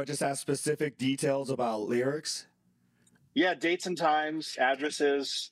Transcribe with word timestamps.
Yeah. 0.00 0.04
So, 0.06 0.12
just 0.12 0.22
ask 0.22 0.40
specific 0.40 0.96
details 0.98 1.50
about 1.50 1.82
lyrics? 1.82 2.46
Yeah, 3.34 3.54
dates 3.54 3.86
and 3.86 3.96
times, 3.96 4.56
addresses. 4.58 5.50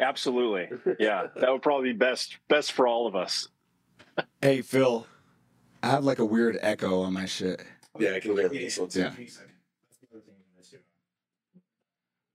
Absolutely. 0.00 0.68
Yeah, 0.98 1.28
that 1.36 1.50
would 1.52 1.62
probably 1.62 1.92
be 1.92 1.98
best 1.98 2.38
best 2.48 2.72
for 2.72 2.86
all 2.86 3.06
of 3.06 3.14
us. 3.14 3.48
Hey, 4.40 4.60
Phil, 4.62 5.06
I 5.82 5.90
have 5.90 6.04
like 6.04 6.18
a 6.18 6.24
weird 6.24 6.58
echo 6.60 7.02
on 7.02 7.12
my 7.12 7.26
shit. 7.26 7.62
Yeah, 7.98 8.14
I 8.14 8.20
can 8.20 8.36
hear 8.36 8.48
this 8.48 8.78
one 8.78 8.88
too. 8.88 9.00
Yeah. 9.00 9.12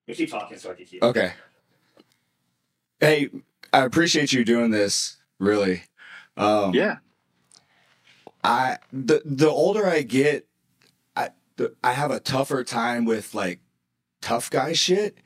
You 0.08 0.16
keep 0.16 0.31
talking 0.31 0.58
so 0.58 0.71
I 0.71 0.73
can 0.73 0.85
keep. 0.85 1.03
Okay. 1.03 1.33
Hey, 2.99 3.30
I 3.71 3.83
appreciate 3.83 4.33
you 4.33 4.44
doing 4.44 4.71
this. 4.71 5.17
Really. 5.38 5.83
Um, 6.38 6.73
Yeah. 6.73 6.97
I 8.44 8.77
the 8.94 9.21
the 9.25 9.49
older 9.49 9.85
I 9.85 10.02
get, 10.02 10.47
I 10.47 10.48
the, 11.59 11.75
I 11.83 11.93
have 11.93 12.11
a 12.11 12.19
tougher 12.19 12.63
time 12.63 13.05
with 13.05 13.33
like 13.35 13.59
tough 14.21 14.49
guy 14.49 14.73
shit, 14.73 15.17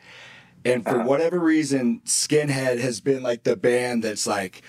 and 0.66 0.84
for 0.84 0.98
Uh-huh. 1.00 1.08
whatever 1.08 1.40
reason, 1.40 2.02
Skinhead 2.06 2.80
has 2.80 3.00
been 3.02 3.24
like 3.24 3.44
the 3.44 3.56
band 3.56 4.04
that's 4.04 4.28
like, 4.28 4.62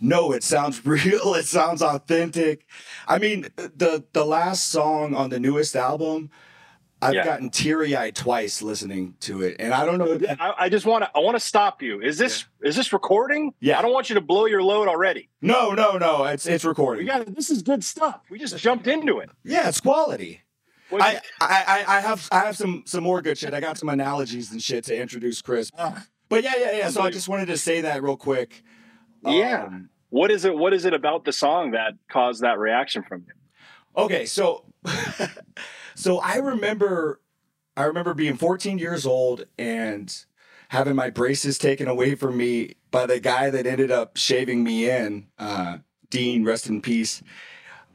no, 0.00 0.32
it 0.32 0.42
sounds 0.42 0.84
real, 0.96 1.34
it 1.34 1.46
sounds 1.46 1.82
authentic. 1.82 2.66
I 3.08 3.18
mean, 3.18 3.48
the 3.56 4.04
the 4.12 4.24
last 4.24 4.68
song 4.70 5.14
on 5.14 5.30
the 5.30 5.40
newest 5.40 5.74
album, 5.76 6.30
I've 7.00 7.14
Yeah. 7.14 7.24
gotten 7.24 7.50
teary 7.50 7.96
eyed 7.96 8.14
twice 8.14 8.62
listening 8.62 9.14
to 9.20 9.42
it, 9.42 9.56
and 9.58 9.74
I 9.74 9.84
don't 9.84 9.98
know. 9.98 10.18
I, 10.40 10.54
I 10.66 10.68
just 10.68 10.86
want 10.86 11.02
to 11.04 11.10
I 11.16 11.18
want 11.18 11.34
to 11.36 11.40
stop 11.40 11.82
you. 11.82 12.00
Is 12.00 12.16
this 12.18 12.44
is 12.62 12.76
this 12.76 12.92
recording? 12.92 13.54
Yeah. 13.60 13.78
I 13.78 13.82
don't 13.82 13.92
want 13.92 14.08
you 14.08 14.14
to 14.14 14.20
blow 14.20 14.46
your 14.46 14.62
load 14.62 14.86
already. 14.88 15.28
No, 15.40 15.72
no, 15.72 15.98
no, 15.98 16.24
it's 16.24 16.46
it's 16.46 16.64
We 16.64 16.68
recording. 16.68 17.06
got 17.06 17.34
this 17.34 17.50
is 17.50 17.62
good 17.62 17.82
stuff. 17.82 18.20
We 18.30 18.38
just 18.38 18.56
jumped 18.58 18.86
into 18.86 19.18
it. 19.18 19.30
Yeah, 19.44 19.68
it's 19.68 19.80
quality. 19.80 20.42
What- 20.92 21.02
I, 21.02 21.20
I, 21.40 21.84
I- 21.86 21.96
I 21.96 22.00
have 22.00 22.28
I 22.30 22.40
have 22.40 22.56
some 22.56 22.82
some 22.86 23.02
more 23.02 23.20
good 23.22 23.38
shit. 23.38 23.54
I 23.54 23.60
got 23.60 23.78
some 23.78 23.88
analogies 23.88 24.52
and 24.52 24.62
shit 24.62 24.84
to 24.84 24.96
introduce 25.00 25.42
Chris. 25.42 25.70
But 26.28 26.44
yeah, 26.44 26.52
yeah, 26.58 26.72
yeah. 26.72 26.90
So 26.90 27.02
I 27.02 27.10
just 27.10 27.28
wanted 27.28 27.46
to 27.46 27.56
say 27.56 27.80
that 27.82 28.02
real 28.02 28.16
quick. 28.16 28.62
Yeah. 29.24 29.64
Um, 29.66 29.88
what 30.10 30.30
is 30.30 30.44
it? 30.44 30.54
What 30.56 30.72
is 30.74 30.84
it 30.84 30.92
about 30.94 31.24
the 31.24 31.32
song 31.32 31.70
that 31.72 31.94
caused 32.10 32.42
that 32.42 32.58
reaction 32.58 33.02
from 33.02 33.24
you? 33.26 33.34
okay, 34.04 34.24
so 34.26 34.64
so 35.94 36.18
I 36.20 36.36
remember 36.36 37.20
I 37.76 37.84
remember 37.84 38.14
being 38.14 38.36
14 38.36 38.78
years 38.78 39.06
old 39.06 39.44
and 39.58 40.14
having 40.68 40.94
my 40.96 41.10
braces 41.10 41.58
taken 41.58 41.88
away 41.88 42.14
from 42.14 42.36
me 42.36 42.74
by 42.90 43.06
the 43.06 43.20
guy 43.20 43.50
that 43.50 43.66
ended 43.66 43.90
up 43.90 44.16
shaving 44.16 44.64
me 44.64 44.88
in, 44.88 45.26
uh, 45.38 45.78
Dean, 46.10 46.44
rest 46.44 46.66
in 46.68 46.80
peace. 46.80 47.22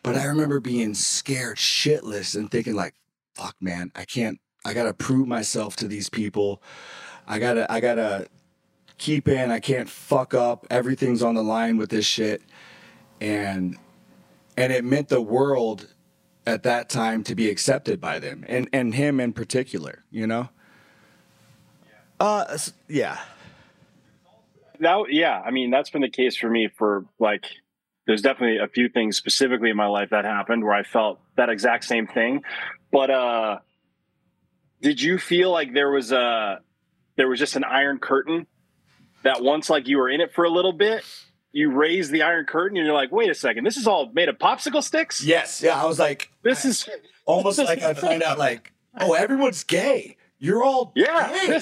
But 0.07 0.21
I 0.21 0.25
remember 0.25 0.59
being 0.59 0.93
scared 0.93 1.57
shitless 1.57 2.35
and 2.35 2.49
thinking 2.49 2.75
like, 2.75 2.93
fuck 3.35 3.55
man, 3.59 3.91
I 3.93 4.05
can't 4.05 4.39
I 4.63 4.73
gotta 4.73 4.93
prove 4.93 5.27
myself 5.27 5.75
to 5.77 5.87
these 5.87 6.09
people. 6.09 6.61
I 7.27 7.39
gotta 7.39 7.71
I 7.71 7.79
gotta 7.79 8.27
keep 8.97 9.27
in, 9.27 9.51
I 9.51 9.59
can't 9.59 9.89
fuck 9.89 10.33
up. 10.33 10.65
Everything's 10.69 11.21
on 11.21 11.35
the 11.35 11.43
line 11.43 11.77
with 11.77 11.89
this 11.89 12.05
shit. 12.05 12.41
And 13.19 13.77
and 14.55 14.73
it 14.73 14.83
meant 14.85 15.09
the 15.09 15.21
world 15.21 15.87
at 16.45 16.63
that 16.63 16.89
time 16.89 17.23
to 17.23 17.35
be 17.35 17.49
accepted 17.49 17.99
by 17.99 18.19
them 18.19 18.45
and 18.47 18.69
and 18.71 18.95
him 18.95 19.19
in 19.19 19.33
particular, 19.33 20.05
you 20.09 20.25
know? 20.25 20.49
Uh 22.19 22.57
yeah. 22.87 23.19
That 24.79 25.05
yeah, 25.09 25.41
I 25.45 25.51
mean 25.51 25.69
that's 25.69 25.89
been 25.89 26.01
the 26.01 26.09
case 26.09 26.37
for 26.37 26.49
me 26.49 26.69
for 26.77 27.05
like 27.19 27.45
there's 28.07 28.21
definitely 28.21 28.57
a 28.57 28.67
few 28.67 28.89
things 28.89 29.17
specifically 29.17 29.69
in 29.69 29.77
my 29.77 29.85
life 29.85 30.09
that 30.09 30.25
happened 30.25 30.63
where 30.63 30.73
I 30.73 30.83
felt 30.83 31.19
that 31.35 31.49
exact 31.49 31.83
same 31.83 32.07
thing. 32.07 32.41
But 32.91 33.11
uh 33.11 33.59
did 34.81 35.01
you 35.01 35.17
feel 35.17 35.51
like 35.51 35.73
there 35.73 35.91
was 35.91 36.11
a 36.11 36.61
there 37.17 37.27
was 37.27 37.37
just 37.37 37.55
an 37.55 37.63
iron 37.63 37.99
curtain 37.99 38.47
that 39.23 39.43
once 39.43 39.69
like 39.69 39.87
you 39.87 39.97
were 39.97 40.09
in 40.09 40.21
it 40.21 40.33
for 40.33 40.45
a 40.45 40.49
little 40.49 40.71
bit, 40.71 41.03
you 41.51 41.71
raise 41.71 42.09
the 42.09 42.21
iron 42.21 42.45
curtain 42.45 42.77
and 42.77 42.85
you're 42.85 42.95
like, 42.95 43.11
wait 43.11 43.29
a 43.29 43.35
second, 43.35 43.65
this 43.65 43.75
is 43.75 43.87
all 43.87 44.09
made 44.13 44.29
of 44.29 44.37
popsicle 44.37 44.81
sticks? 44.81 45.23
Yes, 45.23 45.61
yeah, 45.61 45.81
I 45.81 45.85
was 45.85 45.99
like 45.99 46.31
This 46.43 46.63
is 46.63 46.87
almost 47.25 47.59
like 47.59 47.81
I 47.81 47.93
find 47.93 48.23
out 48.23 48.39
like, 48.39 48.73
oh, 48.99 49.13
everyone's 49.13 49.63
gay. 49.63 50.15
You're 50.39 50.63
all 50.63 50.93
yeah, 50.95 51.31
gay. 51.45 51.59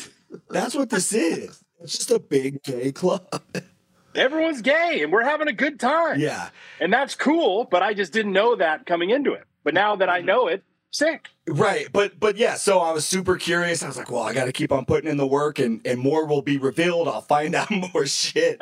That's 0.49 0.75
what 0.75 0.89
this 0.89 1.11
is. 1.11 1.63
It's 1.79 1.97
just 1.97 2.11
a 2.11 2.19
big 2.19 2.61
gay 2.61 2.91
club. 2.91 3.41
everyone's 4.17 4.61
gay 4.61 5.01
and 5.03 5.11
we're 5.11 5.23
having 5.23 5.47
a 5.47 5.53
good 5.53 5.79
time. 5.79 6.19
yeah. 6.19 6.49
And 6.79 6.91
that's 6.91 7.15
cool, 7.15 7.65
but 7.65 7.81
I 7.83 7.93
just 7.93 8.11
didn't 8.13 8.33
know 8.33 8.55
that 8.55 8.85
coming 8.85 9.09
into 9.09 9.33
it. 9.33 9.43
But 9.63 9.73
now 9.73 9.95
that 9.95 10.09
I 10.09 10.19
know 10.21 10.47
it, 10.47 10.63
sick. 10.91 11.27
Right. 11.47 11.87
But 11.91 12.19
but 12.19 12.37
yeah, 12.37 12.55
so 12.55 12.79
I 12.79 12.91
was 12.91 13.05
super 13.07 13.35
curious. 13.37 13.83
I 13.83 13.87
was 13.87 13.97
like, 13.97 14.11
well, 14.11 14.23
I 14.23 14.33
gotta 14.33 14.51
keep 14.51 14.71
on 14.71 14.85
putting 14.85 15.09
in 15.09 15.17
the 15.17 15.27
work 15.27 15.59
and, 15.59 15.81
and 15.85 15.99
more 15.99 16.25
will 16.25 16.41
be 16.41 16.57
revealed. 16.57 17.07
I'll 17.07 17.21
find 17.21 17.53
out 17.55 17.69
more 17.93 18.05
shit. 18.05 18.61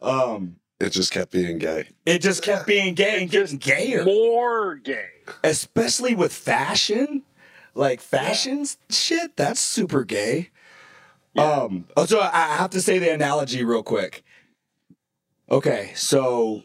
Um 0.00 0.56
It 0.80 0.90
just 0.90 1.12
kept 1.12 1.32
being 1.32 1.58
gay. 1.58 1.88
it 2.06 2.20
just 2.20 2.42
kept 2.42 2.66
being 2.66 2.94
gay 2.94 3.20
and 3.22 3.30
getting 3.30 3.58
gayer. 3.58 4.04
More 4.04 4.74
gay. 4.76 5.06
Especially 5.44 6.14
with 6.14 6.32
fashion. 6.32 7.22
Like 7.74 8.00
fashion 8.00 8.66
shit, 8.90 9.36
that's 9.36 9.60
super 9.60 10.04
gay. 10.04 10.50
Um 11.38 11.86
oh, 11.96 12.04
so 12.04 12.20
I 12.20 12.28
I 12.34 12.56
have 12.56 12.70
to 12.70 12.80
say 12.82 12.98
the 12.98 13.12
analogy 13.12 13.64
real 13.64 13.82
quick. 13.82 14.24
Okay, 15.52 15.92
so 15.94 16.62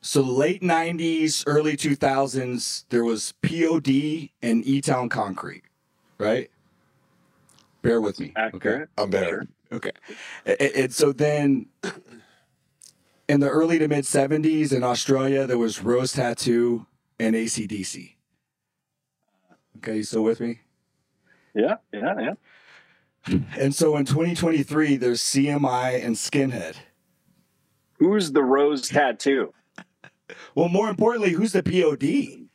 so 0.00 0.22
late 0.22 0.62
90s, 0.62 1.42
early 1.48 1.76
2000s, 1.76 2.84
there 2.90 3.04
was 3.04 3.32
POD 3.42 4.30
and 4.40 4.64
E 4.64 4.80
Town 4.80 5.08
Concrete, 5.08 5.64
right? 6.16 6.48
Bear 7.82 8.00
with 8.00 8.20
me. 8.20 8.32
Okay. 8.54 8.84
I'm 8.96 9.10
better. 9.10 9.48
Okay. 9.72 9.90
And, 10.46 10.60
and 10.60 10.94
so 10.94 11.12
then 11.12 11.66
in 13.28 13.40
the 13.40 13.48
early 13.48 13.80
to 13.80 13.88
mid 13.88 14.04
70s 14.04 14.72
in 14.72 14.84
Australia, 14.84 15.46
there 15.48 15.58
was 15.58 15.82
Rose 15.82 16.12
Tattoo 16.12 16.86
and 17.18 17.34
ACDC. 17.34 18.14
Okay, 19.78 19.96
you 19.96 20.02
still 20.04 20.22
with 20.22 20.38
me? 20.38 20.60
Yeah, 21.52 21.76
yeah, 21.92 22.14
yeah. 22.20 23.38
And 23.56 23.74
so 23.74 23.96
in 23.96 24.04
2023, 24.04 24.96
there's 24.96 25.20
CMI 25.20 26.04
and 26.04 26.14
Skinhead. 26.14 26.76
Who's 27.98 28.32
the 28.32 28.42
rose 28.42 28.88
tattoo? 28.88 29.52
Well, 30.54 30.68
more 30.68 30.88
importantly, 30.88 31.30
who's 31.32 31.52
the 31.52 31.62
POD? 31.62 32.46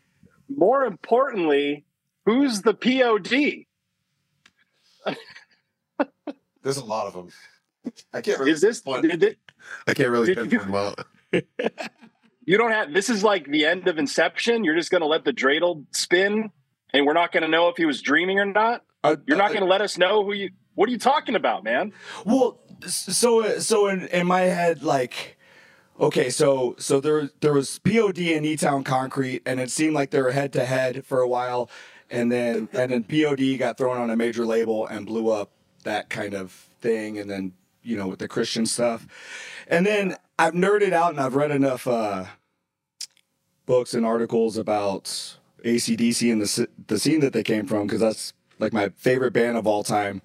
More 0.56 0.86
importantly, 0.86 1.86
who's 2.26 2.62
the 2.62 2.74
POD? 2.74 3.66
There's 6.62 6.78
a 6.78 6.86
lot 6.86 7.08
of 7.08 7.14
them. 7.14 7.30
I 8.14 8.22
can't 8.22 8.40
really. 8.40 8.52
Is 8.52 8.62
this 8.62 8.82
did 8.82 9.24
it- 9.24 9.40
I 9.88 9.94
can't 9.94 10.10
really 10.10 10.34
Did 10.34 10.50
pinpoint 10.50 10.64
them 10.64 10.76
out. 11.66 11.90
you 12.46 12.58
don't 12.58 12.72
have 12.72 12.94
this 12.94 13.10
is 13.10 13.24
like 13.24 13.46
the 13.48 13.66
end 13.66 13.88
of 13.88 13.98
Inception. 13.98 14.64
You're 14.64 14.76
just 14.76 14.92
gonna 14.92 15.06
let 15.08 15.26
the 15.26 15.34
dreidel 15.34 15.86
spin 15.92 16.52
and 16.94 17.06
we're 17.06 17.14
not 17.14 17.32
gonna 17.34 17.48
know 17.50 17.68
if 17.70 17.76
he 17.78 17.86
was 17.86 18.02
dreaming 18.02 18.40
or 18.40 18.46
not? 18.46 18.84
Uh, 19.04 19.18
You're 19.28 19.38
not 19.38 19.52
gonna 19.54 19.66
let 19.66 19.82
us 19.82 19.98
know 19.98 20.24
who 20.24 20.34
you 20.34 20.52
what 20.76 20.90
are 20.90 20.92
you 20.92 20.98
talking 20.98 21.36
about, 21.36 21.64
man? 21.64 21.94
Well, 22.26 22.60
so 22.88 23.60
so 23.60 23.88
in, 23.88 24.08
in 24.08 24.28
my 24.28 24.42
head, 24.42 24.84
like, 24.84 25.38
okay, 26.00 26.30
so 26.30 26.76
so 26.78 27.00
there 27.00 27.30
there 27.42 27.54
was 27.54 27.80
POD 27.80 28.20
and 28.20 28.46
E 28.46 28.56
Town 28.56 28.84
Concrete, 28.84 29.42
and 29.46 29.60
it 29.60 29.72
seemed 29.72 29.94
like 29.94 30.12
they 30.12 30.22
were 30.22 30.32
head 30.32 30.54
to 30.54 30.66
head 30.66 31.06
for 31.06 31.20
a 31.20 31.28
while, 31.28 31.70
and 32.10 32.32
then 32.32 32.70
and 32.74 32.92
then 32.92 33.04
POD 33.04 33.58
got 33.58 33.78
thrown 33.78 33.98
on 33.98 34.10
a 34.10 34.16
major 34.16 34.46
label 34.46 34.86
and 34.88 35.06
blew 35.06 35.30
up 35.30 35.52
that 35.84 36.10
kind 36.10 36.34
of 36.34 36.52
thing, 36.82 37.18
and 37.18 37.30
then 37.30 37.54
you 37.82 37.98
know 37.98 38.08
with 38.08 38.20
the 38.20 38.28
Christian 38.28 38.66
stuff, 38.66 39.06
and 39.68 39.86
then 39.86 40.16
I've 40.40 40.54
nerded 40.54 40.94
out 40.94 41.12
and 41.12 41.20
I've 41.20 41.36
read 41.36 41.52
enough 41.52 41.88
uh, 41.88 42.26
books 43.66 43.94
and 43.94 44.06
articles 44.06 44.58
about 44.58 45.38
ACDC 45.64 46.32
and 46.32 46.42
the 46.42 46.68
the 46.88 47.00
scene 47.00 47.20
that 47.20 47.34
they 47.34 47.44
came 47.44 47.68
from 47.68 47.88
because 47.88 48.02
that's 48.02 48.34
like 48.60 48.74
my 48.74 48.90
favorite 48.90 49.34
band 49.34 49.58
of 49.58 49.68
all 49.68 49.84
time. 49.84 50.22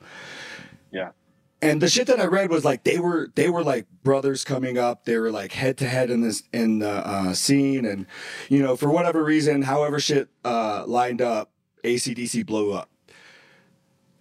And 1.60 1.80
the 1.82 1.88
shit 1.88 2.06
that 2.06 2.20
I 2.20 2.26
read 2.26 2.50
was 2.50 2.64
like 2.64 2.84
they 2.84 2.98
were 2.98 3.30
they 3.34 3.48
were 3.50 3.64
like 3.64 3.86
brothers 4.04 4.44
coming 4.44 4.78
up. 4.78 5.04
They 5.04 5.18
were 5.18 5.30
like 5.30 5.52
head 5.52 5.76
to 5.78 5.88
head 5.88 6.10
in 6.10 6.20
this 6.20 6.42
in 6.52 6.78
the 6.78 6.88
uh, 7.06 7.34
scene, 7.34 7.84
and 7.84 8.06
you 8.48 8.62
know 8.62 8.76
for 8.76 8.90
whatever 8.90 9.24
reason, 9.24 9.62
however 9.62 9.98
shit 10.00 10.28
uh, 10.44 10.84
lined 10.86 11.20
up, 11.22 11.50
ACDC 11.84 12.46
blew 12.46 12.72
up. 12.72 12.88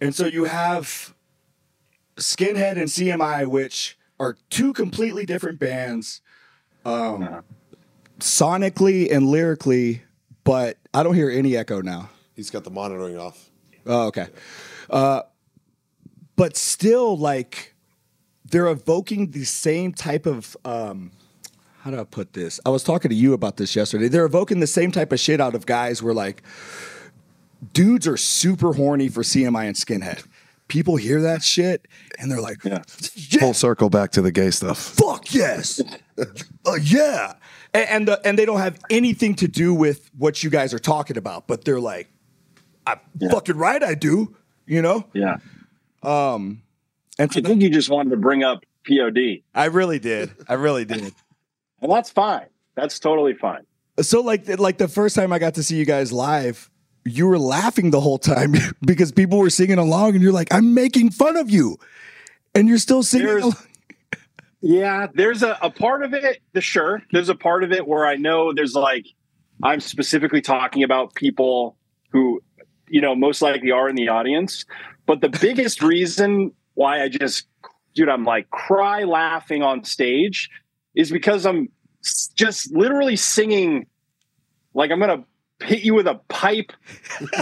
And 0.00 0.14
so 0.14 0.26
you 0.26 0.44
have 0.44 1.14
Skinhead 2.16 2.72
and 2.72 2.88
CMI, 2.88 3.46
which 3.46 3.96
are 4.20 4.36
two 4.50 4.72
completely 4.72 5.24
different 5.26 5.58
bands, 5.60 6.20
um, 6.84 7.22
Uh-huh. 7.22 7.42
sonically 8.20 9.10
and 9.14 9.26
lyrically. 9.26 10.02
But 10.44 10.78
I 10.94 11.02
don't 11.02 11.14
hear 11.14 11.30
any 11.30 11.56
echo 11.56 11.82
now. 11.82 12.10
He's 12.34 12.50
got 12.50 12.64
the 12.64 12.70
monitoring 12.70 13.18
off. 13.18 13.50
Oh, 13.86 14.06
okay. 14.06 14.28
Uh, 14.88 15.22
but 16.38 16.56
still, 16.56 17.18
like, 17.18 17.74
they're 18.50 18.68
evoking 18.68 19.32
the 19.32 19.44
same 19.44 19.92
type 19.92 20.24
of 20.24 20.56
um, 20.64 21.10
how 21.80 21.90
do 21.90 22.00
I 22.00 22.04
put 22.04 22.32
this? 22.32 22.58
I 22.64 22.70
was 22.70 22.82
talking 22.82 23.10
to 23.10 23.14
you 23.14 23.32
about 23.34 23.56
this 23.58 23.76
yesterday. 23.76 24.08
They're 24.08 24.24
evoking 24.24 24.60
the 24.60 24.66
same 24.66 24.90
type 24.90 25.12
of 25.12 25.20
shit 25.20 25.40
out 25.40 25.54
of 25.54 25.66
guys 25.66 26.02
where 26.02 26.14
like 26.14 26.42
dudes 27.72 28.06
are 28.06 28.16
super 28.16 28.72
horny 28.72 29.08
for 29.08 29.22
CMI 29.22 29.66
and 29.66 29.76
skinhead. 29.76 30.24
People 30.68 30.96
hear 30.96 31.20
that 31.22 31.42
shit 31.42 31.86
and 32.18 32.30
they're 32.30 32.40
like, 32.40 32.62
Yeah. 32.64 32.82
yeah, 33.14 33.40
Full 33.40 33.54
circle 33.54 33.90
back 33.90 34.10
to 34.12 34.22
the 34.22 34.30
gay 34.32 34.50
stuff. 34.50 34.78
fuck 34.78 35.32
yes, 35.34 35.80
uh, 36.18 36.74
yeah, 36.82 37.34
and 37.74 37.88
and, 37.88 38.08
the, 38.08 38.26
and 38.26 38.38
they 38.38 38.44
don't 38.44 38.60
have 38.60 38.78
anything 38.90 39.34
to 39.36 39.48
do 39.48 39.72
with 39.74 40.10
what 40.18 40.42
you 40.42 40.50
guys 40.50 40.74
are 40.74 40.78
talking 40.78 41.16
about, 41.16 41.46
but 41.46 41.64
they're 41.64 41.80
like, 41.80 42.08
I 42.86 42.96
Yeah. 43.18 43.30
fucking 43.30 43.56
right, 43.56 43.82
I 43.82 43.94
do, 43.94 44.34
you 44.66 44.82
know. 44.82 45.04
Yeah. 45.14 45.36
Um, 46.02 46.62
and 47.18 47.30
I 47.34 47.40
think 47.40 47.62
you 47.62 47.70
just 47.70 47.90
wanted 47.90 48.10
to 48.10 48.16
bring 48.16 48.44
up 48.44 48.64
POD, 48.86 49.42
I 49.54 49.66
really 49.66 49.98
did, 49.98 50.30
I 50.48 50.54
really 50.54 50.84
did. 50.84 51.12
and 51.82 51.90
that's 51.92 52.10
fine. 52.10 52.46
That's 52.74 52.98
totally 52.98 53.34
fine. 53.34 53.66
So 54.00 54.20
like 54.20 54.48
like 54.58 54.78
the 54.78 54.88
first 54.88 55.16
time 55.16 55.32
I 55.32 55.38
got 55.38 55.54
to 55.54 55.62
see 55.62 55.76
you 55.76 55.84
guys 55.84 56.12
live, 56.12 56.70
you 57.04 57.26
were 57.26 57.38
laughing 57.38 57.90
the 57.90 58.00
whole 58.00 58.18
time 58.18 58.54
because 58.86 59.12
people 59.12 59.38
were 59.38 59.50
singing 59.50 59.78
along, 59.78 60.14
and 60.14 60.22
you're 60.22 60.32
like, 60.32 60.54
I'm 60.54 60.74
making 60.74 61.10
fun 61.10 61.36
of 61.36 61.50
you, 61.50 61.78
and 62.54 62.68
you're 62.68 62.78
still 62.78 63.02
singing. 63.02 63.26
There's- 63.26 63.42
along. 63.44 63.56
Yeah, 64.60 65.06
there's 65.14 65.44
a, 65.44 65.56
a 65.62 65.70
part 65.70 66.02
of 66.02 66.14
it, 66.14 66.40
the 66.52 66.60
sure. 66.60 67.00
There's 67.12 67.28
a 67.28 67.36
part 67.36 67.62
of 67.62 67.70
it 67.70 67.86
where 67.86 68.04
I 68.04 68.16
know 68.16 68.52
there's 68.52 68.74
like 68.74 69.06
I'm 69.62 69.78
specifically 69.78 70.40
talking 70.40 70.82
about 70.82 71.14
people 71.14 71.76
who, 72.10 72.42
you 72.90 73.00
know, 73.00 73.14
most 73.14 73.42
likely 73.42 73.70
are 73.70 73.88
in 73.88 73.96
the 73.96 74.08
audience. 74.08 74.64
But 75.06 75.20
the 75.20 75.28
biggest 75.28 75.82
reason 75.82 76.52
why 76.74 77.02
I 77.02 77.08
just 77.08 77.46
dude, 77.94 78.08
I'm 78.08 78.24
like 78.24 78.50
cry 78.50 79.04
laughing 79.04 79.62
on 79.62 79.82
stage 79.84 80.48
is 80.94 81.10
because 81.10 81.46
I'm 81.46 81.68
just 82.34 82.70
literally 82.72 83.16
singing 83.16 83.86
like 84.74 84.90
I'm 84.90 85.00
gonna 85.00 85.24
hit 85.62 85.80
you 85.82 85.94
with 85.94 86.06
a 86.06 86.20
pipe 86.28 86.72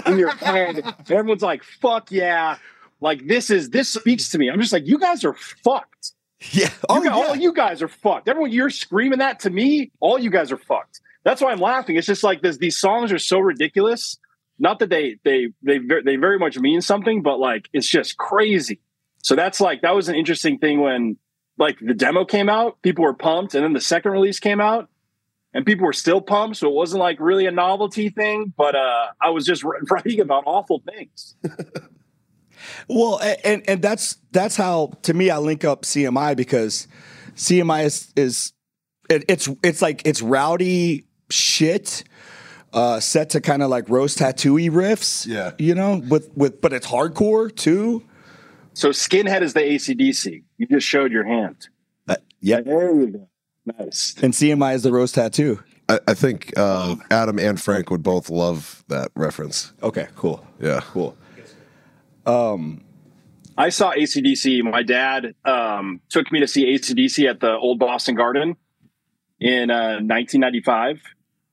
in 0.07 0.19
your 0.19 0.31
head. 0.31 0.77
And 0.99 1.11
everyone's 1.11 1.43
like, 1.43 1.63
fuck 1.63 2.11
yeah. 2.11 2.57
Like 3.01 3.27
this 3.27 3.51
is 3.51 3.71
this 3.71 3.93
speaks 3.93 4.31
to 4.31 4.39
me. 4.39 4.49
I'm 4.51 4.61
just 4.61 4.73
like, 4.73 4.87
you 4.87 4.99
guys 4.99 5.25
are 5.25 5.35
fucked. 5.35 6.13
Yeah. 6.53 6.69
You 6.69 6.71
Oh, 6.89 6.95
guys- 6.97 7.05
yeah. 7.05 7.15
All 7.15 7.37
you 7.37 7.53
guys 7.53 7.83
are 7.83 7.89
fucked. 7.89 8.29
Everyone, 8.29 8.51
you're 8.53 8.71
screaming 8.71 9.19
that 9.19 9.41
to 9.41 9.51
me. 9.51 9.91
All 10.01 10.19
you 10.19 10.31
guys 10.31 10.51
are 10.53 10.57
fucked. 10.59 11.01
That's 11.25 11.41
why 11.43 11.51
I'm 11.51 11.59
laughing. 11.61 11.97
It's 11.97 12.07
just 12.07 12.23
like 12.23 12.41
this, 12.43 12.57
these 12.59 12.79
songs 12.79 13.11
are 13.13 13.19
so 13.19 13.39
ridiculous. 13.41 14.19
Not 14.59 14.79
that 14.79 14.91
they 14.91 15.19
they 15.25 15.49
they 15.63 15.79
they 15.79 16.17
very 16.17 16.39
much 16.39 16.59
mean 16.59 16.81
something, 16.81 17.23
but 17.23 17.39
like 17.39 17.69
it's 17.73 17.89
just 17.89 18.17
crazy. 18.17 18.81
So 19.23 19.35
that's 19.35 19.61
like 19.61 19.83
that 19.83 19.95
was 19.95 20.09
an 20.09 20.15
interesting 20.15 20.59
thing 20.59 20.81
when 20.81 21.17
like 21.59 21.79
the 21.81 21.95
demo 21.95 22.25
came 22.25 22.49
out, 22.49 22.81
people 22.83 23.05
were 23.05 23.15
pumped, 23.15 23.55
and 23.55 23.65
then 23.65 23.73
the 23.73 23.81
second 23.81 24.13
release 24.13 24.41
came 24.41 24.61
out, 24.61 24.89
and 25.53 25.67
people 25.67 25.87
were 25.87 25.93
still 25.93 26.21
pumped. 26.21 26.57
So 26.59 26.69
it 26.69 26.75
wasn't 26.75 27.01
like 27.01 27.19
really 27.21 27.47
a 27.47 27.51
novelty 27.51 28.09
thing, 28.09 28.53
but 28.57 28.75
uh 28.75 29.07
I 29.21 29.31
was 29.31 29.45
just 29.45 29.65
writing 29.91 30.21
about 30.21 30.45
awful 30.47 30.83
things. 30.87 31.35
Well, 32.89 33.21
and 33.45 33.63
and 33.69 33.83
that's 33.83 34.19
that's 34.33 34.57
how 34.57 34.93
to 35.03 35.15
me 35.15 35.31
I 35.31 35.39
link 35.39 35.65
up 35.65 35.83
CMI 35.83 36.37
because 36.37 36.89
CMI 37.35 37.85
is 37.85 38.13
is 38.17 38.53
it, 39.09 39.25
it's 39.29 39.49
it's 39.63 39.83
like 39.83 40.03
it's 40.07 40.23
rowdy 40.23 41.07
shit 41.31 42.05
uh 42.77 43.01
set 43.01 43.31
to 43.31 43.41
kind 43.41 43.63
of 43.63 43.71
like 43.71 43.89
rose 43.89 44.15
tattooy 44.15 44.71
riffs. 44.71 45.27
Yeah. 45.27 45.53
You 45.59 45.75
know, 45.75 46.03
with 46.09 46.31
with 46.37 46.61
but 46.61 46.73
it's 46.73 46.87
hardcore 46.87 47.55
too. 47.55 48.05
So 48.75 48.91
Skinhead 48.91 49.41
is 49.41 49.55
the 49.55 49.61
ACDC. 49.61 50.45
You 50.59 50.67
just 50.67 50.87
showed 50.87 51.11
your 51.11 51.25
hand. 51.25 51.69
Uh, 52.07 52.17
yeah. 52.41 52.61
There 52.61 52.95
you 52.95 53.07
go. 53.07 53.29
Nice. 53.79 54.15
And 54.23 54.33
CMI 54.33 54.75
is 54.75 54.83
the 54.83 54.93
rose 54.93 55.13
tattoo. 55.13 55.63
I, 55.89 55.99
I 56.07 56.15
think 56.15 56.53
uh, 56.57 56.97
Adam 57.11 57.39
and 57.39 57.61
Frank 57.61 57.91
would 57.91 58.03
both 58.03 58.29
love 58.29 58.85
that 58.89 59.11
reference. 59.15 59.73
Okay, 59.83 60.09
cool. 60.15 60.47
Yeah. 60.61 60.81
Cool. 60.83 61.17
Um, 62.27 62.85
I 63.57 63.71
saw 63.71 63.93
ACDC. 63.93 64.63
My 64.63 64.83
dad 64.83 65.35
um, 65.45 66.01
took 66.11 66.31
me 66.31 66.41
to 66.41 66.47
see 66.47 66.67
ACDC 66.67 67.29
at 67.29 67.41
the 67.41 67.53
Old 67.53 67.79
Boston 67.79 68.15
Garden 68.15 68.57
in 69.41 69.71
uh, 69.71 70.01
1995. 70.01 71.01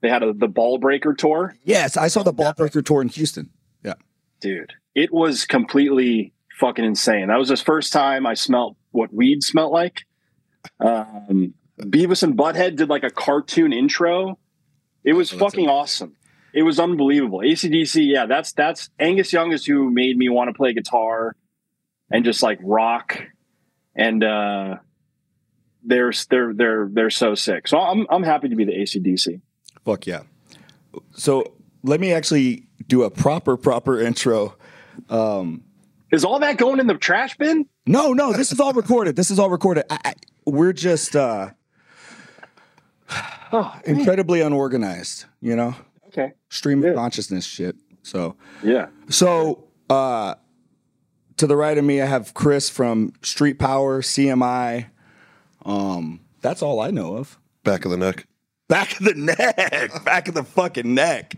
They 0.04 0.10
had 0.10 0.22
a, 0.22 0.34
the 0.34 0.50
Ball 0.50 0.78
Breaker 0.80 1.14
tour. 1.14 1.56
Yes, 1.64 1.96
I 1.96 2.10
saw 2.10 2.24
the 2.24 2.34
Ball 2.34 2.52
Breaker 2.54 2.82
tour 2.82 3.02
in 3.02 3.08
Houston. 3.08 3.50
Yeah. 3.84 3.94
Dude, 4.42 4.74
it 4.94 5.14
was 5.14 5.46
completely 5.46 6.34
fucking 6.60 6.84
insane. 6.84 7.30
That 7.30 7.40
was 7.40 7.48
the 7.48 7.56
first 7.56 7.94
time 7.94 8.28
I 8.28 8.34
smelt 8.34 8.76
what 8.92 9.14
weed 9.14 9.42
smelt 9.44 9.72
like. 9.72 10.02
Um, 10.82 11.54
Beavis 11.80 12.22
and 12.22 12.36
Butthead 12.38 12.76
did 12.76 12.90
like 12.90 13.04
a 13.06 13.10
cartoon 13.10 13.72
intro. 13.72 14.38
It 15.06 15.14
was 15.14 15.34
Oh, 15.34 15.38
fucking 15.38 15.70
awesome. 15.70 16.18
It 16.54 16.64
was 16.64 16.80
unbelievable. 16.82 17.40
ACDC, 17.40 18.06
yeah, 18.14 18.26
that's 18.26 18.52
that's 18.52 18.90
Angus 19.00 19.32
Young 19.32 19.54
is 19.54 19.66
who 19.66 19.90
made 19.90 20.18
me 20.18 20.28
want 20.28 20.50
to 20.50 20.54
play 20.54 20.74
guitar 20.74 21.36
and 22.12 22.26
just 22.26 22.44
like 22.44 22.60
rock. 22.62 23.24
And 23.96 24.22
uh 24.22 24.76
they're 25.84 26.12
they're 26.30 26.54
they're 26.54 26.90
they're 26.92 27.10
so 27.10 27.36
sick. 27.36 27.70
So 27.70 27.78
I'm 27.80 28.06
I'm 28.10 28.24
happy 28.24 28.50
to 28.50 28.56
be 28.58 28.66
the 28.66 28.74
ACDC. 28.74 29.40
Fuck 29.85 30.07
yeah. 30.07 30.21
So 31.15 31.53
let 31.83 32.00
me 32.00 32.13
actually 32.13 32.68
do 32.88 33.03
a 33.03 33.09
proper 33.09 33.57
proper 33.57 34.00
intro. 34.00 34.56
Is 36.12 36.24
all 36.24 36.39
that 36.39 36.57
going 36.57 36.80
in 36.80 36.88
the 36.88 36.94
trash 36.95 37.35
bin? 37.38 37.65
No, 37.85 38.13
no, 38.13 38.31
this 38.33 38.51
is 38.51 38.59
all 38.59 38.74
recorded. 38.74 39.15
This 39.15 39.31
is 39.31 39.39
all 39.39 39.50
recorded. 39.50 39.85
I, 39.89 39.97
I, 40.06 40.13
we're 40.45 40.74
just 40.74 41.15
uh, 41.15 41.50
Oh, 43.56 43.80
incredibly 43.85 44.41
unorganized, 44.41 45.25
you 45.41 45.56
know, 45.56 45.75
okay. 46.07 46.33
stream 46.49 46.83
of 46.83 46.95
consciousness 46.95 47.45
shit. 47.45 47.75
So, 48.02 48.35
Yeah. 48.63 48.87
so 49.09 49.66
uh, 49.90 50.35
to 51.37 51.45
the 51.47 51.56
right 51.56 51.78
of 51.78 51.85
me, 51.85 52.02
I 52.02 52.06
have 52.06 52.33
Chris 52.33 52.69
from 52.69 53.13
Street 53.21 53.59
Power, 53.59 54.02
CMI. 54.02 54.87
Um, 55.66 56.21
that's 56.42 56.61
all 56.63 56.80
I 56.80 56.90
know 56.92 57.16
of. 57.18 57.37
Back 57.63 57.85
of 57.85 57.92
the 57.92 57.97
neck. 57.97 58.25
Back 58.73 58.99
of 58.99 59.06
the 59.06 59.13
neck, 59.13 60.03
back 60.03 60.27
of 60.27 60.33
the 60.33 60.44
fucking 60.44 60.95
neck. 60.95 61.35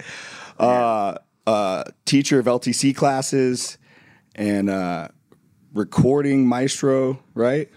Uh, 0.57 1.17
uh, 1.45 1.83
teacher 2.05 2.39
of 2.39 2.45
LTC 2.45 2.95
classes 2.95 3.77
and 4.35 4.69
uh, 4.69 5.09
recording 5.73 6.47
maestro, 6.47 7.19
right? 7.33 7.69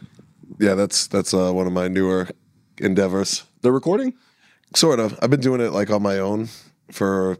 Yeah, 0.60 0.74
that's 0.74 1.08
that's 1.08 1.34
uh, 1.34 1.50
one 1.50 1.66
of 1.66 1.72
my 1.72 1.88
newer 1.88 2.28
endeavors. 2.76 3.46
The 3.62 3.72
recording? 3.72 4.14
Sort 4.76 5.00
of. 5.00 5.18
I've 5.20 5.30
been 5.30 5.40
doing 5.40 5.60
it 5.60 5.72
like 5.72 5.90
on 5.90 6.02
my 6.04 6.20
own 6.20 6.50
for 6.92 7.36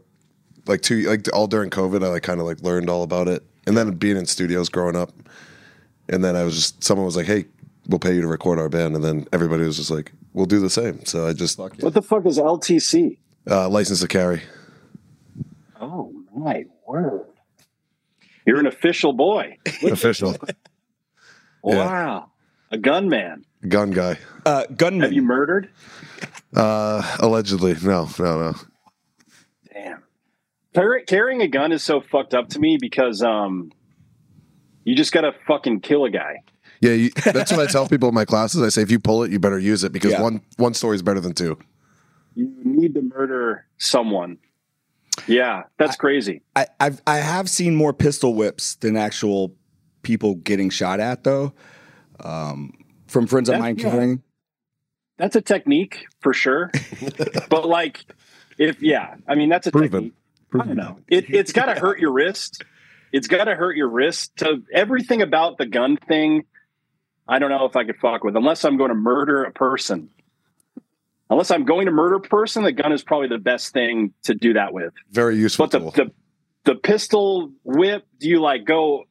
like 0.67 0.81
two 0.81 1.03
like 1.03 1.33
all 1.33 1.47
during 1.47 1.69
COVID. 1.69 2.03
I 2.03 2.09
like 2.09 2.23
kind 2.23 2.41
of 2.41 2.45
like 2.45 2.61
learned 2.61 2.89
all 2.89 3.03
about 3.03 3.29
it, 3.29 3.45
and 3.65 3.77
then 3.77 3.91
being 3.91 4.17
in 4.17 4.25
studios 4.25 4.67
growing 4.67 4.97
up, 4.97 5.13
and 6.09 6.21
then 6.21 6.35
I 6.35 6.43
was 6.43 6.55
just 6.55 6.83
someone 6.83 7.05
was 7.05 7.15
like, 7.15 7.27
"Hey, 7.27 7.45
we'll 7.87 7.97
pay 7.97 8.13
you 8.13 8.19
to 8.19 8.27
record 8.27 8.59
our 8.59 8.67
band," 8.67 8.93
and 8.93 9.05
then 9.05 9.25
everybody 9.31 9.63
was 9.63 9.77
just 9.77 9.89
like, 9.89 10.11
"We'll 10.39 10.45
do 10.47 10.59
the 10.59 10.69
same." 10.69 11.05
So 11.05 11.27
I 11.27 11.33
just 11.33 11.57
Fuck 11.57 11.77
yeah. 11.77 11.85
What 11.85 11.93
the 11.93 12.01
fuck 12.01 12.25
is 12.25 12.39
LTC? 12.39 13.17
uh, 13.49 13.67
license 13.69 13.99
to 14.01 14.07
carry. 14.07 14.41
Oh 15.79 16.11
my 16.35 16.63
word. 16.87 17.25
You're 18.45 18.59
an 18.59 18.67
official 18.67 19.13
boy. 19.13 19.57
Official 19.83 20.35
Yeah. 21.63 21.75
Wow. 21.75 22.31
A 22.71 22.77
gunman. 22.77 23.45
gun 23.67 23.91
guy. 23.91 24.17
Uh, 24.45 24.65
gunman. 24.75 25.01
Have 25.01 25.13
you 25.13 25.21
murdered? 25.21 25.69
Uh, 26.55 27.17
allegedly, 27.19 27.75
no, 27.83 28.07
no, 28.17 28.39
no. 28.39 28.55
Damn. 29.73 30.03
Carry, 30.73 31.03
carrying 31.03 31.41
a 31.41 31.47
gun 31.47 31.71
is 31.71 31.83
so 31.83 32.01
fucked 32.01 32.33
up 32.33 32.49
to 32.49 32.59
me 32.59 32.77
because 32.79 33.21
um 33.21 33.71
you 34.83 34.95
just 34.95 35.11
gotta 35.11 35.31
fucking 35.47 35.81
kill 35.81 36.05
a 36.05 36.09
guy. 36.09 36.43
Yeah, 36.81 36.91
you, 36.91 37.09
that's 37.25 37.51
what 37.51 37.59
I 37.59 37.65
tell 37.71 37.87
people 37.87 38.09
in 38.09 38.15
my 38.15 38.25
classes. 38.25 38.61
I 38.61 38.69
say 38.69 38.81
if 38.81 38.91
you 38.91 38.99
pull 38.99 39.23
it, 39.23 39.31
you 39.31 39.39
better 39.39 39.59
use 39.59 39.83
it 39.83 39.91
because 39.91 40.11
Yeah. 40.13 40.21
one 40.21 40.41
one 40.57 40.73
story 40.73 40.95
is 40.95 41.01
better 41.01 41.19
than 41.19 41.33
two. 41.33 41.57
You 42.35 42.51
need 42.63 42.93
to 42.93 43.01
murder 43.01 43.65
someone. 43.77 44.37
Yeah, 45.27 45.63
that's 45.77 45.97
crazy. 45.97 46.41
I, 46.55 46.67
I've 46.79 47.01
I 47.05 47.17
have 47.17 47.49
seen 47.49 47.75
more 47.75 47.91
pistol 47.93 48.33
whips 48.35 48.75
than 48.75 48.95
actual 48.95 49.53
people 50.03 50.35
getting 50.35 50.69
shot 50.69 50.99
at 51.01 51.23
though. 51.25 51.53
Um, 52.21 52.73
from 53.07 53.27
friends 53.27 53.49
of 53.49 53.53
That- 53.53 53.59
mine 53.61 53.77
yeah. 53.77 53.89
carrying. 53.89 54.23
That's 55.17 55.35
a 55.35 55.41
technique 55.41 56.05
for 56.21 56.31
sure. 56.33 56.71
but 57.49 57.67
like 57.67 58.05
if 58.57 58.81
yeah, 58.81 59.15
I 59.27 59.35
mean 59.35 59.49
that's 59.49 59.67
a 59.67 59.71
Proven. 59.71 59.89
technique. 59.91 60.13
I 60.53 60.57
don't 60.65 60.77
know. 60.77 60.97
It, 61.09 61.29
it's 61.29 61.51
got 61.51 61.65
to 61.65 61.75
hurt 61.79 61.99
your 61.99 62.11
wrist. 62.13 62.63
It's 63.11 63.27
got 63.27 63.43
to 63.45 63.55
hurt 63.55 63.75
your 63.75 63.89
wrist. 63.89 64.37
To 64.37 64.63
everything 64.73 65.21
about 65.21 65.57
the 65.57 65.65
gun 65.65 65.97
thing, 65.97 66.45
I 67.29 67.39
don't 67.39 67.49
know 67.49 67.65
if 67.65 67.75
I 67.75 67.83
could 67.85 67.97
fuck 67.97 68.23
with 68.23 68.35
unless 68.35 68.65
I'm 68.65 68.77
going 68.77 68.89
to 68.89 68.95
murder 68.95 69.43
a 69.43 69.51
person. 69.51 70.09
Unless 71.29 71.51
I'm 71.51 71.63
going 71.63 71.85
to 71.85 71.91
murder 71.91 72.15
a 72.15 72.21
person, 72.21 72.63
the 72.63 72.71
gun 72.71 72.91
is 72.91 73.03
probably 73.03 73.27
the 73.27 73.37
best 73.37 73.71
thing 73.71 74.13
to 74.23 74.33
do 74.33 74.53
that 74.53 74.73
with. 74.73 74.93
Very 75.11 75.37
useful 75.37 75.67
But 75.67 75.71
the 75.71 75.79
tool. 75.79 75.91
the, 75.91 76.11
the 76.63 76.75
pistol 76.75 77.51
whip, 77.63 78.07
do 78.19 78.27
you 78.27 78.41
like 78.41 78.65
go 78.65 79.03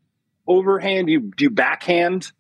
overhand? 0.46 1.06
Do 1.06 1.12
you 1.12 1.20
do 1.37 1.44
you 1.44 1.50
backhand? 1.50 2.32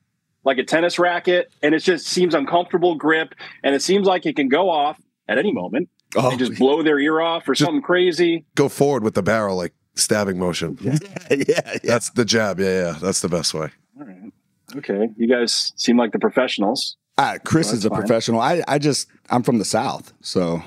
like 0.44 0.56
a 0.56 0.64
tennis 0.64 0.98
racket, 0.98 1.52
and 1.62 1.74
it 1.74 1.80
just 1.80 2.06
seems 2.06 2.32
uncomfortable 2.34 2.94
grip, 2.94 3.34
and 3.62 3.74
it 3.74 3.82
seems 3.82 4.06
like 4.06 4.24
it 4.24 4.34
can 4.34 4.48
go 4.48 4.70
off 4.70 4.98
at 5.28 5.36
any 5.36 5.52
moment 5.52 5.90
Oh, 6.16 6.30
and 6.30 6.38
just 6.38 6.56
blow 6.58 6.82
their 6.82 6.98
ear 6.98 7.20
off 7.20 7.46
or 7.48 7.54
something 7.54 7.82
crazy. 7.82 8.46
Go 8.54 8.70
forward 8.70 9.02
with 9.04 9.12
the 9.14 9.22
barrel, 9.22 9.56
like 9.58 9.74
stabbing 9.94 10.38
motion. 10.38 10.78
yeah, 10.82 10.96
yeah. 11.30 11.76
That's 11.84 12.08
the 12.10 12.24
jab. 12.24 12.60
Yeah, 12.60 12.66
yeah. 12.92 12.98
That's 12.98 13.20
the 13.20 13.28
best 13.28 13.52
way. 13.52 13.68
All 14.00 14.06
right. 14.06 14.27
Okay, 14.76 15.08
you 15.16 15.26
guys 15.28 15.72
seem 15.76 15.96
like 15.96 16.12
the 16.12 16.18
professionals. 16.18 16.96
Uh, 17.16 17.38
Chris 17.44 17.68
Well, 17.68 17.76
is 17.76 17.84
a 17.84 17.90
fine. 17.90 17.98
professional. 18.00 18.40
I, 18.40 18.62
I 18.68 18.78
just, 18.78 19.08
I'm 19.30 19.42
from 19.42 19.58
the 19.58 19.64
South, 19.64 20.12
so 20.20 20.62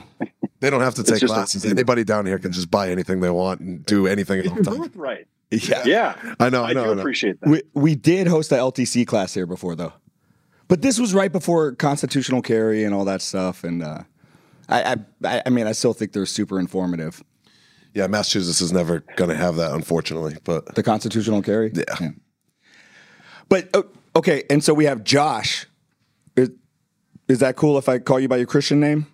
They 0.60 0.70
don't 0.70 0.81
have 0.81 0.96
to 0.96 1.03
take 1.03 1.20
just 1.22 1.31
a- 1.31 1.36
classes. 1.36 1.63
Anybody 1.65 2.03
down 2.03 2.25
here 2.25 2.38
can 2.39 2.51
just 2.51 2.70
buy 2.70 2.89
anything 2.89 3.22
they 3.22 3.29
want 3.29 3.62
and 3.62 3.86
do 3.86 4.05
anything 4.08 4.39
at 4.39 4.48
all 4.48 4.55
You're 4.55 4.63
time. 4.63 4.77
both 4.77 4.96
right. 4.96 5.27
yeah. 5.51 5.84
Yeah, 5.86 6.36
I 6.39 6.50
know, 6.50 6.63
I 6.63 6.70
I 6.70 6.74
know, 6.74 6.84
do 6.86 6.91
I 6.91 6.93
know. 6.96 7.00
appreciate 7.01 7.39
that. 7.41 7.50
We 7.50 7.62
we 7.74 7.96
did 7.96 8.27
host 8.27 8.51
a 8.51 8.55
LTC 8.55 9.05
class 9.05 9.34
here 9.34 9.46
before 9.46 9.75
though, 9.75 9.91
but 10.70 10.81
this 10.81 10.98
was 11.00 11.13
right 11.13 11.31
before 11.31 11.74
constitutional 11.74 12.41
carry 12.41 12.84
and 12.86 12.93
all 12.96 13.03
that 13.05 13.22
stuff. 13.22 13.63
And 13.65 13.84
uh, 13.84 14.03
I, 14.70 14.96
I 15.25 15.41
I 15.46 15.50
mean 15.50 15.67
I 15.67 15.74
still 15.74 15.91
think 15.93 16.13
they're 16.13 16.25
super 16.25 16.58
informative. 16.60 17.22
Yeah, 17.93 18.08
Massachusetts 18.08 18.62
is 18.62 18.72
never 18.72 19.01
going 19.17 19.29
to 19.29 19.36
have 19.36 19.58
that, 19.58 19.74
unfortunately. 19.74 20.38
But 20.46 20.75
The 20.75 20.84
constitutional 20.84 21.41
carry. 21.41 21.72
Yeah. 21.74 22.12
But 23.51 23.67
uh, 23.75 23.84
okay, 24.15 24.43
and 24.50 24.63
so 24.63 24.74
we 24.74 24.86
have 24.86 25.03
Josh. 25.03 25.67
Is, 26.38 26.51
is 27.27 27.39
that 27.39 27.58
cool 27.58 27.77
if 27.77 27.89
I 27.89 28.00
call 28.00 28.17
you 28.17 28.29
by 28.29 28.38
your 28.38 28.46
Christian 28.46 28.79
name? 28.79 29.08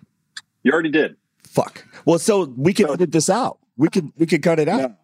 You 0.62 0.70
already 0.70 0.90
did. 0.92 1.16
Fuck. 1.42 1.84
Well, 2.04 2.20
so 2.20 2.44
we 2.56 2.72
can 2.72 2.88
edit 2.88 3.10
this 3.10 3.28
out. 3.28 3.58
We 3.76 3.88
could 3.88 4.12
we 4.16 4.26
could 4.26 4.40
cut 4.44 4.60
it 4.60 4.68
out. 4.68 4.80
No. 4.80 4.94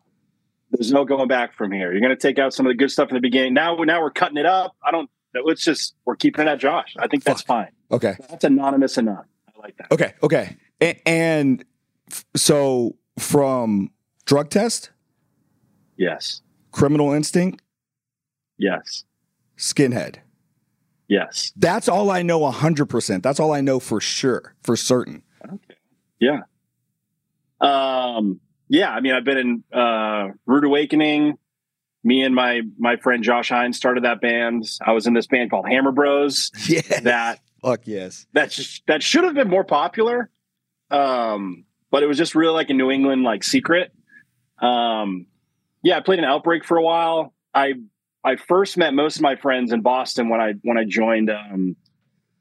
There's 0.71 0.93
no 0.93 1.05
going 1.05 1.27
back 1.27 1.53
from 1.53 1.73
here. 1.73 1.91
You're 1.91 2.01
going 2.01 2.17
to 2.17 2.17
take 2.17 2.39
out 2.39 2.55
some 2.55 2.65
of 2.65 2.71
the 2.71 2.77
good 2.77 2.93
stuff 2.93 3.09
in 3.09 3.15
the 3.17 3.21
beginning. 3.21 3.55
Now, 3.55 3.75
now 3.77 4.01
we're 4.01 4.11
cutting 4.13 4.37
it 4.37 4.47
up. 4.47 4.77
I 4.85 4.93
don't. 4.93 5.11
Let's 5.45 5.65
just 5.65 5.97
we're 6.05 6.15
keeping 6.15 6.47
it 6.47 6.49
at 6.49 6.61
Josh. 6.61 6.95
I 6.97 7.09
think 7.09 7.25
that's 7.25 7.43
fine. 7.43 7.73
Okay. 7.91 8.15
That's 8.31 8.45
anonymous 8.45 8.99
enough. 8.99 9.25
I 9.49 9.61
like 9.61 9.77
that. 9.79 9.91
Okay. 9.91 10.15
Okay. 10.23 10.57
And 11.07 11.65
f- 12.09 12.25
so 12.37 12.95
from 13.19 13.91
drug 14.27 14.51
test, 14.51 14.91
Yes. 15.97 16.41
criminal 16.71 17.13
instinct, 17.13 17.63
Yes. 18.59 19.03
Skinhead. 19.57 20.17
Yes. 21.09 21.53
That's 21.57 21.89
all 21.89 22.11
I 22.11 22.23
know 22.23 22.41
100%. 22.41 23.23
That's 23.23 23.39
all 23.39 23.53
I 23.53 23.61
know 23.61 23.79
for 23.79 24.01
sure, 24.01 24.55
for 24.63 24.77
certain. 24.77 25.23
Okay. 25.45 25.77
Yeah. 26.21 26.41
Um. 27.61 28.41
Yeah. 28.69 28.91
I 28.91 29.01
mean, 29.01 29.13
I've 29.13 29.25
been 29.25 29.39
in 29.39 29.65
uh, 29.79 30.29
Rude 30.47 30.65
Awakening. 30.65 31.39
Me 32.03 32.23
and 32.23 32.35
my 32.35 32.61
my 32.79 32.97
friend 32.97 33.23
Josh 33.23 33.49
Hines 33.49 33.77
started 33.77 34.05
that 34.05 34.21
band. 34.21 34.67
I 34.85 34.93
was 34.93 35.07
in 35.07 35.15
this 35.15 35.27
band 35.27 35.51
called 35.51 35.67
Hammer 35.69 35.93
Bros. 35.93 36.51
Yeah. 36.69 37.01
That 37.01 37.41
Fuck 37.63 37.87
yes. 37.87 38.27
that 38.35 38.53
sh- 38.53 38.81
that 38.87 39.03
should 39.03 39.25
have 39.25 39.35
been 39.35 39.49
more 39.49 39.65
popular. 39.65 40.29
Um, 40.91 41.65
but 41.91 42.03
it 42.03 42.07
was 42.07 42.19
just 42.19 42.35
really 42.35 42.53
like 42.53 42.69
a 42.69 42.75
New 42.75 42.91
England 42.91 43.23
like 43.23 43.43
secret. 43.43 43.91
Um, 44.61 45.27
yeah, 45.83 45.97
I 45.97 46.01
played 46.01 46.19
an 46.19 46.27
Outbreak 46.27 46.65
for 46.65 46.77
a 46.77 46.83
while. 46.83 47.33
I 47.55 47.75
I 48.25 48.37
first 48.37 48.79
met 48.79 48.95
most 48.95 49.17
of 49.17 49.23
my 49.23 49.37
friends 49.37 49.71
in 49.71 49.83
Boston 49.83 50.31
when 50.31 50.41
I 50.41 50.55
when 50.63 50.79
I 50.79 50.85
joined 50.85 51.31
um, 51.31 51.77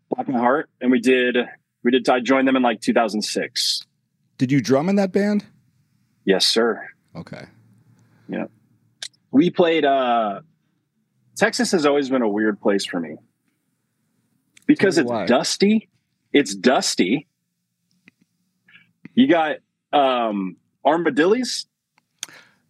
Black 0.10 0.30
My 0.30 0.40
Heart, 0.40 0.70
and 0.80 0.92
we 0.92 1.00
did 1.00 1.38
we 1.84 1.92
did 1.92 2.08
I 2.08 2.22
joined 2.22 2.48
them 2.48 2.56
in 2.56 2.64
like 2.64 2.80
2006. 2.80 3.86
Did 4.38 4.52
you 4.52 4.62
drum 4.62 4.88
in 4.88 4.96
that 4.96 5.12
band? 5.12 5.46
Yes, 6.26 6.46
sir. 6.46 6.88
Okay. 7.16 7.46
Yeah, 8.30 8.46
we 9.32 9.50
played. 9.50 9.84
uh 9.86 10.42
Texas 11.36 11.72
has 11.72 11.86
always 11.86 12.10
been 12.10 12.22
a 12.22 12.30
weird 12.30 12.62
place 12.62 12.86
for 12.86 13.00
me 13.00 13.18
because 14.66 14.98
it's 14.98 15.10
why. 15.10 15.26
dusty. 15.26 15.90
It's 16.32 16.56
dusty. 16.56 17.28
You 19.16 19.28
got 19.28 19.58
um 19.92 20.56
armadillos. 20.86 21.66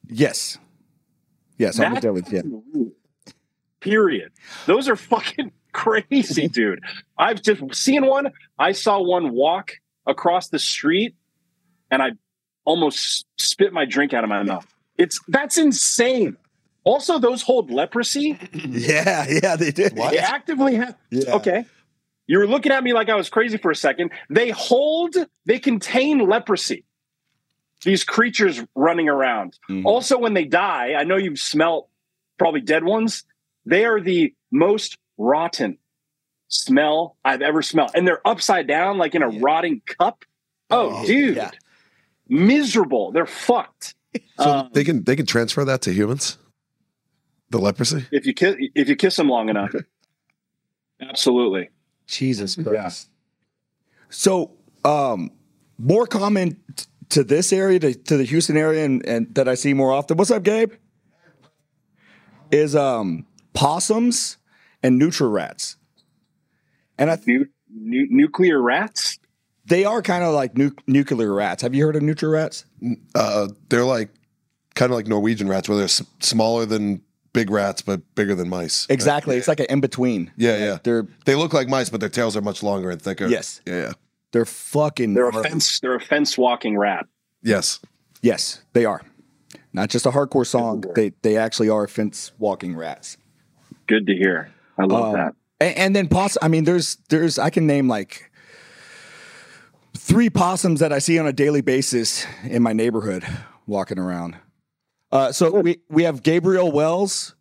Yes. 0.07 0.57
Yes, 1.57 1.79
armadillos, 1.79 2.31
yeah. 2.31 2.41
Period. 3.83 4.31
Those 4.65 4.87
are 4.87 4.95
fucking 4.95 5.51
crazy, 5.73 6.47
dude. 6.47 6.79
I've 7.17 7.41
just 7.41 7.61
seen 7.75 8.05
one. 8.05 8.31
I 8.57 8.71
saw 8.71 9.01
one 9.01 9.31
walk 9.33 9.73
across 10.07 10.49
the 10.49 10.59
street, 10.59 11.15
and 11.91 12.01
I 12.01 12.11
almost 12.65 13.25
spit 13.37 13.73
my 13.73 13.85
drink 13.85 14.13
out 14.13 14.23
of 14.23 14.29
my 14.29 14.43
mouth. 14.43 14.65
It's 14.97 15.19
that's 15.27 15.57
insane. 15.57 16.37
Also, 16.85 17.17
those 17.19 17.41
hold 17.41 17.71
leprosy. 17.71 18.37
Yeah, 18.53 19.25
yeah, 19.29 19.55
they 19.55 19.71
did. 19.71 19.95
They 19.95 20.17
actively 20.17 20.75
have. 20.75 20.97
Yeah. 21.09 21.35
Okay. 21.35 21.65
You 22.27 22.37
were 22.39 22.47
looking 22.47 22.71
at 22.71 22.83
me 22.83 22.93
like 22.93 23.09
I 23.09 23.15
was 23.15 23.29
crazy 23.29 23.57
for 23.57 23.69
a 23.71 23.75
second. 23.75 24.11
They 24.29 24.49
hold, 24.49 25.15
they 25.45 25.59
contain 25.59 26.19
leprosy. 26.19 26.85
These 27.83 28.05
creatures 28.05 28.63
running 28.75 29.09
around. 29.09 29.57
Mhm. 29.69 29.83
Also, 29.85 30.17
when 30.17 30.33
they 30.33 30.45
die, 30.45 30.93
I 30.93 31.03
know 31.03 31.17
you've 31.17 31.39
smelt 31.39 31.89
probably 32.39 32.61
dead 32.61 32.83
ones. 32.85 33.23
They 33.65 33.85
are 33.85 33.99
the 34.01 34.33
most 34.51 34.97
rotten 35.17 35.77
smell 36.47 37.17
I've 37.23 37.41
ever 37.41 37.61
smelled. 37.61 37.91
And 37.95 38.07
they're 38.07 38.25
upside 38.27 38.67
down, 38.67 38.97
like 38.97 39.15
in 39.15 39.23
a 39.23 39.31
Yeah. 39.31 39.39
rotting 39.41 39.81
cup. 39.85 40.25
Oh, 40.69 41.01
Oh, 41.01 41.05
dude. 41.07 41.35
yeah. 41.37 41.51
Miserable. 42.27 43.11
They're 43.11 43.25
fucked. 43.25 43.95
so 44.37 44.43
Um, 44.49 44.69
they 44.73 44.83
can 44.83 45.03
they 45.03 45.15
can 45.15 45.25
transfer 45.25 45.65
that 45.65 45.81
to 45.83 45.93
humans. 45.93 46.37
The 47.49 47.59
leprosy. 47.59 48.05
if 48.11 48.25
you 48.25 48.33
kiss 48.33 48.55
if 48.75 48.87
you 48.89 48.95
kiss 48.95 49.15
them 49.15 49.29
long 49.29 49.49
enough. 49.49 49.73
Absolutely. 51.01 51.69
Jesus 52.07 52.55
Christ. 52.55 53.09
So, 54.09 54.51
um, 54.85 55.31
more 55.77 56.05
common 56.05 56.57
t- 56.75 56.85
to 57.09 57.23
this 57.23 57.51
area, 57.51 57.79
to, 57.79 57.93
to 57.93 58.17
the 58.17 58.23
Houston 58.23 58.57
area, 58.57 58.85
and, 58.85 59.05
and 59.05 59.33
that 59.35 59.47
I 59.47 59.55
see 59.55 59.73
more 59.73 59.91
often. 59.91 60.17
What's 60.17 60.31
up, 60.31 60.43
Gabe? 60.43 60.73
Is 62.51 62.75
um 62.75 63.25
possums 63.53 64.37
and 64.81 64.97
nutria 64.97 65.29
rats, 65.29 65.77
and 66.97 67.09
I, 67.11 67.19
Nu- 67.25 67.47
nu- 67.73 68.07
nuclear 68.09 68.61
rats. 68.61 69.17
they 69.65 69.85
are 69.85 70.01
kind 70.01 70.23
of 70.23 70.33
like 70.33 70.57
nu- 70.57 70.75
nuclear 70.87 71.33
rats. 71.33 71.61
Have 71.61 71.73
you 71.73 71.85
heard 71.85 71.95
of 71.95 72.01
nutria 72.01 72.31
rats? 72.31 72.65
Uh, 73.15 73.47
they're 73.69 73.85
like 73.85 74.09
kind 74.75 74.91
of 74.91 74.95
like 74.95 75.07
Norwegian 75.07 75.47
rats, 75.47 75.69
where 75.69 75.77
they're 75.77 75.85
s- 75.85 76.03
smaller 76.19 76.65
than 76.65 77.01
big 77.31 77.49
rats 77.49 77.81
but 77.81 78.01
bigger 78.15 78.35
than 78.35 78.47
mice. 78.49 78.85
Exactly. 78.89 79.37
It's 79.37 79.47
like 79.47 79.59
an 79.59 79.65
in 79.69 79.81
between. 79.81 80.31
Yeah, 80.37 80.57
yeah. 80.57 80.77
They're 80.83 81.07
They 81.25 81.35
look 81.35 81.53
like 81.53 81.67
mice, 81.67 81.89
but 81.89 81.99
their 81.99 82.09
tails 82.09 82.35
are 82.37 82.41
much 82.41 82.61
longer 82.61 82.89
and 82.91 83.01
thicker. 83.01 83.27
Yes. 83.27 83.61
Yeah, 83.65 83.75
yeah. 83.81 83.93
they're 84.31 84.45
fucking. 84.45 85.13
They're 85.13 85.29
a 85.29 85.43
fence. 85.43 85.79
They're 85.79 85.95
a 85.95 85.99
fence 86.01 86.37
walking 86.37 86.77
rat. 86.77 87.05
Yes. 87.41 87.79
Yes, 88.21 88.61
they 88.73 88.85
are. 88.85 89.01
Not 89.73 89.89
just 89.89 90.05
a 90.05 90.11
hardcore 90.11 90.45
song. 90.45 90.83
They 90.95 91.13
they 91.23 91.35
actually 91.37 91.69
are 91.69 91.87
fence 91.87 92.31
walking 92.37 92.75
rats. 92.75 93.17
Good 93.87 94.07
to 94.07 94.13
hear. 94.15 94.49
I 94.77 94.85
love 94.85 95.05
Um, 95.09 95.13
that. 95.13 95.35
And, 95.59 95.77
and 95.77 95.95
then 95.95 96.07
possum. 96.07 96.39
I 96.41 96.47
mean, 96.47 96.63
there's 96.63 96.97
there's 97.09 97.37
I 97.39 97.49
can 97.49 97.67
name 97.67 97.87
like 97.87 98.31
three 99.95 100.29
possums 100.29 100.79
that 100.79 100.91
I 100.91 100.99
see 100.99 101.19
on 101.19 101.27
a 101.27 101.33
daily 101.33 101.61
basis 101.61 102.25
in 102.43 102.61
my 102.63 102.73
neighborhood 102.73 103.23
walking 103.67 103.99
around. 103.99 104.35
Uh, 105.11 105.31
so 105.31 105.61
we 105.61 105.77
we 105.89 106.03
have 106.03 106.23
Gabriel 106.23 106.71
Wells, 106.71 107.35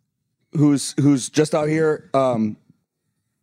who's 0.53 0.93
who's 0.99 1.29
just 1.29 1.55
out 1.55 1.67
here. 1.67 2.09
Um, 2.13 2.57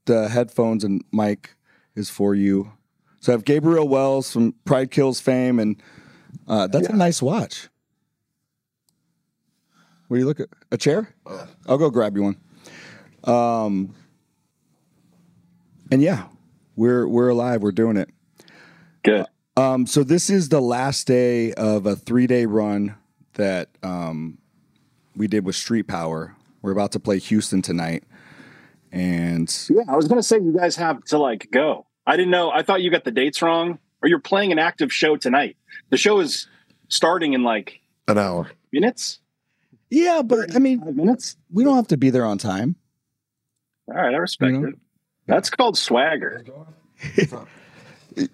the 0.07 0.29
headphones 0.29 0.85
and 0.85 1.05
mic 1.13 1.55
is 1.95 2.09
for 2.11 2.35
you. 2.35 2.73
So 3.21 3.33
I 3.33 3.35
have 3.35 3.45
Gabriel 3.45 3.87
Wells 3.89 4.33
from 4.33 4.55
Pride 4.65 4.91
Kills 4.91 5.21
fame, 5.21 5.59
and 5.59 5.83
uh, 6.49 6.69
that's 6.69 6.89
a 6.89 6.97
nice 6.97 7.21
watch. 7.21 7.69
What 10.09 10.17
do 10.17 10.21
you 10.21 10.27
look 10.27 10.41
at? 10.41 10.49
A 10.73 10.79
chair? 10.79 11.15
I'll 11.67 11.79
go 11.79 11.91
grab 11.91 12.17
you 12.17 12.23
one. 12.23 12.37
Um, 13.25 13.95
and 15.91 16.01
yeah, 16.03 16.25
we're 16.77 17.07
we're 17.07 17.29
alive. 17.29 17.63
We're 17.63 17.73
doing 17.73 17.97
it. 17.97 18.09
Good. 19.03 19.27
Um, 19.57 19.87
so 19.87 20.03
this 20.05 20.31
is 20.31 20.49
the 20.49 20.61
last 20.61 21.07
day 21.07 21.53
of 21.55 21.87
a 21.87 21.97
three 21.97 22.27
day 22.27 22.47
run 22.47 22.95
that 23.35 23.69
um, 23.83 24.39
we 25.17 25.27
did 25.27 25.45
with 25.45 25.57
Street 25.57 25.85
Power. 25.89 26.37
We're 26.63 26.73
about 26.73 26.93
to 26.93 27.01
play 27.01 27.19
Houston 27.19 27.63
tonight, 27.63 28.05
and 28.93 29.51
Yeah, 29.71 29.83
I 29.89 29.97
was 29.97 30.09
gonna 30.09 30.23
say 30.23 30.37
you 30.39 30.55
guys 30.57 30.77
have 30.77 31.03
to 31.07 31.19
like 31.19 31.49
go. 31.51 31.87
I 32.07 32.17
didn't 32.17 32.31
know. 32.31 32.51
I 32.51 32.63
thought 32.63 32.83
you 32.83 32.91
got 32.91 33.05
the 33.05 33.11
dates 33.11 33.43
wrong, 33.43 33.79
or 34.03 34.09
you're 34.09 34.19
playing 34.21 34.53
an 34.53 34.59
active 34.59 34.93
show 34.93 35.17
tonight. 35.17 35.57
The 35.91 35.97
show 35.97 36.21
is 36.21 36.49
starting 36.89 37.33
in 37.35 37.43
like 37.43 37.81
An 38.09 38.19
hour. 38.19 38.51
minutes. 38.73 39.21
yeah, 39.91 40.23
but 40.23 40.55
I 40.55 40.59
mean, 40.59 40.83
minutes. 40.97 41.37
we 41.53 41.65
don't 41.65 41.77
have 41.77 41.89
to 41.89 41.97
be 41.97 42.11
there 42.11 42.25
on 42.25 42.39
time. 42.39 42.77
All 43.91 43.97
right, 43.97 44.15
I 44.15 44.19
respect 44.19 44.53
You 44.53 44.61
know? 44.61 44.69
it. 44.69 44.75
That's 45.27 45.51
called 45.51 45.77
swagger. 45.79 46.45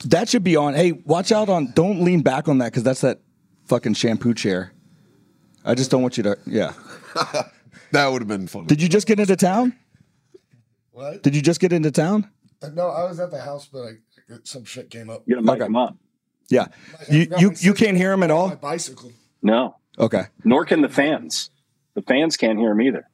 That 0.07 0.29
should 0.31 0.43
be 0.43 0.57
on. 0.57 0.73
Hey, 0.75 0.93
watch 0.93 1.31
out 1.33 1.51
on. 1.51 1.71
Don't 1.73 2.03
lean 2.03 2.23
back 2.23 2.49
on 2.49 2.59
that 2.59 2.73
because 2.73 2.83
that's 2.83 3.03
that 3.03 3.21
fucking 3.67 3.93
shampoo 3.95 4.33
chair. 4.33 4.73
I 5.67 5.75
just 5.75 5.91
don't 5.91 6.01
want 6.01 6.17
you 6.17 6.23
to. 6.25 6.39
Yeah. 6.47 6.73
That 7.93 8.09
would 8.09 8.21
have 8.21 8.29
been 8.29 8.49
fun. 8.49 8.67
Did 8.67 8.83
you 8.83 8.89
just 8.89 9.07
get 9.07 9.21
into 9.21 9.37
town? 9.37 9.73
What? 10.91 11.23
Did 11.23 11.37
you 11.37 11.41
just 11.41 11.61
get 11.61 11.73
into 11.73 11.93
town? 11.93 12.29
Uh, 12.61 12.69
No, 12.71 12.89
I 12.89 13.05
was 13.05 13.21
at 13.21 13.31
the 13.31 13.41
house, 13.41 13.69
but 13.73 13.83
I, 13.85 13.91
some 14.43 14.65
shit 14.65 14.91
came 14.91 15.09
up. 15.09 15.23
You 15.25 15.37
gotta 15.37 15.47
mic 15.47 15.57
Okay. 15.63 15.67
him 15.67 15.77
up. 15.77 15.97
Yeah. 16.49 16.67
I 17.09 17.13
You 17.15 17.27
you 17.39 17.53
you 17.61 17.75
can't 17.75 17.97
hear 17.97 18.13
him 18.13 18.25
at 18.25 18.31
all. 18.33 18.49
My 18.49 18.55
bicycle. 18.57 19.13
No, 19.41 19.77
Okay. 19.99 20.25
nor 20.45 20.65
can 20.65 20.81
the 20.83 20.89
fans. 20.89 21.51
The 21.95 22.03
fans 22.03 22.37
can't 22.37 22.59
hear 22.59 22.73
him 22.73 22.81
either. 22.83 23.09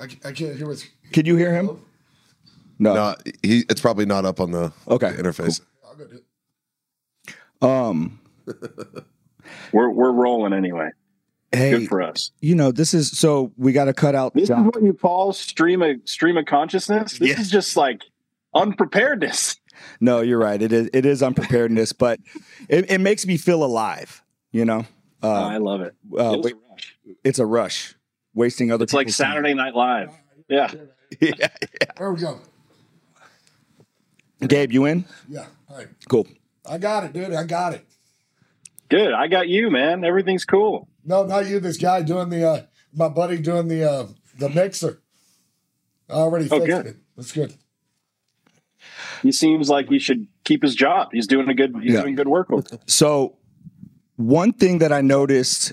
I, 0.00 0.04
I 0.04 0.32
can't 0.32 0.56
hear 0.56 0.66
what's. 0.66 0.86
Can 1.12 1.26
you 1.26 1.36
hear 1.36 1.54
him? 1.54 1.80
No. 2.78 2.94
No, 2.94 3.14
he. 3.42 3.64
It's 3.70 3.80
probably 3.80 4.06
not 4.06 4.24
up 4.24 4.40
on 4.40 4.50
the 4.50 4.72
Okay, 4.88 5.12
interface. 5.12 5.60
I'll 5.86 5.94
go 5.96 6.06
do 6.06 6.20
it. 7.28 7.34
Um. 7.62 8.20
We're 9.72 9.90
we're 9.90 10.10
rolling 10.12 10.52
anyway. 10.54 10.90
Hey, 11.52 11.70
Good 11.72 11.88
for 11.88 12.00
us. 12.02 12.30
you 12.40 12.54
know 12.54 12.72
this 12.72 12.94
is 12.94 13.10
so 13.16 13.52
we 13.56 13.72
got 13.72 13.84
to 13.84 13.92
cut 13.92 14.14
out. 14.14 14.34
This 14.34 14.48
John- 14.48 14.60
is 14.62 14.66
what 14.74 14.82
you 14.82 14.94
call 14.94 15.32
stream 15.32 15.82
of 15.82 15.96
stream 16.06 16.36
of 16.38 16.46
consciousness. 16.46 17.18
This 17.18 17.28
Yeah. 17.30 17.40
is 17.40 17.50
just 17.50 17.76
like 17.76 18.02
unpreparedness. 18.54 19.56
No, 20.00 20.20
you're 20.20 20.38
right. 20.38 20.60
It 20.62 20.72
is 20.72 20.88
it 20.94 21.04
is 21.04 21.22
unpreparedness, 21.22 21.92
but 21.92 22.20
it, 22.68 22.90
it 22.90 22.98
makes 23.00 23.26
me 23.26 23.36
feel 23.36 23.62
alive. 23.62 24.22
You 24.50 24.64
know, 24.64 24.86
Oh, 25.22 25.30
uh, 25.30 25.48
I 25.48 25.56
love 25.58 25.80
it. 25.82 25.94
uh, 26.18 26.32
It's 26.38 26.44
wait, 26.44 26.54
a 26.54 26.70
rush. 26.70 26.96
it's 27.24 27.38
a 27.38 27.46
rush, 27.46 27.94
wasting 28.34 28.70
other. 28.72 28.84
It's 28.84 28.92
like 28.92 29.06
people's 29.06 29.18
time. 29.18 29.30
Saturday 29.32 29.54
Night 29.54 29.74
Live. 29.74 30.10
Yeah. 30.48 30.70
yeah. 31.20 31.48
There 31.96 32.12
we 32.12 32.20
go. 32.20 32.38
Gabe, 34.46 34.72
you 34.72 34.84
in? 34.84 35.04
Yeah. 35.28 35.46
All 35.70 35.76
right. 35.78 35.88
Cool. 36.08 36.26
I 36.68 36.76
got 36.78 37.04
it, 37.04 37.12
dude. 37.14 37.32
I 37.32 37.44
got 37.44 37.72
it. 37.74 37.86
Good. 38.90 39.12
I 39.14 39.26
got 39.28 39.48
you, 39.48 39.70
man. 39.70 40.04
Everything's 40.04 40.44
cool. 40.44 40.88
No, 41.04 41.24
not 41.24 41.46
you. 41.46 41.60
This 41.60 41.78
guy 41.78 42.02
doing 42.02 42.28
the, 42.28 42.46
uh, 42.46 42.62
my 42.94 43.08
buddy 43.08 43.38
doing 43.38 43.68
the, 43.68 43.90
uh, 43.90 44.06
the 44.38 44.50
mixer. 44.50 45.00
I 46.10 46.14
already 46.14 46.46
Oh, 46.50 46.60
fixed 46.60 46.66
good. 46.66 46.86
it. 46.86 46.96
That's 47.16 47.32
good. 47.32 47.54
He 49.22 49.32
seems 49.32 49.70
like 49.70 49.88
he 49.88 49.98
should 49.98 50.26
keep 50.44 50.62
his 50.62 50.74
job. 50.74 51.08
He's 51.12 51.26
doing 51.26 51.48
a 51.48 51.54
good. 51.54 51.74
He's 51.82 51.94
Yeah. 51.94 52.02
doing 52.02 52.14
good 52.16 52.28
work. 52.28 52.50
With 52.50 52.70
it. 52.72 52.82
So, 52.86 53.36
one 54.16 54.52
thing 54.52 54.78
that 54.78 54.92
I 54.92 55.00
noticed, 55.00 55.72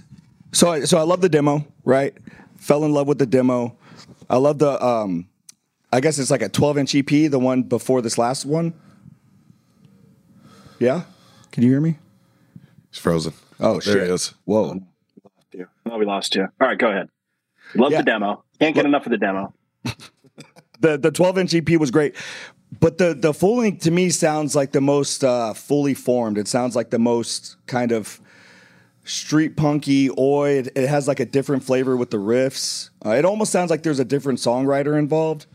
so 0.54 0.72
I, 0.72 0.82
so 0.86 0.98
I 0.98 1.02
love 1.02 1.20
the 1.20 1.28
demo, 1.30 1.66
right? 1.84 2.16
Fell 2.62 2.86
in 2.86 2.94
love 2.94 3.08
with 3.08 3.18
the 3.18 3.26
demo. 3.26 3.76
I 4.30 4.38
love 4.38 4.60
the, 4.60 4.82
um, 4.86 5.28
I 5.92 6.00
guess 6.00 6.20
it's 6.20 6.30
like 6.30 6.44
a 6.44 6.48
12 6.48 6.78
inch 6.78 6.94
EP, 6.96 7.08
the 7.32 7.40
one 7.40 7.64
before 7.64 8.04
this 8.04 8.20
last 8.20 8.46
one. 8.46 8.74
Yeah, 10.80 11.04
can 11.52 11.64
you 11.64 11.70
hear 11.72 11.82
me? 11.82 11.98
He's 12.92 13.00
frozen. 13.00 13.34
Oh 13.60 13.74
there 13.74 13.82
shit! 13.82 14.08
he 14.08 14.14
is. 14.14 14.34
Whoa. 14.46 14.80
Yeah. 15.54 15.66
Oh, 15.88 15.98
we 15.98 16.06
lost 16.06 16.36
you. 16.36 16.44
All 16.44 16.68
right, 16.68 16.78
go 16.78 16.90
ahead. 16.90 17.10
Love 17.76 17.92
Yeah. 17.92 17.98
the 18.00 18.04
demo. 18.04 18.44
Can't 18.60 18.76
get 18.76 18.86
enough 18.86 19.06
of 19.06 19.12
the 19.12 19.18
demo. 19.18 19.54
the 20.80 20.98
the 20.98 21.12
12 21.12 21.38
inch 21.40 21.54
EP 21.56 21.70
was 21.80 21.90
great, 21.92 22.16
but 22.80 22.98
the 23.00 23.14
the 23.16 23.34
full 23.34 23.58
length 23.58 23.84
to 23.84 23.92
me 23.92 24.10
sounds 24.12 24.56
like 24.56 24.72
the 24.72 24.82
most 24.82 25.24
uh, 25.24 25.54
fully 25.54 25.94
formed. 25.96 26.38
It 26.38 26.48
sounds 26.48 26.76
like 26.76 26.92
the 26.92 27.00
most 27.00 27.58
kind 27.66 27.92
of 27.92 28.20
street 29.04 29.56
punky. 29.58 30.10
Oi, 30.18 30.60
it, 30.60 30.70
it 30.76 30.88
has 30.88 31.08
like 31.08 31.20
a 31.20 31.26
different 31.26 31.64
flavor 31.64 31.96
with 31.98 32.12
the 32.12 32.18
riffs. 32.18 32.90
Uh, 33.06 33.12
it 33.12 33.26
almost 33.26 33.52
sounds 33.52 33.70
like 33.70 33.84
there's 33.84 34.00
a 34.00 34.06
different 34.06 34.40
songwriter 34.40 34.98
involved. 34.98 35.46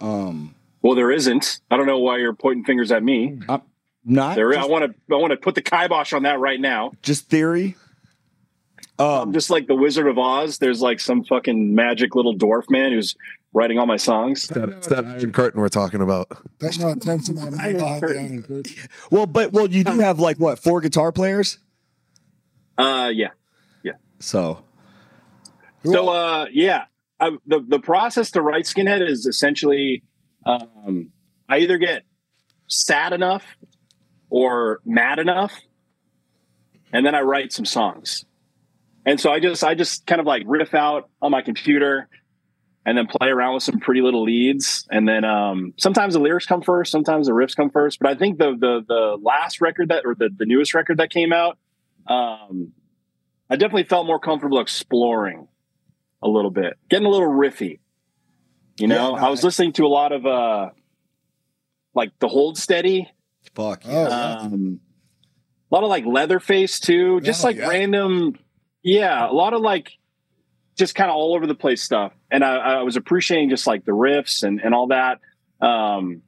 Well, 0.00 0.94
there 0.94 1.10
isn't. 1.10 1.60
I 1.70 1.76
don't 1.76 1.86
know 1.86 1.98
why 1.98 2.18
you're 2.18 2.34
pointing 2.34 2.64
fingers 2.64 2.92
at 2.92 3.02
me. 3.02 3.38
I'm 3.48 3.62
not 4.04 4.34
There, 4.36 4.56
I 4.58 4.66
want 4.66 4.84
to. 4.84 5.14
I 5.14 5.18
want 5.18 5.30
to 5.30 5.36
put 5.38 5.54
the 5.54 5.62
kibosh 5.62 6.12
on 6.12 6.24
that 6.24 6.38
right 6.40 6.60
now. 6.60 6.92
just 7.02 7.30
theory. 7.30 7.76
Um, 8.98 9.32
Just 9.32 9.50
like 9.50 9.66
the 9.66 9.74
Wizard 9.74 10.06
of 10.06 10.18
Oz, 10.18 10.58
there's 10.58 10.80
like 10.80 11.00
some 11.00 11.24
fucking 11.24 11.74
magic 11.74 12.14
little 12.14 12.36
dwarf 12.36 12.70
man 12.70 12.92
who's 12.92 13.16
writing 13.52 13.76
all 13.76 13.86
my 13.86 13.96
songs. 13.96 14.46
That, 14.48 14.68
it's 14.68 14.86
that 14.86 15.04
Iron 15.04 15.32
Curtain 15.32 15.60
we're 15.60 15.68
talking 15.68 16.00
about. 16.00 16.28
That's 16.60 16.78
not 16.78 16.98
attention 16.98 17.38
on 17.38 17.58
I 17.58 17.72
behind 17.72 17.80
the 17.80 18.06
heard- 18.06 18.16
iron 18.16 18.42
curtain. 18.42 18.74
well, 19.10 19.26
but 19.26 19.52
well, 19.52 19.66
you 19.68 19.82
do 19.82 19.98
have 19.98 20.20
like 20.20 20.36
what 20.38 20.60
four 20.60 20.80
guitar 20.80 21.10
players? 21.10 21.58
Uh, 22.76 23.10
yeah. 23.14 23.30
Yeah. 23.82 23.92
So 24.18 24.64
So, 25.84 26.08
uh, 26.08 26.46
yeah, 26.52 26.84
I, 27.20 27.36
the 27.46 27.60
the 27.66 27.78
process 27.78 28.30
to 28.32 28.42
write 28.42 28.64
Skinhead 28.64 29.06
is 29.06 29.26
essentially, 29.26 30.02
um, 30.46 31.10
I 31.48 31.58
either 31.58 31.78
get 31.78 32.04
sad 32.68 33.12
enough 33.12 33.44
or 34.30 34.80
mad 34.84 35.18
enough, 35.18 35.52
and 36.92 37.04
then 37.04 37.14
I 37.14 37.20
write 37.20 37.52
some 37.52 37.66
songs. 37.66 38.24
And 39.06 39.20
so 39.20 39.30
I 39.30 39.40
just 39.40 39.62
I 39.62 39.74
just 39.74 40.06
kind 40.06 40.20
of 40.20 40.26
like 40.26 40.42
riff 40.46 40.74
out 40.74 41.10
on 41.20 41.30
my 41.30 41.42
computer, 41.42 42.08
and 42.86 42.96
then 42.96 43.06
play 43.06 43.28
around 43.28 43.54
with 43.54 43.62
some 43.62 43.78
pretty 43.78 44.00
little 44.00 44.22
leads, 44.22 44.86
and 44.90 45.06
then 45.06 45.24
um, 45.24 45.74
sometimes 45.76 46.14
the 46.14 46.20
lyrics 46.20 46.46
come 46.46 46.62
first, 46.62 46.90
sometimes 46.90 47.26
the 47.26 47.32
riffs 47.32 47.54
come 47.54 47.68
first. 47.68 47.98
But 48.00 48.08
I 48.10 48.14
think 48.14 48.38
the 48.38 48.52
the 48.58 48.82
the 48.88 49.18
last 49.20 49.60
record 49.60 49.90
that 49.90 50.06
or 50.06 50.14
the 50.14 50.30
the 50.34 50.46
newest 50.46 50.72
record 50.72 50.96
that 50.96 51.10
came 51.10 51.32
out, 51.32 51.58
um, 52.06 52.72
I 53.50 53.56
definitely 53.56 53.84
felt 53.84 54.06
more 54.06 54.18
comfortable 54.18 54.60
exploring 54.60 55.48
a 56.22 56.28
little 56.28 56.50
bit, 56.50 56.74
getting 56.88 57.06
a 57.06 57.10
little 57.10 57.28
riffy. 57.28 57.80
You 58.78 58.88
know, 58.88 59.12
Yeah, 59.12 59.20
no, 59.20 59.26
I 59.26 59.30
was 59.30 59.44
I- 59.44 59.46
listening 59.48 59.72
to 59.74 59.84
a 59.84 59.88
lot 59.88 60.12
of 60.12 60.26
uh 60.26 60.70
like 61.94 62.10
the 62.18 62.28
Hold 62.28 62.58
Steady, 62.58 63.08
fuck. 63.54 63.82
Oh, 63.84 64.08
yeah. 64.08 64.36
um, 64.40 64.80
a 65.70 65.74
lot 65.74 65.84
of 65.84 65.90
like 65.90 66.04
Leatherface 66.06 66.80
too, 66.80 67.20
just 67.20 67.42
Yeah, 67.42 67.46
like 67.46 67.56
yeah. 67.56 67.68
random, 67.68 68.36
yeah, 68.82 69.28
a 69.28 69.32
lot 69.32 69.52
of 69.54 69.60
like 69.60 69.92
just 70.76 70.94
kind 70.96 71.08
of 71.08 71.14
all 71.16 71.34
over 71.36 71.46
the 71.46 71.54
place 71.54 71.82
stuff. 71.82 72.12
And 72.32 72.42
I, 72.44 72.56
I 72.56 72.82
was 72.82 72.96
appreciating 72.96 73.50
just 73.50 73.66
like 73.66 73.84
the 73.84 73.92
riffs 73.92 74.42
and 74.42 74.60
and 74.60 74.74
all 74.74 74.88
that. 74.88 75.20
Um, 75.64 76.22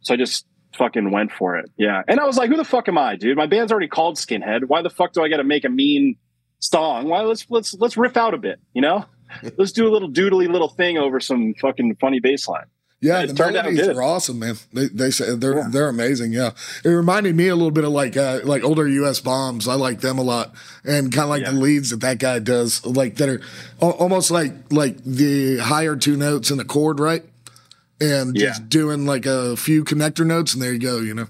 so 0.00 0.14
I 0.14 0.16
just 0.16 0.46
fucking 0.76 1.10
went 1.10 1.32
for 1.32 1.56
it, 1.56 1.70
yeah. 1.76 2.02
And 2.08 2.20
I 2.20 2.24
was 2.24 2.36
like, 2.36 2.50
who 2.50 2.56
the 2.56 2.64
fuck 2.64 2.88
am 2.88 2.98
I, 2.98 3.16
dude? 3.16 3.36
My 3.36 3.46
band's 3.46 3.72
already 3.72 3.88
called 3.88 4.16
Skinhead. 4.16 4.64
Why 4.66 4.82
the 4.82 4.90
fuck 4.90 5.12
do 5.12 5.22
I 5.22 5.28
got 5.28 5.38
to 5.38 5.44
make 5.44 5.64
a 5.64 5.68
mean 5.68 6.16
song? 6.60 7.08
Why 7.08 7.20
let's 7.22 7.46
let's 7.50 7.74
let's 7.74 7.96
riff 7.96 8.16
out 8.16 8.34
a 8.34 8.38
bit, 8.38 8.60
you 8.74 8.82
know? 8.82 9.04
Let's 9.58 9.72
do 9.72 9.86
a 9.86 9.92
little 9.92 10.10
doodly 10.10 10.50
little 10.50 10.70
thing 10.70 10.96
over 10.96 11.20
some 11.20 11.52
fucking 11.60 11.96
funny 12.00 12.18
bass 12.18 12.48
line. 12.48 12.64
Yeah, 13.02 13.26
the 13.26 13.34
melodies 13.34 13.86
are 13.86 14.02
awesome, 14.02 14.38
man. 14.38 14.56
They 14.72 14.86
they 14.88 15.10
say 15.10 15.34
they're 15.36 15.68
they're 15.68 15.88
amazing. 15.90 16.32
Yeah, 16.32 16.52
it 16.82 16.88
reminded 16.88 17.36
me 17.36 17.48
a 17.48 17.54
little 17.54 17.70
bit 17.70 17.84
of 17.84 17.90
like 17.90 18.16
uh, 18.16 18.40
like 18.42 18.64
older 18.64 18.88
U.S. 18.88 19.20
bombs. 19.20 19.68
I 19.68 19.74
like 19.74 20.00
them 20.00 20.18
a 20.18 20.22
lot, 20.22 20.54
and 20.82 21.12
kind 21.12 21.24
of 21.24 21.28
like 21.28 21.42
Yeah. 21.42 21.50
the 21.50 21.58
leads 21.60 21.90
that 21.90 22.00
that 22.00 22.18
guy 22.18 22.38
does, 22.38 22.84
like 22.86 23.16
that 23.16 23.28
are 23.28 23.40
almost 23.80 24.30
like 24.30 24.52
like 24.72 24.96
the 25.04 25.58
higher 25.58 25.94
two 25.94 26.16
notes 26.16 26.50
in 26.50 26.56
the 26.56 26.64
chord, 26.64 26.98
right? 26.98 27.22
And 28.00 28.36
Yeah. 28.36 28.48
just 28.48 28.68
doing 28.68 29.06
like 29.06 29.26
a 29.26 29.56
few 29.56 29.82
connector 29.84 30.24
notes, 30.26 30.54
and 30.54 30.62
there 30.62 30.72
you 30.72 30.78
go. 30.78 30.98
You 31.00 31.14
know, 31.14 31.26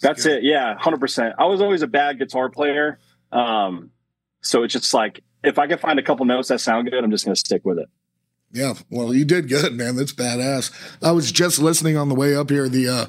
That's 0.00 0.26
it. 0.26 0.42
Yeah, 0.42 0.76
hundred 0.78 1.00
percent. 1.00 1.34
I 1.38 1.44
was 1.46 1.60
always 1.60 1.82
a 1.82 1.86
bad 1.86 2.18
guitar 2.18 2.48
player, 2.50 2.98
um, 3.30 3.90
so 4.40 4.64
it's 4.64 4.72
just 4.72 4.92
like 4.92 5.22
if 5.44 5.58
I 5.58 5.66
can 5.68 5.78
find 5.78 5.98
a 5.98 6.02
couple 6.02 6.24
notes 6.26 6.48
that 6.48 6.60
sound 6.60 6.90
good, 6.90 7.02
I'm 7.04 7.10
just 7.10 7.24
going 7.24 7.34
to 7.34 7.38
stick 7.38 7.64
with 7.64 7.78
it. 7.78 7.88
yeah. 8.52 8.74
Well, 8.90 9.14
you 9.14 9.24
did 9.24 9.48
good, 9.48 9.74
man. 9.74 9.96
That's 9.96 10.12
badass. 10.12 10.70
I 11.02 11.12
was 11.12 11.30
just 11.32 11.58
listening 11.60 11.96
on 11.96 12.08
the 12.08 12.14
way 12.14 12.34
up 12.34 12.50
here. 12.50 12.68
The 12.68 12.88
uh, 12.88 13.06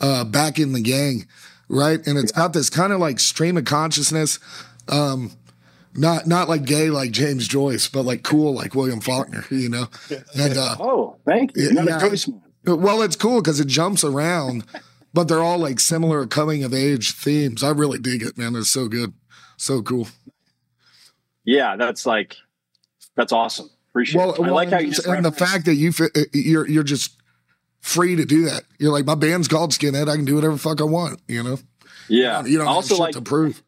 uh, 0.00 0.24
back 0.24 0.58
in 0.60 0.72
the 0.72 0.80
gang, 0.80 1.26
right? 1.68 2.04
And 2.06 2.16
it's 2.18 2.32
got 2.32 2.52
this 2.52 2.70
kind 2.70 2.92
of 2.92 3.00
like 3.00 3.18
stream 3.20 3.56
of 3.56 3.64
consciousness. 3.64 4.38
Um, 4.88 5.32
not 5.98 6.26
not 6.26 6.48
like 6.48 6.64
gay 6.64 6.90
like 6.90 7.10
James 7.10 7.46
Joyce, 7.48 7.88
but 7.88 8.04
like 8.04 8.22
cool 8.22 8.54
like 8.54 8.74
William 8.74 9.00
Faulkner, 9.00 9.44
you 9.50 9.68
know. 9.68 9.86
And 10.34 10.56
uh, 10.56 10.76
Oh, 10.80 11.16
thank 11.26 11.56
you. 11.56 11.72
Not 11.72 11.86
yeah. 11.86 11.96
a 11.96 12.00
Joyce 12.00 12.28
man. 12.28 12.42
well, 12.64 13.02
it's 13.02 13.16
cool 13.16 13.40
because 13.42 13.60
it 13.60 13.66
jumps 13.68 14.04
around, 14.04 14.64
but 15.12 15.28
they're 15.28 15.42
all 15.42 15.58
like 15.58 15.80
similar 15.80 16.26
coming 16.26 16.64
of 16.64 16.72
age 16.72 17.12
themes. 17.12 17.62
I 17.62 17.70
really 17.70 17.98
dig 17.98 18.22
it, 18.22 18.38
man. 18.38 18.54
It's 18.56 18.70
so 18.70 18.88
good, 18.88 19.12
so 19.56 19.82
cool. 19.82 20.08
Yeah, 21.44 21.76
that's 21.76 22.06
like 22.06 22.36
that's 23.16 23.32
awesome. 23.32 23.70
Appreciate 23.90 24.18
Well, 24.20 24.34
it. 24.34 24.38
I 24.38 24.42
well, 24.42 24.54
like 24.54 24.70
how 24.70 24.78
you 24.78 24.92
and, 25.06 25.16
and 25.16 25.24
the 25.24 25.32
fact 25.32 25.64
that 25.64 25.74
you 25.74 25.92
uh, 26.00 26.06
you're 26.32 26.68
you're 26.68 26.82
just 26.84 27.16
free 27.80 28.16
to 28.16 28.24
do 28.24 28.42
that. 28.44 28.64
You're 28.78 28.92
like 28.92 29.06
my 29.06 29.14
band's 29.14 29.48
called 29.48 29.72
Skinhead. 29.72 30.08
I 30.08 30.16
can 30.16 30.24
do 30.24 30.34
whatever 30.34 30.56
fuck 30.56 30.80
I 30.80 30.84
want. 30.84 31.20
You 31.26 31.42
know. 31.42 31.58
Yeah, 32.10 32.44
You 32.44 32.56
don't 32.58 32.68
also 32.68 32.96
like 32.96 33.12
to 33.14 33.20
prove. 33.20 33.62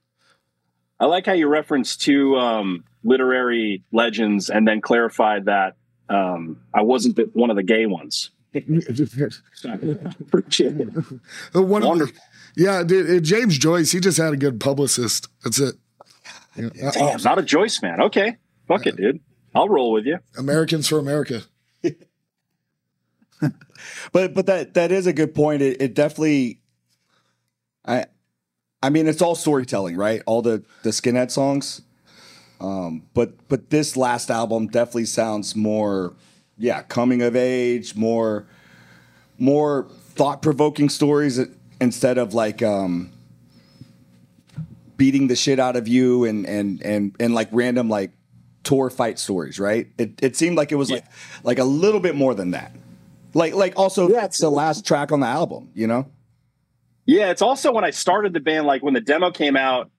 I 1.01 1.07
like 1.07 1.27
how 1.27 1.33
you 1.33 1.49
referenced 1.49 2.03
two 2.03 2.37
um, 2.37 2.85
literary 3.03 3.83
legends 3.91 4.51
and 4.51 4.69
then 4.69 4.83
clarified 4.83 5.47
that 5.47 5.77
um, 6.11 6.61
I 6.75 6.83
wasn't 6.83 7.17
the, 7.17 7.31
one 7.33 7.49
of 7.51 7.57
the 7.57 7.63
gay 7.63 7.87
ones. 7.87 8.31
Appreciate 8.55 8.85
it. 10.81 10.89
One 10.93 11.03
of 11.03 11.53
the, 11.53 11.63
Wonderful. 11.63 12.17
yeah, 12.57 12.83
dude, 12.83 13.11
uh, 13.11 13.21
James 13.21 13.57
Joyce. 13.57 13.93
He 13.93 14.01
just 14.01 14.19
had 14.19 14.33
a 14.35 14.37
good 14.37 14.61
publicist. 14.61 15.29
That's 15.43 15.59
it. 15.61 15.77
Yeah, 16.57 16.89
uh, 16.89 16.91
Damn, 16.91 17.23
not 17.23 17.39
a 17.39 17.43
Joyce 17.43 17.81
man. 17.81 18.03
Okay, 18.03 18.37
fuck 18.67 18.87
it, 18.87 18.97
dude. 18.97 19.21
I'll 19.55 19.69
roll 19.69 19.93
with 19.93 20.05
you. 20.05 20.19
Americans 20.37 20.89
for 20.89 20.99
America. 20.99 21.43
but 24.13 24.35
but 24.35 24.47
that 24.47 24.75
that 24.75 24.91
is 24.93 25.07
a 25.07 25.13
good 25.13 25.33
point. 25.33 25.63
It, 25.63 25.81
it 25.81 25.95
definitely, 25.95 26.61
I, 27.87 28.07
I 28.83 28.91
mean, 28.91 29.07
it's 29.07 29.21
all 29.21 29.35
storytelling, 29.35 29.97
right? 29.97 30.23
All 30.27 30.43
the 30.43 30.65
the 30.83 30.91
Skinhead 30.91 31.31
songs, 31.31 31.83
um, 32.61 33.03
but 33.15 33.49
but 33.49 33.71
this 33.71 33.97
last 33.97 34.31
album 34.31 34.69
definitely 34.69 35.07
sounds 35.07 35.55
more 35.55 36.15
yeah, 36.57 36.83
coming 36.83 37.23
of 37.23 37.35
age, 37.35 37.97
more 37.97 38.47
more 39.39 39.89
thought 40.15 40.43
provoking 40.43 40.89
stories 40.89 41.41
instead 41.81 42.19
of 42.19 42.35
like 42.35 42.63
um, 42.63 43.11
beating 44.97 45.29
the 45.29 45.37
shit 45.37 45.59
out 45.59 45.77
of 45.77 45.89
you 45.89 46.25
and 46.25 46.47
and 46.47 46.83
and 46.83 47.17
and 47.19 47.35
like 47.35 47.49
random 47.53 47.89
like 47.89 48.13
tour 48.63 48.91
fight 48.91 49.19
stories, 49.19 49.59
right? 49.59 49.89
It 49.97 50.23
it 50.23 50.37
seemed 50.37 50.57
like 50.57 50.73
it 50.73 50.77
was 50.77 50.91
like 50.91 51.07
like 51.43 51.59
a 51.59 51.65
little 51.65 52.01
bit 52.01 52.15
more 52.15 52.35
than 52.35 52.51
that. 52.53 52.73
Like 53.33 53.55
like 53.55 53.79
also 53.79 54.09
Yeah, 54.09 54.21
that's 54.21 54.39
the 54.39 54.51
last 54.51 54.87
track 54.87 55.13
on 55.13 55.21
the 55.21 55.27
album, 55.27 55.71
you 55.75 55.87
know? 55.87 56.07
Yeah, 57.11 57.33
it's 57.33 57.43
also 57.43 57.73
when 57.73 57.83
I 57.83 57.91
started 57.91 58.35
the 58.35 58.39
band, 58.39 58.69
like 58.69 58.85
when 58.85 58.95
the 58.95 59.01
demo 59.01 59.33
came 59.33 59.57
out, 59.57 59.91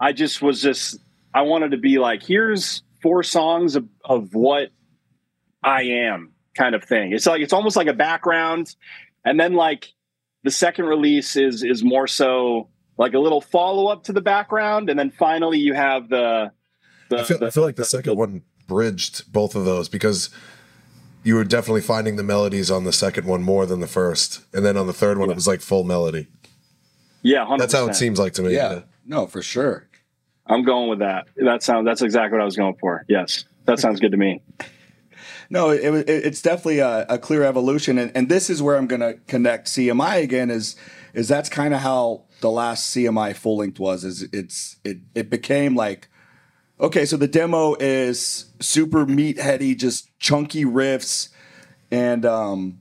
I 0.00 0.14
just 0.14 0.40
was 0.40 0.62
just 0.62 0.98
I 1.34 1.42
wanted 1.42 1.72
to 1.72 1.76
be 1.76 1.98
like, 1.98 2.22
here's 2.22 2.82
four 3.02 3.22
songs 3.24 3.76
of, 3.76 3.86
of 4.02 4.34
what 4.34 4.70
I 5.62 5.82
am 5.82 6.32
kind 6.56 6.74
of 6.74 6.82
thing. 6.82 7.12
It's 7.12 7.26
like 7.26 7.42
it's 7.42 7.52
almost 7.52 7.76
like 7.76 7.88
a 7.88 7.92
background. 7.92 8.74
And 9.22 9.38
then 9.38 9.52
like 9.52 9.92
the 10.44 10.50
second 10.50 10.86
release 10.86 11.36
is 11.36 11.62
is 11.62 11.84
more 11.84 12.06
so 12.06 12.70
like 12.96 13.12
a 13.12 13.18
little 13.18 13.42
follow-up 13.42 14.04
to 14.04 14.14
the 14.14 14.22
background. 14.22 14.88
And 14.88 14.98
then 14.98 15.10
finally 15.10 15.58
you 15.58 15.74
have 15.74 16.08
the, 16.08 16.52
the 17.10 17.18
I 17.18 17.24
feel, 17.24 17.44
I 17.44 17.50
feel 17.50 17.64
like 17.64 17.76
the 17.76 17.84
second 17.84 18.16
one 18.16 18.40
bridged 18.66 19.30
both 19.30 19.56
of 19.56 19.66
those 19.66 19.90
because 19.90 20.30
you 21.22 21.34
were 21.34 21.44
definitely 21.44 21.82
finding 21.82 22.16
the 22.16 22.22
melodies 22.22 22.70
on 22.70 22.84
the 22.84 22.94
second 22.94 23.26
one 23.26 23.42
more 23.42 23.66
than 23.66 23.80
the 23.80 23.86
first, 23.86 24.40
and 24.54 24.64
then 24.64 24.78
on 24.78 24.86
the 24.86 24.94
third 24.94 25.18
one 25.18 25.28
it 25.28 25.34
was 25.34 25.46
like 25.46 25.60
full 25.60 25.84
melody. 25.84 26.28
Yeah, 27.26 27.44
100%. 27.44 27.58
That's 27.58 27.72
how 27.74 27.88
it 27.88 27.96
seems 27.96 28.20
like 28.20 28.34
to 28.34 28.42
me. 28.42 28.54
Yeah. 28.54 28.82
No, 29.04 29.26
for 29.26 29.42
sure. 29.42 29.88
I'm 30.46 30.64
going 30.64 30.88
with 30.88 31.00
that. 31.00 31.26
That 31.36 31.60
sounds 31.62 31.84
that's 31.84 32.00
exactly 32.00 32.36
what 32.36 32.42
I 32.42 32.44
was 32.44 32.56
going 32.56 32.76
for. 32.76 33.04
Yes. 33.08 33.44
That 33.64 33.80
sounds 33.80 33.98
good 34.00 34.12
to 34.12 34.16
me. 34.16 34.42
No, 35.48 35.70
it, 35.70 35.84
it, 35.84 36.08
it's 36.08 36.42
definitely 36.42 36.80
a, 36.80 37.06
a 37.08 37.18
clear 37.18 37.44
evolution, 37.44 37.98
and, 37.98 38.10
and 38.16 38.28
this 38.28 38.50
is 38.50 38.60
where 38.60 38.76
I'm 38.76 38.88
going 38.88 39.00
to 39.00 39.14
connect 39.28 39.68
CMI 39.68 40.20
again. 40.20 40.50
Is 40.50 40.74
is 41.14 41.28
that's 41.28 41.48
kind 41.48 41.72
of 41.72 41.82
how 41.82 42.24
the 42.40 42.50
last 42.50 42.92
CMI 42.92 43.32
full 43.32 43.58
length 43.58 43.78
was. 43.78 44.02
Is 44.02 44.22
it's 44.32 44.78
it 44.82 44.98
it 45.14 45.30
became 45.30 45.76
like 45.76 46.08
okay, 46.80 47.04
so 47.04 47.16
the 47.16 47.28
demo 47.28 47.76
is 47.76 48.46
super 48.58 49.06
meatheady, 49.06 49.76
just 49.76 50.10
chunky 50.18 50.64
riffs, 50.64 51.28
and 51.92 52.26
um 52.26 52.80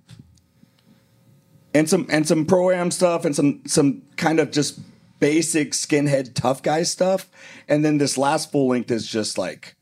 and 1.76 1.90
some 1.90 2.08
and 2.10 2.26
some 2.26 2.46
pro 2.46 2.72
am 2.72 2.90
stuff, 2.90 3.26
and 3.26 3.36
some 3.36 3.62
some 3.68 4.02
kind 4.16 4.40
of 4.40 4.50
just 4.50 4.80
basic 5.20 5.72
skinhead 5.72 6.34
tough 6.34 6.64
guy 6.64 6.84
stuff, 6.84 7.30
and 7.68 7.84
then 7.84 7.98
this 7.98 8.18
last 8.18 8.50
full 8.50 8.70
length 8.70 8.90
is 8.90 9.06
just 9.06 9.38
like 9.38 9.76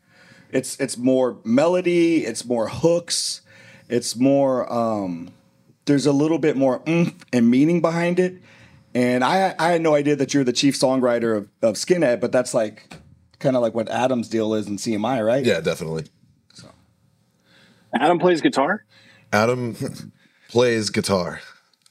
it's 0.51 0.75
it's 0.79 0.97
more 0.97 1.38
melody, 1.43 2.25
it's 2.25 2.45
more 2.45 2.67
hooks, 2.67 3.41
it's 3.89 4.15
more 4.15 4.71
um 4.73 5.32
there's 5.86 6.08
a 6.08 6.12
little 6.12 6.39
bit 6.39 6.58
more 6.58 6.82
oomph 6.89 7.25
and 7.32 7.49
meaning 7.49 7.79
behind 7.79 8.19
it. 8.19 8.41
And 8.95 9.23
I 9.23 9.53
I 9.60 9.69
had 9.69 9.82
no 9.82 9.93
idea 9.93 10.15
that 10.15 10.34
you're 10.34 10.43
the 10.43 10.53
chief 10.53 10.75
songwriter 10.75 11.38
of, 11.38 11.49
of 11.62 11.75
Skinhead, 11.75 12.19
but 12.19 12.32
that's 12.32 12.56
like 12.56 12.91
kind 13.38 13.56
of 13.56 13.62
like 13.62 13.75
what 13.75 13.88
Adam's 13.89 14.29
deal 14.29 14.56
is 14.56 14.65
in 14.65 14.77
CMI, 14.77 15.23
right? 15.23 15.45
Yeah, 15.45 15.62
definitely. 15.62 16.06
So. 16.53 16.69
Adam 17.93 18.17
plays 18.17 18.41
guitar. 18.41 18.84
Adam 19.32 19.75
plays 20.49 20.89
guitar. 20.89 21.39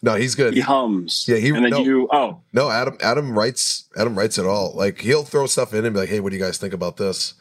No, 0.04 0.16
he's 0.16 0.34
good. 0.34 0.54
He 0.54 0.60
hums. 0.60 1.26
Yeah, 1.28 1.36
he- 1.36 1.50
and 1.50 1.64
then 1.64 1.70
no. 1.70 1.80
you 1.82 2.08
oh 2.12 2.40
No, 2.52 2.70
Adam. 2.70 2.98
Adam 3.00 3.38
writes. 3.38 3.88
Adam 3.96 4.18
writes 4.18 4.36
it 4.36 4.44
all. 4.46 4.72
Like 4.74 5.00
he'll 5.00 5.22
throw 5.22 5.46
stuff 5.46 5.72
in 5.74 5.84
and 5.84 5.94
be 5.94 6.00
like, 6.00 6.08
"Hey, 6.08 6.18
what 6.20 6.30
do 6.30 6.36
you 6.36 6.42
guys 6.42 6.58
think 6.58 6.74
about 6.74 6.96
this?" 6.96 7.34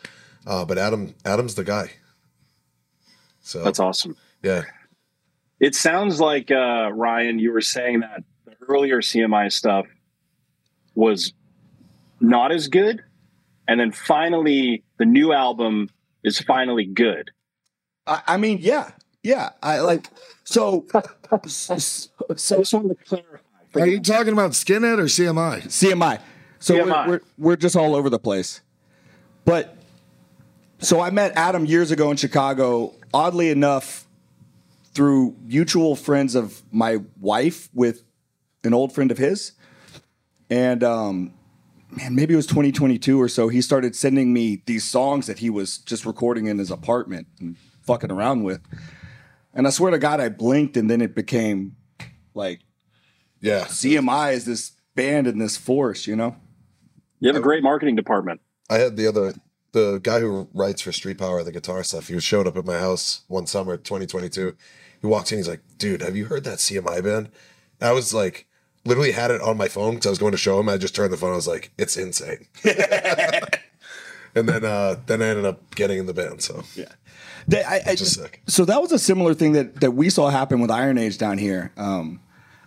Uh, 0.46 0.64
but 0.66 0.78
Adam, 0.78 1.16
Adam's 1.26 1.56
the 1.56 1.64
guy. 1.64 1.92
So 3.42 3.64
that's 3.64 3.80
awesome. 3.80 4.16
yeah, 4.44 4.64
It 5.60 5.74
sounds 5.76 6.20
like 6.20 6.52
uh, 6.52 6.92
Ryan, 6.94 7.40
you 7.40 7.52
were 7.52 7.62
saying 7.62 8.02
that 8.02 8.24
the 8.46 8.54
earlier 8.68 9.02
CMI 9.02 9.52
stuff 9.52 9.88
was 10.96 11.34
not 12.20 12.52
as 12.52 12.68
good, 12.68 13.04
and 13.68 13.80
then 13.80 13.92
finally 13.92 14.84
the 14.98 15.06
new 15.06 15.34
album 15.34 15.90
is 16.24 16.40
finally 16.40 16.86
good. 16.86 17.32
I, 18.06 18.22
I 18.28 18.38
mean, 18.38 18.60
yeah, 18.62 18.92
yeah. 19.24 19.50
I 19.64 19.80
like 19.80 20.08
so 20.52 20.86
so, 21.48 21.74
I 21.74 21.78
so 22.36 22.58
just 22.58 22.74
wanted 22.74 22.98
to 23.00 23.06
clarify. 23.06 23.38
Are 23.76 23.88
you 23.88 24.02
talking 24.02 24.34
about 24.34 24.52
Skinhead 24.52 24.98
or 25.00 25.06
CMI? 25.06 25.64
CMI. 25.64 26.20
So 26.60 26.76
CMI. 26.76 27.08
We're, 27.08 27.12
we're 27.12 27.22
we're 27.38 27.56
just 27.56 27.76
all 27.76 27.96
over 27.96 28.10
the 28.10 28.20
place. 28.20 28.62
But 29.46 29.78
so 30.80 31.00
I 31.00 31.10
met 31.10 31.34
Adam 31.36 31.66
years 31.66 31.92
ago 31.92 32.12
in 32.12 32.18
Chicago. 32.18 32.94
Oddly 33.14 33.50
enough, 33.50 34.08
through 34.94 35.36
mutual 35.44 35.96
friends 35.96 36.36
of 36.36 36.62
my 36.72 37.00
wife 37.20 37.70
with 37.74 38.04
an 38.64 38.74
old 38.74 38.94
friend 38.94 39.12
of 39.12 39.18
his, 39.18 39.54
and 40.50 40.84
um, 40.84 41.34
man, 41.92 42.16
maybe 42.16 42.34
it 42.34 42.38
was 42.38 42.48
2022 42.48 43.20
or 43.20 43.28
so. 43.28 43.48
He 43.48 43.62
started 43.62 43.96
sending 43.96 44.34
me 44.34 44.62
these 44.66 44.84
songs 44.84 45.28
that 45.28 45.40
he 45.40 45.50
was 45.50 45.78
just 45.80 46.06
recording 46.06 46.48
in 46.48 46.58
his 46.58 46.72
apartment 46.72 47.28
and 47.40 47.58
fucking 47.82 48.12
around 48.12 48.44
with. 48.44 48.62
And 49.54 49.68
I 49.68 49.70
swear 49.70 49.92
to 49.92 50.00
God, 50.00 50.20
I 50.20 50.30
blinked, 50.30 50.78
and 50.78 50.90
then 50.90 51.02
it 51.02 51.14
became 51.16 51.76
like 52.34 52.62
yeah. 53.42 53.66
CMI 53.66 54.34
is 54.34 54.46
this 54.46 54.72
band 54.96 55.28
and 55.28 55.42
this 55.42 55.58
force, 55.58 56.08
you 56.08 56.16
know. 56.16 56.36
You 57.20 57.28
have 57.28 57.36
a 57.36 57.42
great 57.42 57.64
marketing 57.64 57.96
department. 57.96 58.42
I 58.70 58.78
had 58.78 58.96
the 58.98 59.08
other 59.08 59.34
the 59.74 60.00
guy 60.04 60.20
who 60.20 60.50
writes 60.54 60.82
for 60.82 60.92
Street 60.92 61.18
Power 61.18 61.44
the 61.44 61.52
guitar 61.52 61.84
stuff. 61.84 62.08
He 62.08 62.20
showed 62.20 62.48
up 62.48 62.58
at 62.58 62.66
my 62.66 62.80
house 62.80 63.22
one 63.28 63.48
summer, 63.48 63.78
2022. 63.78 64.56
He 65.02 65.08
walks 65.08 65.32
in, 65.32 65.40
he's 65.40 65.48
like, 65.48 65.62
"Dude, 65.78 66.02
have 66.02 66.16
you 66.16 66.26
heard 66.26 66.44
that 66.44 66.60
CMI 66.60 67.04
band?" 67.04 67.30
And 67.80 67.90
I 67.90 67.92
was 67.92 68.14
like, 68.14 68.48
literally 68.86 69.12
had 69.12 69.32
it 69.32 69.42
on 69.42 69.58
my 69.58 69.68
phone 69.68 69.96
because 69.96 70.08
I 70.08 70.10
was 70.10 70.20
going 70.20 70.32
to 70.32 70.38
show 70.38 70.60
him. 70.60 70.70
I 70.70 70.78
just 70.78 70.96
turned 70.96 71.14
the 71.14 71.18
phone. 71.18 71.34
I 71.34 71.36
was 71.36 71.48
like, 71.48 71.72
"It's 71.78 71.98
insane." 71.98 72.48
and 74.36 74.48
then 74.48 74.64
uh 74.64 74.98
then 75.06 75.22
I 75.22 75.28
ended 75.28 75.46
up 75.46 75.76
getting 75.76 76.00
in 76.00 76.06
the 76.06 76.14
band. 76.14 76.42
So 76.42 76.64
Yeah. 76.76 76.86
They, 77.48 77.64
I, 77.64 77.82
I, 77.88 77.96
Just 77.96 78.16
sick. 78.22 78.42
so 78.48 78.66
that 78.66 78.82
was 78.82 78.92
a 78.92 79.00
similar 79.00 79.34
thing 79.34 79.54
that, 79.54 79.82
that 79.82 79.92
we 79.92 80.10
saw 80.10 80.30
happen 80.30 80.60
with 80.60 80.72
Iron 80.72 80.98
Age 80.98 81.18
down 81.18 81.38
here. 81.38 81.72
Um, 81.78 82.22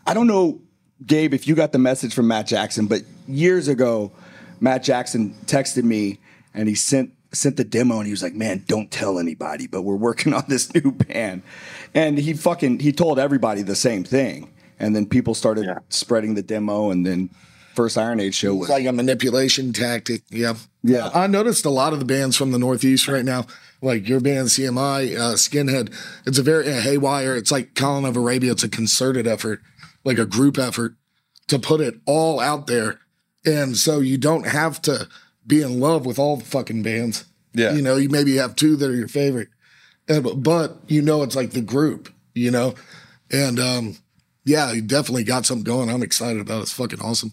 I 0.07 0.15
don't 0.15 0.27
know, 0.27 0.61
Gabe, 1.07 1.33
if 1.35 1.47
you 1.49 1.55
got 1.55 1.73
the 1.73 1.79
message 1.79 2.15
from 2.15 2.29
Matt 2.29 2.47
Jackson, 2.47 2.87
but 2.87 3.03
years 3.27 3.69
ago, 3.69 4.13
Matt 4.61 4.83
Jackson 4.83 5.35
texted 5.47 5.85
me 5.85 6.19
and 6.55 6.69
he 6.69 6.75
sent 6.75 7.11
sent 7.33 7.57
the 7.57 7.65
demo 7.65 7.97
and 7.99 8.07
he 8.07 8.13
was 8.13 8.23
like, 8.23 8.35
"Man, 8.35 8.63
don't 8.69 8.91
tell 8.93 9.19
anybody, 9.19 9.67
but 9.67 9.83
we're 9.83 9.97
working 9.97 10.33
on 10.33 10.45
this 10.49 10.73
new 10.75 10.93
band." 10.93 11.43
And 11.93 12.17
he 12.17 12.33
fucking 12.33 12.79
he 12.79 12.93
told 12.93 13.19
everybody 13.19 13.63
the 13.63 13.75
same 13.75 14.05
thing, 14.05 14.53
and 14.79 14.95
then 14.95 15.07
people 15.07 15.35
started 15.35 15.65
Yeah. 15.65 15.79
spreading 15.89 16.35
the 16.35 16.43
demo, 16.43 16.91
and 16.91 17.05
then 17.05 17.31
first 17.75 17.99
Iron 17.99 18.21
Age 18.21 18.37
show 18.37 18.55
was 18.55 18.69
It's 18.69 18.79
like 18.79 18.87
a 18.87 18.93
manipulation 18.93 19.73
tactic. 19.73 20.23
Yeah. 20.31 20.55
Yeah. 20.85 21.11
I 21.13 21.27
noticed 21.27 21.65
a 21.65 21.71
lot 21.71 21.93
of 21.93 21.99
the 21.99 22.05
bands 22.05 22.37
from 22.37 22.53
the 22.53 22.59
Northeast 22.59 23.09
right 23.09 23.25
now, 23.25 23.47
like 23.85 24.09
your 24.09 24.21
band 24.21 24.49
CMI, 24.49 25.17
uh, 25.17 25.35
Skinhead, 25.35 25.95
it's 26.27 26.39
a 26.39 26.43
very 26.43 26.69
uh, 26.73 26.81
haywire. 26.81 27.37
It's 27.37 27.53
like 27.53 27.75
Colin 27.75 28.05
of 28.05 28.17
Arabia. 28.17 28.53
It's 28.53 28.65
a 28.65 28.69
concerted 28.69 29.27
effort, 29.27 29.61
like 30.05 30.19
a 30.19 30.27
group 30.27 30.59
effort 30.59 30.95
to 31.49 31.59
put 31.59 31.81
it 31.81 31.95
all 32.07 32.41
out 32.41 32.67
there. 32.67 33.01
And 33.45 33.77
so 33.77 34.01
you 34.01 34.17
don't 34.17 34.47
have 34.47 34.81
to 34.83 35.09
be 35.47 35.61
in 35.61 35.79
love 35.81 36.07
with 36.07 36.19
all 36.19 36.37
the 36.39 36.45
fucking 36.45 36.83
bands. 36.83 37.27
Yeah. 37.53 37.75
You 37.75 37.83
know, 37.83 37.97
you 37.97 38.09
maybe 38.09 38.37
have 38.37 38.57
two 38.57 38.77
that 38.77 38.91
are 38.91 38.97
your 38.97 39.09
favorite, 39.09 39.49
and, 40.09 40.43
but 40.43 40.77
you 40.89 41.03
know, 41.03 41.23
it's 41.23 41.37
like 41.37 41.51
the 41.53 41.61
group, 41.61 42.13
you 42.35 42.51
know? 42.51 42.75
And, 43.31 43.61
um, 43.61 43.97
yeah, 44.45 44.73
you 44.73 44.83
definitely 44.83 45.25
got 45.25 45.47
something 45.47 45.65
going. 45.65 45.89
I'm 45.89 46.03
excited 46.03 46.41
about 46.41 46.59
it. 46.59 46.63
It's 46.63 46.73
fucking 46.73 47.01
awesome. 47.01 47.33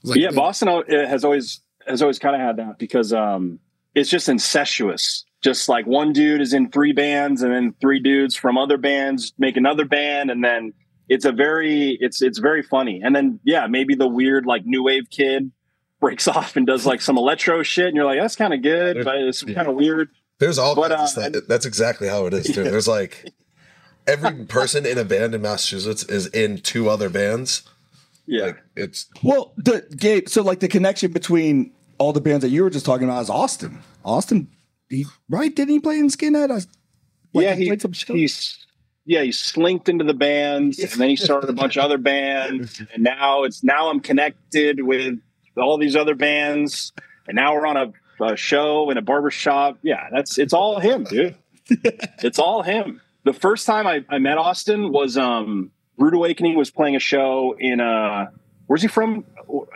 It's 0.00 0.10
like- 0.10 0.20
yeah, 0.20 0.30
Boston 0.30 0.68
uh, 0.68 0.82
has 0.88 1.24
always 1.24 1.60
has 1.86 2.00
always 2.02 2.18
kind 2.18 2.34
of 2.34 2.40
had 2.40 2.56
that 2.56 2.78
because 2.78 3.12
um, 3.12 3.58
it's 3.94 4.10
just 4.10 4.28
incestuous. 4.28 5.24
Just 5.44 5.68
like 5.68 5.86
one 5.86 6.14
dude 6.14 6.40
is 6.40 6.54
in 6.54 6.70
three 6.70 6.92
bands, 6.92 7.42
and 7.42 7.52
then 7.52 7.74
three 7.78 8.00
dudes 8.00 8.34
from 8.34 8.56
other 8.56 8.78
bands 8.78 9.34
make 9.38 9.58
another 9.58 9.84
band, 9.84 10.30
and 10.30 10.42
then 10.42 10.72
it's 11.10 11.26
a 11.26 11.32
very 11.32 11.98
it's 12.00 12.22
it's 12.22 12.38
very 12.38 12.62
funny. 12.62 13.02
And 13.04 13.14
then 13.14 13.38
yeah, 13.44 13.66
maybe 13.66 13.94
the 13.94 14.08
weird 14.08 14.46
like 14.46 14.64
new 14.64 14.82
wave 14.82 15.10
kid 15.10 15.52
breaks 16.00 16.26
off 16.26 16.56
and 16.56 16.66
does 16.66 16.86
like 16.86 17.02
some 17.02 17.18
electro 17.18 17.62
shit, 17.62 17.88
and 17.88 17.94
you're 17.94 18.06
like, 18.06 18.18
that's 18.18 18.36
kind 18.36 18.54
of 18.54 18.62
good, 18.62 19.04
but 19.04 19.16
it's 19.16 19.42
kind 19.42 19.68
of 19.68 19.74
weird. 19.74 20.08
there's 20.38 20.58
all 20.58 20.74
But, 20.74 20.88
kinds 20.92 21.14
of 21.14 21.22
uh, 21.22 21.28
stuff. 21.30 21.44
That's 21.46 21.66
exactly 21.66 22.08
how 22.08 22.24
it 22.24 22.32
is 22.32 22.46
too. 22.46 22.64
There's 22.64 22.88
like 22.88 23.30
every 24.06 24.46
person 24.46 24.86
in 24.86 24.96
a 24.96 25.04
band 25.04 25.34
in 25.34 25.42
Massachusetts 25.42 26.04
is 26.04 26.26
in 26.28 26.58
two 26.58 26.88
other 26.88 27.10
bands. 27.10 27.64
Yeah, 28.26 28.46
Like 28.46 28.62
it's 28.76 29.10
Well, 29.22 29.52
the 29.58 29.86
Gabe, 29.94 30.30
so 30.30 30.42
like 30.42 30.60
the 30.60 30.68
connection 30.68 31.12
between 31.12 31.72
all 31.98 32.14
the 32.14 32.22
bands 32.22 32.40
that 32.42 32.48
you 32.48 32.62
were 32.62 32.70
just 32.70 32.86
talking 32.86 33.06
about 33.06 33.20
is 33.20 33.28
Austin. 33.28 33.80
Austin, 34.06 34.48
he 34.88 35.06
right? 35.28 35.54
Didn't 35.54 35.74
he 35.74 35.80
play 35.80 35.98
in 35.98 36.08
Skinhead? 36.08 36.50
I, 36.50 36.54
like, 36.54 36.66
yeah, 37.32 37.54
he, 37.54 37.66
played 37.66 37.82
some 37.82 37.92
he's 37.92 38.66
yeah 39.04 39.22
he 39.22 39.32
slinked 39.32 39.88
into 39.88 40.04
the 40.04 40.14
bands, 40.14 40.78
and 40.78 40.90
then 40.92 41.08
he 41.08 41.16
started 41.16 41.50
a 41.50 41.52
bunch 41.52 41.76
of 41.76 41.84
other 41.84 41.98
bands, 41.98 42.80
and 42.94 43.02
now 43.02 43.44
it's 43.44 43.62
now 43.64 43.90
I'm 43.90 44.00
connected 44.00 44.82
with 44.82 45.18
all 45.56 45.78
these 45.78 45.96
other 45.96 46.14
bands, 46.14 46.92
and 47.26 47.36
now 47.36 47.54
we're 47.54 47.66
on 47.66 47.76
a, 47.76 47.92
a 48.24 48.36
show 48.36 48.90
in 48.90 48.98
a 48.98 49.02
barber 49.02 49.30
shop. 49.30 49.78
Yeah, 49.82 50.08
that's 50.12 50.38
it's 50.38 50.52
all 50.52 50.78
him, 50.78 51.04
dude. 51.04 51.36
it's 51.68 52.38
all 52.38 52.62
him. 52.62 53.00
The 53.24 53.32
first 53.32 53.66
time 53.66 53.86
I, 53.86 54.04
I 54.08 54.18
met 54.18 54.38
Austin 54.38 54.92
was 54.92 55.16
um 55.16 55.70
Rude 55.96 56.14
Awakening 56.14 56.56
was 56.56 56.70
playing 56.70 56.96
a 56.96 57.00
show 57.00 57.56
in 57.58 57.80
uh 57.80 58.26
where's 58.66 58.82
he 58.82 58.88
from? 58.88 59.24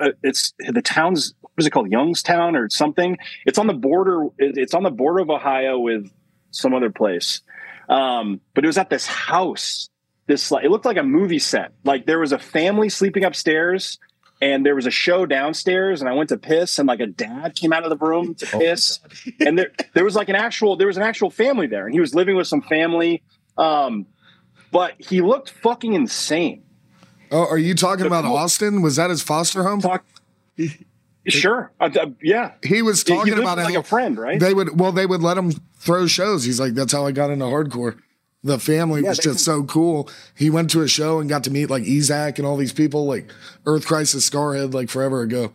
Uh, 0.01 0.11
It's 0.23 0.53
the 0.59 0.83
town's 0.83 1.35
what 1.59 1.63
is 1.63 1.67
it 1.67 1.71
called? 1.71 1.91
Youngstown 1.91 2.55
or 2.55 2.71
something. 2.71 3.19
It's 3.45 3.59
on 3.59 3.67
the 3.67 3.75
border. 3.75 4.29
It's 4.39 4.75
on 4.75 4.85
the 4.85 4.93
border 4.93 5.19
of 5.19 5.29
Ohio 5.29 5.81
with 5.81 6.09
some 6.53 6.73
other 6.73 6.89
place. 6.89 7.41
Um, 7.89 8.41
but 8.55 8.63
it 8.63 8.69
was 8.69 8.79
at 8.79 8.91
this 8.91 9.09
house. 9.09 9.91
This 10.29 10.53
like 10.53 10.65
it 10.65 10.71
looked 10.71 10.85
like 10.85 10.99
a 10.99 11.03
movie 11.03 11.41
set. 11.41 11.73
Like 11.83 12.07
there 12.07 12.21
was 12.21 12.31
a 12.31 12.39
family 12.39 12.89
sleeping 12.91 13.25
upstairs, 13.25 13.99
and 14.41 14.65
there 14.65 14.77
was 14.77 14.87
a 14.87 14.93
show 14.93 15.27
downstairs. 15.27 16.01
And 16.01 16.09
I 16.09 16.13
went 16.13 16.29
to 16.29 16.37
piss, 16.37 16.79
and 16.79 16.87
like 16.87 17.01
a 17.01 17.09
dad 17.09 17.57
came 17.57 17.73
out 17.73 17.83
of 17.83 17.91
the 17.91 17.97
room 17.97 18.37
to 18.37 18.47
piss, 18.47 19.01
and 19.41 19.59
there 19.59 19.73
there 19.95 20.05
was 20.05 20.15
like 20.15 20.29
an 20.29 20.37
actual 20.37 20.77
there 20.77 20.87
was 20.87 20.97
an 20.97 21.03
actual 21.03 21.29
family 21.29 21.67
there, 21.67 21.87
and 21.87 21.93
he 21.93 21.99
was 21.99 22.15
living 22.15 22.37
with 22.37 22.47
some 22.47 22.63
family. 22.63 23.25
Um, 23.57 24.07
but 24.71 24.95
he 25.01 25.23
looked 25.23 25.51
fucking 25.51 25.95
insane. 25.95 26.63
Oh, 27.33 27.45
are 27.47 27.59
you 27.59 27.75
talking 27.75 28.07
about 28.07 28.25
Austin? 28.25 28.81
Was 28.81 28.95
that 28.95 29.11
his 29.11 29.23
foster 29.23 29.65
home? 29.65 29.81
Talk, 29.81 30.05
sure, 31.33 31.73
uh, 31.81 31.91
yeah. 32.23 32.53
He 32.65 32.83
was 32.83 33.05
talking 33.05 33.33
lived 33.35 33.43
about 33.43 33.59
like 33.59 33.75
a 33.75 33.83
friend, 33.83 34.19
right? 34.19 34.39
They 34.39 34.55
would 34.55 34.79
well, 34.79 34.93
they 34.93 35.07
would 35.07 35.23
let 35.23 35.37
him 35.39 35.53
throw 35.79 36.07
shows. 36.07 36.45
He's 36.45 36.61
like, 36.61 36.75
that's 36.75 36.93
how 36.93 37.07
I 37.07 37.13
got 37.13 37.31
into 37.31 37.45
hardcore. 37.45 37.99
The 38.45 38.59
family 38.59 39.03
was 39.03 39.19
they 39.19 39.25
just 39.25 39.45
so 39.45 39.65
cool. 39.65 40.09
He 40.37 40.49
went 40.49 40.71
to 40.71 40.83
a 40.83 40.89
show 40.89 41.19
and 41.19 41.29
got 41.29 41.45
to 41.45 41.51
meet 41.51 41.71
like 41.71 41.83
Ezak 41.83 42.39
and 42.39 42.47
all 42.47 42.57
these 42.57 42.73
people, 42.73 43.07
like 43.07 43.31
Earth 43.67 43.87
Crisis 43.87 44.29
Skarhead, 44.29 44.75
like 44.75 44.89
forever 44.89 45.23
ago. 45.23 45.55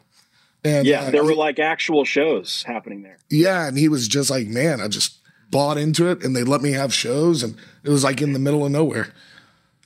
And 0.65 0.86
yeah, 0.86 1.03
uh, 1.03 1.12
there 1.12 1.23
were 1.23 1.36
like 1.36 1.59
actual 1.59 2.05
shows 2.05 2.63
happening 2.63 3.03
there. 3.03 3.17
yeah, 3.29 3.67
and 3.67 3.77
he 3.77 3.89
was 3.89 4.07
just 4.07 4.29
like, 4.29 4.47
man, 4.47 4.79
I 4.81 4.88
just 4.88 5.17
bought 5.49 5.77
into 5.77 6.07
it, 6.09 6.23
and 6.23 6.36
they 6.36 6.43
let 6.43 6.62
me 6.62 6.71
have 6.71 6.93
shows, 6.93 7.43
and 7.43 7.55
it 7.83 7.89
was 7.89 8.03
like 8.03 8.21
in 8.21 8.33
the 8.33 8.39
middle 8.39 8.65
of 8.65 8.71
nowhere. 8.71 9.13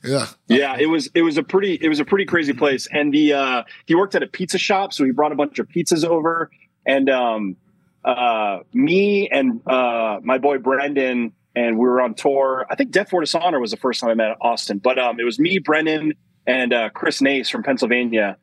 Yeah, 0.04 0.26
Yeah, 0.46 0.76
it 0.78 0.86
was 0.86 1.08
it 1.14 1.22
was 1.22 1.38
a 1.38 1.42
pretty 1.42 1.74
it 1.80 1.88
was 1.88 2.00
a 2.00 2.04
pretty 2.04 2.24
crazy 2.24 2.52
place. 2.52 2.86
And 2.90 3.12
the 3.12 3.32
uh 3.32 3.62
he 3.86 3.94
worked 3.94 4.14
at 4.14 4.22
a 4.22 4.26
pizza 4.26 4.58
shop, 4.58 4.92
so 4.92 5.04
he 5.04 5.10
brought 5.10 5.32
a 5.32 5.34
bunch 5.34 5.58
of 5.58 5.68
pizzas 5.68 6.04
over. 6.04 6.50
And 6.86 7.10
um 7.10 7.56
uh 8.04 8.58
me 8.72 9.28
and 9.28 9.60
uh 9.66 10.20
my 10.22 10.38
boy 10.38 10.58
Brendan 10.58 11.32
and 11.56 11.78
we 11.78 11.84
were 11.84 12.00
on 12.00 12.14
tour. 12.14 12.66
I 12.70 12.76
think 12.76 12.92
Death 12.92 13.06
Before 13.06 13.20
Dishonor 13.20 13.58
was 13.58 13.72
the 13.72 13.76
first 13.76 14.00
time 14.00 14.10
I 14.10 14.14
met 14.14 14.36
Austin, 14.40 14.78
but 14.78 14.98
um 14.98 15.18
it 15.18 15.24
was 15.24 15.38
me, 15.38 15.58
Brendan, 15.58 16.12
and 16.46 16.72
uh 16.72 16.90
Chris 16.90 17.20
Nace 17.20 17.48
from 17.50 17.62
Pennsylvania. 17.64 18.36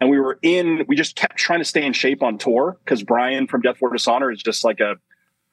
And 0.00 0.10
we 0.10 0.18
were 0.18 0.38
in 0.42 0.84
we 0.88 0.96
just 0.96 1.14
kept 1.14 1.36
trying 1.36 1.60
to 1.60 1.64
stay 1.64 1.86
in 1.86 1.92
shape 1.92 2.22
on 2.22 2.36
tour 2.36 2.78
because 2.84 3.04
Brian 3.04 3.46
from 3.46 3.60
Death 3.62 3.74
Before 3.74 3.92
Dishonor 3.92 4.32
is 4.32 4.42
just 4.42 4.64
like 4.64 4.80
a 4.80 4.96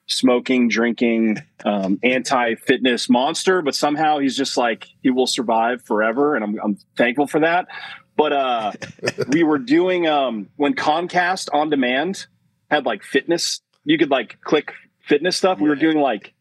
smoking, 0.06 0.68
drinking, 0.68 1.38
um, 1.64 1.98
anti-fitness 2.02 3.08
monster, 3.08 3.62
but 3.62 3.74
somehow 3.74 4.18
he's 4.18 4.36
just 4.36 4.56
like 4.56 4.88
he 5.02 5.10
will 5.10 5.26
survive 5.26 5.82
forever, 5.82 6.34
and 6.34 6.44
I'm, 6.44 6.58
I'm 6.62 6.78
thankful 6.96 7.26
for 7.26 7.40
that. 7.40 7.68
But 8.16 8.32
uh, 8.32 8.72
we 9.28 9.42
were 9.42 9.58
doing 9.58 10.06
um, 10.06 10.48
when 10.56 10.74
Comcast 10.74 11.48
on 11.52 11.70
demand 11.70 12.26
had 12.70 12.86
like 12.86 13.02
fitness, 13.02 13.60
you 13.84 13.98
could 13.98 14.10
like 14.10 14.40
click 14.42 14.72
fitness 15.00 15.36
stuff. 15.36 15.58
We 15.60 15.68
were 15.68 15.76
doing 15.76 15.98
like 15.98 16.32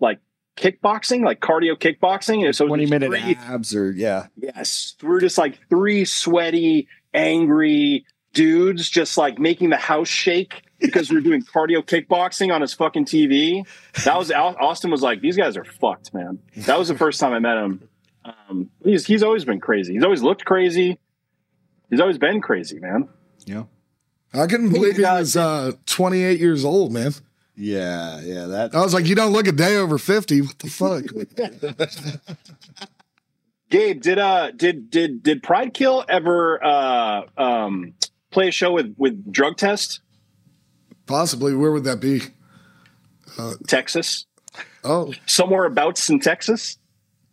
like 0.00 0.18
kickboxing, 0.56 1.24
like 1.24 1.40
cardio 1.40 1.76
kickboxing, 1.76 2.44
and 2.44 2.54
so 2.54 2.66
it 2.66 2.70
was 2.70 2.78
20 2.78 2.86
minute 2.86 3.10
three- 3.10 3.36
abs 3.36 3.74
or 3.74 3.90
yeah. 3.90 4.26
Yes, 4.36 4.94
we 5.02 5.08
were 5.08 5.20
just 5.20 5.38
like 5.38 5.58
three 5.68 6.04
sweaty, 6.04 6.88
angry 7.14 8.06
dudes, 8.32 8.88
just 8.88 9.18
like 9.18 9.38
making 9.38 9.70
the 9.70 9.76
house 9.76 10.08
shake 10.08 10.62
because 10.82 11.10
we 11.10 11.16
were 11.16 11.22
doing 11.22 11.42
cardio 11.42 11.82
kickboxing 11.82 12.52
on 12.54 12.60
his 12.60 12.74
fucking 12.74 13.06
TV. 13.06 13.66
That 14.04 14.18
was 14.18 14.30
Austin 14.30 14.90
was 14.90 15.02
like, 15.02 15.20
these 15.20 15.36
guys 15.36 15.56
are 15.56 15.64
fucked, 15.64 16.12
man. 16.12 16.38
That 16.56 16.78
was 16.78 16.88
the 16.88 16.96
first 16.96 17.20
time 17.20 17.32
I 17.32 17.38
met 17.38 17.56
him. 17.56 17.88
Um, 18.24 18.70
he's 18.84 19.06
he's 19.06 19.22
always 19.22 19.44
been 19.44 19.60
crazy. 19.60 19.94
He's 19.94 20.04
always 20.04 20.22
looked 20.22 20.44
crazy. 20.44 20.98
He's 21.90 22.00
always 22.00 22.18
been 22.18 22.40
crazy, 22.40 22.78
man. 22.78 23.08
Yeah. 23.44 23.64
I 24.34 24.46
couldn't 24.46 24.70
believe 24.70 24.96
he 24.96 25.02
was 25.02 25.36
uh, 25.36 25.72
28 25.84 26.40
years 26.40 26.64
old, 26.64 26.90
man. 26.92 27.12
Yeah, 27.54 28.20
yeah. 28.22 28.46
That 28.46 28.74
I 28.74 28.80
was 28.80 28.94
like, 28.94 29.06
you 29.06 29.14
don't 29.14 29.32
look 29.32 29.46
a 29.46 29.52
day 29.52 29.76
over 29.76 29.98
50. 29.98 30.40
What 30.40 30.58
the 30.58 30.68
fuck? 30.68 31.04
Gabe, 33.68 34.02
did 34.02 34.18
uh 34.18 34.50
did 34.50 34.90
did 34.90 35.22
did 35.22 35.42
Pride 35.42 35.72
Kill 35.72 36.04
ever 36.08 36.62
uh 36.62 37.22
um 37.38 37.94
play 38.30 38.48
a 38.48 38.50
show 38.50 38.72
with 38.72 38.94
with 38.98 39.32
Drug 39.32 39.56
Test 39.56 40.00
Possibly. 41.12 41.54
Where 41.54 41.70
would 41.72 41.84
that 41.84 42.00
be? 42.00 42.22
Texas? 43.66 44.24
Oh, 44.82 45.12
Somewhere 45.26 45.64
abouts 45.66 46.08
in 46.08 46.20
Texas? 46.20 46.78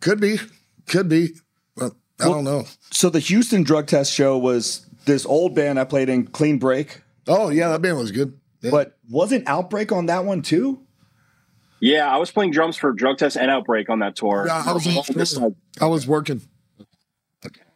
could 0.00 0.20
be. 0.20 0.38
Could 0.86 1.08
be. 1.08 1.30
But 1.76 1.92
I 2.20 2.24
Well- 2.26 2.34
don't 2.34 2.44
know. 2.44 2.66
so 2.90 3.08
the 3.08 3.20
Houston 3.20 3.62
drug 3.62 3.86
test 3.86 4.12
show 4.12 4.36
was 4.36 4.84
this 5.06 5.24
old 5.24 5.54
band 5.54 5.80
I 5.80 5.84
played 5.84 6.10
in 6.10 6.26
Clean 6.26 6.58
Break, 6.58 7.00
Oh, 7.26 7.48
yeah, 7.48 7.68
that 7.70 7.80
band 7.80 7.96
was 7.96 8.12
good. 8.12 8.38
Yeah. 8.60 8.70
but 8.70 8.98
wasn't 9.08 9.48
Outbreak 9.48 9.92
on 9.92 10.06
that 10.06 10.26
one 10.26 10.42
too? 10.42 10.80
Yeah, 11.80 12.06
I 12.12 12.18
was 12.18 12.30
playing 12.30 12.50
drums 12.50 12.76
for 12.76 12.92
Drug 12.92 13.16
Test 13.16 13.36
and 13.38 13.50
Outbreak 13.50 13.88
on 13.88 14.00
that 14.00 14.14
tour. 14.14 14.44
Yeah, 14.46 14.62
I 14.66 14.72
was, 14.72 14.86
I 15.80 15.86
was 15.86 16.06
working. 16.06 16.42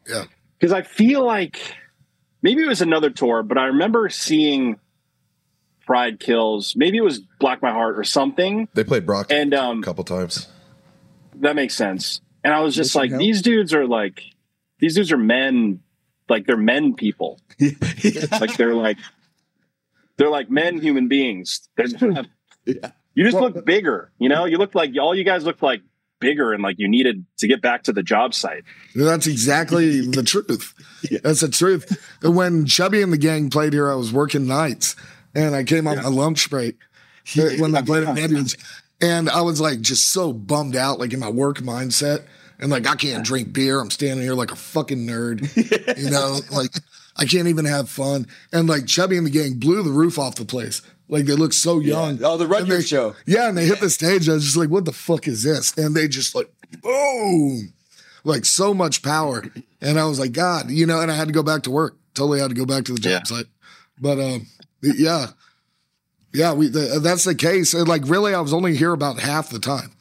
Yeah. 0.07 0.25
Because 0.59 0.73
I 0.75 0.83
feel 0.83 1.25
like 1.25 1.59
maybe 2.43 2.63
it 2.63 2.69
was 2.69 2.83
another 2.83 3.09
tour, 3.09 3.43
but 3.43 3.57
I 3.57 3.65
remember 3.67 4.11
seeing 4.11 4.79
Pride 5.87 6.21
Kills. 6.21 6.75
Maybe 6.77 6.97
it 6.99 7.03
was 7.05 7.21
Black 7.41 7.63
My 7.63 7.73
Heart 7.73 7.99
or 7.99 8.05
something. 8.05 8.69
They 8.75 8.85
played 8.85 9.07
Brock 9.07 9.27
And 9.31 9.53
a 9.55 9.63
um, 9.63 9.83
couple 9.83 10.05
times. 10.05 10.49
that 11.37 11.57
makes 11.57 11.75
sense. 11.75 12.21
And 12.43 12.53
I 12.53 12.61
was 12.61 12.75
just 12.75 12.91
Mission 12.95 13.01
like, 13.01 13.11
Hill? 13.11 13.19
these 13.19 13.43
dudes 13.43 13.73
are 13.75 13.87
like, 13.87 14.23
these 14.79 14.95
dudes 14.95 15.13
are 15.13 15.17
men, 15.19 15.81
like 16.29 16.47
they're 16.47 16.57
men 16.57 16.95
people. 16.95 17.41
like 17.61 18.57
they're 18.57 18.75
like, 18.75 18.99
they're 20.17 20.31
like 20.31 20.51
men 20.51 20.81
human 20.81 21.09
beings. 21.09 21.69
They're 21.77 21.89
not- 22.11 22.27
Yeah. 22.65 22.93
You 23.15 23.25
just 23.25 23.37
look 23.37 23.65
bigger, 23.65 24.11
you 24.19 24.29
know. 24.29 24.45
You 24.45 24.59
look 24.59 24.75
like 24.75 24.91
all 25.01 25.15
you 25.15 25.23
guys 25.23 25.45
look 25.45 25.63
like 25.63 25.83
bigger, 26.19 26.53
and 26.53 26.65
like 26.65 26.81
you 26.81 26.89
needed 26.89 27.25
to 27.39 27.47
get 27.47 27.63
back 27.63 27.85
to 27.85 27.93
the 27.93 28.03
job 28.03 28.35
site. 28.35 28.65
That's 28.97 29.29
exactly 29.29 30.01
the 30.01 30.23
truth. 30.25 30.75
Yeah. 31.11 31.19
That's 31.23 31.43
the 31.43 31.49
truth. 31.49 32.03
When 32.23 32.65
Chubby 32.65 33.03
and 33.03 33.13
the 33.13 33.19
gang 33.19 33.51
played 33.51 33.75
here, 33.75 33.91
I 33.91 33.95
was 33.95 34.11
working 34.11 34.47
nights 34.47 34.97
and 35.35 35.55
I 35.55 35.65
came 35.65 35.87
on 35.87 35.97
my 35.97 36.09
lunch 36.09 36.49
break 36.51 36.77
uh, 37.39 37.51
when 37.59 37.73
they 37.73 37.83
played 37.83 38.05
at 38.05 38.19
Edwards. 38.19 38.57
And 39.01 39.29
I 39.29 39.43
was 39.43 39.61
like 39.61 39.81
just 39.81 40.09
so 40.11 40.33
bummed 40.33 40.77
out, 40.77 40.99
like 40.99 41.13
in 41.13 41.21
my 41.21 41.29
work 41.29 41.59
mindset. 41.59 42.25
And 42.61 42.71
like, 42.71 42.87
I 42.87 42.95
can't 42.95 43.25
drink 43.25 43.53
beer. 43.53 43.81
I'm 43.81 43.91
standing 43.91 44.25
here 44.25 44.35
like 44.35 44.53
a 44.53 44.57
fucking 44.57 45.07
nerd, 45.07 45.99
you 46.03 46.11
know, 46.11 46.39
like 46.53 46.71
I 47.17 47.25
can't 47.27 47.49
even 47.49 47.65
have 47.65 47.91
fun. 47.91 48.27
And 48.53 48.69
like 48.69 48.87
Chubby 48.87 49.17
and 49.17 49.27
the 49.27 49.31
gang 49.31 49.55
blew 49.55 49.83
the 49.83 49.91
roof 49.91 50.19
off 50.19 50.37
the 50.37 50.45
place. 50.45 50.81
Like 51.09 51.27
they 51.27 51.35
look 51.35 51.53
so 51.53 51.81
young. 51.81 52.19
Oh, 52.25 52.37
the 52.39 52.47
Rutgers 52.47 52.69
they- 52.69 52.83
show. 52.97 53.15
Yeah, 53.27 53.49
and 53.49 53.59
they 53.59 53.67
hit 53.67 53.81
the 53.81 53.91
stage. 53.91 54.29
I 54.29 54.35
was 54.35 54.45
just 54.45 54.57
like, 54.57 54.71
what 54.71 54.85
the 54.85 54.93
fuck 54.93 55.27
is 55.29 55.43
this? 55.43 55.77
And 55.77 55.95
they 55.95 56.09
just 56.09 56.35
like, 56.35 56.51
boom, 56.81 57.73
like 58.23 58.45
so 58.45 58.73
much 58.73 59.03
power. 59.03 59.45
And 59.83 59.99
I 59.99 60.07
was 60.07 60.19
like, 60.19 60.33
God, 60.33 60.71
you 60.71 60.87
know, 60.87 61.01
and 61.01 61.11
I 61.11 61.15
had 61.15 61.27
to 61.29 61.35
go 61.35 61.43
back 61.43 61.63
to 61.65 61.71
work. 61.71 61.97
Totally 62.15 62.41
had 62.41 62.49
to 62.51 62.55
go 62.57 62.65
back 62.65 62.85
to 62.85 62.93
the 62.95 63.01
job 63.01 63.11
Yeah. 63.11 63.23
site. 63.25 63.47
But 64.01 64.19
um, 64.21 64.47
yeah, 64.97 65.27
yeah, 66.33 66.53
we 66.53 66.69
the, 66.69 67.01
that's 67.03 67.25
the 67.25 67.35
case. 67.35 67.75
And 67.75 67.89
like, 67.89 68.03
really, 68.07 68.35
I 68.35 68.41
was 68.41 68.53
only 68.53 68.77
here 68.77 68.93
about 68.93 69.19
half 69.21 69.51
the 69.51 69.59
time 69.59 69.93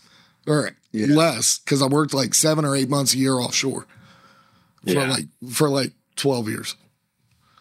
or 0.47 0.71
Yeah. 0.91 1.07
less 1.07 1.59
because 1.59 1.81
I 1.81 1.87
worked 1.87 2.13
like 2.13 2.33
seven 2.33 2.65
or 2.65 2.75
eight 2.75 2.89
months 2.89 3.13
a 3.13 3.17
year 3.17 3.35
offshore 3.35 3.85
for 4.85 4.91
Yeah. 4.91 5.09
like 5.09 5.25
for 5.51 5.69
like 5.69 5.91
twelve 6.15 6.47
years. 6.49 6.75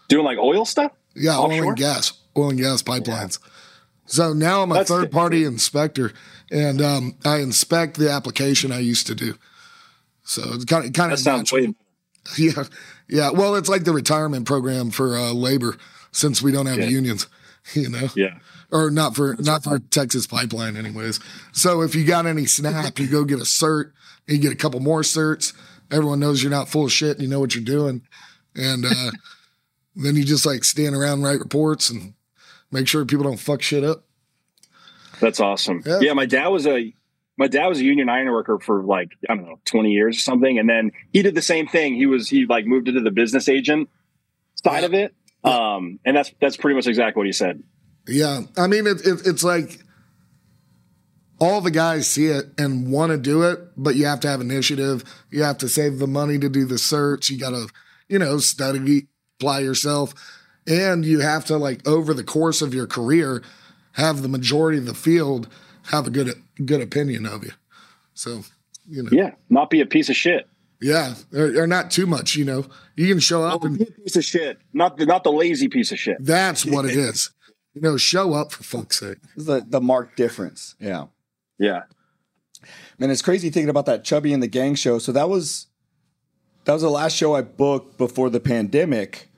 Doing 0.08 0.24
like 0.24 0.38
oil 0.38 0.64
stuff. 0.64 0.92
Yeah, 1.14 1.38
oil 1.38 1.68
and 1.68 1.76
gas, 1.76 2.12
oil 2.36 2.50
and 2.50 2.58
gas 2.58 2.82
pipelines. 2.82 3.38
So 4.06 4.32
now 4.32 4.62
I'm 4.62 4.70
a 4.70 4.74
That's 4.74 4.90
third 4.90 5.10
party 5.12 5.44
inspector, 5.44 6.12
and 6.50 6.82
um, 6.82 7.14
I 7.24 7.38
inspect 7.38 7.96
the 7.98 8.10
application 8.10 8.72
I 8.72 8.80
used 8.80 9.06
to 9.06 9.14
do. 9.14 9.34
So 10.24 10.42
it's 10.54 10.64
kind 10.64 10.84
of 10.84 10.92
kind 10.92 11.12
of 11.12 11.18
sounds 11.18 11.52
way. 11.52 11.74
yeah, 12.38 12.64
yeah. 13.08 13.30
Well, 13.30 13.54
it's 13.56 13.68
like 13.68 13.84
the 13.84 13.92
retirement 13.92 14.46
program 14.46 14.90
for 14.90 15.16
uh, 15.16 15.32
labor 15.32 15.76
since 16.12 16.40
we 16.42 16.52
don't 16.52 16.66
have 16.66 16.78
Yeah. 16.78 16.86
unions, 16.88 17.26
you 17.74 17.88
know, 17.88 18.08
Yeah. 18.14 18.38
or 18.70 18.90
not 18.90 19.16
for 19.16 19.36
not 19.38 19.64
for 19.64 19.78
Texas 19.78 20.26
Pipeline, 20.26 20.76
anyways. 20.76 21.18
So 21.52 21.82
if 21.82 21.94
you 21.94 22.04
got 22.04 22.26
any 22.26 22.46
snap, 22.46 22.98
you 22.98 23.06
go 23.08 23.24
get 23.24 23.38
a 23.40 23.44
cert, 23.44 23.92
you 24.26 24.38
get 24.38 24.52
a 24.52 24.56
couple 24.56 24.80
more 24.80 25.02
certs. 25.02 25.52
Everyone 25.90 26.20
knows 26.20 26.42
you're 26.42 26.50
not 26.50 26.68
full 26.68 26.84
of 26.86 26.92
shit. 26.92 27.12
And 27.18 27.22
you 27.22 27.28
know 27.28 27.40
what 27.40 27.54
you're 27.54 27.64
doing, 27.64 28.02
and 28.54 28.84
uh, 28.86 29.10
then 29.96 30.16
you 30.16 30.24
just 30.24 30.46
like 30.46 30.64
stand 30.64 30.94
around, 30.94 31.22
write 31.22 31.40
reports, 31.40 31.90
and 31.90 32.14
make 32.70 32.88
sure 32.88 33.04
people 33.04 33.24
don't 33.24 33.36
fuck 33.40 33.60
shit 33.62 33.84
up. 33.84 34.04
That's 35.20 35.40
awesome. 35.40 35.82
Yeah. 35.84 36.00
Yeah. 36.00 36.12
my 36.14 36.26
dad 36.26 36.48
was 36.48 36.66
a 36.66 36.94
my 37.38 37.46
dad 37.48 37.66
was 37.66 37.78
a 37.80 37.84
union 37.84 38.08
iron 38.08 38.30
worker 38.30 38.58
for 38.58 38.82
like 38.82 39.10
I 39.28 39.34
don't 39.34 39.44
know 39.46 39.60
twenty 39.64 39.92
years 39.92 40.16
or 40.16 40.20
something, 40.20 40.58
and 40.58 40.68
then 40.68 40.92
he 41.12 41.22
did 41.22 41.34
the 41.34 41.42
same 41.42 41.66
thing. 41.66 41.94
He 41.94 42.06
was 42.06 42.28
he 42.28 42.46
like 42.46 42.66
moved 42.66 42.88
into 42.88 43.00
the 43.00 43.10
business 43.10 43.48
agent 43.48 43.88
side 44.64 44.84
of 44.84 44.94
it, 44.94 45.14
um, 45.44 45.98
and 46.04 46.16
that's 46.16 46.32
that's 46.40 46.56
pretty 46.56 46.76
much 46.76 46.86
exactly 46.86 47.20
what 47.20 47.26
he 47.26 47.32
said. 47.32 47.62
Yeah, 48.06 48.42
I 48.56 48.66
mean 48.66 48.86
it, 48.86 49.06
it, 49.06 49.26
it's 49.26 49.44
like 49.44 49.80
all 51.42 51.60
the 51.60 51.72
guys 51.72 52.08
see 52.08 52.26
it 52.26 52.46
and 52.56 52.90
want 52.92 53.10
to 53.10 53.18
do 53.18 53.42
it, 53.42 53.58
but 53.76 53.96
you 53.96 54.06
have 54.06 54.20
to 54.20 54.28
have 54.28 54.40
initiative. 54.40 55.02
You 55.30 55.42
have 55.42 55.58
to 55.58 55.68
save 55.68 55.98
the 55.98 56.06
money 56.06 56.38
to 56.38 56.48
do 56.48 56.64
the 56.64 56.78
search. 56.78 57.30
You 57.30 57.38
got 57.38 57.50
to, 57.50 57.66
you 58.08 58.20
know, 58.20 58.38
study, 58.38 59.08
apply 59.40 59.60
yourself. 59.60 60.14
And 60.68 61.04
you 61.04 61.18
have 61.18 61.44
to, 61.46 61.56
like, 61.56 61.86
over 61.86 62.14
the 62.14 62.22
course 62.22 62.62
of 62.62 62.72
your 62.72 62.86
career, 62.86 63.42
have 63.94 64.22
the 64.22 64.28
majority 64.28 64.78
of 64.78 64.86
the 64.86 64.94
field 64.94 65.48
have 65.86 66.06
a 66.06 66.10
good 66.10 66.40
good 66.64 66.80
opinion 66.80 67.26
of 67.26 67.42
you. 67.42 67.50
So, 68.14 68.44
you 68.88 69.02
know, 69.02 69.10
Yeah, 69.10 69.32
not 69.50 69.68
be 69.68 69.80
a 69.80 69.86
piece 69.86 70.08
of 70.08 70.16
shit. 70.16 70.46
Yeah, 70.82 71.14
or, 71.32 71.62
or 71.62 71.66
not 71.66 71.90
too 71.90 72.06
much. 72.06 72.36
You 72.36 72.44
know, 72.44 72.66
you 72.96 73.08
can 73.08 73.20
show 73.20 73.44
up 73.44 73.62
Be 73.62 73.66
and 73.68 73.96
piece 73.96 74.16
of 74.16 74.24
shit, 74.24 74.58
not 74.72 74.96
the 74.98 75.06
not 75.06 75.24
the 75.24 75.32
lazy 75.32 75.68
piece 75.68 75.92
of 75.92 75.98
shit. 75.98 76.16
that's 76.20 76.66
what 76.66 76.84
it 76.84 76.96
is. 76.96 77.30
You 77.74 77.80
know, 77.80 77.96
show 77.96 78.34
up 78.34 78.52
for 78.52 78.62
fuck's 78.64 79.00
sake. 79.00 79.16
The, 79.34 79.64
the 79.66 79.80
marked 79.80 80.16
difference. 80.18 80.74
Yeah. 80.78 81.06
Yeah, 81.58 81.82
Man, 82.98 83.10
it's 83.10 83.22
crazy 83.22 83.50
thinking 83.50 83.68
about 83.68 83.86
that 83.86 84.04
Chubby 84.04 84.32
and 84.32 84.42
the 84.42 84.48
Gang 84.48 84.74
show. 84.74 84.98
So 84.98 85.12
that 85.12 85.28
was 85.28 85.68
that 86.64 86.72
was 86.72 86.82
the 86.82 86.90
last 86.90 87.16
show 87.16 87.34
I 87.34 87.42
booked 87.42 87.98
before 87.98 88.30
the 88.30 88.40
pandemic. 88.40 89.28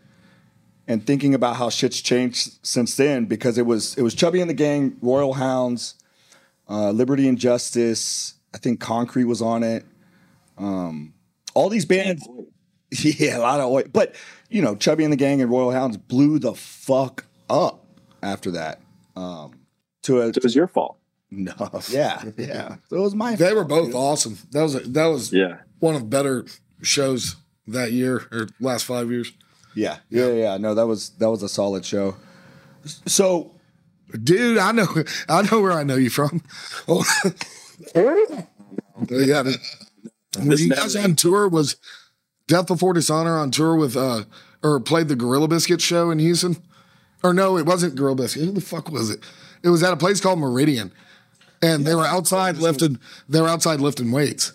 And 0.86 1.06
thinking 1.06 1.32
about 1.34 1.56
how 1.56 1.70
shit's 1.70 2.02
changed 2.02 2.58
since 2.62 2.94
then, 2.96 3.24
because 3.24 3.56
it 3.56 3.64
was 3.64 3.96
it 3.96 4.02
was 4.02 4.14
Chubby 4.14 4.42
and 4.42 4.50
the 4.50 4.54
Gang, 4.54 4.96
Royal 5.00 5.32
Hounds, 5.32 5.94
uh, 6.68 6.90
Liberty 6.90 7.26
and 7.26 7.38
Justice. 7.38 8.34
I 8.54 8.58
think 8.58 8.80
Concrete 8.80 9.24
was 9.24 9.40
on 9.40 9.62
it. 9.62 9.86
Um, 10.58 11.13
all 11.54 11.68
these 11.68 11.84
bands, 11.84 12.26
yeah, 13.02 13.38
a 13.38 13.40
lot 13.40 13.60
of 13.60 13.70
oil. 13.70 13.84
But 13.92 14.14
you 14.50 14.62
know, 14.62 14.76
Chubby 14.76 15.04
and 15.04 15.12
the 15.12 15.16
Gang 15.16 15.40
and 15.40 15.50
Royal 15.50 15.70
Hounds 15.70 15.96
blew 15.96 16.38
the 16.38 16.54
fuck 16.54 17.24
up 17.48 17.84
after 18.22 18.50
that. 18.52 18.80
Um, 19.16 19.60
to 20.02 20.20
a 20.20 20.28
it 20.28 20.42
was 20.42 20.54
your 20.54 20.66
fault. 20.66 20.98
no, 21.30 21.52
yeah, 21.88 22.22
yeah. 22.36 22.76
So 22.88 22.96
it 22.96 23.00
was 23.00 23.14
my 23.14 23.36
They 23.36 23.54
were 23.54 23.64
both 23.64 23.94
awesome. 23.94 24.38
That 24.52 24.62
was 24.62 24.74
a, 24.74 24.80
that 24.80 25.06
was 25.06 25.32
Yeah, 25.32 25.58
one 25.78 25.94
of 25.94 26.02
the 26.02 26.06
better 26.08 26.44
shows 26.82 27.36
that 27.68 27.92
year 27.92 28.26
or 28.30 28.48
last 28.60 28.84
five 28.84 29.10
years. 29.10 29.32
Yeah, 29.74 29.98
yeah, 30.10 30.28
yeah. 30.28 30.56
No, 30.58 30.74
that 30.74 30.86
was 30.86 31.10
that 31.18 31.30
was 31.30 31.42
a 31.42 31.48
solid 31.48 31.84
show. 31.84 32.16
So 33.06 33.52
Dude, 34.22 34.58
I 34.58 34.70
know 34.72 34.86
I 35.28 35.42
know 35.50 35.60
where 35.60 35.72
I 35.72 35.82
know 35.82 35.96
you 35.96 36.10
from. 36.10 36.42
Oh. 36.86 37.04
yeah. 37.94 39.42
the- 39.42 39.58
Were 40.38 40.54
you 40.54 40.70
guys 40.70 40.96
on 40.96 41.16
tour? 41.16 41.48
Was 41.48 41.76
Death 42.46 42.66
Before 42.66 42.92
Dishonor 42.92 43.38
on 43.38 43.50
tour 43.50 43.76
with 43.76 43.96
uh 43.96 44.24
or 44.62 44.80
played 44.80 45.08
the 45.08 45.16
Gorilla 45.16 45.48
Biscuit 45.48 45.80
show 45.80 46.10
in 46.10 46.18
Houston? 46.18 46.56
Or 47.22 47.32
no, 47.32 47.56
it 47.56 47.66
wasn't 47.66 47.94
Gorilla 47.94 48.16
Biscuit. 48.16 48.44
Who 48.44 48.52
the 48.52 48.60
fuck 48.60 48.90
was 48.90 49.10
it? 49.10 49.20
It 49.62 49.68
was 49.70 49.82
at 49.82 49.92
a 49.92 49.96
place 49.96 50.20
called 50.20 50.38
Meridian. 50.38 50.92
And 51.62 51.86
they 51.86 51.94
were 51.94 52.04
outside 52.04 52.58
lifting 52.58 52.98
they 53.28 53.40
were 53.40 53.48
outside 53.48 53.80
lifting 53.80 54.12
weights. 54.12 54.52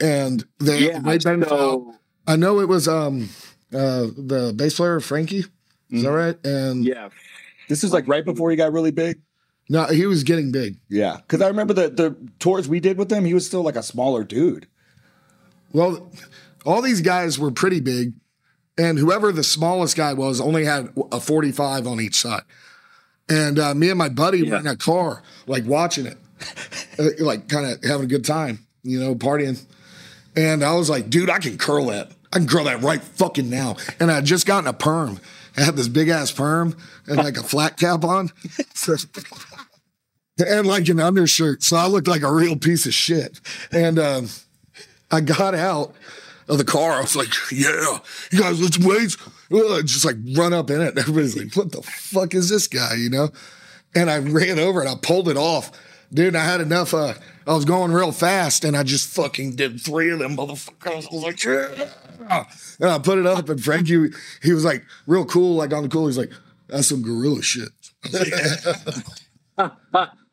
And 0.00 0.44
they 0.60 0.90
yeah. 0.90 1.00
fell. 1.00 1.48
So 1.48 1.94
I 2.26 2.36
know 2.36 2.60
it 2.60 2.68
was 2.68 2.86
um 2.86 3.28
uh 3.72 4.06
the 4.16 4.52
bass 4.56 4.76
player 4.76 5.00
Frankie. 5.00 5.44
Is 5.90 6.02
that 6.02 6.10
right? 6.10 6.36
And 6.44 6.84
yeah, 6.84 7.08
this 7.68 7.84
is 7.84 7.92
like 7.92 8.08
right 8.08 8.24
before 8.24 8.50
he 8.50 8.56
got 8.56 8.72
really 8.72 8.90
big. 8.90 9.20
No, 9.68 9.84
he 9.86 10.06
was 10.06 10.22
getting 10.22 10.52
big. 10.52 10.76
Yeah, 10.88 11.16
because 11.16 11.40
I 11.42 11.48
remember 11.48 11.74
the 11.74 11.88
the 11.88 12.16
tours 12.38 12.68
we 12.68 12.80
did 12.80 12.98
with 12.98 13.10
him. 13.10 13.24
He 13.24 13.34
was 13.34 13.46
still 13.46 13.62
like 13.62 13.76
a 13.76 13.82
smaller 13.82 14.24
dude. 14.24 14.66
Well, 15.72 16.10
all 16.64 16.82
these 16.82 17.00
guys 17.00 17.38
were 17.38 17.50
pretty 17.50 17.80
big, 17.80 18.12
and 18.78 18.98
whoever 18.98 19.32
the 19.32 19.44
smallest 19.44 19.96
guy 19.96 20.12
was 20.14 20.40
only 20.40 20.64
had 20.64 20.92
a 21.12 21.20
45 21.20 21.86
on 21.86 22.00
each 22.00 22.16
side. 22.16 22.42
And 23.28 23.58
uh, 23.58 23.74
me 23.74 23.90
and 23.90 23.98
my 23.98 24.08
buddy 24.08 24.48
were 24.48 24.56
in 24.56 24.66
a 24.68 24.76
car, 24.76 25.22
like 25.48 25.64
watching 25.66 26.06
it, 26.06 26.16
uh, 26.98 27.08
like 27.24 27.48
kind 27.48 27.66
of 27.66 27.82
having 27.82 28.04
a 28.04 28.08
good 28.08 28.24
time, 28.24 28.64
you 28.84 29.00
know, 29.00 29.14
partying. 29.16 29.60
And 30.36 30.62
I 30.62 30.74
was 30.74 30.88
like, 30.88 31.10
dude, 31.10 31.28
I 31.30 31.38
can 31.40 31.58
curl 31.58 31.86
that. 31.86 32.12
I 32.32 32.38
can 32.38 32.46
curl 32.46 32.64
that 32.64 32.82
right 32.82 33.02
fucking 33.02 33.50
now. 33.50 33.76
And 33.98 34.10
I 34.12 34.16
had 34.16 34.24
just 34.26 34.46
gotten 34.46 34.68
a 34.68 34.72
perm. 34.72 35.18
I 35.56 35.62
had 35.62 35.74
this 35.76 35.88
big 35.88 36.08
ass 36.08 36.30
perm 36.30 36.76
and 37.06 37.16
like 37.16 37.36
a 37.36 37.42
flat 37.42 37.76
cap 37.78 38.04
on. 38.04 38.30
So- 38.74 38.94
and 40.38 40.66
like 40.66 40.88
an 40.88 41.00
undershirt. 41.00 41.62
So 41.62 41.76
I 41.76 41.86
looked 41.86 42.08
like 42.08 42.22
a 42.22 42.32
real 42.32 42.56
piece 42.56 42.86
of 42.86 42.94
shit. 42.94 43.40
And 43.72 43.98
um, 43.98 44.28
I 45.10 45.20
got 45.20 45.54
out 45.54 45.94
of 46.48 46.58
the 46.58 46.64
car. 46.64 46.92
I 46.92 47.00
was 47.00 47.16
like, 47.16 47.32
yeah, 47.50 47.98
you 48.30 48.40
guys 48.40 48.60
lift 48.60 48.78
weights. 48.78 49.16
Just 49.84 50.04
like 50.04 50.16
run 50.34 50.52
up 50.52 50.70
in 50.70 50.80
it. 50.80 50.98
Everybody's 50.98 51.36
like, 51.36 51.54
what 51.54 51.72
the 51.72 51.82
fuck 51.82 52.34
is 52.34 52.48
this 52.48 52.66
guy, 52.68 52.94
you 52.94 53.10
know? 53.10 53.30
And 53.94 54.10
I 54.10 54.18
ran 54.18 54.58
over 54.58 54.80
and 54.80 54.88
I 54.88 54.94
pulled 55.00 55.28
it 55.28 55.36
off. 55.36 55.70
Dude, 56.12 56.36
I 56.36 56.44
had 56.44 56.60
enough. 56.60 56.92
Uh, 56.94 57.14
I 57.46 57.54
was 57.54 57.64
going 57.64 57.92
real 57.92 58.12
fast 58.12 58.64
and 58.64 58.76
I 58.76 58.82
just 58.82 59.08
fucking 59.14 59.56
did 59.56 59.80
three 59.80 60.10
of 60.10 60.18
them 60.18 60.36
motherfuckers. 60.36 61.06
I 61.10 61.14
was 61.14 61.22
like, 61.22 61.42
yeah. 61.44 62.44
And 62.80 62.90
I 62.90 62.98
put 62.98 63.18
it 63.18 63.26
up 63.26 63.48
and 63.48 63.62
Frankie, 63.62 64.10
he 64.42 64.52
was 64.52 64.64
like 64.64 64.84
real 65.06 65.24
cool, 65.24 65.54
like 65.54 65.72
on 65.72 65.84
the 65.84 65.88
cool. 65.88 66.06
He's 66.06 66.18
like, 66.18 66.32
that's 66.68 66.88
some 66.88 67.02
gorilla 67.02 67.42
shit. 67.42 67.70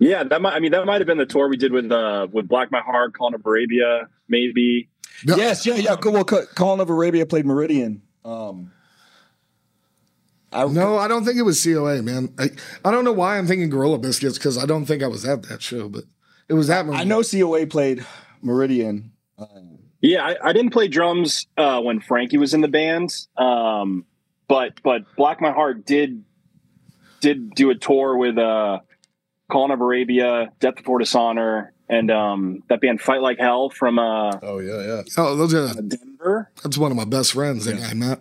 I 0.00 0.04
was 0.04 0.10
like, 0.10 0.10
yeah. 0.10 0.18
yeah. 0.18 0.24
That 0.24 0.42
might. 0.42 0.54
I 0.54 0.60
mean, 0.60 0.72
that 0.72 0.84
might 0.86 1.00
have 1.00 1.06
been 1.06 1.18
the 1.18 1.26
tour 1.26 1.48
we 1.48 1.56
did 1.56 1.72
with 1.72 1.90
uh 1.90 2.28
with 2.30 2.48
Black 2.48 2.70
My 2.70 2.80
Heart, 2.80 3.16
Colin 3.16 3.34
of 3.34 3.44
Arabia, 3.44 4.08
maybe. 4.28 4.88
No, 5.24 5.36
Yes, 5.36 5.64
yeah, 5.64 5.74
yeah. 5.76 5.96
Cool. 5.96 6.12
Well, 6.12 6.24
Co- 6.24 6.46
Colin 6.54 6.80
of 6.80 6.90
Arabia 6.90 7.24
played 7.26 7.46
Meridian. 7.46 8.02
Um, 8.24 8.72
I 10.52 10.66
No, 10.66 10.98
I 10.98 11.08
don't 11.08 11.24
think 11.24 11.38
it 11.38 11.42
was 11.42 11.62
COA, 11.62 12.02
man. 12.02 12.34
I, 12.38 12.50
I 12.84 12.90
don't 12.90 13.04
know 13.04 13.12
why 13.12 13.38
I'm 13.38 13.46
thinking 13.46 13.70
Gorilla 13.70 13.98
Biscuits 13.98 14.38
because 14.38 14.58
I 14.58 14.66
don't 14.66 14.84
think 14.86 15.02
I 15.02 15.06
was 15.06 15.24
at 15.24 15.44
that 15.44 15.62
show, 15.62 15.88
but 15.88 16.04
it 16.48 16.54
was 16.54 16.68
that 16.68 16.86
I 16.88 17.04
know 17.04 17.22
COA 17.22 17.66
played 17.66 18.04
Meridian. 18.42 19.12
Yeah, 20.00 20.24
I, 20.24 20.50
I 20.50 20.52
didn't 20.52 20.70
play 20.70 20.88
drums 20.88 21.46
uh, 21.56 21.80
when 21.80 22.00
Frankie 22.00 22.38
was 22.38 22.54
in 22.54 22.60
the 22.60 22.68
band, 22.68 23.14
um, 23.36 24.04
but 24.48 24.80
but 24.82 25.02
Black 25.16 25.40
My 25.40 25.50
Heart 25.50 25.84
did 25.84 26.24
did 27.20 27.50
do 27.54 27.70
a 27.70 27.74
tour 27.74 28.16
with 28.16 28.38
uh, 28.38 28.80
Colin 29.50 29.70
of 29.70 29.80
Arabia, 29.80 30.52
Death 30.60 30.76
Before 30.76 30.98
Dishonor, 30.98 31.72
and 31.88 32.10
um, 32.10 32.62
that 32.68 32.80
band 32.80 33.00
Fight 33.00 33.20
Like 33.20 33.38
Hell 33.38 33.70
from 33.70 33.98
uh, 33.98 34.32
Oh 34.42 34.58
yeah, 34.58 34.82
yeah. 34.82 35.02
Oh, 35.16 35.36
those 35.36 35.54
are 35.54 35.72
Denver. 35.80 36.50
that's 36.62 36.76
one 36.78 36.90
of 36.90 36.96
my 36.96 37.04
best 37.04 37.32
friends. 37.32 37.64
That 37.64 37.78
guy, 37.78 37.94
Matt. 37.94 38.20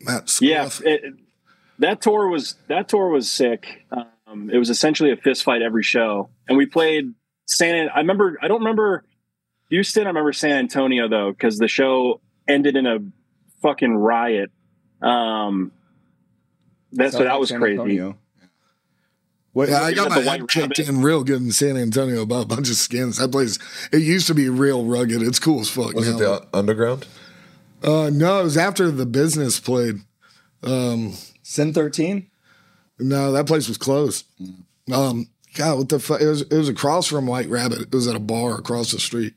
Matt. 0.00 0.38
Yeah, 0.40 0.68
it, 0.84 1.14
that 1.78 2.00
tour 2.00 2.28
was 2.28 2.56
that 2.68 2.88
tour 2.88 3.08
was 3.08 3.30
sick. 3.30 3.84
Um, 4.26 4.50
it 4.50 4.58
was 4.58 4.70
essentially 4.70 5.12
a 5.12 5.16
fist 5.16 5.44
fight 5.44 5.62
every 5.62 5.82
show, 5.82 6.30
and 6.48 6.56
we 6.56 6.66
played 6.66 7.12
San. 7.46 7.88
I 7.94 7.98
remember. 7.98 8.38
I 8.42 8.48
don't 8.48 8.60
remember 8.60 9.04
Houston. 9.68 10.04
I 10.04 10.10
remember 10.10 10.32
San 10.32 10.52
Antonio 10.58 11.08
though, 11.08 11.30
because 11.30 11.58
the 11.58 11.68
show 11.68 12.20
ended 12.48 12.76
in 12.76 12.86
a 12.86 12.98
fucking 13.62 13.94
riot. 13.94 14.50
Um, 15.02 15.72
that's 16.92 17.12
so 17.16 17.24
that 17.24 17.38
was 17.38 17.50
San 17.50 17.60
crazy. 17.60 17.80
Antonio. 17.80 18.18
What, 19.52 19.68
Yeah, 19.68 19.82
I 19.82 19.92
got 19.92 20.08
got 20.08 20.10
my 20.10 20.14
head 20.16 20.26
White 20.26 20.48
kicked 20.48 20.78
Rabbit. 20.78 20.88
in 20.88 21.02
real 21.02 21.24
good 21.24 21.42
in 21.42 21.50
San 21.52 21.76
Antonio 21.76 22.22
about 22.22 22.44
a 22.44 22.48
bunch 22.48 22.68
of 22.70 22.76
skins. 22.76 23.16
That 23.16 23.32
place, 23.32 23.58
it 23.92 24.02
used 24.02 24.26
to 24.28 24.34
be 24.34 24.48
real 24.48 24.84
rugged. 24.84 25.22
It's 25.22 25.38
cool 25.40 25.60
as 25.60 25.68
fuck. 25.68 25.94
Was 25.94 26.08
now. 26.08 26.14
it 26.14 26.18
the 26.18 26.46
underground? 26.56 27.06
Uh, 27.82 28.10
no, 28.12 28.40
it 28.40 28.44
was 28.44 28.56
after 28.56 28.90
the 28.90 29.06
business 29.06 29.58
played. 29.58 29.96
Um, 30.62 31.14
Sin 31.42 31.72
13? 31.72 32.28
No, 33.00 33.32
that 33.32 33.46
place 33.46 33.66
was 33.66 33.78
closed. 33.78 34.26
Um, 34.92 35.28
God, 35.54 35.78
what 35.78 35.88
the 35.88 35.98
fuck? 35.98 36.20
It 36.20 36.26
was 36.28 36.42
it 36.42 36.52
was 36.52 36.68
across 36.68 37.06
from 37.06 37.26
White 37.26 37.48
Rabbit. 37.48 37.80
It 37.80 37.92
was 37.92 38.06
at 38.06 38.14
a 38.14 38.20
bar 38.20 38.56
across 38.58 38.92
the 38.92 39.00
street. 39.00 39.34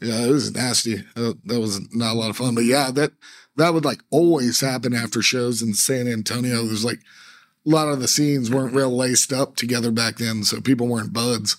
Yeah, 0.00 0.26
it 0.26 0.30
was 0.30 0.54
nasty. 0.54 0.98
Uh, 1.16 1.32
that 1.46 1.58
was 1.60 1.80
not 1.94 2.14
a 2.14 2.18
lot 2.18 2.30
of 2.30 2.36
fun. 2.36 2.54
But 2.54 2.64
yeah, 2.64 2.90
that 2.92 3.12
that 3.56 3.72
would 3.72 3.84
like 3.84 4.02
always 4.10 4.60
happen 4.60 4.92
after 4.94 5.22
shows 5.22 5.62
in 5.62 5.72
San 5.74 6.06
Antonio. 6.06 6.64
There's 6.64 6.84
like 6.84 7.00
a 7.66 7.70
lot 7.70 7.88
of 7.88 8.00
the 8.00 8.08
scenes 8.08 8.50
weren't 8.50 8.74
real 8.74 8.94
laced 8.94 9.32
up 9.32 9.56
together 9.56 9.90
back 9.90 10.18
then, 10.18 10.44
so 10.44 10.60
people 10.60 10.86
weren't 10.86 11.12
buds. 11.12 11.56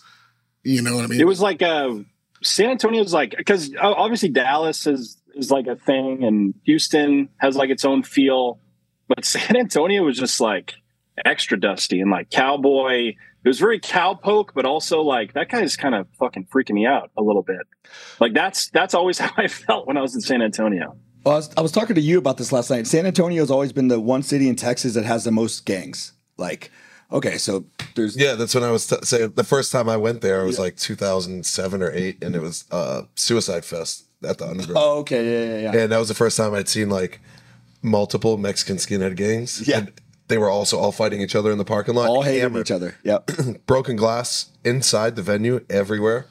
You 0.63 0.81
know 0.81 0.95
what 0.95 1.05
I 1.05 1.07
mean? 1.07 1.19
It 1.19 1.27
was 1.27 1.41
like 1.41 1.61
uh, 1.61 1.95
San 2.43 2.69
Antonio's 2.69 3.13
like 3.13 3.35
because 3.37 3.73
obviously 3.79 4.29
Dallas 4.29 4.87
is 4.87 5.21
is 5.35 5.51
like 5.51 5.67
a 5.67 5.75
thing, 5.75 6.23
and 6.23 6.53
Houston 6.63 7.29
has 7.37 7.55
like 7.55 7.69
its 7.69 7.85
own 7.85 8.03
feel, 8.03 8.59
but 9.07 9.25
San 9.25 9.55
Antonio 9.57 10.03
was 10.03 10.17
just 10.17 10.39
like 10.39 10.75
extra 11.23 11.59
dusty 11.59 12.01
and 12.01 12.11
like 12.11 12.29
cowboy. 12.29 13.13
It 13.43 13.47
was 13.47 13.59
very 13.59 13.79
cowpoke, 13.79 14.49
but 14.55 14.65
also 14.65 15.01
like 15.01 15.33
that 15.33 15.49
guy's 15.49 15.77
kind 15.77 15.93
of 15.93 16.07
fucking 16.17 16.45
freaking 16.45 16.73
me 16.73 16.85
out 16.85 17.11
a 17.15 17.21
little 17.21 17.43
bit. 17.43 17.61
Like 18.19 18.33
that's 18.33 18.69
that's 18.69 18.93
always 18.93 19.19
how 19.19 19.31
I 19.37 19.47
felt 19.47 19.87
when 19.87 19.97
I 19.97 20.01
was 20.01 20.15
in 20.15 20.21
San 20.21 20.41
Antonio. 20.41 20.97
Well, 21.25 21.33
I 21.33 21.37
was, 21.37 21.49
I 21.57 21.61
was 21.61 21.71
talking 21.71 21.95
to 21.95 22.01
you 22.01 22.19
about 22.19 22.37
this 22.37 22.51
last 22.51 22.69
night. 22.69 22.85
San 22.85 23.07
Antonio's 23.07 23.49
always 23.49 23.73
been 23.73 23.87
the 23.87 23.99
one 23.99 24.21
city 24.21 24.47
in 24.47 24.55
Texas 24.55 24.93
that 24.93 25.05
has 25.05 25.23
the 25.23 25.31
most 25.31 25.65
gangs. 25.65 26.13
Like, 26.37 26.71
okay, 27.11 27.39
so 27.39 27.65
there's 27.95 28.15
Yeah, 28.15 28.35
that's 28.35 28.53
when 28.53 28.63
I 28.63 28.69
was 28.69 28.85
t- 28.85 28.97
saying 29.01 29.33
the 29.35 29.43
first 29.43 29.71
time 29.71 29.89
I 29.89 29.97
went 29.97 30.21
there. 30.21 30.43
It 30.43 30.45
was 30.45 30.59
like 30.59 30.75
2007 30.77 31.81
or 31.81 31.91
eight, 31.91 32.23
and 32.23 32.35
it 32.35 32.41
was 32.41 32.65
uh, 32.71 33.03
Suicide 33.15 33.65
Fest 33.65 34.05
at 34.23 34.37
the 34.37 34.47
underground. 34.47 34.77
Oh, 34.77 34.99
okay, 34.99 35.23
yeah, 35.25 35.53
yeah, 35.55 35.61
yeah. 35.73 35.81
And 35.83 35.91
that 35.91 35.97
was 35.97 36.09
the 36.09 36.13
first 36.13 36.37
time 36.37 36.53
I'd 36.53 36.69
seen 36.69 36.89
like 36.89 37.19
multiple 37.81 38.37
Mexican 38.37 38.77
skinhead 38.77 39.15
gangs. 39.15 39.67
Yeah. 39.67 39.79
And 39.79 39.93
they 40.27 40.37
were 40.37 40.49
also 40.49 40.77
all 40.77 40.91
fighting 40.91 41.21
each 41.21 41.35
other 41.35 41.51
in 41.51 41.57
the 41.57 41.65
parking 41.65 41.95
lot. 41.95 42.07
All 42.07 42.21
hated 42.21 42.41
Hammered. 42.41 42.61
each 42.61 42.71
other. 42.71 42.97
Yep. 43.03 43.31
Broken 43.65 43.95
glass 43.95 44.51
inside 44.63 45.15
the 45.15 45.21
venue 45.23 45.65
everywhere. 45.69 46.27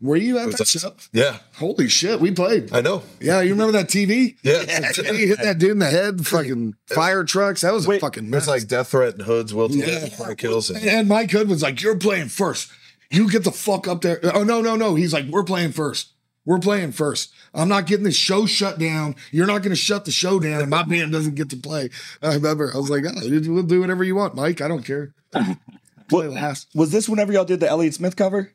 Were 0.00 0.16
you 0.16 0.38
at 0.38 0.46
was 0.46 0.54
that 0.56 0.68
show? 0.68 0.94
Yeah, 1.12 1.38
Holy 1.56 1.88
shit, 1.88 2.20
we 2.20 2.30
played. 2.30 2.72
I 2.72 2.80
know. 2.80 3.02
Yeah, 3.20 3.40
you 3.40 3.50
remember 3.52 3.72
that 3.72 3.88
TV? 3.88 4.36
Yeah. 4.42 4.62
And 5.08 5.16
he 5.16 5.26
hit 5.26 5.38
that 5.42 5.58
dude 5.58 5.72
in 5.72 5.78
the 5.80 5.86
head, 5.90 6.26
fucking 6.26 6.74
fire 6.86 7.24
trucks. 7.24 7.62
That 7.62 7.72
was 7.72 7.88
a 7.88 7.98
fucking 7.98 8.30
mess. 8.30 8.42
It's 8.42 8.48
like 8.48 8.66
Death 8.68 8.88
Threat 8.88 9.14
and 9.14 9.22
Hoods, 9.22 9.52
Will 9.52 9.70
Yeah. 9.72 10.06
Frank 10.10 10.38
Kills. 10.38 10.70
And- 10.70 10.84
And 10.84 11.08
Mike 11.08 11.30
Hood 11.32 11.48
was 11.48 11.62
like, 11.62 11.82
You're 11.82 11.96
playing 11.96 12.28
first. 12.28 12.70
You 13.10 13.28
get 13.30 13.42
the 13.44 13.50
fuck 13.52 13.88
up 13.88 14.02
there. 14.02 14.20
Oh, 14.34 14.44
no, 14.44 14.60
no, 14.60 14.76
no. 14.76 14.94
He's 14.94 15.12
like, 15.12 15.26
We're 15.26 15.42
playing 15.44 15.72
first. 15.72 16.12
We're 16.44 16.58
playing 16.60 16.92
first. 16.92 17.32
I'm 17.52 17.68
not 17.68 17.86
getting 17.86 18.04
this 18.04 18.16
show 18.16 18.46
shut 18.46 18.78
down. 18.78 19.16
You're 19.32 19.46
not 19.46 19.58
going 19.62 19.70
to 19.70 19.76
shut 19.76 20.04
the 20.04 20.10
show 20.10 20.38
down, 20.40 20.60
and 20.62 20.70
my 20.70 20.82
band 20.82 21.12
doesn't 21.12 21.34
get 21.34 21.50
to 21.50 21.56
play. 21.56 21.90
I 22.22 22.34
remember. 22.34 22.70
I 22.72 22.78
was 22.78 22.88
like, 22.88 23.04
oh, 23.06 23.12
We'll 23.28 23.62
do 23.64 23.80
whatever 23.80 24.02
you 24.04 24.14
want, 24.14 24.34
Mike. 24.34 24.60
I 24.60 24.68
don't 24.68 24.82
care. 24.84 25.12
Play 26.08 26.26
last. 26.28 26.68
Was 26.74 26.90
this 26.90 27.06
whenever 27.08 27.32
y'all 27.34 27.44
did 27.44 27.60
the 27.60 27.68
Elliott 27.68 27.92
Smith 27.94 28.16
cover? 28.16 28.52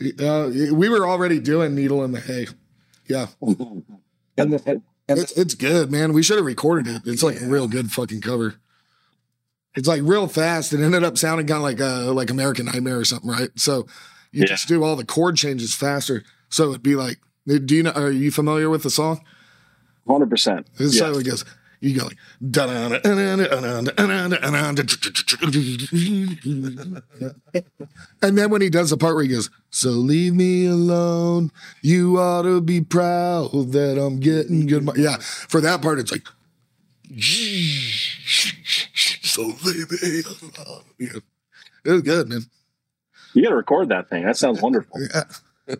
Uh, 0.00 0.50
we 0.72 0.88
were 0.88 1.06
already 1.06 1.38
doing 1.40 1.74
Needle 1.74 2.02
in 2.04 2.12
the 2.12 2.20
Hay. 2.20 2.46
Yeah. 3.06 3.26
And 3.40 4.52
the, 4.52 4.62
and, 4.64 4.82
and 5.08 5.18
It's, 5.18 5.32
it's 5.32 5.54
good, 5.54 5.90
man. 5.92 6.12
We 6.12 6.22
should 6.22 6.36
have 6.36 6.46
recorded 6.46 6.86
it. 6.86 7.02
It's 7.04 7.22
like 7.22 7.40
a 7.40 7.46
real 7.46 7.68
good 7.68 7.90
fucking 7.92 8.20
cover. 8.22 8.54
It's 9.74 9.86
like 9.88 10.00
real 10.02 10.26
fast. 10.26 10.72
It 10.72 10.80
ended 10.80 11.04
up 11.04 11.18
sounding 11.18 11.46
kind 11.46 11.58
of 11.58 11.62
like 11.62 11.80
uh 11.80 12.12
like 12.12 12.30
American 12.30 12.66
Nightmare 12.66 12.98
or 12.98 13.04
something, 13.04 13.30
right? 13.30 13.50
So 13.56 13.86
you 14.32 14.40
Yeah. 14.42 14.46
just 14.46 14.68
do 14.68 14.82
all 14.82 14.96
the 14.96 15.04
chord 15.04 15.36
changes 15.36 15.74
faster. 15.74 16.24
So 16.48 16.70
it'd 16.70 16.82
be 16.82 16.96
like, 16.96 17.18
do 17.46 17.76
you 17.76 17.82
know? 17.82 17.90
Are 17.92 18.10
you 18.10 18.30
familiar 18.30 18.68
with 18.70 18.82
the 18.82 18.90
song? 18.90 19.20
Hundred 20.08 20.30
percent. 20.30 20.66
This 20.76 20.94
is 20.94 21.00
how 21.00 21.12
it 21.16 21.24
goes. 21.24 21.44
You 21.80 21.98
go 21.98 22.04
like, 22.04 22.18
and 28.22 28.38
then 28.38 28.50
when 28.50 28.60
he 28.60 28.68
does 28.68 28.90
the 28.90 28.98
part 28.98 29.14
where 29.14 29.24
he 29.24 29.30
goes, 29.30 29.48
"So 29.70 29.88
leave 29.90 30.34
me 30.34 30.66
alone, 30.66 31.50
you 31.80 32.18
ought 32.18 32.42
to 32.42 32.60
be 32.60 32.82
proud 32.82 33.72
that 33.72 33.98
I'm 33.98 34.20
getting 34.20 34.66
good." 34.66 34.84
mo-" 34.84 34.94
Yeah, 34.94 35.16
for 35.20 35.62
that 35.62 35.80
part, 35.80 35.98
it's 35.98 36.12
like, 36.12 36.26
"So 39.22 39.42
leave 39.64 39.90
me 39.90 40.22
alone." 40.26 40.84
Yeah. 40.98 41.20
It 41.84 41.92
was 41.92 42.02
good, 42.02 42.28
man. 42.28 42.42
You 43.32 43.42
got 43.44 43.50
to 43.50 43.56
record 43.56 43.88
that 43.88 44.10
thing. 44.10 44.24
That 44.24 44.36
sounds 44.36 44.60
wonderful. 44.60 45.00
Yeah. 45.14 45.76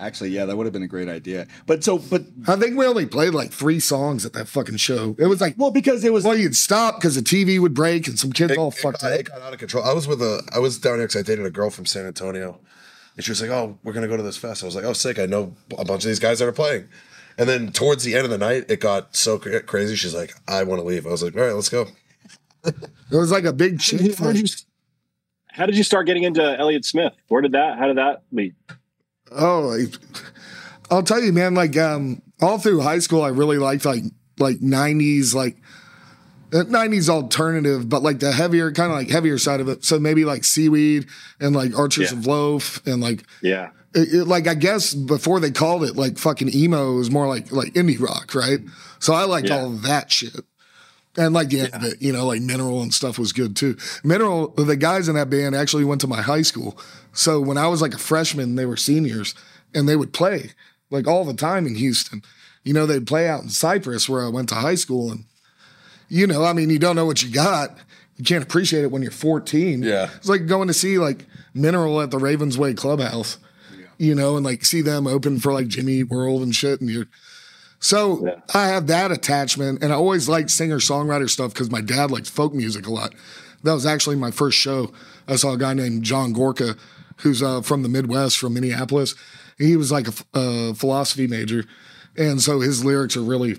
Actually, 0.00 0.30
yeah, 0.30 0.44
that 0.46 0.56
would 0.56 0.66
have 0.66 0.72
been 0.72 0.82
a 0.82 0.88
great 0.88 1.08
idea. 1.08 1.46
But 1.66 1.84
so, 1.84 1.98
but 1.98 2.22
I 2.48 2.56
think 2.56 2.76
we 2.76 2.86
only 2.86 3.06
played 3.06 3.34
like 3.34 3.52
three 3.52 3.78
songs 3.80 4.24
at 4.26 4.32
that 4.32 4.48
fucking 4.48 4.76
show. 4.78 5.14
It 5.18 5.26
was 5.26 5.40
like, 5.40 5.54
well, 5.58 5.70
because 5.70 6.04
it 6.04 6.12
was 6.12 6.24
well, 6.24 6.36
you'd 6.36 6.56
stop 6.56 6.96
because 6.96 7.14
the 7.14 7.20
TV 7.22 7.60
would 7.60 7.74
break 7.74 8.08
and 8.08 8.18
some 8.18 8.32
kids 8.32 8.52
It, 8.52 8.58
all 8.58 8.68
it 8.68 8.74
fucked 8.74 9.02
got, 9.02 9.12
up. 9.12 9.20
it 9.20 9.28
got 9.28 9.40
out 9.42 9.52
of 9.52 9.58
control. 9.58 9.84
I 9.84 9.92
was 9.92 10.08
with 10.08 10.20
a, 10.22 10.42
I 10.54 10.58
was 10.58 10.78
down 10.78 10.96
here 10.98 11.06
because 11.06 11.16
I 11.20 11.22
dated 11.22 11.44
a 11.46 11.50
girl 11.50 11.70
from 11.70 11.86
San 11.86 12.06
Antonio, 12.06 12.58
and 13.16 13.24
she 13.24 13.30
was 13.30 13.40
like, 13.40 13.50
"Oh, 13.50 13.78
we're 13.84 13.92
gonna 13.92 14.08
go 14.08 14.16
to 14.16 14.22
this 14.22 14.36
fest." 14.36 14.62
I 14.62 14.66
was 14.66 14.74
like, 14.74 14.84
"Oh, 14.84 14.92
sick! 14.92 15.18
I 15.18 15.26
know 15.26 15.54
a 15.78 15.84
bunch 15.84 16.04
of 16.04 16.08
these 16.08 16.18
guys 16.18 16.38
that 16.40 16.48
are 16.48 16.52
playing." 16.52 16.88
And 17.38 17.48
then 17.48 17.72
towards 17.72 18.04
the 18.04 18.14
end 18.14 18.24
of 18.24 18.30
the 18.30 18.38
night, 18.38 18.64
it 18.68 18.80
got 18.80 19.16
so 19.16 19.38
crazy. 19.38 19.96
She's 19.96 20.14
like, 20.14 20.32
"I 20.48 20.64
want 20.64 20.80
to 20.80 20.86
leave." 20.86 21.06
I 21.06 21.10
was 21.10 21.22
like, 21.22 21.36
"All 21.36 21.42
right, 21.42 21.52
let's 21.54 21.68
go." 21.68 21.86
It 22.64 23.16
was 23.16 23.30
like 23.32 23.44
a 23.44 23.52
big 23.52 23.80
How 23.80 23.96
did, 24.32 24.38
you, 24.38 24.46
how 25.48 25.64
did 25.66 25.76
you 25.76 25.82
start 25.82 26.06
getting 26.06 26.24
into 26.24 26.42
Elliott 26.42 26.84
Smith? 26.84 27.14
Where 27.28 27.40
did 27.40 27.52
that? 27.52 27.78
How 27.78 27.86
did 27.86 27.96
that 27.96 28.22
lead? 28.32 28.54
Oh, 29.32 29.60
like, 29.76 29.94
I'll 30.90 31.02
tell 31.02 31.22
you, 31.22 31.32
man. 31.32 31.54
Like, 31.54 31.76
um, 31.76 32.22
all 32.40 32.58
through 32.58 32.80
high 32.80 32.98
school, 32.98 33.22
I 33.22 33.28
really 33.28 33.58
liked 33.58 33.84
like 33.84 34.02
like 34.38 34.58
'90s, 34.58 35.34
like 35.34 35.56
uh, 36.52 36.64
'90s 36.64 37.08
alternative, 37.08 37.88
but 37.88 38.02
like 38.02 38.18
the 38.20 38.32
heavier, 38.32 38.72
kind 38.72 38.90
of 38.90 38.98
like 38.98 39.08
heavier 39.10 39.38
side 39.38 39.60
of 39.60 39.68
it. 39.68 39.84
So 39.84 39.98
maybe 39.98 40.24
like 40.24 40.44
Seaweed 40.44 41.06
and 41.40 41.54
like 41.54 41.76
Archers 41.78 42.10
Yeah. 42.12 42.18
of 42.18 42.26
Loaf 42.26 42.84
and 42.86 43.00
like 43.00 43.24
Yeah. 43.42 43.70
it, 43.94 44.14
it- 44.14 44.24
like 44.26 44.46
I 44.48 44.54
guess 44.54 44.94
before 44.94 45.38
they 45.40 45.50
called 45.50 45.84
it 45.84 45.96
like 45.96 46.18
fucking 46.18 46.54
emo, 46.54 46.94
it 46.94 46.96
was 46.96 47.10
more 47.10 47.28
like 47.28 47.52
like 47.52 47.74
indie 47.74 48.00
rock, 48.00 48.34
right? 48.34 48.58
So 48.98 49.12
I 49.14 49.24
liked 49.24 49.48
Yeah. 49.48 49.58
all 49.58 49.66
of 49.72 49.82
that 49.82 50.10
shit. 50.10 50.40
And 51.16 51.34
like 51.34 51.52
yeah, 51.52 51.66
of 51.72 51.82
it, 51.84 52.00
you 52.00 52.12
know, 52.12 52.26
like 52.26 52.40
Mineral 52.40 52.82
and 52.82 52.94
stuff 52.94 53.18
was 53.18 53.32
good 53.32 53.56
too. 53.56 53.76
Mineral, 54.04 54.48
the 54.56 54.76
guys 54.76 55.08
in 55.08 55.16
that 55.16 55.28
band 55.28 55.54
actually 55.56 55.84
went 55.84 56.00
to 56.02 56.06
my 56.06 56.22
high 56.22 56.42
school. 56.42 56.78
So 57.12 57.40
when 57.40 57.58
I 57.58 57.68
was 57.68 57.82
like 57.82 57.94
a 57.94 57.98
freshman, 57.98 58.56
they 58.56 58.66
were 58.66 58.76
seniors 58.76 59.34
and 59.74 59.88
they 59.88 59.96
would 59.96 60.12
play 60.12 60.52
like 60.90 61.06
all 61.06 61.24
the 61.24 61.34
time 61.34 61.66
in 61.66 61.74
Houston. 61.74 62.22
You 62.64 62.74
know, 62.74 62.86
they'd 62.86 63.06
play 63.06 63.28
out 63.28 63.42
in 63.42 63.48
Cypress 63.48 64.08
where 64.08 64.24
I 64.24 64.28
went 64.28 64.48
to 64.50 64.54
high 64.56 64.74
school. 64.74 65.10
And, 65.10 65.24
you 66.08 66.26
know, 66.26 66.44
I 66.44 66.52
mean, 66.52 66.70
you 66.70 66.78
don't 66.78 66.96
know 66.96 67.06
what 67.06 67.22
you 67.22 67.30
got. 67.30 67.76
You 68.16 68.24
can't 68.24 68.44
appreciate 68.44 68.84
it 68.84 68.90
when 68.90 69.02
you're 69.02 69.10
14. 69.10 69.82
Yeah. 69.82 70.10
It's 70.16 70.28
like 70.28 70.46
going 70.46 70.68
to 70.68 70.74
see 70.74 70.98
like 70.98 71.24
Mineral 71.54 72.00
at 72.00 72.10
the 72.10 72.18
Ravensway 72.18 72.76
Clubhouse, 72.76 73.38
you 73.98 74.14
know, 74.14 74.36
and 74.36 74.44
like 74.44 74.64
see 74.64 74.82
them 74.82 75.06
open 75.06 75.40
for 75.40 75.52
like 75.52 75.68
Jimmy 75.68 76.02
World 76.02 76.42
and 76.42 76.54
shit. 76.54 76.80
And 76.80 76.90
you're, 76.90 77.06
so 77.78 78.26
Yeah. 78.26 78.34
I 78.52 78.68
have 78.68 78.88
that 78.88 79.10
attachment, 79.10 79.82
and 79.82 79.90
I 79.90 79.96
always 79.96 80.28
liked 80.28 80.50
singer 80.50 80.78
songwriter 80.80 81.30
stuff 81.30 81.54
because 81.54 81.70
my 81.70 81.80
dad 81.80 82.10
liked 82.10 82.28
folk 82.28 82.52
music 82.52 82.86
a 82.86 82.92
lot. 82.92 83.14
That 83.62 83.72
was 83.72 83.86
actually 83.86 84.16
my 84.16 84.30
first 84.30 84.58
show. 84.58 84.92
I 85.26 85.36
saw 85.36 85.52
a 85.52 85.58
guy 85.58 85.72
named 85.72 86.02
John 86.02 86.34
Gorka, 86.34 86.76
who's 87.22 87.42
uh, 87.42 87.62
from 87.62 87.82
the 87.82 87.88
Midwest, 87.88 88.38
from 88.38 88.54
Minneapolis. 88.54 89.14
He 89.58 89.76
was 89.76 89.92
like 89.92 90.06
a 90.34 90.74
philosophy 90.74 91.26
major, 91.26 91.64
and 92.16 92.40
so 92.40 92.60
his 92.60 92.84
lyrics 92.84 93.16
are 93.16 93.22
really, 93.22 93.58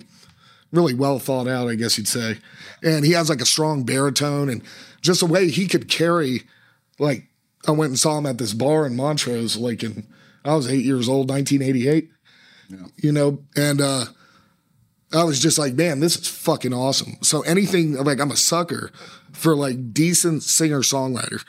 really 0.71 0.93
well 0.93 1.19
thought 1.19 1.47
out, 1.47 1.67
I 1.67 1.75
guess 1.75 1.97
you'd 1.97 2.07
say. 2.07 2.37
And 2.81 3.05
he 3.05 3.11
has 3.11 3.29
like 3.29 3.41
a 3.41 3.45
strong 3.45 3.83
baritone, 3.83 4.49
and 4.49 4.63
just 5.01 5.19
the 5.19 5.25
way 5.27 5.49
he 5.49 5.67
could 5.67 5.87
carry. 5.87 6.43
Like 6.99 7.27
I 7.67 7.71
went 7.71 7.89
and 7.89 7.99
saw 7.99 8.17
him 8.17 8.25
at 8.25 8.37
this 8.37 8.53
bar 8.53 8.85
in 8.85 8.95
Montrose, 8.95 9.57
like 9.57 9.83
in 9.83 10.07
I 10.43 10.55
was 10.55 10.67
eight 10.67 10.85
years 10.85 11.07
old, 11.07 11.29
1988 11.29 12.09
you 12.97 13.11
know, 13.11 13.39
and 13.55 13.81
uh 13.81 14.05
I 15.13 15.25
was 15.25 15.41
just 15.41 15.59
like, 15.59 15.73
man, 15.73 15.99
this 15.99 16.15
is 16.15 16.27
fucking 16.27 16.73
awesome. 16.73 17.17
So 17.21 17.41
anything 17.41 17.93
like 17.95 18.21
I'm 18.21 18.31
a 18.31 18.37
sucker 18.37 18.91
for 19.33 19.55
like 19.55 19.93
decent 19.93 20.43
singer 20.43 20.79
songwriter, 20.79 21.43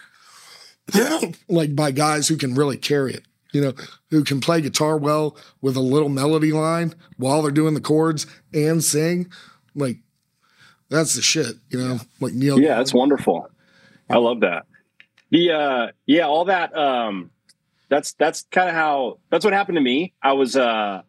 like 1.49 1.74
by 1.76 1.91
guys 1.91 2.28
who 2.28 2.37
can 2.37 2.55
really 2.55 2.76
carry 2.76 3.14
it, 3.14 3.24
you 3.53 3.61
know, 3.61 3.72
who 4.11 4.24
can 4.24 4.41
play 4.41 4.61
guitar 4.61 4.97
well 4.97 5.37
with 5.61 5.76
a 5.76 5.80
little 5.80 6.09
melody 6.09 6.53
line 6.53 6.95
while 7.16 7.43
they're 7.43 7.51
doing 7.51 7.74
the 7.74 7.80
chords 7.80 8.26
and 8.53 8.83
sing. 8.83 9.30
Like 9.74 9.99
that's 10.89 11.14
the 11.14 11.22
shit, 11.22 11.57
you 11.70 11.78
know, 11.78 11.99
like 12.20 12.33
Neil. 12.35 12.61
Yeah, 12.61 12.76
that's 12.76 12.93
wonderful. 12.95 13.49
I 14.11 14.18
love 14.18 14.41
that. 14.41 14.66
The 15.30 15.51
uh 15.53 15.87
yeah, 16.07 16.26
all 16.26 16.45
that 16.47 16.76
um 16.76 17.30
that's 17.89 18.12
that's 18.14 18.45
kind 18.51 18.68
of 18.68 18.74
how 18.74 19.18
that's 19.30 19.45
what 19.45 19.55
happened 19.55 19.76
to 19.76 19.83
me. 19.83 20.12
I 20.22 20.33
was 20.33 20.57
uh 20.57 21.03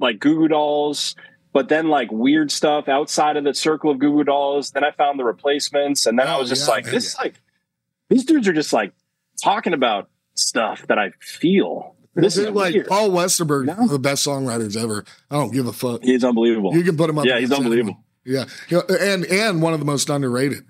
like 0.00 0.18
Goo 0.18 0.34
Goo 0.36 0.48
Dolls, 0.48 1.14
but 1.52 1.68
then 1.68 1.88
like 1.88 2.10
weird 2.10 2.50
stuff 2.50 2.88
outside 2.88 3.36
of 3.36 3.44
the 3.44 3.54
circle 3.54 3.90
of 3.92 4.00
Goo 4.00 4.10
Goo 4.16 4.24
Dolls. 4.24 4.72
Then 4.72 4.82
I 4.82 4.90
found 4.90 5.20
the 5.20 5.24
replacements, 5.24 6.06
and 6.06 6.18
then 6.18 6.26
I 6.26 6.34
Oh, 6.34 6.40
was 6.40 6.48
just 6.48 6.66
yeah, 6.66 6.74
like, 6.74 6.84
man. 6.86 6.94
this 6.94 7.06
is 7.06 7.16
like 7.18 7.34
these 8.08 8.24
dudes 8.24 8.48
are 8.48 8.52
just 8.52 8.72
like 8.72 8.92
talking 9.42 9.72
about 9.72 10.08
stuff 10.34 10.86
that 10.88 10.98
I 10.98 11.10
feel. 11.20 11.94
This 12.14 12.36
is 12.36 12.48
like 12.50 12.74
weird. 12.74 12.86
Paul 12.88 13.10
Westerberg, 13.10 13.66
No. 13.66 13.86
the 13.86 13.98
best 13.98 14.26
songwriters 14.26 14.76
ever. 14.76 15.04
I 15.30 15.36
don't 15.36 15.52
give 15.52 15.66
a 15.66 15.72
fuck. 15.72 16.02
He's 16.02 16.24
unbelievable. 16.24 16.74
You 16.74 16.82
can 16.82 16.96
put 16.96 17.08
him 17.08 17.18
up. 17.18 17.26
Yeah, 17.26 17.38
he's 17.38 17.50
against 17.50 17.66
anyone. 17.66 17.96
unbelievable. 17.96 18.04
Yeah, 18.70 18.80
and 19.00 19.24
and 19.26 19.62
one 19.62 19.72
of 19.72 19.78
the 19.78 19.86
most 19.86 20.10
underrated. 20.10 20.64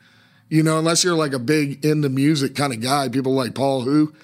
You 0.50 0.62
know, 0.62 0.78
unless 0.78 1.04
you're 1.04 1.16
like 1.16 1.32
a 1.32 1.38
big 1.38 1.84
into 1.84 2.08
music 2.08 2.54
kind 2.54 2.72
of 2.72 2.80
guy, 2.80 3.08
people 3.08 3.34
like 3.34 3.54
Paul 3.54 3.82
Who, 3.82 4.14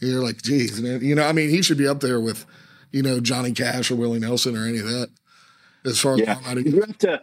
you're 0.00 0.22
like, 0.22 0.40
geez, 0.42 0.80
man. 0.80 1.00
You 1.02 1.14
know, 1.14 1.24
I 1.26 1.32
mean, 1.32 1.50
he 1.50 1.62
should 1.62 1.78
be 1.78 1.88
up 1.88 2.00
there 2.00 2.20
with, 2.20 2.44
you 2.92 3.02
know, 3.02 3.18
Johnny 3.20 3.52
Cash 3.52 3.90
or 3.90 3.96
Willie 3.96 4.20
Nelson 4.20 4.56
or 4.56 4.66
any 4.66 4.78
of 4.78 4.84
that. 4.86 5.08
As 5.84 5.98
far 5.98 6.14
as 6.14 6.20
Yeah. 6.20 6.38
Did 6.54 6.66
you 6.66 6.80
have 6.82 6.98
to? 6.98 7.20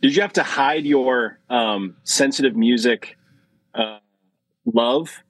Did 0.00 0.16
you 0.16 0.22
have 0.22 0.32
to 0.34 0.42
hide 0.42 0.84
your 0.84 1.38
um, 1.50 1.96
sensitive 2.04 2.56
music 2.56 3.16
uh, 3.74 3.98
love? 4.64 5.22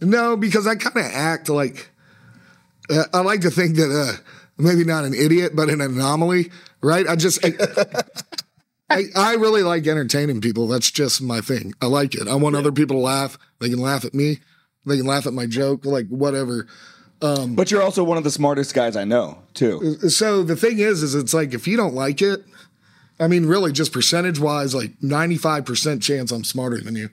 No, 0.00 0.36
because 0.36 0.66
I 0.66 0.76
kind 0.76 0.96
of 0.96 1.12
act 1.12 1.48
like 1.48 1.90
uh, 2.90 3.04
I 3.12 3.20
like 3.20 3.40
to 3.42 3.50
think 3.50 3.76
that 3.76 3.90
uh, 3.90 4.22
maybe 4.58 4.84
not 4.84 5.04
an 5.04 5.14
idiot, 5.14 5.52
but 5.54 5.70
an 5.70 5.80
anomaly, 5.80 6.50
right? 6.82 7.06
I 7.08 7.16
just 7.16 7.44
I, 7.44 7.52
I, 8.90 9.04
I 9.16 9.34
really 9.34 9.62
like 9.62 9.86
entertaining 9.86 10.40
people. 10.40 10.68
That's 10.68 10.90
just 10.90 11.20
my 11.20 11.40
thing. 11.40 11.74
I 11.80 11.86
like 11.86 12.14
it. 12.14 12.28
I 12.28 12.34
want 12.36 12.56
other 12.56 12.72
people 12.72 12.96
to 12.96 13.02
laugh. 13.02 13.38
They 13.58 13.68
can 13.68 13.80
laugh 13.80 14.04
at 14.04 14.14
me. 14.14 14.38
They 14.84 14.98
can 14.98 15.06
laugh 15.06 15.26
at 15.26 15.32
my 15.32 15.46
joke, 15.46 15.84
like 15.84 16.06
whatever. 16.08 16.68
But 17.20 17.70
you're 17.70 17.82
also 17.82 18.04
one 18.04 18.18
of 18.18 18.24
the 18.24 18.30
smartest 18.30 18.74
guys 18.74 18.94
I 18.94 19.04
know, 19.04 19.38
too. 19.54 19.98
So 20.10 20.42
the 20.42 20.54
thing 20.54 20.78
is, 20.78 21.02
is 21.02 21.14
it's 21.14 21.34
like 21.34 21.54
if 21.54 21.66
you 21.66 21.76
don't 21.76 21.94
like 21.94 22.22
it, 22.22 22.44
I 23.18 23.26
mean, 23.26 23.46
really, 23.46 23.72
just 23.72 23.92
percentage 23.92 24.38
wise, 24.38 24.74
like 24.74 24.92
ninety 25.02 25.36
five 25.36 25.64
percent 25.64 26.02
chance 26.02 26.30
I'm 26.30 26.44
smarter 26.44 26.80
than 26.80 26.94
you. 26.94 27.08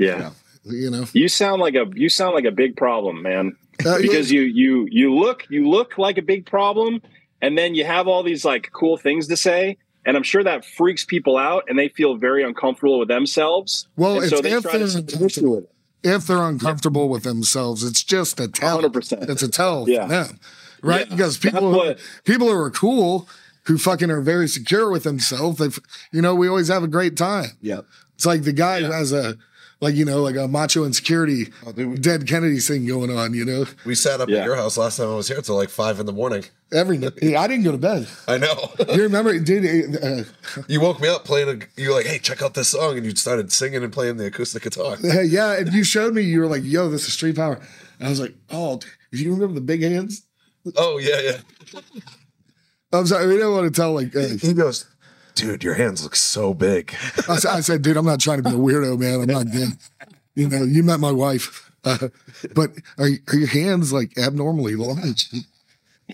Yeah. 0.00 0.30
You 0.64 0.90
know, 0.90 1.04
You 1.12 1.28
sound 1.28 1.60
like 1.62 1.74
a 1.74 1.86
you 1.94 2.08
sound 2.08 2.34
like 2.34 2.44
a 2.44 2.50
big 2.50 2.76
problem, 2.76 3.22
man. 3.22 3.56
Uh, 3.84 3.98
Because 4.00 4.30
you 4.30 4.42
you 4.42 4.86
you 4.90 5.14
look 5.14 5.46
you 5.48 5.68
look 5.68 5.96
like 5.96 6.18
a 6.18 6.22
big 6.22 6.44
problem, 6.46 7.00
and 7.40 7.56
then 7.56 7.74
you 7.74 7.84
have 7.84 8.06
all 8.08 8.22
these 8.22 8.44
like 8.44 8.70
cool 8.72 8.96
things 8.98 9.26
to 9.28 9.36
say, 9.36 9.78
and 10.04 10.16
I'm 10.16 10.22
sure 10.22 10.44
that 10.44 10.64
freaks 10.64 11.04
people 11.04 11.38
out, 11.38 11.64
and 11.68 11.78
they 11.78 11.88
feel 11.88 12.16
very 12.16 12.42
uncomfortable 12.44 12.98
with 12.98 13.08
themselves. 13.08 13.88
Well, 13.96 14.20
so 14.22 14.40
they 14.42 14.52
if 14.52 14.62
try 14.62 14.78
they're 14.78 14.86
to 14.88 14.98
uncomfortable, 14.98 15.70
if 16.02 16.26
they're 16.26 16.42
uncomfortable 16.42 17.08
with 17.08 17.22
themselves, 17.22 17.82
it's 17.82 18.02
just 18.04 18.38
a 18.40 18.48
tell. 18.48 18.82
100%. 18.82 19.28
It's 19.30 19.42
a 19.42 19.48
tell 19.48 19.88
Yeah. 19.88 20.06
them, 20.06 20.38
right? 20.82 21.06
Yeah. 21.08 21.14
Because 21.16 21.38
people, 21.38 21.72
what- 21.72 21.98
people 22.24 22.48
who 22.48 22.56
are 22.56 22.70
cool, 22.70 23.28
who 23.64 23.78
fucking 23.78 24.10
are 24.10 24.20
very 24.20 24.48
secure 24.48 24.90
with 24.90 25.04
themselves, 25.04 25.58
they, 25.58 25.68
you 26.12 26.20
know, 26.22 26.34
we 26.34 26.48
always 26.48 26.68
have 26.68 26.82
a 26.82 26.88
great 26.88 27.16
time. 27.16 27.52
Yep. 27.62 27.84
It's 28.14 28.26
like 28.26 28.42
the 28.42 28.52
guy 28.52 28.80
who 28.82 28.90
has 28.90 29.12
a, 29.12 29.36
like 29.80 29.94
you 29.94 30.04
know, 30.04 30.22
like 30.22 30.36
a 30.36 30.46
macho 30.46 30.84
insecurity, 30.84 31.48
Oh, 31.66 31.72
dude, 31.72 31.90
we- 31.90 31.96
dead 31.96 32.26
Kennedy 32.26 32.58
thing 32.60 32.86
going 32.86 33.10
on. 33.16 33.34
You 33.34 33.44
know, 33.44 33.66
We 33.84 33.94
sat 33.94 34.20
up 34.20 34.28
Yeah. 34.28 34.38
at 34.40 34.44
your 34.44 34.56
house 34.56 34.76
last 34.76 34.96
time 34.98 35.08
I 35.08 35.14
was 35.14 35.28
here 35.28 35.40
till 35.40 35.56
like 35.56 35.70
five 35.70 35.98
in 36.00 36.06
the 36.06 36.12
morning. 36.12 36.44
every 36.72 36.98
night. 36.98 37.14
I 37.22 37.46
didn't 37.48 37.64
go 37.64 37.72
to 37.72 37.78
bed. 37.78 38.06
I 38.28 38.38
know. 38.38 38.70
You 38.94 39.02
remember, 39.02 39.36
dude? 39.38 39.96
Uh, 40.04 40.22
you 40.68 40.80
woke 40.80 41.00
me 41.00 41.08
up 41.08 41.24
playing. 41.24 41.48
A, 41.48 41.80
you 41.80 41.88
were 41.88 41.94
like, 41.96 42.06
"Hey, 42.06 42.18
check 42.18 42.42
out 42.42 42.54
this 42.54 42.68
song," 42.68 42.96
and 42.96 43.04
you 43.04 43.14
started 43.16 43.50
singing 43.52 43.82
and 43.82 43.92
playing 43.92 44.18
the 44.18 44.26
acoustic 44.26 44.62
guitar. 44.62 44.96
Yeah, 45.24 45.54
and 45.58 45.72
you 45.72 45.82
showed 45.84 46.14
me. 46.14 46.22
You 46.22 46.40
were 46.40 46.46
like, 46.46 46.62
"Yo, 46.64 46.88
this 46.88 47.06
is 47.08 47.12
Street 47.14 47.36
Power," 47.36 47.58
and 47.98 48.06
I 48.06 48.10
was 48.10 48.20
like, 48.20 48.34
"Oh, 48.50 48.78
do 49.12 49.18
you 49.18 49.32
remember 49.32 49.54
the 49.54 49.60
big 49.72 49.82
hands?" 49.82 50.22
Oh 50.76 50.98
yeah, 50.98 51.20
yeah. 51.20 51.80
I'm 52.92 53.06
sorry, 53.06 53.26
we 53.28 53.36
don't 53.38 53.52
want 53.54 53.72
to 53.72 53.80
tell. 53.80 53.94
Like, 53.94 54.14
uh, 54.14 54.28
He 54.40 54.52
goes, 54.52 54.86
"Dude, 55.34 55.62
your 55.64 55.74
hands 55.74 56.02
look 56.02 56.16
so 56.16 56.54
big." 56.54 56.94
I, 57.28 57.36
said- 57.36 57.50
I 57.50 57.60
said, 57.60 57.82
"Dude, 57.82 57.96
I'm 57.96 58.06
not 58.06 58.20
trying 58.20 58.42
to 58.42 58.48
be 58.48 58.54
a 58.54 58.58
weirdo, 58.58 58.98
man. 58.98 59.20
I'm 59.20 59.26
not 59.26 59.50
gay. 59.52 59.66
You 60.34 60.48
know, 60.48 60.62
you 60.62 60.82
met 60.82 61.00
my 61.00 61.12
wife, 61.12 61.70
uh, 61.84 62.08
but 62.54 62.70
are, 62.98 63.08
are 63.28 63.36
your 63.36 63.48
hands 63.48 63.92
like 63.92 64.16
abnormally 64.18 64.76
large?" 64.76 65.28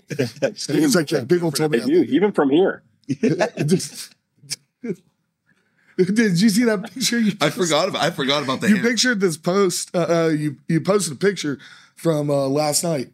It's 0.09 0.95
like 0.95 1.11
yeah, 1.11 1.25
people 1.25 1.51
told 1.51 1.71
me. 1.71 1.79
They 1.79 1.85
do, 1.85 2.03
even 2.03 2.31
from 2.31 2.49
here. 2.51 2.83
Did 5.97 6.39
you 6.39 6.49
see 6.49 6.63
that 6.65 6.93
picture? 6.93 7.19
You 7.19 7.31
I 7.41 7.49
forgot 7.49 7.89
about. 7.89 8.03
I 8.03 8.11
forgot 8.11 8.43
about 8.43 8.61
the. 8.61 8.69
You 8.69 8.75
hand. 8.75 8.87
pictured 8.87 9.19
this 9.19 9.37
post. 9.37 9.95
Uh, 9.95 10.25
uh, 10.25 10.27
you 10.27 10.57
you 10.67 10.79
posted 10.81 11.13
a 11.13 11.15
picture 11.15 11.57
from 11.95 12.29
uh, 12.29 12.47
last 12.47 12.83
night 12.83 13.09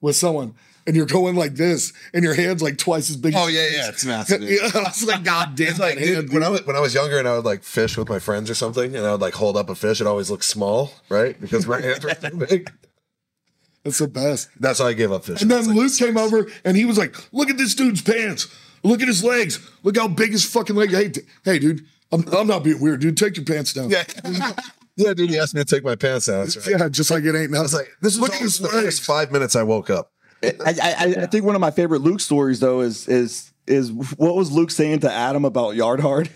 with 0.00 0.14
someone, 0.14 0.54
and 0.88 0.96
you're 0.96 1.06
going 1.06 1.36
like 1.36 1.54
this, 1.54 1.92
and 2.14 2.24
your 2.24 2.32
hands 2.34 2.62
like 2.62 2.78
twice 2.78 3.10
as 3.10 3.16
big. 3.16 3.34
Oh 3.36 3.46
yeah, 3.46 3.68
yeah, 3.70 3.88
it's 3.90 4.04
massive. 4.06 4.42
yeah, 4.42 4.70
I 4.74 4.78
was 4.84 5.04
like, 5.06 5.22
God 5.22 5.54
damn, 5.54 5.68
It's 5.68 5.78
like, 5.78 5.98
dude, 5.98 6.32
when 6.32 6.42
I 6.42 6.48
was 6.48 6.66
when 6.66 6.74
I 6.74 6.80
was 6.80 6.94
younger 6.94 7.18
and 7.18 7.28
I 7.28 7.36
would 7.36 7.44
like 7.44 7.62
fish 7.62 7.96
with 7.98 8.08
my 8.08 8.18
friends 8.18 8.48
or 8.48 8.54
something, 8.54 8.96
and 8.96 9.06
I 9.06 9.12
would 9.12 9.20
like 9.20 9.34
hold 9.34 9.56
up 9.58 9.68
a 9.68 9.74
fish, 9.74 10.00
it 10.00 10.06
always 10.06 10.30
looked 10.30 10.44
small, 10.44 10.90
right? 11.10 11.38
Because 11.40 11.66
my 11.66 11.80
hands 11.80 12.02
were 12.02 12.14
so 12.18 12.30
big. 12.30 12.72
That's 13.84 13.98
the 13.98 14.08
best. 14.08 14.48
That's 14.58 14.80
how 14.80 14.86
I 14.86 14.92
gave 14.94 15.12
up 15.12 15.24
fishing. 15.24 15.42
And 15.42 15.50
then 15.50 15.66
like- 15.66 15.76
Luke 15.76 15.92
came 15.96 16.16
over 16.16 16.48
and 16.64 16.76
he 16.76 16.84
was 16.84 16.98
like, 16.98 17.14
"Look 17.32 17.50
at 17.50 17.58
this 17.58 17.74
dude's 17.74 18.02
pants. 18.02 18.48
Look 18.82 19.02
at 19.02 19.08
his 19.08 19.22
legs. 19.22 19.60
Look 19.82 19.96
how 19.96 20.08
big 20.08 20.32
his 20.32 20.44
fucking 20.44 20.74
leg. 20.74 20.90
Hey, 20.90 21.10
t- 21.10 21.20
hey, 21.44 21.58
dude, 21.58 21.84
I'm, 22.10 22.26
I'm 22.34 22.46
not 22.46 22.64
being 22.64 22.80
weird, 22.80 23.00
dude. 23.00 23.16
Take 23.16 23.36
your 23.36 23.44
pants 23.44 23.72
down. 23.74 23.90
Yeah, 23.90 24.04
yeah, 24.96 25.14
dude. 25.14 25.30
He 25.30 25.38
asked 25.38 25.54
me 25.54 25.62
to 25.62 25.64
take 25.64 25.84
my 25.84 25.96
pants 25.96 26.26
down. 26.26 26.46
Right. 26.46 26.56
Yeah, 26.66 26.88
just 26.88 27.10
like 27.10 27.24
it 27.24 27.34
ain't 27.34 27.50
nothing. 27.50 27.56
I 27.56 27.62
was 27.62 27.74
like, 27.74 27.88
this 28.00 28.14
is 28.14 28.20
Look 28.20 28.30
all 28.30 28.36
at 28.36 28.42
his 28.42 28.58
the 28.58 28.68
first 28.68 29.02
five 29.02 29.30
minutes 29.32 29.54
I 29.56 29.62
woke 29.64 29.90
up. 29.90 30.12
I, 30.42 30.74
I, 30.82 31.14
I 31.22 31.26
think 31.26 31.44
one 31.44 31.54
of 31.54 31.60
my 31.60 31.70
favorite 31.70 32.00
Luke 32.00 32.20
stories 32.20 32.60
though 32.60 32.80
is 32.80 33.08
is 33.08 33.52
is 33.66 33.90
what 33.92 34.36
was 34.36 34.52
Luke 34.52 34.70
saying 34.70 35.00
to 35.00 35.12
Adam 35.12 35.44
about 35.44 35.74
Yard 35.74 36.00
Hard? 36.00 36.30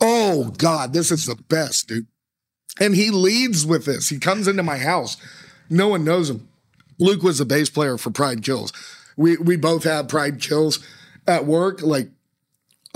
Oh 0.00 0.52
God, 0.58 0.92
this 0.92 1.10
is 1.10 1.26
the 1.26 1.36
best, 1.48 1.88
dude. 1.88 2.06
And 2.78 2.94
he 2.94 3.10
leads 3.10 3.64
with 3.64 3.86
this. 3.86 4.08
He 4.08 4.18
comes 4.18 4.46
into 4.46 4.62
my 4.62 4.78
house. 4.78 5.16
No 5.70 5.88
one 5.88 6.04
knows 6.04 6.30
him. 6.30 6.48
Luke 6.98 7.22
was 7.22 7.38
the 7.38 7.44
bass 7.44 7.70
player 7.70 7.96
for 7.96 8.10
Pride 8.10 8.42
Kills. 8.42 8.72
We 9.16 9.36
we 9.36 9.56
both 9.56 9.84
had 9.84 10.08
Pride 10.08 10.40
Kills 10.40 10.84
at 11.26 11.46
work. 11.46 11.82
Like 11.82 12.10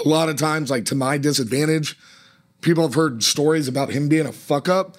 a 0.04 0.08
lot 0.08 0.28
of 0.28 0.36
times, 0.36 0.70
like 0.70 0.84
to 0.86 0.94
my 0.94 1.18
disadvantage, 1.18 1.96
people 2.60 2.84
have 2.84 2.94
heard 2.94 3.22
stories 3.22 3.68
about 3.68 3.90
him 3.90 4.08
being 4.08 4.26
a 4.26 4.32
fuck 4.32 4.68
up, 4.68 4.96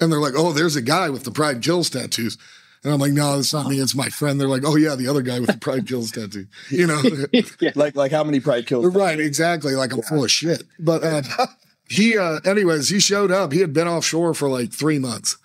and 0.00 0.10
they're 0.10 0.20
like, 0.20 0.34
"Oh, 0.36 0.52
there's 0.52 0.76
a 0.76 0.82
guy 0.82 1.10
with 1.10 1.24
the 1.24 1.30
Pride 1.30 1.62
Kills 1.62 1.90
tattoos." 1.90 2.38
And 2.84 2.92
I'm 2.92 3.00
like, 3.00 3.12
no, 3.12 3.38
it's 3.38 3.52
not 3.54 3.66
me. 3.66 3.80
It's 3.80 3.94
my 3.94 4.10
friend. 4.10 4.38
They're 4.38 4.46
like, 4.46 4.62
oh 4.66 4.76
yeah, 4.76 4.94
the 4.94 5.08
other 5.08 5.22
guy 5.22 5.40
with 5.40 5.50
the 5.50 5.58
Pride 5.58 5.88
Kills 5.88 6.12
tattoo. 6.12 6.46
You 6.70 6.86
know, 6.86 7.02
Like 7.74 7.96
like 7.96 8.12
how 8.12 8.22
many 8.22 8.40
pride 8.40 8.66
kills? 8.66 8.94
Right, 8.94 9.18
exactly. 9.18 9.74
Like 9.74 9.92
I'm 9.92 10.02
full 10.02 10.22
of 10.24 10.30
shit. 10.30 10.64
But 10.78 11.02
uh, 11.02 11.22
he, 11.88 12.18
uh, 12.18 12.40
anyways, 12.44 12.90
he 12.90 13.00
showed 13.00 13.32
up. 13.32 13.52
He 13.52 13.60
had 13.60 13.72
been 13.72 13.88
offshore 13.88 14.34
for 14.34 14.48
like 14.50 14.70
three 14.72 14.98
months, 14.98 15.38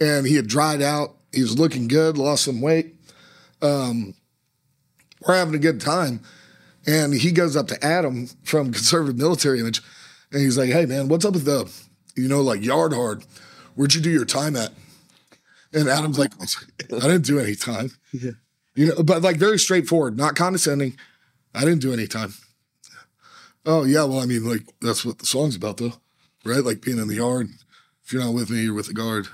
and 0.00 0.26
he 0.26 0.36
had 0.36 0.46
dried 0.46 0.80
out. 0.80 1.14
He 1.32 1.42
was 1.42 1.58
looking 1.58 1.88
good, 1.88 2.16
lost 2.16 2.44
some 2.44 2.62
weight. 2.62 2.94
Um, 3.60 4.14
we're 5.26 5.36
having 5.36 5.54
a 5.54 5.58
good 5.58 5.80
time, 5.80 6.20
and 6.86 7.12
he 7.12 7.32
goes 7.32 7.54
up 7.54 7.68
to 7.68 7.84
Adam 7.84 8.28
from 8.44 8.72
Conservative 8.72 9.18
Military 9.18 9.60
Image, 9.60 9.82
and 10.32 10.40
he's 10.40 10.56
like, 10.56 10.70
"Hey, 10.70 10.86
man, 10.86 11.08
what's 11.08 11.26
up 11.26 11.34
with 11.34 11.44
the, 11.44 11.70
you 12.16 12.28
know, 12.28 12.40
like 12.40 12.64
yard 12.64 12.94
hard? 12.94 13.24
Where'd 13.74 13.94
you 13.94 14.00
do 14.00 14.10
your 14.10 14.24
time 14.24 14.56
at?" 14.56 14.72
And 15.72 15.88
Adam's 15.88 16.18
like, 16.18 16.32
"I 16.40 17.00
didn't 17.00 17.26
do 17.26 17.38
any 17.38 17.54
time." 17.54 17.90
You 18.74 18.86
know, 18.86 19.02
but 19.02 19.22
like 19.22 19.36
very 19.36 19.58
straightforward, 19.58 20.16
not 20.16 20.36
condescending. 20.36 20.96
I 21.54 21.60
didn't 21.60 21.80
do 21.80 21.92
any 21.92 22.06
time. 22.06 22.34
Oh 23.66 23.84
yeah, 23.84 24.04
well, 24.04 24.20
I 24.20 24.26
mean, 24.26 24.48
like 24.48 24.62
that's 24.80 25.04
what 25.04 25.18
the 25.18 25.26
song's 25.26 25.56
about, 25.56 25.78
though, 25.78 25.94
right? 26.44 26.64
Like 26.64 26.80
being 26.80 26.98
in 26.98 27.08
the 27.08 27.16
yard. 27.16 27.48
If 28.04 28.12
you're 28.12 28.24
not 28.24 28.32
with 28.32 28.50
me, 28.50 28.62
you're 28.62 28.74
with 28.74 28.86
the 28.86 28.94
guard. 28.94 29.26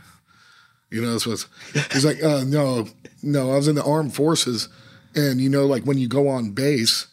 You 0.91 1.03
know, 1.03 1.13
that's 1.13 1.27
what's. 1.27 1.47
He's 1.93 2.05
like, 2.05 2.23
uh, 2.23 2.43
no, 2.45 2.89
no, 3.23 3.53
I 3.53 3.57
was 3.57 3.69
in 3.69 3.77
the 3.77 3.85
armed 3.85 4.15
forces, 4.15 4.69
and 5.15 5.41
you 5.41 5.49
know, 5.49 5.67
like 5.67 5.85
when 5.85 5.99
you 5.99 6.09
go 6.09 6.29
on 6.29 6.51
base, 6.53 7.07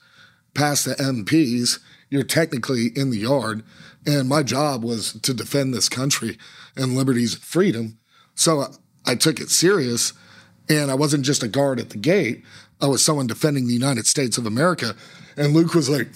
past 0.54 0.86
the 0.86 0.96
MPs, 0.96 1.80
you're 2.10 2.24
technically 2.24 2.88
in 2.96 3.10
the 3.10 3.20
yard, 3.20 3.64
and 4.06 4.28
my 4.28 4.44
job 4.44 4.84
was 4.84 5.14
to 5.14 5.34
defend 5.34 5.74
this 5.74 5.90
country 5.90 6.38
and 6.76 6.96
liberties 6.96 7.34
and 7.36 7.44
freedom. 7.44 8.00
So 8.36 8.68
I, 9.06 9.16
took 9.16 9.40
it 9.40 9.50
serious, 9.50 10.14
and 10.70 10.92
I 10.92 10.96
wasn't 10.96 11.26
just 11.26 11.44
a 11.44 11.48
guard 11.48 11.80
at 11.80 11.90
the 11.90 11.98
gate. 11.98 12.44
I 12.82 12.88
was 12.88 13.04
someone 13.04 13.28
defending 13.28 13.68
the 13.68 13.74
United 13.74 14.08
States 14.08 14.38
of 14.38 14.46
America. 14.46 14.96
And 15.38 15.54
Luke 15.54 15.74
was 15.74 15.90
like, 15.90 16.10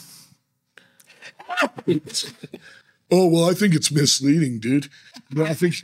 Oh 3.12 3.28
well, 3.28 3.50
I 3.50 3.54
think 3.54 3.76
it's 3.76 3.92
misleading, 3.92 4.60
dude. 4.60 4.90
But 5.32 5.48
I 5.48 5.54
think 5.54 5.76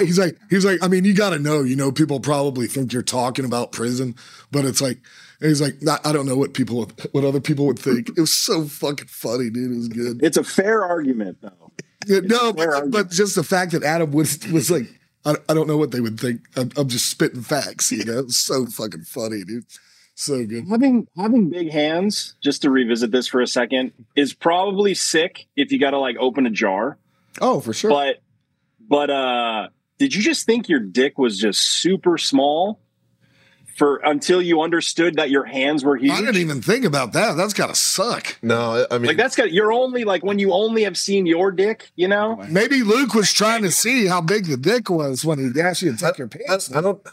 he's 0.00 0.18
like 0.18 0.36
he's 0.50 0.64
like 0.64 0.82
I 0.82 0.88
mean 0.88 1.04
you 1.04 1.14
got 1.14 1.30
to 1.30 1.38
know, 1.38 1.62
you 1.62 1.76
know, 1.76 1.92
people 1.92 2.18
probably 2.18 2.66
think 2.66 2.92
you're 2.92 3.02
talking 3.02 3.44
about 3.44 3.72
prison, 3.72 4.16
but 4.50 4.64
it's 4.64 4.80
like 4.80 4.98
he's 5.40 5.60
like 5.60 5.76
I 5.88 6.10
I 6.10 6.12
don't 6.12 6.26
know 6.26 6.36
what 6.36 6.54
people 6.54 6.90
what 7.12 7.24
other 7.24 7.40
people 7.40 7.66
would 7.66 7.78
think. 7.78 8.08
It 8.10 8.20
was 8.20 8.34
so 8.34 8.64
fucking 8.64 9.08
funny, 9.08 9.48
dude. 9.48 9.70
It 9.70 9.76
was 9.76 9.88
good. 9.88 10.24
It's 10.24 10.36
a 10.36 10.44
fair 10.44 10.84
argument, 10.84 11.38
though. 11.40 11.72
Yeah, 12.06 12.20
no, 12.20 12.52
but, 12.52 12.68
argument. 12.68 12.92
but 12.92 13.10
just 13.10 13.36
the 13.36 13.44
fact 13.44 13.72
that 13.72 13.84
Adam 13.84 14.10
was 14.10 14.44
was 14.48 14.70
like 14.70 14.86
I, 15.26 15.34
I 15.48 15.54
don't 15.54 15.66
know 15.66 15.76
what 15.76 15.90
they 15.90 16.00
would 16.00 16.18
think. 16.18 16.42
I'm, 16.56 16.70
I'm 16.76 16.88
just 16.88 17.10
spitting 17.10 17.42
facts, 17.42 17.90
you 17.92 18.04
know. 18.04 18.20
It's 18.20 18.36
so 18.36 18.64
fucking 18.66 19.02
funny, 19.02 19.42
dude. 19.44 19.66
So 20.14 20.46
good. 20.46 20.66
Having 20.68 21.08
having 21.16 21.50
big 21.50 21.70
hands, 21.70 22.36
just 22.42 22.62
to 22.62 22.70
revisit 22.70 23.10
this 23.10 23.26
for 23.26 23.42
a 23.42 23.46
second, 23.46 23.92
is 24.14 24.32
probably 24.32 24.94
sick 24.94 25.46
if 25.56 25.70
you 25.70 25.78
got 25.78 25.90
to 25.90 25.98
like 25.98 26.16
open 26.18 26.46
a 26.46 26.50
jar. 26.50 26.96
Oh, 27.40 27.60
for 27.60 27.74
sure. 27.74 27.90
But 27.90 28.22
but 28.80 29.10
uh 29.10 29.68
did 29.98 30.14
you 30.14 30.22
just 30.22 30.46
think 30.46 30.68
your 30.68 30.80
dick 30.80 31.18
was 31.18 31.38
just 31.38 31.60
super 31.60 32.16
small 32.16 32.80
for 33.76 33.96
until 33.98 34.40
you 34.40 34.62
understood 34.62 35.16
that 35.16 35.30
your 35.30 35.44
hands 35.44 35.84
were 35.84 35.96
huge? 35.96 36.12
I 36.12 36.20
didn't 36.20 36.36
even 36.36 36.62
think 36.62 36.84
about 36.84 37.12
that. 37.12 37.36
That's 37.36 37.54
gotta 37.54 37.74
suck. 37.74 38.38
No, 38.42 38.86
I 38.90 38.94
I 38.94 38.98
mean, 38.98 39.08
like 39.08 39.16
that's 39.16 39.36
got 39.36 39.52
you're 39.52 39.72
only 39.72 40.04
like 40.04 40.24
when 40.24 40.38
you 40.38 40.52
only 40.52 40.82
have 40.84 40.96
seen 40.96 41.26
your 41.26 41.50
dick, 41.50 41.90
you 41.96 42.08
know? 42.08 42.36
Maybe 42.48 42.82
Luke 42.82 43.14
was 43.14 43.32
trying 43.32 43.62
to 43.62 43.70
see 43.70 44.06
how 44.06 44.20
big 44.20 44.46
the 44.46 44.56
dick 44.56 44.88
was 44.90 45.24
when 45.24 45.38
he 45.38 45.60
asked 45.60 45.82
you 45.82 45.92
to 45.92 45.98
take 45.98 46.18
your 46.18 46.28
I, 46.32 46.38
pants. 46.48 46.74
I 46.74 46.80
don't. 46.80 47.06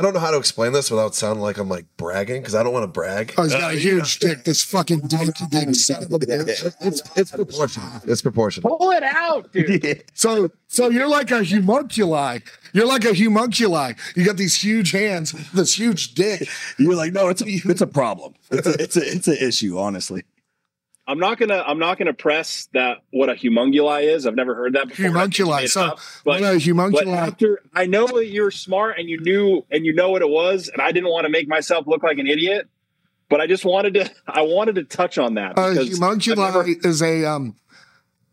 I 0.00 0.02
don't 0.02 0.14
know 0.14 0.20
how 0.20 0.30
to 0.30 0.38
explain 0.38 0.72
this 0.72 0.90
without 0.90 1.14
sounding 1.14 1.42
like 1.42 1.58
I'm 1.58 1.68
like 1.68 1.84
bragging 1.98 2.40
because 2.40 2.54
I 2.54 2.62
don't 2.62 2.72
want 2.72 2.84
to 2.84 2.88
brag. 2.88 3.34
Oh, 3.36 3.42
he's 3.42 3.52
got 3.52 3.74
a 3.74 3.78
huge 3.78 4.18
dick. 4.18 4.44
This 4.44 4.62
fucking 4.62 5.00
donkey 5.00 5.44
dick. 5.50 5.74
son 5.74 6.04
of 6.04 6.10
a 6.14 6.18
bitch. 6.18 6.74
It's 6.80 7.02
it's 7.18 7.30
proportional. 7.30 8.00
It's 8.06 8.22
proportional. 8.22 8.78
Pull 8.78 8.92
it 8.92 9.02
out, 9.02 9.52
dude. 9.52 10.04
So, 10.14 10.50
so 10.68 10.88
you're 10.88 11.08
like 11.08 11.30
a 11.30 11.44
homunculi. 11.44 12.38
You're 12.72 12.86
like 12.86 13.04
a 13.04 13.14
homunculi. 13.14 13.92
You 14.16 14.24
got 14.24 14.38
these 14.38 14.62
huge 14.62 14.92
hands, 14.92 15.32
this 15.52 15.78
huge 15.78 16.14
dick. 16.14 16.48
You're 16.78 16.94
like, 16.94 17.12
no, 17.12 17.28
it's 17.28 17.42
a, 17.42 17.46
it's 17.46 17.80
a 17.82 17.86
problem. 17.86 18.34
It's 18.50 18.66
a, 18.66 18.82
it's 18.82 18.96
a, 18.96 19.00
it's 19.02 19.28
an 19.28 19.36
issue, 19.36 19.78
honestly. 19.78 20.24
I'm 21.10 21.18
not 21.18 21.38
gonna 21.38 21.62
I'm 21.66 21.78
not 21.78 21.98
gonna 21.98 22.12
press 22.14 22.68
that 22.72 22.98
what 23.10 23.28
a 23.28 23.32
humunguli 23.34 24.04
is. 24.04 24.26
I've 24.26 24.34
never 24.36 24.54
heard 24.54 24.74
that 24.74 24.88
before. 24.88 25.06
I 25.06 25.26
think 25.26 25.38
you 25.38 25.46
made 25.46 25.52
Homunculi. 25.52 25.64
it 25.64 25.70
So, 25.70 25.82
up. 25.82 25.98
but, 26.24 26.40
what 26.40 26.42
a 26.42 26.58
but 26.92 27.08
after 27.08 27.62
I 27.74 27.86
know 27.86 28.06
that 28.06 28.26
you're 28.28 28.50
smart 28.50 28.98
and 28.98 29.08
you 29.08 29.20
knew 29.20 29.64
and 29.70 29.84
you 29.84 29.92
know 29.92 30.10
what 30.10 30.22
it 30.22 30.28
was, 30.28 30.68
and 30.68 30.80
I 30.80 30.92
didn't 30.92 31.10
want 31.10 31.24
to 31.24 31.30
make 31.30 31.48
myself 31.48 31.86
look 31.86 32.02
like 32.02 32.18
an 32.18 32.26
idiot, 32.26 32.68
but 33.28 33.40
I 33.40 33.46
just 33.46 33.64
wanted 33.64 33.94
to 33.94 34.10
I 34.26 34.42
wanted 34.42 34.76
to 34.76 34.84
touch 34.84 35.18
on 35.18 35.34
that. 35.34 35.52
A 35.58 35.74
because 35.74 35.88
I've 36.30 36.38
never- 36.38 36.66
is 36.88 37.02
a 37.02 37.24
um 37.24 37.56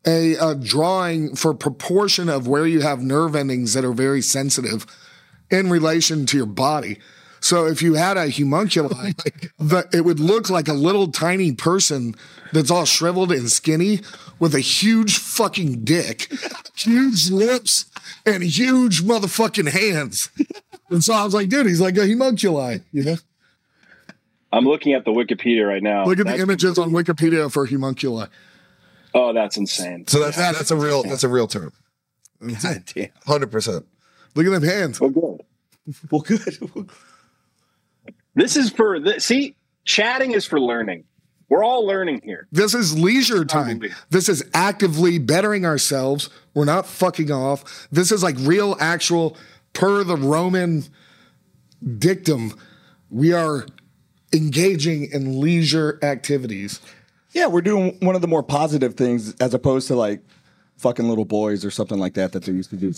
a, 0.06 0.36
a 0.36 0.56
drawing 0.56 1.36
for 1.36 1.54
proportion 1.54 2.30
of 2.30 2.48
where 2.48 2.66
you 2.66 2.82
have 2.82 3.02
nerve 3.02 3.36
endings 3.36 3.74
that 3.74 3.84
are 3.84 3.92
very 3.94 4.22
sensitive 4.22 4.86
in 5.50 5.70
relation 5.70 6.26
to 6.28 6.38
your 6.38 6.46
body. 6.46 7.00
So 7.48 7.66
if 7.66 7.82
you 7.82 7.94
had 7.94 8.18
a 8.18 8.30
homunculi, 8.30 9.14
oh 9.18 9.32
the, 9.58 9.88
it 9.94 10.04
would 10.04 10.20
look 10.20 10.50
like 10.50 10.68
a 10.68 10.74
little 10.74 11.14
tiny 11.14 11.54
person 11.54 12.14
that's 12.52 12.70
all 12.70 12.84
shriveled 12.84 13.32
and 13.32 13.50
skinny 13.50 14.02
with 14.38 14.54
a 14.54 14.60
huge 14.60 15.18
fucking 15.18 15.86
dick, 15.86 16.30
huge 16.76 17.32
lips, 17.32 17.86
and 18.26 18.44
huge 18.44 19.02
motherfucking 19.02 19.70
hands. 19.70 20.30
And 20.90 21.02
so 21.02 21.14
I 21.14 21.24
was 21.24 21.34
like, 21.34 21.48
dude, 21.48 21.68
he's 21.68 21.80
like 21.80 21.96
a 21.96 22.06
homunculi, 22.06 22.80
you 22.92 23.06
know? 23.06 23.16
I'm 24.52 24.66
looking 24.66 24.92
at 24.92 25.06
the 25.06 25.12
Wikipedia 25.12 25.66
right 25.66 25.82
now. 25.82 26.04
Look 26.04 26.20
at 26.20 26.26
the 26.26 26.32
That's- 26.32 26.44
images 26.44 26.78
on 26.78 26.92
Wikipedia 26.92 27.50
for 27.50 27.66
homunculi. 27.66 28.28
Oh, 29.14 29.32
that's 29.32 29.56
insane. 29.56 30.06
So 30.08 30.20
that's 30.20 30.36
that's 30.36 30.72
a 30.72 30.76
real 30.76 31.02
that's 31.02 31.24
a 31.24 31.30
real 31.30 31.48
term. 31.48 31.72
God 32.62 32.84
damn. 32.94 33.10
Hundred 33.26 33.54
percent. 33.54 33.86
Look 34.36 34.46
at 34.46 34.52
them 34.52 34.64
hands. 34.64 35.00
Well, 35.00 35.12
good. 35.12 35.42
Well, 36.12 36.22
good. 36.22 36.90
This 38.38 38.56
is 38.56 38.70
for 38.70 39.00
the 39.00 39.20
see. 39.20 39.56
Chatting 39.84 40.32
is 40.32 40.46
for 40.46 40.60
learning. 40.60 41.06
We're 41.50 41.64
all 41.64 41.88
learning 41.88 42.22
here. 42.24 42.48
This 42.52 42.74
is 42.74 42.98
leisure 42.98 43.46
time. 43.46 43.80
Probably. 43.80 43.90
This 44.10 44.30
is 44.30 44.44
actively 44.54 45.18
bettering 45.18 45.66
ourselves. 45.66 46.30
We're 46.54 46.66
not 46.66 46.86
fucking 46.86 47.32
off. 47.32 47.88
This 47.92 48.12
is 48.12 48.22
like 48.22 48.36
real, 48.40 48.76
actual, 48.80 49.38
per 49.74 50.04
the 50.04 50.18
Roman 50.18 50.84
dictum, 51.98 52.54
we 53.10 53.34
are 53.34 53.66
engaging 54.34 55.10
in 55.12 55.40
leisure 55.40 56.00
activities. 56.02 56.82
Yeah, 57.32 57.48
we're 57.48 57.62
doing 57.62 57.98
one 58.02 58.16
of 58.16 58.22
the 58.22 58.28
more 58.28 58.44
positive 58.44 58.96
things 58.96 59.34
as 59.36 59.54
opposed 59.54 59.88
to 59.88 59.96
like 59.96 60.22
fucking 60.78 61.08
little 61.08 61.26
boys 61.26 61.66
or 61.66 61.72
something 61.72 61.98
like 61.98 62.16
that 62.16 62.34
that 62.34 62.44
they 62.44 62.52
used 62.52 62.70
to 62.72 62.76
do. 62.76 62.94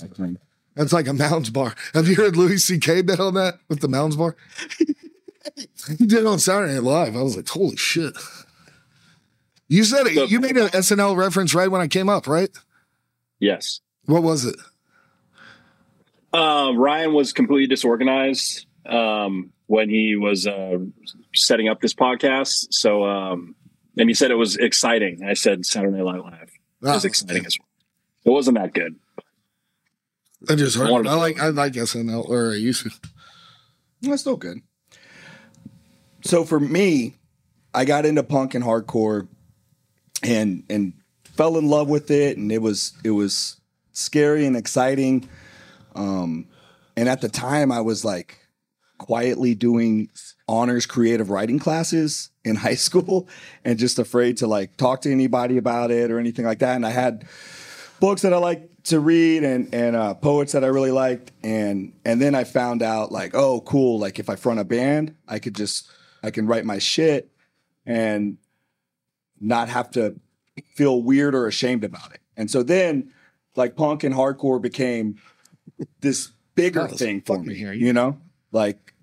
That's 0.75 0.93
like 0.93 1.07
a 1.07 1.13
Mounds 1.13 1.49
bar. 1.49 1.75
Have 1.93 2.07
you 2.07 2.15
heard 2.15 2.35
Louis 2.35 2.57
C.K. 2.57 3.03
bet 3.03 3.19
on 3.19 3.33
that 3.35 3.59
with 3.67 3.81
the 3.81 3.87
Mounds 3.87 4.15
bar? 4.15 4.35
he 5.55 6.05
did 6.05 6.19
it 6.19 6.25
on 6.25 6.39
Saturday 6.39 6.73
Night 6.73 6.83
Live. 6.83 7.15
I 7.15 7.21
was 7.21 7.35
like, 7.35 7.47
holy 7.47 7.75
shit. 7.75 8.13
You 9.67 9.83
said 9.83 10.07
it. 10.07 10.29
You 10.31 10.39
made 10.39 10.57
an 10.57 10.67
SNL 10.69 11.15
reference 11.15 11.53
right 11.53 11.69
when 11.69 11.81
I 11.81 11.87
came 11.87 12.09
up, 12.09 12.27
right? 12.27 12.49
Yes. 13.39 13.81
What 14.05 14.23
was 14.23 14.45
it? 14.45 14.55
Um, 16.33 16.77
Ryan 16.77 17.13
was 17.13 17.33
completely 17.33 17.67
disorganized 17.67 18.65
um, 18.85 19.51
when 19.67 19.89
he 19.89 20.15
was 20.15 20.47
uh, 20.47 20.77
setting 21.35 21.67
up 21.69 21.81
this 21.81 21.93
podcast. 21.93 22.67
So, 22.71 23.03
um, 23.05 23.55
and 23.97 24.09
he 24.09 24.13
said 24.13 24.31
it 24.31 24.35
was 24.35 24.55
exciting. 24.57 25.23
I 25.23 25.33
said 25.33 25.65
Saturday 25.65 25.97
Night 25.97 26.03
Live. 26.23 26.49
It 26.81 26.85
was 26.87 27.05
Ah, 27.05 27.07
exciting 27.07 27.45
as 27.45 27.57
well. 27.59 27.67
It 28.25 28.29
wasn't 28.35 28.57
that 28.57 28.73
good. 28.73 28.95
I 30.49 30.55
just 30.55 30.77
heard. 30.77 30.89
Wanted 30.89 31.09
it. 31.09 31.11
I 31.11 31.15
like. 31.15 31.39
I 31.41 31.47
like 31.49 31.73
SNL, 31.73 32.27
or 32.29 32.51
I 32.51 32.55
used 32.55 32.83
to. 32.83 32.91
That's 34.01 34.21
still 34.21 34.37
good. 34.37 34.59
So 36.21 36.43
for 36.43 36.59
me, 36.59 37.15
I 37.73 37.85
got 37.85 38.05
into 38.05 38.23
punk 38.23 38.55
and 38.55 38.63
hardcore 38.63 39.27
and 40.23 40.63
and 40.69 40.93
fell 41.23 41.57
in 41.57 41.67
love 41.67 41.87
with 41.87 42.11
it 42.11 42.37
and 42.37 42.51
it 42.51 42.61
was 42.61 42.93
it 43.03 43.11
was 43.11 43.59
scary 43.93 44.45
and 44.45 44.57
exciting. 44.57 45.29
Um 45.95 46.47
and 46.97 47.07
at 47.07 47.21
the 47.21 47.29
time 47.29 47.71
I 47.71 47.81
was 47.81 48.03
like 48.03 48.37
quietly 48.97 49.55
doing 49.55 50.09
honors 50.47 50.85
creative 50.85 51.29
writing 51.29 51.59
classes 51.59 52.29
in 52.43 52.55
high 52.67 52.75
school 52.75 53.27
and 53.63 53.79
just 53.79 53.99
afraid 53.99 54.37
to 54.37 54.47
like 54.47 54.75
talk 54.77 55.01
to 55.01 55.11
anybody 55.11 55.57
about 55.57 55.91
it 55.91 56.11
or 56.11 56.19
anything 56.19 56.45
like 56.45 56.59
that 56.59 56.75
and 56.75 56.85
I 56.85 56.89
had 56.89 57.25
books 57.99 58.23
that 58.23 58.33
I 58.33 58.37
like 58.37 58.67
to 58.85 58.99
read 58.99 59.43
and 59.43 59.73
and 59.73 59.95
uh, 59.95 60.13
poets 60.15 60.53
that 60.53 60.63
I 60.63 60.67
really 60.67 60.91
liked 60.91 61.31
and 61.43 61.93
and 62.03 62.21
then 62.21 62.35
I 62.35 62.43
found 62.43 62.81
out 62.81 63.11
like 63.11 63.35
oh 63.35 63.61
cool 63.61 63.99
like 63.99 64.19
if 64.19 64.29
I 64.29 64.35
front 64.35 64.59
a 64.59 64.65
band 64.65 65.15
I 65.27 65.39
could 65.39 65.55
just 65.55 65.89
I 66.23 66.31
can 66.31 66.47
write 66.47 66.65
my 66.65 66.77
shit 66.79 67.29
and 67.85 68.37
not 69.39 69.69
have 69.69 69.89
to 69.91 70.19
feel 70.75 71.01
weird 71.01 71.33
or 71.35 71.47
ashamed 71.47 71.83
about 71.83 72.13
it 72.13 72.19
and 72.35 72.51
so 72.51 72.61
then 72.63 73.11
like 73.55 73.75
punk 73.75 74.03
and 74.03 74.13
hardcore 74.13 74.61
became 74.61 75.15
this 76.01 76.31
bigger 76.55 76.87
That 76.87 76.97
thing 76.97 77.21
for 77.21 77.39
me 77.39 77.55
here. 77.55 77.71
you 77.73 77.93
know 77.93 78.19
like 78.51 78.93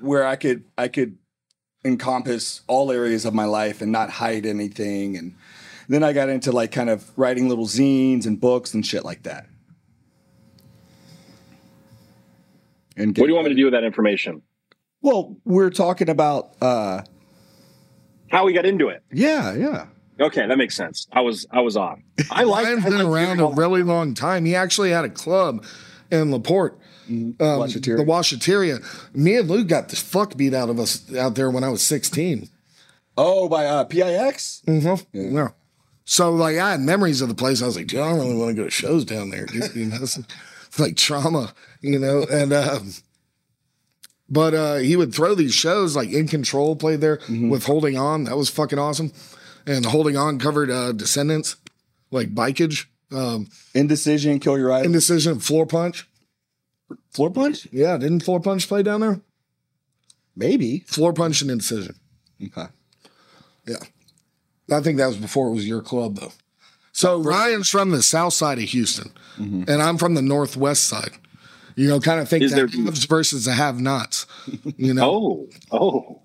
where 0.00 0.24
I 0.26 0.36
could 0.36 0.64
I 0.76 0.88
could 0.88 1.18
encompass 1.84 2.62
all 2.66 2.90
areas 2.92 3.24
of 3.24 3.34
my 3.34 3.44
life 3.44 3.80
and 3.80 3.90
not 3.90 4.10
hide 4.10 4.46
anything 4.46 5.16
and 5.16 5.34
then 5.88 6.02
I 6.04 6.12
got 6.12 6.28
into 6.28 6.52
like 6.52 6.70
kind 6.70 6.90
of 6.90 7.10
writing 7.18 7.48
little 7.48 7.66
zines 7.66 8.26
and 8.26 8.38
books 8.38 8.74
and 8.74 8.84
shit 8.84 9.04
like 9.04 9.22
that. 9.22 9.46
And 12.96 13.16
What 13.16 13.24
do 13.24 13.28
you 13.28 13.34
want 13.34 13.46
me 13.46 13.54
to 13.54 13.56
do 13.56 13.64
with 13.64 13.72
that 13.72 13.84
information? 13.84 14.42
Well, 15.02 15.36
we're 15.44 15.70
talking 15.70 16.08
about 16.08 16.50
uh 16.60 17.02
How 18.30 18.44
we 18.44 18.52
got 18.52 18.66
into 18.66 18.88
it? 18.88 19.02
yeah, 19.12 19.54
yeah. 19.54 19.86
Okay, 20.20 20.44
that 20.46 20.58
makes 20.58 20.74
sense. 20.74 21.06
I 21.12 21.20
was 21.20 21.46
I 21.50 21.60
was 21.60 21.76
off. 21.76 22.00
I 22.30 22.42
like. 22.42 22.64
Ryan's 22.66 22.86
I 22.86 22.88
been 22.90 23.00
around 23.02 23.38
a 23.40 23.46
really 23.48 23.82
long 23.84 24.14
time. 24.14 24.44
He 24.44 24.54
actually 24.56 24.90
had 24.90 25.04
a 25.04 25.08
club 25.08 25.64
in 26.10 26.30
La 26.32 26.38
Porte. 26.40 26.76
Um, 27.08 27.34
Washateria. 27.38 27.96
the 27.98 28.04
Washateria. 28.04 29.14
Me 29.14 29.36
and 29.36 29.48
Luke 29.48 29.68
got 29.68 29.88
the 29.88 29.96
fuck 29.96 30.36
beat 30.36 30.52
out 30.54 30.68
of 30.68 30.78
us 30.78 31.14
out 31.14 31.36
there 31.36 31.50
when 31.50 31.64
I 31.64 31.68
was 31.70 31.82
16. 31.82 32.48
Oh, 33.16 33.48
by 33.48 33.64
uh 33.66 33.84
PIX? 33.84 34.62
Mm-hmm. 34.66 35.34
Yeah. 35.36 35.48
So 36.04 36.32
like 36.32 36.58
I 36.58 36.72
had 36.72 36.80
memories 36.80 37.20
of 37.22 37.28
the 37.28 37.34
place. 37.34 37.62
I 37.62 37.66
was 37.66 37.76
like, 37.76 37.86
dude, 37.86 38.00
I 38.00 38.08
don't 38.10 38.18
really 38.18 38.34
want 38.36 38.50
to 38.50 38.54
go 38.54 38.64
to 38.64 38.70
shows 38.70 39.04
down 39.04 39.30
there, 39.30 39.46
dude. 39.46 39.74
You 39.74 39.86
know, 39.86 39.98
it's 40.02 40.18
like 40.78 40.96
trauma, 40.96 41.54
you 41.80 41.98
know. 41.98 42.26
And 42.30 42.52
um, 42.52 42.92
but 44.28 44.54
uh, 44.54 44.76
he 44.76 44.96
would 44.96 45.14
throw 45.14 45.34
these 45.34 45.54
shows 45.54 45.96
like 45.96 46.10
In 46.10 46.28
Control 46.28 46.76
played 46.76 47.00
there 47.00 47.18
with 47.28 47.64
Holding 47.64 47.96
On. 47.96 48.24
That 48.24 48.36
was 48.36 48.50
fucking 48.50 48.78
awesome. 48.78 49.12
And 49.66 49.84
Holding 49.86 50.16
On 50.16 50.38
covered 50.38 50.70
uh, 50.70 50.92
Descendents, 50.92 51.56
like 52.10 52.34
Bikeage. 52.34 52.86
um, 53.12 53.48
Indecision, 53.74 54.38
kill 54.40 54.58
your 54.58 54.72
idol. 54.72 54.86
Indecision, 54.86 55.38
Floor 55.40 55.66
Punch. 55.66 56.08
Floor 57.10 57.30
punch? 57.30 57.68
Yeah, 57.70 57.98
didn't 57.98 58.20
Floor 58.20 58.40
Punch 58.40 58.66
play 58.66 58.82
down 58.82 59.00
there? 59.00 59.20
Maybe. 60.34 60.80
Floor 60.86 61.12
Punch 61.12 61.42
and 61.42 61.50
Indecision. 61.50 61.96
Okay. 62.42 62.66
Yeah. 63.66 63.76
I 64.70 64.80
think 64.80 64.96
that 64.98 65.06
was 65.08 65.16
before 65.18 65.48
it 65.48 65.54
was 65.54 65.66
your 65.68 65.82
club, 65.82 66.16
though. 66.16 66.32
So 66.92 67.20
Ryan's 67.20 67.68
from 67.68 67.90
the 67.90 68.02
south 68.02 68.32
side 68.34 68.58
of 68.58 68.64
Houston, 68.64 69.12
and 69.36 69.70
I'm 69.82 69.98
from 69.98 70.14
the 70.14 70.22
northwest 70.22 70.84
side. 70.84 71.12
You 71.78 71.88
know, 71.88 72.00
kind 72.00 72.20
of 72.20 72.28
think 72.28 72.42
Is 72.42 72.50
the 72.50 72.56
there- 72.66 72.66
haves 72.84 73.04
versus 73.04 73.44
the 73.44 73.52
have-nots. 73.52 74.26
You 74.76 74.94
know, 74.94 75.04
Oh, 75.10 75.48
oh. 75.70 76.22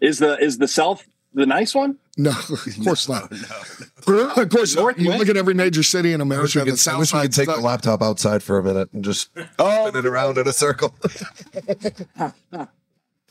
Is 0.00 0.18
the 0.18 0.38
is 0.38 0.56
the 0.58 0.66
South 0.68 1.06
the 1.34 1.44
nice 1.44 1.74
one? 1.74 1.98
no, 2.16 2.30
of 2.30 2.76
course 2.84 3.06
not. 3.08 3.30
No. 3.30 4.30
Of 4.34 4.48
course, 4.48 4.74
not. 4.74 4.98
you 4.98 5.12
look 5.12 5.28
at 5.28 5.36
every 5.36 5.52
major 5.54 5.82
city 5.82 6.12
in 6.14 6.20
I 6.20 6.24
wish 6.24 6.56
America. 6.56 6.64
we 6.64 6.70
could, 6.78 6.88
I 6.88 6.98
wish 6.98 7.12
we 7.12 7.20
could 7.20 7.32
take 7.34 7.48
the 7.48 7.56
laptop 7.60 8.00
outside 8.02 8.42
for 8.42 8.58
a 8.58 8.62
minute 8.64 8.88
and 8.94 9.04
just 9.04 9.28
Oh, 9.58 9.88
spin 9.88 9.98
it 10.04 10.06
around 10.08 10.38
in 10.38 10.48
a 10.48 10.52
circle. 10.52 10.94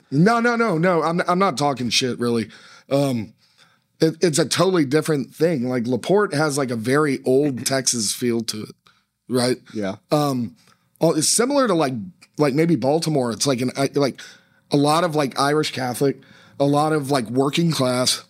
No, 0.10 0.40
no, 0.40 0.56
no, 0.56 0.78
no. 0.78 1.02
I'm 1.04 1.22
I'm 1.28 1.40
not 1.40 1.58
talking 1.58 1.90
shit 1.90 2.18
really. 2.20 2.50
Um, 2.90 3.34
it, 4.00 4.16
it's 4.22 4.40
a 4.40 4.48
totally 4.48 4.86
different 4.86 5.34
thing. 5.36 5.68
Like 5.68 5.86
La 5.86 5.98
Porte 5.98 6.34
has 6.34 6.58
like 6.58 6.72
a 6.72 6.78
very 6.78 7.20
old 7.26 7.66
Texas 7.66 8.14
feel 8.14 8.42
to 8.42 8.64
it, 8.64 8.76
right? 9.28 9.58
yeah. 9.74 9.96
um 10.12 10.56
it's 11.02 11.28
similar 11.28 11.68
to 11.68 11.74
like 11.74 11.94
like 12.38 12.54
maybe 12.54 12.76
Baltimore. 12.76 13.32
It's 13.32 13.48
like 13.48 13.62
an 13.62 13.72
like 13.94 14.22
a 14.72 14.78
lot 14.78 15.04
of 15.04 15.16
like 15.16 15.40
Irish 15.40 15.72
Catholic, 15.72 16.20
a 16.60 16.66
lot 16.66 16.94
of 16.94 17.12
like 17.12 17.26
working 17.30 17.72
class, 17.72 18.24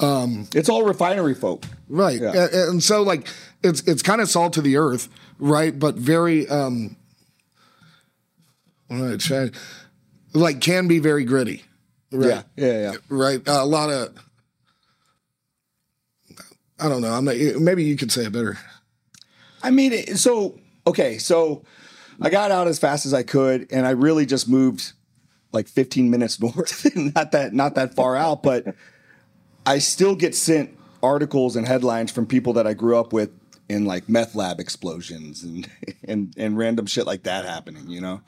It's 0.00 0.68
all 0.68 0.84
refinery 0.84 1.34
folk. 1.34 1.64
right? 1.88 2.20
Yeah. 2.20 2.32
And, 2.32 2.54
and 2.54 2.82
so 2.82 3.02
like 3.02 3.26
it's 3.62 3.82
it's 3.86 4.02
kind 4.02 4.20
of 4.20 4.28
salt 4.28 4.52
to 4.54 4.62
the 4.62 4.76
earth, 4.76 5.08
right? 5.38 5.76
But 5.78 5.96
very 5.96 6.48
um, 6.48 6.96
what 8.88 8.98
do 8.98 9.14
I 9.14 9.16
try? 9.16 9.50
Like 10.34 10.60
can 10.60 10.88
be 10.88 10.98
very 10.98 11.24
gritty, 11.24 11.64
right? 12.10 12.28
Yeah. 12.28 12.42
Yeah, 12.56 12.80
yeah. 12.92 12.96
Right. 13.08 13.46
Uh, 13.46 13.62
a 13.62 13.66
lot 13.66 13.90
of 13.90 14.14
I 16.80 16.88
don't 16.88 17.00
know. 17.02 17.12
I'm 17.12 17.24
not, 17.24 17.36
maybe 17.60 17.84
you 17.84 17.96
could 17.96 18.10
say 18.10 18.24
it 18.24 18.32
better. 18.32 18.58
I 19.62 19.70
mean, 19.70 20.16
so 20.16 20.58
okay, 20.86 21.18
so 21.18 21.62
I 22.22 22.30
got 22.30 22.50
out 22.50 22.68
as 22.68 22.78
fast 22.78 23.04
as 23.04 23.12
I 23.12 23.22
could, 23.22 23.66
and 23.72 23.86
I 23.86 23.90
really 23.90 24.26
just 24.26 24.48
moved 24.48 24.92
like 25.52 25.68
15 25.68 26.10
minutes 26.10 26.40
north, 26.40 26.86
not 26.96 27.32
that 27.32 27.52
not 27.52 27.74
that 27.74 27.94
far 27.94 28.16
out, 28.16 28.42
but 28.42 28.74
I 29.66 29.78
still 29.78 30.14
get 30.14 30.34
sent 30.34 30.76
articles 31.02 31.56
and 31.56 31.66
headlines 31.66 32.10
from 32.12 32.26
people 32.26 32.52
that 32.54 32.66
I 32.66 32.74
grew 32.74 32.96
up 32.96 33.12
with 33.12 33.30
in 33.68 33.84
like 33.84 34.08
meth 34.08 34.34
lab 34.34 34.60
explosions 34.60 35.42
and 35.42 35.68
and 36.04 36.34
and 36.36 36.56
random 36.56 36.86
shit 36.86 37.06
like 37.06 37.24
that 37.24 37.44
happening, 37.44 37.88
you 37.88 38.00
know, 38.00 38.20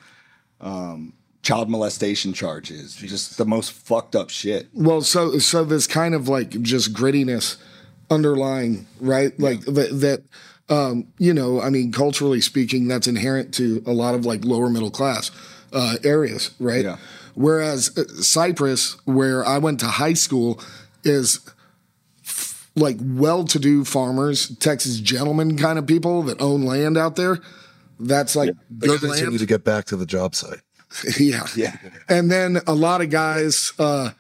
um, 0.61 1.12
child 1.42 1.70
molestation 1.70 2.32
charges, 2.32 2.97
just 2.97 3.38
the 3.38 3.45
most 3.45 3.72
fucked 3.72 4.16
up 4.16 4.30
shit. 4.30 4.68
Well, 4.72 5.03
so 5.03 5.38
so 5.38 5.64
this 5.64 5.86
kind 5.86 6.14
of 6.14 6.28
like 6.28 6.51
just 6.62 6.92
grittiness 6.92 7.57
underlying, 8.11 8.86
right? 9.01 9.38
Like 9.38 9.61
that 9.62 10.01
that 10.01 10.22
um, 10.68 11.06
you 11.18 11.34
know, 11.34 11.60
I 11.60 11.70
mean, 11.70 11.92
culturally 11.92 12.40
speaking, 12.40 12.88
that's 12.88 13.06
inherent 13.06 13.52
to 13.54 13.82
a 13.86 13.92
lot 13.92 14.14
of 14.14 14.24
like 14.24 14.44
lower 14.44 14.70
middle 14.70 14.90
class. 14.90 15.30
uh, 15.72 15.96
areas, 16.04 16.52
right? 16.60 16.84
Yeah. 16.84 16.98
Whereas 17.34 17.90
uh, 17.98 18.04
Cypress, 18.22 18.96
where 19.06 19.44
I 19.44 19.58
went 19.58 19.80
to 19.80 19.86
high 19.86 20.12
school, 20.14 20.60
is 21.02 21.40
f- 22.24 22.70
like 22.76 22.96
well-to-do 23.00 23.84
farmers, 23.84 24.56
Texas 24.58 25.00
gentlemen 25.00 25.56
kind 25.58 25.78
of 25.78 25.86
people 25.86 26.22
that 26.22 26.40
own 26.40 26.62
land 26.62 26.96
out 26.96 27.16
there. 27.16 27.40
That's 27.98 28.36
like 28.36 28.50
They 28.70 28.86
good 28.86 29.00
continue 29.00 29.30
land. 29.30 29.38
to 29.40 29.46
get 29.46 29.64
back 29.64 29.84
to 29.86 29.96
the 29.96 30.06
job 30.06 30.34
site. 30.36 30.60
yeah. 31.18 31.46
Yeah. 31.56 31.76
And 32.08 32.30
then 32.30 32.60
a 32.68 32.74
lot 32.74 33.00
of 33.00 33.10
guys 33.10 33.72
uh 33.78 34.10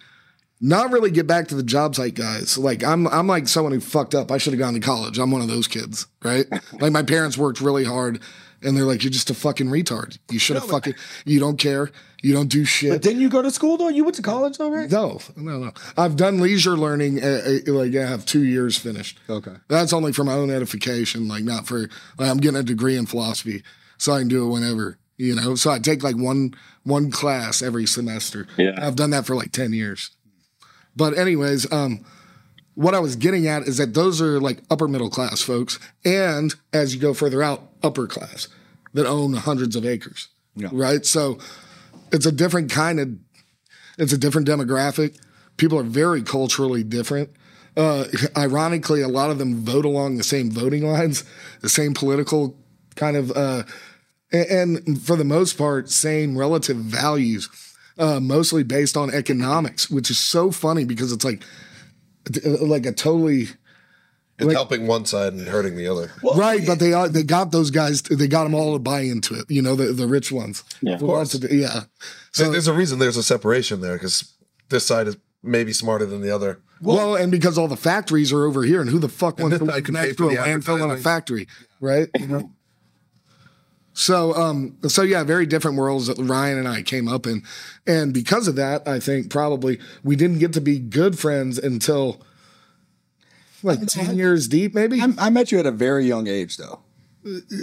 not 0.64 0.90
really 0.90 1.10
get 1.10 1.26
back 1.26 1.48
to 1.48 1.54
the 1.54 1.62
job 1.62 1.94
site 1.94 2.14
guys. 2.14 2.56
Like 2.56 2.82
I'm 2.82 3.06
I'm 3.08 3.26
like 3.26 3.48
someone 3.48 3.72
who 3.72 3.80
fucked 3.80 4.14
up. 4.14 4.30
I 4.30 4.38
should 4.38 4.54
have 4.54 4.60
gone 4.60 4.72
to 4.72 4.80
college. 4.80 5.18
I'm 5.18 5.30
one 5.30 5.42
of 5.42 5.48
those 5.48 5.68
kids, 5.68 6.06
right? 6.24 6.46
like 6.80 6.90
my 6.90 7.02
parents 7.02 7.36
worked 7.36 7.60
really 7.60 7.84
hard 7.84 8.22
and 8.62 8.74
they're 8.74 8.86
like, 8.86 9.04
You're 9.04 9.10
just 9.10 9.28
a 9.28 9.34
fucking 9.34 9.66
retard. 9.66 10.18
You 10.30 10.38
should 10.38 10.56
have 10.56 10.66
fucking 10.66 10.94
you 11.26 11.38
don't 11.38 11.58
care. 11.58 11.90
You 12.22 12.32
don't 12.32 12.48
do 12.48 12.64
shit. 12.64 12.92
But 12.92 13.02
didn't 13.02 13.20
you 13.20 13.28
go 13.28 13.42
to 13.42 13.50
school 13.50 13.76
though? 13.76 13.90
You 13.90 14.04
went 14.04 14.16
to 14.16 14.22
college 14.22 14.56
though, 14.56 14.70
right? 14.70 14.90
no, 14.90 15.20
no, 15.36 15.58
no. 15.58 15.72
I've 15.98 16.16
done 16.16 16.40
leisure 16.40 16.78
learning. 16.78 17.22
Uh, 17.22 17.42
uh, 17.68 17.72
like 17.72 17.94
I 17.94 18.06
have 18.06 18.24
two 18.24 18.42
years 18.42 18.78
finished. 18.78 19.20
Okay. 19.28 19.56
That's 19.68 19.92
only 19.92 20.14
for 20.14 20.24
my 20.24 20.32
own 20.32 20.50
edification, 20.50 21.28
like 21.28 21.44
not 21.44 21.66
for. 21.66 21.90
Like, 22.16 22.30
I'm 22.30 22.38
getting 22.38 22.58
a 22.58 22.62
degree 22.62 22.96
in 22.96 23.04
philosophy, 23.04 23.62
so 23.98 24.14
I 24.14 24.20
can 24.20 24.28
do 24.28 24.46
it 24.46 24.50
whenever. 24.50 24.96
You 25.18 25.34
know, 25.34 25.56
so 25.56 25.70
I 25.70 25.78
take 25.78 26.02
like 26.02 26.16
one 26.16 26.54
one 26.84 27.10
class 27.10 27.60
every 27.60 27.84
semester. 27.84 28.46
Yeah. 28.56 28.78
I've 28.78 28.96
done 28.96 29.10
that 29.10 29.26
for 29.26 29.36
like 29.36 29.52
ten 29.52 29.74
years. 29.74 30.10
But 30.96 31.16
anyways, 31.18 31.70
um, 31.72 32.04
what 32.74 32.94
I 32.94 32.98
was 33.00 33.16
getting 33.16 33.46
at 33.46 33.62
is 33.62 33.76
that 33.78 33.94
those 33.94 34.20
are 34.20 34.40
like 34.40 34.62
upper 34.70 34.88
middle 34.88 35.10
class 35.10 35.40
folks, 35.42 35.78
and 36.04 36.54
as 36.72 36.94
you 36.94 37.00
go 37.00 37.14
further 37.14 37.42
out, 37.42 37.62
upper 37.82 38.06
class 38.06 38.48
that 38.94 39.06
own 39.06 39.34
hundreds 39.34 39.76
of 39.76 39.84
acres. 39.84 40.28
Yeah. 40.56 40.68
Right. 40.72 41.04
So 41.04 41.38
it's 42.12 42.26
a 42.26 42.32
different 42.32 42.70
kind 42.70 43.00
of 43.00 43.10
it's 43.98 44.12
a 44.12 44.18
different 44.18 44.46
demographic. 44.48 45.18
People 45.56 45.78
are 45.78 45.84
very 45.84 46.22
culturally 46.22 46.82
different. 46.82 47.30
Uh, 47.76 48.04
ironically, 48.36 49.02
a 49.02 49.08
lot 49.08 49.30
of 49.30 49.38
them 49.38 49.64
vote 49.64 49.84
along 49.84 50.16
the 50.16 50.24
same 50.24 50.50
voting 50.50 50.84
lines, 50.84 51.24
the 51.60 51.68
same 51.68 51.92
political 51.94 52.56
kind 52.94 53.16
of, 53.16 53.30
uh, 53.32 53.64
a- 54.32 54.52
and 54.52 55.00
for 55.02 55.16
the 55.16 55.24
most 55.24 55.58
part, 55.58 55.90
same 55.90 56.38
relative 56.38 56.76
values, 56.76 57.48
uh, 57.98 58.20
mostly 58.20 58.62
based 58.62 58.96
on 58.96 59.12
economics, 59.12 59.88
which 59.90 60.10
is 60.10 60.18
so 60.18 60.50
funny 60.50 60.84
because 60.84 61.12
it's 61.12 61.24
like, 61.24 61.42
like 62.60 62.86
a 62.86 62.92
totally 62.92 63.48
It's 64.38 64.52
helping 64.52 64.86
one 64.86 65.04
side 65.04 65.32
and 65.32 65.46
hurting 65.46 65.76
the 65.76 65.86
other. 65.88 66.10
right, 66.36 66.62
but 66.66 66.78
they 66.78 66.92
are 66.92 67.08
they 67.08 67.22
got 67.22 67.52
those 67.52 67.70
guys. 67.70 68.02
They 68.02 68.26
got 68.26 68.44
them 68.44 68.54
all 68.54 68.72
to 68.72 68.78
buy 68.78 69.00
into 69.00 69.34
it. 69.34 69.44
You 69.50 69.62
know, 69.62 69.76
the 69.76 69.92
the 69.92 70.06
rich 70.06 70.32
ones. 70.32 70.64
Yeah. 70.80 70.94
Of 70.94 71.00
The 71.00 71.06
ones 71.06 71.32
that- 71.32 71.52
yeah. 71.52 71.82
So 72.32 72.50
there's 72.50 72.66
a 72.66 72.72
reason 72.72 72.98
there's 72.98 73.16
a 73.16 73.22
separation 73.22 73.80
there 73.80 73.94
because 73.94 74.34
this 74.70 74.84
side 74.86 75.06
is 75.06 75.16
maybe 75.42 75.72
smarter 75.72 76.06
than 76.06 76.20
the 76.20 76.30
other. 76.34 76.60
Well, 76.80 77.14
and 77.14 77.30
because 77.30 77.56
all 77.56 77.68
the 77.68 77.76
factories 77.76 78.32
are 78.32 78.44
over 78.44 78.62
here, 78.64 78.80
and 78.80 78.90
who 78.90 78.98
the 78.98 79.08
fuck 79.08 79.38
wants 79.38 79.58
to 79.58 79.64
I 79.70 79.74
can 79.76 79.84
connect 79.94 80.18
to 80.18 80.26
a 80.28 80.30
the 80.30 80.36
landfill 80.36 80.82
and 80.82 80.92
a 80.92 80.96
factory, 80.96 81.46
right? 81.80 82.08
So, 83.96 84.34
um, 84.34 84.76
so 84.88 85.02
yeah, 85.02 85.22
very 85.22 85.46
different 85.46 85.76
worlds 85.76 86.08
that 86.08 86.18
Ryan 86.18 86.58
and 86.58 86.66
I 86.68 86.82
came 86.82 87.06
up 87.06 87.26
in, 87.26 87.42
and 87.86 88.12
because 88.12 88.48
of 88.48 88.56
that, 88.56 88.86
I 88.88 88.98
think 88.98 89.30
probably 89.30 89.78
we 90.02 90.16
didn't 90.16 90.40
get 90.40 90.52
to 90.54 90.60
be 90.60 90.78
good 90.80 91.16
friends 91.18 91.58
until 91.58 92.20
like 93.62 93.86
ten 93.86 94.16
years 94.16 94.48
deep, 94.48 94.74
maybe. 94.74 95.00
I, 95.00 95.12
I 95.18 95.30
met 95.30 95.52
you 95.52 95.58
at 95.60 95.66
a 95.66 95.70
very 95.70 96.06
young 96.06 96.26
age 96.26 96.56
though. 96.56 96.80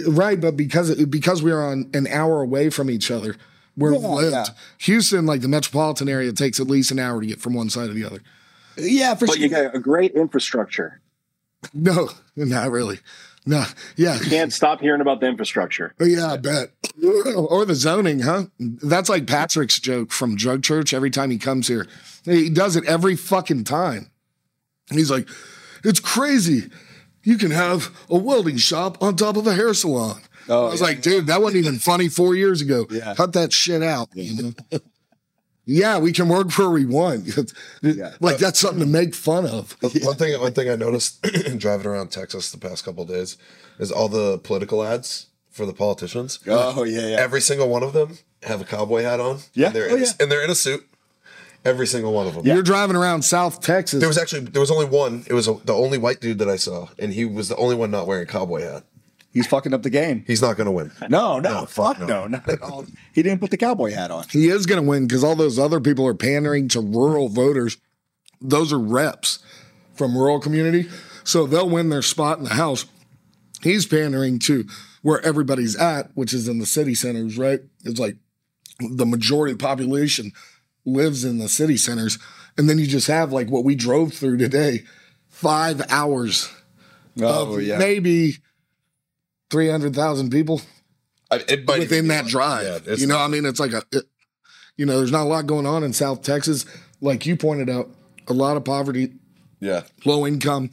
Right, 0.08 0.40
but 0.40 0.56
because 0.56 0.94
because 1.06 1.42
we 1.42 1.52
are 1.52 1.64
on 1.64 1.90
an 1.94 2.06
hour 2.08 2.40
away 2.40 2.70
from 2.70 2.90
each 2.90 3.10
other, 3.10 3.36
where 3.76 3.92
we 3.92 3.98
Yeah, 3.98 4.08
lived, 4.08 4.32
yeah. 4.32 4.44
Houston, 4.78 5.26
like 5.26 5.42
the 5.42 5.48
metropolitan 5.48 6.08
area, 6.08 6.32
takes 6.32 6.58
at 6.58 6.66
least 6.66 6.90
an 6.90 6.98
hour 6.98 7.20
to 7.20 7.26
get 7.26 7.40
from 7.40 7.54
one 7.54 7.68
side 7.70 7.88
to 7.88 7.92
the 7.92 8.04
other. 8.04 8.22
Yeah, 8.76 9.14
for 9.14 9.26
But 9.26 9.34
sure. 9.34 9.42
you 9.42 9.48
got 9.50 9.74
a 9.74 9.78
great 9.78 10.12
infrastructure. 10.12 11.00
No, 11.74 12.08
not 12.36 12.70
really. 12.70 13.00
No, 13.44 13.64
yeah, 13.96 14.18
Can't 14.18 14.52
stop 14.52 14.80
hearing 14.80 15.00
about 15.00 15.20
the 15.20 15.26
infrastructure. 15.26 15.94
Oh, 15.98 16.04
yeah, 16.04 16.32
I 16.32 16.36
bet. 16.36 16.70
or 17.34 17.64
the 17.64 17.74
zoning, 17.74 18.20
huh? 18.20 18.44
That's 18.58 19.08
like 19.08 19.26
Patrick's 19.26 19.80
joke 19.80 20.12
from 20.12 20.36
Drug 20.36 20.62
Church. 20.62 20.94
Every 20.94 21.10
time 21.10 21.30
he 21.30 21.38
comes 21.38 21.66
here, 21.66 21.88
he 22.24 22.48
does 22.48 22.76
it 22.76 22.84
every 22.86 23.16
fucking 23.16 23.64
time. 23.64 24.10
And 24.90 24.98
he's 24.98 25.10
like, 25.10 25.28
"It's 25.82 25.98
crazy. 25.98 26.70
You 27.24 27.36
can 27.36 27.50
have 27.50 27.90
a 28.08 28.16
welding 28.16 28.58
shop 28.58 29.02
on 29.02 29.16
top 29.16 29.36
of 29.36 29.46
a 29.46 29.54
hair 29.54 29.74
salon." 29.74 30.20
Oh, 30.48 30.66
I 30.66 30.70
was 30.70 30.80
yeah. 30.80 30.86
like, 30.86 31.02
dude, 31.02 31.26
that 31.26 31.40
wasn't 31.40 31.64
even 31.64 31.78
funny 31.78 32.08
four 32.08 32.34
years 32.34 32.60
ago. 32.60 32.86
Yeah. 32.90 33.14
Cut 33.14 33.32
that 33.34 33.52
shit 33.52 33.82
out. 33.82 34.08
you 34.14 34.54
know? 34.70 34.78
Yeah, 35.64 35.98
we 35.98 36.12
can 36.12 36.28
work 36.28 36.50
where 36.58 36.70
we 36.70 36.84
want. 36.86 37.28
Like 38.20 38.38
that's 38.38 38.58
something 38.60 38.80
to 38.80 38.86
make 38.86 39.14
fun 39.14 39.46
of. 39.46 39.76
One 39.82 40.16
thing, 40.16 40.40
one 40.40 40.52
thing 40.52 40.70
I 40.70 40.76
noticed 40.76 41.22
driving 41.58 41.86
around 41.86 42.10
Texas 42.10 42.50
the 42.52 42.58
past 42.58 42.84
couple 42.84 43.04
days 43.04 43.36
is 43.78 43.90
all 43.90 44.08
the 44.08 44.38
political 44.38 44.82
ads 44.84 45.26
for 45.50 45.66
the 45.66 45.72
politicians. 45.72 46.38
Oh 46.46 46.84
yeah, 46.84 47.08
yeah. 47.08 47.16
Every 47.16 47.40
single 47.40 47.68
one 47.68 47.82
of 47.82 47.92
them 47.92 48.18
have 48.44 48.60
a 48.60 48.64
cowboy 48.64 49.02
hat 49.02 49.20
on. 49.20 49.38
Yeah. 49.54 49.66
and 49.66 49.74
they're, 49.76 49.90
Oh, 49.90 49.96
in, 49.96 50.02
a- 50.02 50.06
yeah. 50.06 50.12
and 50.20 50.30
they're 50.32 50.44
in 50.44 50.50
a 50.50 50.54
suit. 50.54 50.86
Every 51.64 51.86
single 51.86 52.12
one 52.12 52.26
of 52.26 52.34
them. 52.34 52.44
You're 52.44 52.62
driving 52.62 52.96
around 52.96 53.22
South 53.22 53.60
Texas. 53.60 54.00
There 54.00 54.08
was 54.08 54.18
actually 54.18 54.40
there 54.46 54.60
was 54.60 54.70
only 54.72 54.86
one. 54.86 55.24
It 55.28 55.32
was 55.32 55.46
a, 55.46 55.54
the 55.64 55.72
only 55.74 55.96
white 55.96 56.20
dude 56.20 56.38
that 56.40 56.48
I 56.48 56.56
saw, 56.56 56.88
and 56.98 57.12
he 57.12 57.24
was 57.24 57.48
the 57.48 57.56
only 57.56 57.76
one 57.76 57.90
not 57.92 58.06
wearing 58.08 58.24
a 58.24 58.26
cowboy 58.26 58.62
hat. 58.62 58.82
He's 59.32 59.46
fucking 59.46 59.72
up 59.72 59.82
the 59.82 59.90
game. 59.90 60.24
He's 60.26 60.42
not 60.42 60.56
going 60.56 60.66
to 60.66 60.70
win. 60.72 60.92
No, 61.08 61.38
no, 61.40 61.60
No, 61.60 61.66
fuck, 61.66 61.96
fuck 61.96 62.08
no. 62.08 62.26
not 62.26 62.46
at 62.48 62.60
all. 62.62 62.84
He 63.14 63.22
didn't 63.22 63.40
put 63.40 63.50
the 63.50 63.56
cowboy 63.56 63.92
hat 63.92 64.10
on. 64.10 64.24
He 64.30 64.48
is 64.48 64.66
going 64.66 64.82
to 64.82 64.86
win 64.88 65.06
because 65.06 65.24
all 65.24 65.34
those 65.36 65.58
other 65.58 65.80
people 65.80 66.06
are 66.06 66.14
pandering 66.14 66.68
to 66.68 66.80
rural 66.80 67.28
voters. 67.28 67.78
Those 68.40 68.72
are 68.72 68.78
reps 68.78 69.38
from 69.94 70.16
rural 70.16 70.38
community, 70.40 70.88
so 71.24 71.46
they'll 71.46 71.68
win 71.68 71.88
their 71.88 72.02
spot 72.02 72.38
in 72.38 72.44
the 72.44 72.50
House. 72.54 72.84
He's 73.62 73.86
pandering 73.86 74.38
to 74.40 74.64
where 75.02 75.20
everybody's 75.24 75.76
at, 75.76 76.10
which 76.14 76.32
is 76.34 76.48
in 76.48 76.58
the 76.58 76.66
city 76.66 76.94
centers, 76.94 77.38
right? 77.38 77.60
It's 77.84 78.00
like 78.00 78.16
the 78.80 79.06
majority 79.06 79.52
of 79.52 79.58
the 79.58 79.64
population 79.64 80.32
lives 80.84 81.24
in 81.24 81.38
the 81.38 81.48
city 81.48 81.76
centers, 81.76 82.18
and 82.58 82.68
then 82.68 82.78
you 82.78 82.86
just 82.86 83.06
have 83.06 83.32
like 83.32 83.48
what 83.48 83.64
we 83.64 83.74
drove 83.76 84.12
through 84.12 84.36
today, 84.38 84.82
five 85.28 85.80
hours 85.90 86.52
Oh 87.20 87.54
of 87.56 87.62
yeah. 87.62 87.78
maybe 87.78 88.38
three 89.52 89.68
hundred 89.68 89.94
thousand 89.94 90.30
people 90.30 90.60
I, 91.30 91.36
it 91.48 91.66
might 91.68 91.78
within 91.78 92.08
that 92.08 92.26
drive. 92.26 92.84
Yeah, 92.86 92.94
you 92.94 93.06
know, 93.06 93.18
I 93.18 93.28
mean, 93.28 93.44
it's 93.46 93.60
like 93.60 93.72
a, 93.72 93.82
it, 93.92 94.04
you 94.76 94.84
know, 94.86 94.98
there's 94.98 95.12
not 95.12 95.22
a 95.22 95.28
lot 95.28 95.46
going 95.46 95.66
on 95.66 95.84
in 95.84 95.92
South 95.92 96.22
Texas. 96.22 96.64
Like 97.00 97.24
you 97.26 97.36
pointed 97.36 97.70
out, 97.70 97.88
a 98.26 98.32
lot 98.32 98.56
of 98.56 98.64
poverty, 98.64 99.12
yeah. 99.60 99.82
low 100.04 100.26
income, 100.26 100.70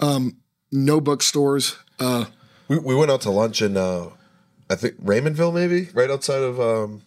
um, 0.00 0.38
no 0.72 1.00
bookstores. 1.00 1.76
Uh, 2.00 2.24
We, 2.68 2.78
we 2.78 2.94
went 2.94 3.10
out 3.10 3.20
to 3.22 3.30
lunch 3.30 3.62
in 3.62 3.76
uh, 3.76 4.10
I 4.68 4.74
think 4.74 5.00
Raymondville, 5.02 5.54
maybe 5.54 5.88
right 5.94 6.10
outside 6.10 6.42
of 6.42 6.60
um, 6.60 7.02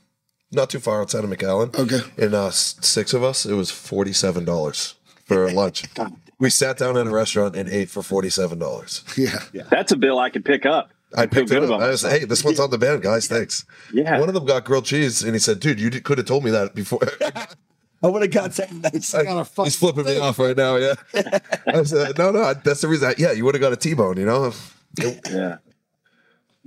not 0.52 0.70
too 0.70 0.80
far 0.80 1.02
outside 1.02 1.24
of 1.24 1.30
McAllen. 1.30 1.78
Okay. 1.78 2.00
And 2.24 2.34
uh, 2.34 2.52
six 2.52 3.14
of 3.14 3.24
us, 3.24 3.46
it 3.46 3.54
was 3.54 3.72
forty 3.72 4.14
seven 4.14 4.46
dollars 4.46 4.96
for 5.26 5.52
lunch. 5.52 5.84
we 6.40 6.50
sat 6.50 6.78
down 6.78 6.98
at 6.98 7.08
a 7.08 7.12
restaurant 7.12 7.56
and 7.56 7.70
ate 7.70 7.90
for 7.90 8.02
forty 8.02 8.30
seven 8.30 8.58
dollars. 8.60 9.04
yeah. 9.18 9.64
That's 9.70 9.92
a 9.92 9.98
bill 9.98 10.18
I 10.20 10.30
could 10.30 10.46
pick 10.46 10.66
up. 10.66 10.92
I 11.16 11.26
picked 11.26 11.52
it 11.52 11.64
up. 11.64 11.82
I 11.82 11.90
was 11.90 12.02
hey, 12.04 12.26
this 12.26 12.44
one's 12.44 12.60
on 12.60 12.70
the 12.70 12.78
band, 12.78 13.02
guys. 13.02 13.28
Thanks. 13.28 13.66
Yeah. 13.94 14.20
One 14.20 14.30
of 14.30 14.36
them 14.36 14.46
got 14.46 14.66
grilled 14.66 14.86
cheese, 14.86 15.24
and 15.24 15.34
he 15.34 15.40
said, 15.40 15.60
"Dude, 15.60 15.80
you 15.80 15.90
could 15.90 16.18
have 16.18 16.28
told 16.28 16.44
me 16.44 16.52
that 16.52 16.76
before." 16.76 17.02
I 18.02 18.08
would 18.08 18.22
have 18.22 18.32
got 18.32 18.54
something 18.54 18.82
nice. 18.82 19.12
He's 19.12 19.76
flipping 19.76 20.06
me 20.06 20.20
off 20.20 20.40
right 20.40 20.56
now. 20.56 20.78
Yeah. 20.78 20.94
I 21.68 21.84
said, 21.84 22.18
"No, 22.18 22.32
no, 22.32 22.54
that's 22.54 22.82
the 22.82 22.88
reason. 22.88 23.10
I, 23.10 23.16
yeah, 23.18 23.32
you 23.32 23.44
would 23.46 23.56
have 23.56 23.62
got 23.62 23.74
a 23.74 23.78
T-bone. 23.78 24.18
You 24.18 24.26
know." 24.26 24.54
Yeah. 24.98 25.58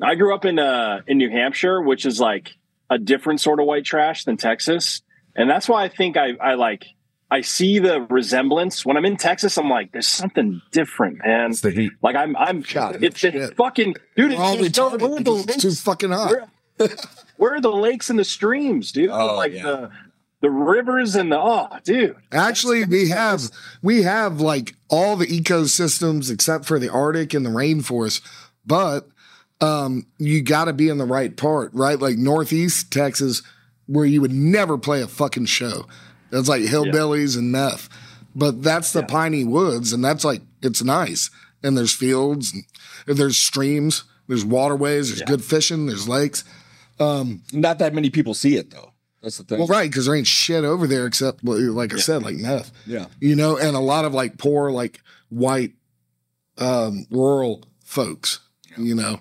I 0.01 0.15
grew 0.15 0.35
up 0.35 0.45
in 0.45 0.59
uh 0.59 1.03
in 1.07 1.19
New 1.19 1.31
Hampshire, 1.31 1.81
which 1.81 2.05
is 2.07 2.21
like 2.21 2.51
a 2.91 2.99
different 2.99 3.41
sort 3.41 3.61
of 3.61 3.67
white 3.67 3.85
trash 3.85 4.25
than 4.25 4.37
Texas. 4.37 5.03
And 5.35 5.49
that's 5.49 5.69
why 5.69 5.85
I 5.85 5.89
think 5.89 6.17
I, 6.17 6.33
I 6.41 6.55
like 6.55 6.85
I 7.33 7.41
see 7.41 7.79
the 7.79 8.03
resemblance. 8.03 8.85
When 8.85 8.99
I'm 8.99 9.07
in 9.07 9.17
Texas, 9.17 9.57
I'm 9.57 9.71
like, 9.71 9.91
there's 9.93 10.07
something 10.07 10.61
different, 10.71 11.25
man. 11.25 11.53
It's 11.53 11.63
the 11.63 11.71
heat. 11.71 11.93
Like 12.03 12.15
I'm 12.15 12.37
I'm 12.37 12.61
God, 12.61 13.03
it's 13.03 13.23
the 13.23 13.33
shit. 13.33 13.57
fucking 13.57 13.95
dude, 14.17 14.35
All 14.35 14.63
it's, 14.63 14.77
no, 14.77 14.91
where, 14.91 15.21
the 15.21 15.45
It's 15.49 15.63
too 15.63 15.73
fucking 15.73 16.11
hot. 16.11 16.31
where, 16.77 16.91
where 17.39 17.55
are 17.55 17.61
the 17.63 17.73
lakes 17.73 18.11
and 18.11 18.19
the 18.19 18.25
streams, 18.25 18.93
dude? 18.93 19.09
Oh, 19.09 19.35
like 19.37 19.55
yeah. 19.55 19.63
the 19.63 19.91
the 20.43 20.51
rivers 20.51 21.15
and 21.15 21.33
the 21.33 21.39
oh 21.39 21.69
dude. 21.85 22.17
Actually, 22.33 22.85
we 22.85 23.09
have 23.09 23.51
we 23.81 24.03
have 24.03 24.43
like 24.43 24.75
all 24.91 25.17
the 25.17 25.27
ecosystems 25.27 26.31
except 26.31 26.67
for 26.67 26.79
the 26.79 26.91
Arctic 26.91 27.33
and 27.33 27.47
the 27.47 27.51
rainforest, 27.51 28.21
but 28.67 29.09
um, 29.63 30.07
you 30.19 30.43
got 30.43 30.67
to 30.67 30.75
be 30.75 30.91
in 30.91 30.99
the 30.99 31.07
right 31.07 31.35
part, 31.35 31.71
right? 31.73 31.99
Like 31.99 32.19
Northeast 32.19 32.93
Texas, 32.93 33.43
where 33.87 34.05
you 34.05 34.21
would 34.21 34.33
never 34.33 34.77
play 34.77 35.01
a 35.01 35.09
fucking 35.09 35.47
show. 35.47 35.87
That's 36.33 36.49
like 36.49 36.63
hillbillies 36.63 37.39
and 37.39 37.53
meth, 37.53 37.89
but 38.35 38.63
that's 38.63 38.93
the 38.93 39.05
piney 39.05 39.45
woods, 39.45 39.93
and 39.93 40.05
that's 40.05 40.25
like 40.25 40.41
it's 40.63 40.83
nice. 40.83 41.31
And 41.63 41.77
there's 41.79 41.95
fields, 41.95 42.53
and 43.07 43.17
there's 43.17 43.37
streams, 43.37 44.03
there's 44.27 44.45
waterways, 44.45 45.11
there's 45.11 45.23
good 45.23 45.45
fishing, 45.45 45.87
there's 45.87 46.09
lakes. 46.09 46.43
Not 46.99 47.79
that 47.79 47.95
many 47.95 48.11
people 48.11 48.35
see 48.35 48.57
it 48.57 48.71
though. 48.71 48.93
That's 49.23 49.39
the 49.39 49.45
thing. 49.45 49.59
Well, 49.59 49.69
right, 49.69 49.89
because 49.89 50.07
there 50.07 50.17
ain't 50.17 50.27
shit 50.27 50.65
over 50.65 50.89
there 50.89 51.07
except, 51.07 51.45
like 51.45 51.95
I 51.95 51.99
said, 51.99 52.25
like 52.25 52.37
meth. 52.37 52.73
Yeah. 52.87 53.07
You 53.21 53.37
know, 53.37 53.57
and 53.57 53.77
a 53.77 53.81
lot 53.81 54.05
of 54.05 54.15
like 54.15 54.39
poor, 54.39 54.73
like 54.73 55.01
white, 55.29 55.75
um, 56.59 57.07
rural 57.11 57.63
folks, 57.85 58.41
you 58.77 58.97
know, 58.97 59.21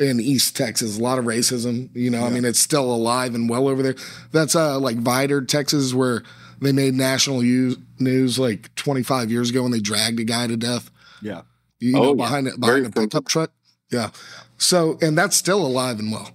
in 0.00 0.18
East 0.18 0.56
Texas, 0.56 0.98
a 0.98 1.02
lot 1.02 1.18
of 1.20 1.26
racism. 1.26 1.94
You 1.94 2.10
know, 2.10 2.24
I 2.24 2.30
mean, 2.30 2.44
it's 2.44 2.58
still 2.58 2.92
alive 2.92 3.36
and 3.36 3.48
well 3.48 3.68
over 3.68 3.84
there. 3.84 3.94
That's 4.32 4.56
uh, 4.56 4.80
like 4.80 4.96
Vidor, 4.96 5.46
Texas, 5.46 5.94
where 5.94 6.24
they 6.60 6.72
made 6.72 6.94
national 6.94 7.42
use, 7.44 7.76
news 7.98 8.38
like 8.38 8.74
25 8.76 9.30
years 9.30 9.50
ago 9.50 9.62
when 9.62 9.72
they 9.72 9.80
dragged 9.80 10.18
a 10.20 10.24
guy 10.24 10.46
to 10.46 10.56
death. 10.56 10.90
Yeah. 11.22 11.42
You 11.80 11.96
Oh, 11.96 12.02
know, 12.02 12.08
yeah. 12.10 12.14
behind 12.14 12.46
it, 12.48 12.54
Very 12.58 12.80
behind 12.82 12.96
a 12.96 13.00
pickup 13.00 13.26
truck. 13.28 13.50
Yeah. 13.90 14.10
So, 14.58 14.98
and 15.02 15.16
that's 15.16 15.36
still 15.36 15.64
alive 15.64 15.98
and 15.98 16.10
well. 16.10 16.30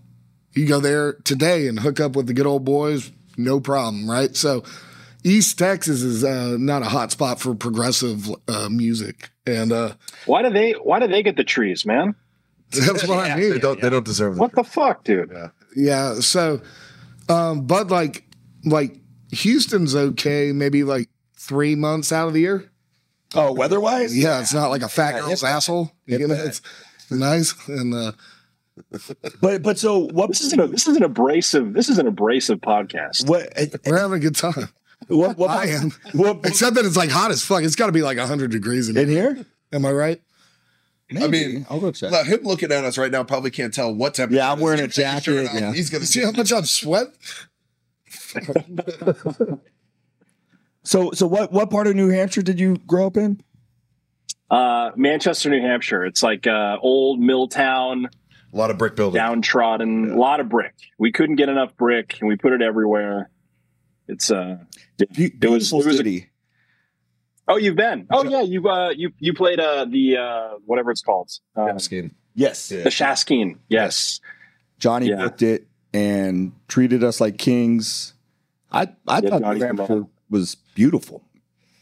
You 0.54 0.68
go 0.68 0.80
there 0.80 1.14
today 1.14 1.68
and 1.68 1.80
hook 1.80 2.00
up 2.00 2.16
with 2.16 2.28
the 2.28 2.34
good 2.34 2.46
old 2.46 2.64
boys, 2.66 3.12
no 3.38 3.60
problem, 3.60 4.10
right? 4.10 4.36
So, 4.36 4.64
East 5.24 5.58
Texas 5.60 6.02
is 6.02 6.24
uh, 6.24 6.58
not 6.60 6.82
a 6.82 6.86
hot 6.86 7.12
spot 7.12 7.40
for 7.40 7.54
progressive 7.56 8.28
uh, 8.48 8.70
music, 8.70 9.30
and 9.46 9.72
uh, 9.72 9.94
Why 10.26 10.42
do 10.42 10.50
they? 10.50 10.72
Why 10.72 11.00
do 11.00 11.08
they 11.08 11.22
get 11.24 11.38
the 11.38 11.44
trees, 11.44 11.86
man? 11.86 12.16
that's 12.72 13.08
what 13.08 13.20
I 13.20 13.36
mean. 13.36 13.52
They 13.52 13.60
don't. 13.60 13.80
They 13.80 13.90
don't 13.90 14.04
deserve 14.06 14.36
that. 14.36 14.42
What 14.42 14.56
the 14.56 14.64
fuck, 14.64 15.04
dude? 15.04 15.32
Yeah. 15.76 16.16
So, 16.22 16.62
um, 17.30 17.68
but 17.68 17.90
like, 17.90 18.26
like 18.66 18.98
Houston's 19.32 19.96
okay, 19.96 20.52
maybe 20.52 20.84
like 20.84 21.10
three 21.36 21.76
months 21.76 22.12
out 22.12 22.28
of 22.28 22.34
the 22.34 22.42
year. 22.42 22.72
Oh, 23.34 23.54
weather-wise? 23.54 24.18
Yeah, 24.18 24.42
it's 24.42 24.54
not 24.54 24.70
like 24.70 24.82
a 24.82 24.90
fat 24.90 25.20
girl's 25.22 25.44
asshole. 25.44 25.92
You 26.06 26.28
know, 26.28 26.34
it's 26.36 26.62
nice 27.10 27.56
and 27.68 27.94
uh, 27.94 28.12
But 29.42 29.64
but 29.64 29.78
so 29.78 30.00
what 30.00 30.30
This 30.30 30.42
is 30.42 30.54
an 30.54 30.72
this 30.72 30.88
is 30.88 30.98
an 30.98 31.04
abrasive. 31.04 31.74
This 31.74 31.90
is 31.90 31.98
an 31.98 32.08
abrasive 32.08 32.60
podcast. 32.60 33.28
what 33.28 33.50
we're 33.86 33.98
having 33.98 34.18
a 34.18 34.20
good 34.20 34.36
time. 34.36 34.70
what 35.08 35.38
what 35.38 35.50
I 35.50 35.68
am. 35.68 35.92
what 36.14 36.40
Except 36.46 36.76
that 36.76 36.86
it's 36.86 36.98
like 36.98 37.10
hot 37.10 37.32
as 37.32 37.44
fuck. 37.44 37.64
It's 37.64 37.76
got 37.76 37.88
to 37.88 37.92
be 37.92 38.02
like 38.02 38.18
100 38.18 38.52
degrees 38.52 38.90
in 38.90 38.98
in 38.98 39.10
here. 39.10 39.36
here? 39.36 39.46
Am 39.74 39.86
I 39.86 39.92
right? 39.92 40.22
I 41.20 41.28
mean, 41.28 41.66
I'll 41.70 41.82
go 41.82 41.92
check. 41.92 42.12
Now, 42.12 42.24
him 42.24 42.40
looking 42.44 42.72
at 42.72 42.86
us 42.86 42.98
right 42.98 43.12
now 43.12 43.24
probably 43.26 43.52
can't 43.52 43.74
tell 43.74 43.94
what 43.94 44.14
temperature. 44.14 44.38
Yeah, 44.38 44.52
I'm 44.52 44.62
wearing 44.62 44.80
a 44.80 44.84
He's 44.84 44.96
taking 44.96 45.12
his 45.14 45.24
shirt 45.24 45.46
jacket, 45.46 45.62
yeah. 45.62 45.74
He's 45.74 45.90
gonna 45.90 46.06
See 46.06 46.24
how 46.24 46.32
much 46.32 46.54
I'm 46.54 46.64
sweat? 46.64 47.08
So 50.84 51.12
so 51.12 51.28
what 51.28 51.52
what 51.52 51.70
part 51.70 51.86
of 51.86 51.96
New 51.96 52.10
Hampshire 52.10 52.42
did 52.42 52.60
you 52.60 52.78
grow 52.88 53.06
up 53.06 53.16
in? 53.16 53.40
Uh, 54.50 54.90
Manchester, 54.96 55.50
New 55.52 55.62
Hampshire. 55.62 56.04
It's 56.06 56.24
like 56.24 56.48
uh, 56.48 56.78
old 56.82 57.20
mill 57.20 57.48
town, 57.48 58.10
a 58.52 58.58
lot 58.58 58.72
of 58.72 58.80
brick 58.80 58.96
building. 58.96 59.20
downtrodden, 59.20 60.12
a 60.12 60.18
lot 60.18 60.40
of 60.40 60.50
brick. 60.50 60.74
We 60.98 61.12
couldn't 61.12 61.36
get 61.36 61.50
enough 61.50 61.78
brick, 61.78 62.18
and 62.20 62.28
we 62.28 62.36
put 62.36 62.52
it 62.54 62.64
everywhere. 62.64 63.30
It's 64.08 64.32
uh, 64.32 64.58
Be- 64.98 65.26
it 65.26 65.50
was 65.50 65.70
beautiful 65.72 65.82
it 65.82 65.86
was. 65.86 65.98
city. 65.98 66.32
oh, 67.48 67.58
you've 67.58 67.76
been. 67.76 68.08
Oh 68.10 68.24
yeah, 68.24 68.42
you 68.42 68.68
uh, 68.68 68.90
you 68.90 69.12
you 69.20 69.36
played 69.36 69.60
uh 69.60 69.86
the 69.86 70.18
uh 70.18 70.50
whatever 70.66 70.90
it's 70.90 71.02
called, 71.04 71.30
uh, 71.56 71.78
Yeah. 71.92 72.02
Yes. 72.34 72.70
The 72.70 72.86
Shaskeen. 72.86 73.60
Yes. 73.70 74.20
Johnny 74.80 75.10
Yeah. 75.10 75.18
booked 75.18 75.44
it 75.44 75.68
and 75.94 76.54
treated 76.68 77.04
us 77.04 77.22
like 77.22 77.38
kings. 77.38 78.16
I 78.72 78.90
I 79.08 79.20
Yeah, 79.20 79.30
thought 79.30 79.42
Johnny's 79.42 79.62
New 79.62 79.68
come 79.68 79.78
Hampshire 79.78 80.04
was 80.30 80.56
beautiful. 80.76 81.24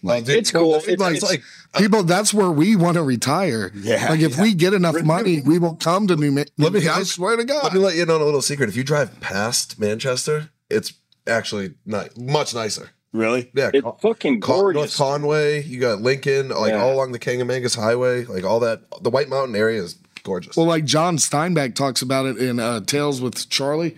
Well, 0.02 0.24
It's 0.26 0.52
cool. 0.52 0.76
It's, 0.76 0.88
It's- 0.88 1.22
like 1.24 1.44
People, 1.78 2.04
that's 2.04 2.34
where 2.34 2.50
we 2.50 2.76
want 2.78 2.96
to 2.96 3.04
retire. 3.04 3.72
Yeah, 3.76 4.08
Like 4.10 4.22
if 4.22 4.40
we 4.40 4.54
get 4.56 4.74
enough 4.74 5.04
money, 5.04 5.42
we 5.42 5.60
will 5.60 5.76
come 5.76 6.08
to 6.08 6.16
New 6.16 6.32
Mexico. 6.32 6.64
Let 6.64 6.74
me- 6.74 6.88
I 6.88 7.04
swear 7.04 7.36
to 7.38 7.44
God. 7.44 7.64
Let 7.66 7.74
me 7.74 7.80
let 7.80 7.96
you 7.96 8.06
know 8.06 8.16
a 8.22 8.24
little 8.24 8.42
secret. 8.42 8.70
If 8.70 8.76
you 8.78 8.84
drive 8.84 9.20
past 9.20 9.78
Manchester, 9.80 10.50
it's 10.70 10.94
actually 11.28 11.74
ni- 11.86 12.08
much 12.18 12.56
nicer. 12.56 12.90
Really? 13.12 13.52
Yeah, 13.54 13.72
It's 13.74 13.84
Con- 13.84 13.98
fucking 14.02 14.40
Con- 14.42 14.56
North 14.58 14.74
gorgeous. 14.76 14.96
Conway, 14.98 15.64
you 15.64 15.80
got 15.80 16.02
Lincoln, 16.02 16.50
like 16.50 16.72
Yeah. 16.72 16.82
all 16.82 16.94
along 16.94 17.12
the 17.12 17.20
Kancamagus 17.20 17.76
Highway, 17.76 18.26
like 18.26 18.44
all 18.46 18.60
that. 18.62 18.82
The 19.02 19.10
White 19.10 19.30
Mountain 19.30 19.56
area 19.56 19.84
is 19.84 19.96
gorgeous. 20.24 20.56
Well, 20.56 20.66
like 20.68 20.86
John 20.86 21.18
Steinbeck 21.18 21.76
talks 21.76 22.02
about 22.02 22.26
it 22.28 22.38
in 22.38 22.60
uh, 22.60 22.80
Tales 22.82 23.20
with 23.22 23.50
Charlie, 23.50 23.98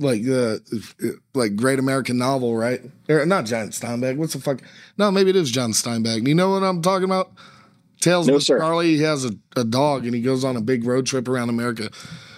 like 0.00 0.22
the 0.24 0.60
like 1.34 1.56
Great 1.56 1.78
American 1.78 2.18
Novel, 2.18 2.56
right? 2.56 2.80
Or 3.08 3.24
not 3.26 3.44
John 3.46 3.68
Steinbeck. 3.68 4.16
What's 4.16 4.32
the 4.32 4.40
fuck? 4.40 4.60
No, 4.98 5.10
maybe 5.10 5.30
it 5.30 5.36
is 5.36 5.50
John 5.50 5.72
Steinbeck. 5.72 6.26
You 6.26 6.34
know 6.34 6.50
what 6.50 6.62
I'm 6.62 6.82
talking 6.82 7.04
about? 7.04 7.30
Tales 8.00 8.26
No, 8.26 8.34
with 8.34 8.42
sir. 8.44 8.58
Charlie. 8.58 8.96
He 8.96 9.02
has 9.02 9.24
a, 9.24 9.32
a 9.56 9.64
dog 9.64 10.06
and 10.06 10.14
he 10.14 10.22
goes 10.22 10.42
on 10.44 10.56
a 10.56 10.60
big 10.60 10.84
road 10.84 11.06
trip 11.06 11.28
around 11.28 11.50
America. 11.50 11.90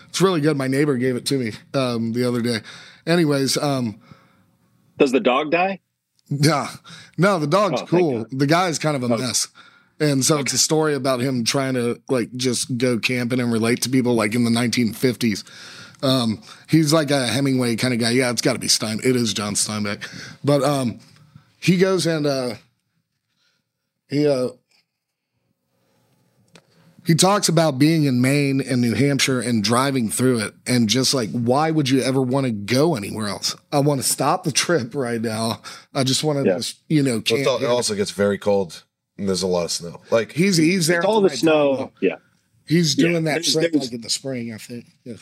It's 0.08 0.20
really 0.20 0.40
good. 0.40 0.56
My 0.56 0.66
neighbor 0.66 0.96
gave 0.96 1.16
it 1.16 1.24
to 1.26 1.38
me 1.38 1.52
um, 1.72 2.12
the 2.12 2.26
other 2.28 2.42
day. 2.42 2.58
Anyways, 3.06 3.56
um, 3.56 4.00
Does 4.98 5.12
the 5.12 5.20
dog 5.20 5.50
die? 5.50 5.80
yeah. 6.28 6.68
No, 7.16 7.38
the 7.38 7.46
dog's 7.46 7.80
Oh, 7.82 7.86
cool. 7.86 8.26
The 8.30 8.46
guy's 8.46 8.78
kind 8.78 8.96
of 8.96 9.02
a 9.02 9.08
mess. 9.08 9.48
And 10.00 10.24
so 10.24 10.38
it's 10.38 10.52
a 10.52 10.58
story 10.58 10.94
about 10.94 11.20
him 11.20 11.44
trying 11.44 11.74
to 11.74 12.00
like 12.08 12.32
just 12.34 12.76
go 12.76 12.98
camping 12.98 13.38
and 13.38 13.52
relate 13.52 13.82
to 13.82 13.88
people 13.88 14.14
like 14.14 14.34
in 14.34 14.42
the 14.44 14.50
1950s. 14.50 15.44
Um, 16.02 16.42
he's 16.68 16.92
like 16.92 17.10
a 17.10 17.26
Hemingway 17.26 17.76
kind 17.76 17.94
of 17.94 18.00
guy. 18.00 18.10
Yeah, 18.10 18.30
it's 18.30 18.42
got 18.42 18.54
to 18.54 18.58
be 18.58 18.68
Stein. 18.68 18.98
It 19.04 19.14
is 19.16 19.32
John 19.32 19.54
Steinbeck. 19.54 20.02
But 20.44 20.62
um, 20.62 20.98
he 21.60 21.76
goes 21.78 22.06
and 22.06 22.26
uh, 22.26 22.54
he 24.08 24.26
uh, 24.26 24.48
he 27.04 27.14
talks 27.14 27.48
about 27.48 27.78
being 27.78 28.04
in 28.04 28.20
Maine 28.20 28.60
and 28.60 28.80
New 28.80 28.94
Hampshire 28.94 29.40
and 29.40 29.62
driving 29.64 30.08
through 30.08 30.38
it 30.40 30.54
and 30.66 30.88
just 30.88 31.14
like 31.14 31.30
why 31.30 31.70
would 31.70 31.88
you 31.88 32.00
ever 32.00 32.22
want 32.22 32.46
to 32.46 32.52
go 32.52 32.94
anywhere 32.94 33.26
else? 33.28 33.56
I 33.72 33.80
want 33.80 34.00
to 34.00 34.06
stop 34.06 34.44
the 34.44 34.52
trip 34.52 34.94
right 34.94 35.20
now. 35.20 35.60
I 35.94 36.04
just 36.04 36.22
want 36.22 36.38
to 36.44 36.44
Yeah. 36.50 36.56
just 36.58 36.80
you 36.88 37.02
know 37.02 37.14
Well, 37.14 37.22
camp 37.22 37.40
it's 37.40 37.62
it 37.62 37.66
also 37.68 37.94
gets 37.94 38.12
very 38.12 38.38
cold, 38.38 38.84
and 39.18 39.28
there's 39.28 39.42
a 39.42 39.46
lot 39.48 39.64
of 39.64 39.70
snow. 39.72 40.00
Like 40.10 40.32
He's 40.32 40.56
he's 40.56 40.86
there. 40.86 40.98
It's 40.98 41.06
all 41.06 41.18
at 41.18 41.22
the 41.22 41.28
right 41.28 41.38
snow. 41.38 41.76
time. 41.76 41.90
Yeah. 42.00 42.16
He's 42.66 42.96
Yeah, 42.96 43.08
doing 43.08 43.24
that 43.24 43.32
there's- 43.34 43.52
trip 43.52 43.72
there's- 43.72 43.86
like 43.86 43.92
in 43.94 44.00
the 44.02 44.10
spring, 44.10 44.52
I 44.54 44.58
think. 44.58 44.86
Yeah. 45.04 45.14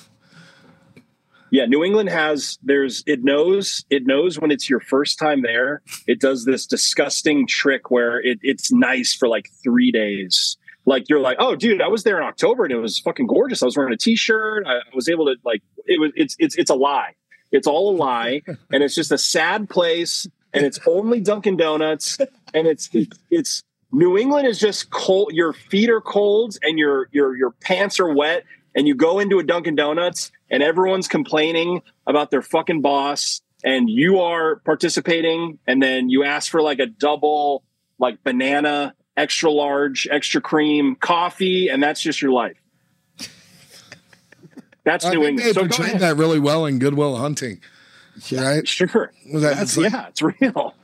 Yeah, 1.51 1.67
New 1.67 1.85
England 1.85 2.09
has 2.09 2.59
there's 2.63 3.03
it 3.07 3.25
knows 3.25 3.85
it 3.91 4.07
knows 4.07 4.39
when 4.39 4.51
it's 4.51 4.71
your 4.71 4.81
first 4.81 5.19
time 5.19 5.43
there. 5.43 5.83
It 6.07 6.21
does 6.21 6.45
this 6.45 6.67
disgusting 6.67 7.47
trick 7.47 7.91
where 7.91 8.21
it, 8.21 8.39
it's 8.43 8.73
nice 8.73 9.15
for 9.15 9.29
like 9.29 9.51
three 9.63 9.91
days. 9.91 10.57
Like 10.87 11.09
you're 11.09 11.21
like, 11.21 11.37
oh, 11.41 11.57
dude, 11.57 11.83
I 11.83 11.89
was 11.89 12.05
there 12.05 12.19
in 12.19 12.25
October 12.25 12.65
and 12.65 12.73
it 12.73 12.79
was 12.79 12.99
fucking 12.99 13.27
gorgeous. 13.27 13.63
I 13.63 13.67
was 13.67 13.77
wearing 13.77 13.93
a 13.93 13.97
t-shirt. 13.97 14.67
I 14.67 14.81
was 14.95 15.09
able 15.09 15.27
to 15.27 15.37
like 15.45 15.63
it 15.87 16.01
was 16.01 16.13
it's 16.17 16.37
it's 16.39 16.57
it's 16.57 16.71
a 16.71 16.75
lie. 16.75 17.15
It's 17.53 17.67
all 17.67 17.95
a 17.95 17.97
lie, 17.97 18.43
and 18.73 18.83
it's 18.83 18.95
just 18.95 19.11
a 19.11 19.19
sad 19.19 19.69
place, 19.69 20.27
and 20.53 20.65
it's 20.65 20.79
only 20.87 21.21
Dunkin' 21.21 21.57
Donuts, 21.57 22.19
and 22.55 22.67
it's 22.67 22.89
it's, 22.93 23.19
it's 23.31 23.63
New 23.93 24.17
England 24.17 24.47
is 24.47 24.59
just 24.59 24.91
cold. 24.91 25.33
Your 25.33 25.53
feet 25.53 25.91
are 25.91 26.01
cold, 26.01 26.57
and 26.63 26.79
your 26.79 27.09
your 27.13 27.37
your 27.37 27.51
pants 27.51 27.99
are 27.99 28.13
wet, 28.13 28.45
and 28.75 28.87
you 28.87 28.95
go 28.95 29.19
into 29.19 29.39
a 29.39 29.43
Dunkin' 29.43 29.75
Donuts, 29.75 30.31
and 30.51 30.63
everyone's 30.63 31.09
complaining 31.09 31.83
about 32.07 32.31
their 32.31 32.43
fucking 32.43 32.81
boss, 32.81 33.41
and 33.65 33.89
you 33.89 34.21
are 34.21 34.57
participating, 34.57 35.59
and 35.67 35.83
then 35.83 36.09
you 36.09 36.25
ask 36.25 36.51
for 36.51 36.63
like 36.63 36.79
a 36.79 36.87
double, 36.87 37.63
like 37.99 38.23
banana, 38.25 38.95
extra 39.17 39.51
large, 39.51 40.09
extra 40.11 40.41
cream 40.41 40.97
coffee, 40.97 41.69
and 41.69 41.83
that's 41.83 42.01
just 42.01 42.21
your 42.23 42.33
life. 42.33 42.57
That's 44.85 45.05
I 45.05 45.13
New 45.13 45.25
think 45.25 45.41
they 45.41 45.49
England. 45.49 45.75
So 45.75 45.85
go 45.93 45.99
that 45.99 46.17
really 46.17 46.39
well 46.39 46.65
in 46.67 46.79
Goodwill 46.79 47.17
Hunting. 47.17 47.61
Right? 48.33 48.67
Sure. 48.67 49.13
Was 49.33 49.43
That's, 49.43 49.77
like- 49.77 49.93
yeah, 49.93 50.09
it's 50.09 50.23
real. 50.23 50.75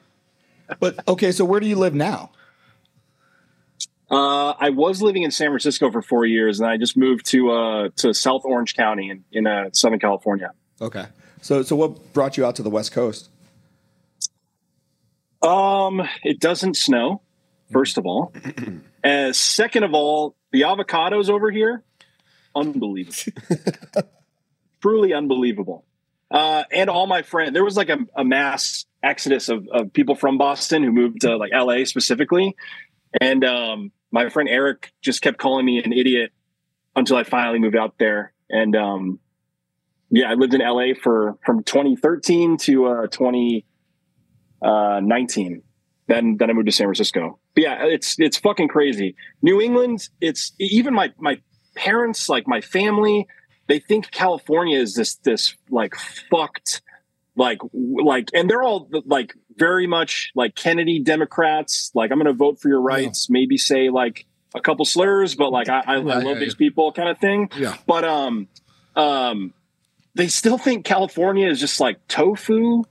But 0.81 1.07
okay, 1.09 1.33
so 1.33 1.45
where 1.45 1.61
do 1.61 1.67
you 1.69 1.77
live 1.77 1.95
now? 1.95 2.33
Uh, 4.11 4.51
I 4.51 4.71
was 4.71 5.03
living 5.03 5.23
in 5.25 5.31
San 5.31 5.49
Francisco 5.49 5.91
for 5.91 6.01
four 6.01 6.25
years, 6.25 6.61
and 6.61 6.69
I 6.69 6.77
just 6.77 6.97
moved 6.97 7.27
to 7.27 7.51
uh, 7.51 7.89
to 7.97 8.15
South 8.15 8.43
Orange 8.45 8.77
County 8.77 9.11
in, 9.11 9.25
in 9.33 9.47
uh, 9.47 9.71
Southern 9.73 9.99
California. 9.99 10.53
Okay. 10.81 11.07
So 11.43 11.63
so 11.63 11.75
what 11.77 12.13
brought 12.13 12.37
you 12.37 12.47
out 12.47 12.57
to 12.57 12.63
the 12.63 12.71
West 12.71 12.93
Coast? 12.93 13.31
Um, 15.43 16.03
it 16.23 16.41
doesn't 16.41 16.77
snow, 16.77 17.23
first 17.73 17.99
of 17.99 18.07
all. 18.07 18.33
and 19.03 19.35
second 19.37 19.83
of 19.85 19.95
all, 19.95 20.37
the 20.53 20.63
avocados 20.63 21.29
over 21.29 21.51
here, 21.51 21.83
unbelievable. 22.55 23.43
Truly 24.81 25.13
unbelievable. 25.13 25.85
Uh, 26.31 26.65
and 26.73 26.91
all 26.91 27.07
my 27.07 27.23
friends, 27.23 27.53
there 27.53 27.65
was 27.65 27.77
like 27.77 27.89
a, 27.89 27.99
a 28.17 28.25
mass 28.25 28.87
exodus 29.03 29.49
of, 29.49 29.69
of 29.69 29.93
people 29.93 30.15
from 30.15 30.39
Boston 30.39 30.83
who 30.83 30.91
moved 30.91 31.21
to 31.21 31.37
like 31.37 31.53
LA 31.53 31.85
specifically. 31.85 32.57
And 33.21 33.45
um, 33.45 33.93
my 34.11 34.29
friend 34.29 34.49
Eric 34.49 34.93
just 35.03 35.23
kept 35.23 35.39
calling 35.39 35.64
me 35.64 35.83
an 35.83 35.93
idiot 35.93 36.33
until 36.95 37.17
I 37.17 37.25
finally 37.25 37.59
moved 37.59 37.77
out 37.77 37.95
there. 37.99 38.33
And 38.51 38.77
um, 38.77 39.21
yeah, 40.11 40.31
I 40.31 40.35
lived 40.35 40.55
in 40.55 40.61
LA 40.61 40.95
for 41.01 41.37
from 41.45 41.62
2013 41.64 42.57
to 42.59 42.87
uh, 42.87 43.07
20, 43.09 43.64
uh, 44.62 45.01
19. 45.03 45.62
Then 46.09 46.37
then 46.37 46.51
I 46.51 46.53
moved 46.53 46.67
to 46.67 46.73
San 46.73 46.87
Francisco. 46.87 47.39
But 47.55 47.64
yeah, 47.64 47.85
it's 47.85 48.17
it's 48.19 48.37
fucking 48.37 48.69
crazy. 48.69 49.17
New 49.43 49.61
England, 49.61 50.09
it's 50.21 50.53
even 50.61 50.95
my 50.95 51.12
my 51.19 51.41
parents, 51.75 52.29
like 52.29 52.47
my 52.47 52.61
family, 52.61 53.27
they 53.67 53.81
think 53.81 54.11
California 54.12 54.79
is 54.79 54.95
this 54.95 55.17
this 55.17 55.57
like 55.71 55.95
fucked 56.31 56.83
like 57.35 57.59
like 57.73 58.31
and 58.35 58.49
they're 58.49 58.62
all 58.62 58.89
like 59.05 59.35
very 59.57 59.87
much 59.87 60.33
like 60.35 60.55
Kennedy 60.55 61.01
Democrats. 61.01 61.91
Like 61.95 62.11
I'm 62.11 62.19
going 62.19 62.27
to 62.27 62.33
vote 62.33 62.61
for 62.61 62.69
your 62.69 62.81
rights. 62.81 63.29
Maybe 63.31 63.57
say 63.57 63.91
like 63.91 64.27
a 64.55 64.61
couple 64.61 64.85
slurs, 64.85 65.35
but 65.35 65.51
like 65.51 65.69
I, 65.69 65.81
I, 65.87 65.95
I 65.95 65.97
love 65.97 66.25
yeah, 66.25 66.35
these 66.35 66.55
yeah. 66.55 66.59
people 66.59 66.93
kind 66.93 67.09
of 67.09 67.19
thing. 67.19 67.51
Yeah. 67.57 67.77
But 67.87 68.05
um 68.05 68.49
um 68.95 69.53
they 70.15 70.29
still 70.29 70.59
think 70.59 70.85
California 70.85 71.49
is 71.49 71.61
just 71.61 71.79
like 71.79 72.07
tofu 72.09 72.85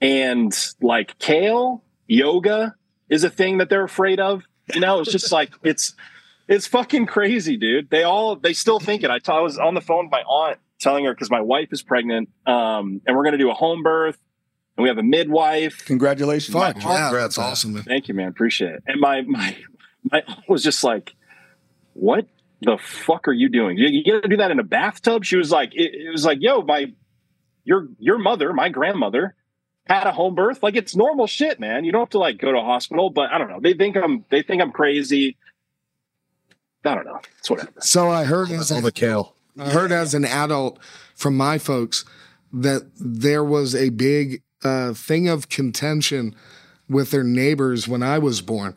and 0.00 0.52
like 0.80 1.18
kale. 1.18 1.82
Yoga 2.06 2.74
is 3.10 3.22
a 3.24 3.30
thing 3.30 3.58
that 3.58 3.68
they're 3.68 3.84
afraid 3.84 4.18
of. 4.18 4.42
You 4.74 4.80
know, 4.80 5.00
it's 5.00 5.12
just 5.12 5.30
like 5.30 5.52
it's 5.62 5.94
it's 6.48 6.66
fucking 6.66 7.06
crazy, 7.06 7.56
dude. 7.56 7.90
They 7.90 8.02
all 8.02 8.36
they 8.36 8.54
still 8.54 8.80
think 8.80 9.02
it. 9.02 9.10
I, 9.10 9.18
t- 9.18 9.30
I 9.30 9.40
was 9.40 9.58
on 9.58 9.74
the 9.74 9.80
phone 9.80 10.06
with 10.06 10.12
my 10.12 10.22
aunt 10.22 10.58
telling 10.80 11.04
her 11.04 11.12
because 11.12 11.30
my 11.30 11.40
wife 11.40 11.68
is 11.72 11.82
pregnant, 11.82 12.30
um, 12.46 13.02
and 13.06 13.16
we're 13.16 13.24
gonna 13.24 13.38
do 13.38 13.50
a 13.50 13.54
home 13.54 13.82
birth, 13.82 14.18
and 14.78 14.84
we 14.84 14.88
have 14.88 14.98
a 14.98 15.02
midwife. 15.02 15.84
Congratulations. 15.86 16.54
Fuck 16.54 16.76
yeah, 16.76 16.82
Congrats, 16.82 17.12
that's 17.12 17.38
awesome. 17.38 17.74
Man. 17.74 17.82
Thank 17.82 18.06
you, 18.06 18.14
man. 18.14 18.28
Appreciate 18.28 18.74
it. 18.74 18.84
And 18.86 19.00
my 19.00 19.22
my 19.22 19.56
my 20.10 20.22
aunt 20.26 20.44
was 20.48 20.62
just 20.62 20.84
like, 20.84 21.14
"What 21.94 22.26
the 22.62 22.78
fuck 22.78 23.26
are 23.26 23.32
you 23.32 23.48
doing? 23.48 23.76
You, 23.76 23.88
you 23.88 24.04
gonna 24.04 24.28
do 24.28 24.36
that 24.36 24.52
in 24.52 24.60
a 24.60 24.64
bathtub?" 24.64 25.24
She 25.24 25.36
was 25.36 25.50
like, 25.50 25.74
"It, 25.74 25.94
it 25.94 26.10
was 26.12 26.24
like, 26.24 26.38
yo, 26.40 26.62
my 26.62 26.92
your 27.64 27.88
your 27.98 28.18
mother, 28.18 28.52
my 28.54 28.70
grandmother." 28.70 29.34
Had 29.86 30.06
a 30.06 30.12
home 30.12 30.34
birth, 30.34 30.62
like 30.62 30.76
it's 30.76 30.94
normal 30.94 31.26
shit, 31.26 31.58
man. 31.58 31.82
You 31.82 31.92
don't 31.92 32.02
have 32.02 32.10
to 32.10 32.18
like 32.18 32.36
go 32.36 32.52
to 32.52 32.58
a 32.58 32.62
hospital, 32.62 33.08
but 33.08 33.30
I 33.32 33.38
don't 33.38 33.48
know. 33.48 33.58
They 33.58 33.72
think 33.72 33.96
I'm, 33.96 34.22
they 34.28 34.42
think 34.42 34.60
I'm 34.60 34.70
crazy. 34.70 35.38
I 36.84 36.94
don't 36.94 37.06
know. 37.06 37.18
It's 37.38 37.48
whatever. 37.48 37.72
So 37.80 38.10
I 38.10 38.24
heard 38.24 38.50
as 38.50 38.70
All 38.70 38.82
the 38.82 38.92
kale. 38.92 39.34
I 39.58 39.70
heard 39.70 39.90
as 39.90 40.12
an 40.12 40.26
adult 40.26 40.78
from 41.14 41.38
my 41.38 41.56
folks 41.56 42.04
that 42.52 42.90
there 43.00 43.42
was 43.42 43.74
a 43.74 43.88
big 43.88 44.42
uh, 44.64 44.92
thing 44.92 45.28
of 45.28 45.48
contention 45.48 46.34
with 46.88 47.10
their 47.10 47.24
neighbors 47.24 47.86
when 47.86 48.02
I 48.02 48.18
was 48.18 48.40
born 48.40 48.74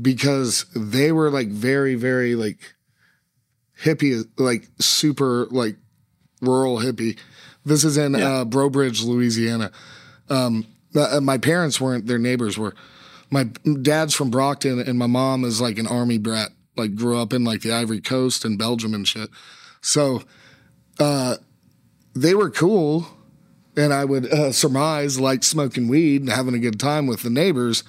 because 0.00 0.64
they 0.74 1.12
were 1.12 1.30
like 1.30 1.48
very, 1.48 1.94
very 1.94 2.34
like 2.34 2.74
hippie, 3.82 4.26
like 4.38 4.68
super 4.78 5.46
like 5.50 5.76
rural 6.40 6.78
hippie. 6.78 7.18
This 7.64 7.84
is 7.84 7.96
in 7.96 8.14
uh, 8.14 8.44
Breaux 8.44 8.70
Bridge, 8.70 9.02
Louisiana. 9.02 9.70
Um, 10.30 10.66
uh, 10.94 11.20
my 11.20 11.38
parents 11.38 11.80
weren't; 11.80 12.06
their 12.06 12.18
neighbors 12.18 12.56
were. 12.56 12.74
My 13.30 13.44
dad's 13.82 14.14
from 14.14 14.30
Brockton, 14.30 14.80
and 14.80 14.98
my 14.98 15.06
mom 15.06 15.44
is 15.44 15.60
like 15.60 15.78
an 15.78 15.86
army 15.86 16.18
brat. 16.18 16.50
Like 16.76 16.94
grew 16.94 17.18
up 17.18 17.32
in 17.32 17.44
like 17.44 17.60
the 17.60 17.72
Ivory 17.72 18.00
Coast 18.00 18.44
and 18.44 18.58
Belgium 18.58 18.94
and 18.94 19.06
shit. 19.06 19.28
So, 19.80 20.22
uh, 20.98 21.36
they 22.14 22.34
were 22.34 22.50
cool, 22.50 23.06
and 23.78 23.92
I 23.94 24.04
would 24.04 24.26
uh, 24.26 24.52
surmise 24.52 25.20
like 25.20 25.44
smoking 25.44 25.88
weed 25.88 26.20
and 26.22 26.30
having 26.30 26.54
a 26.54 26.58
good 26.58 26.80
time 26.80 27.06
with 27.06 27.22
the 27.22 27.30
neighbors. 27.30 27.84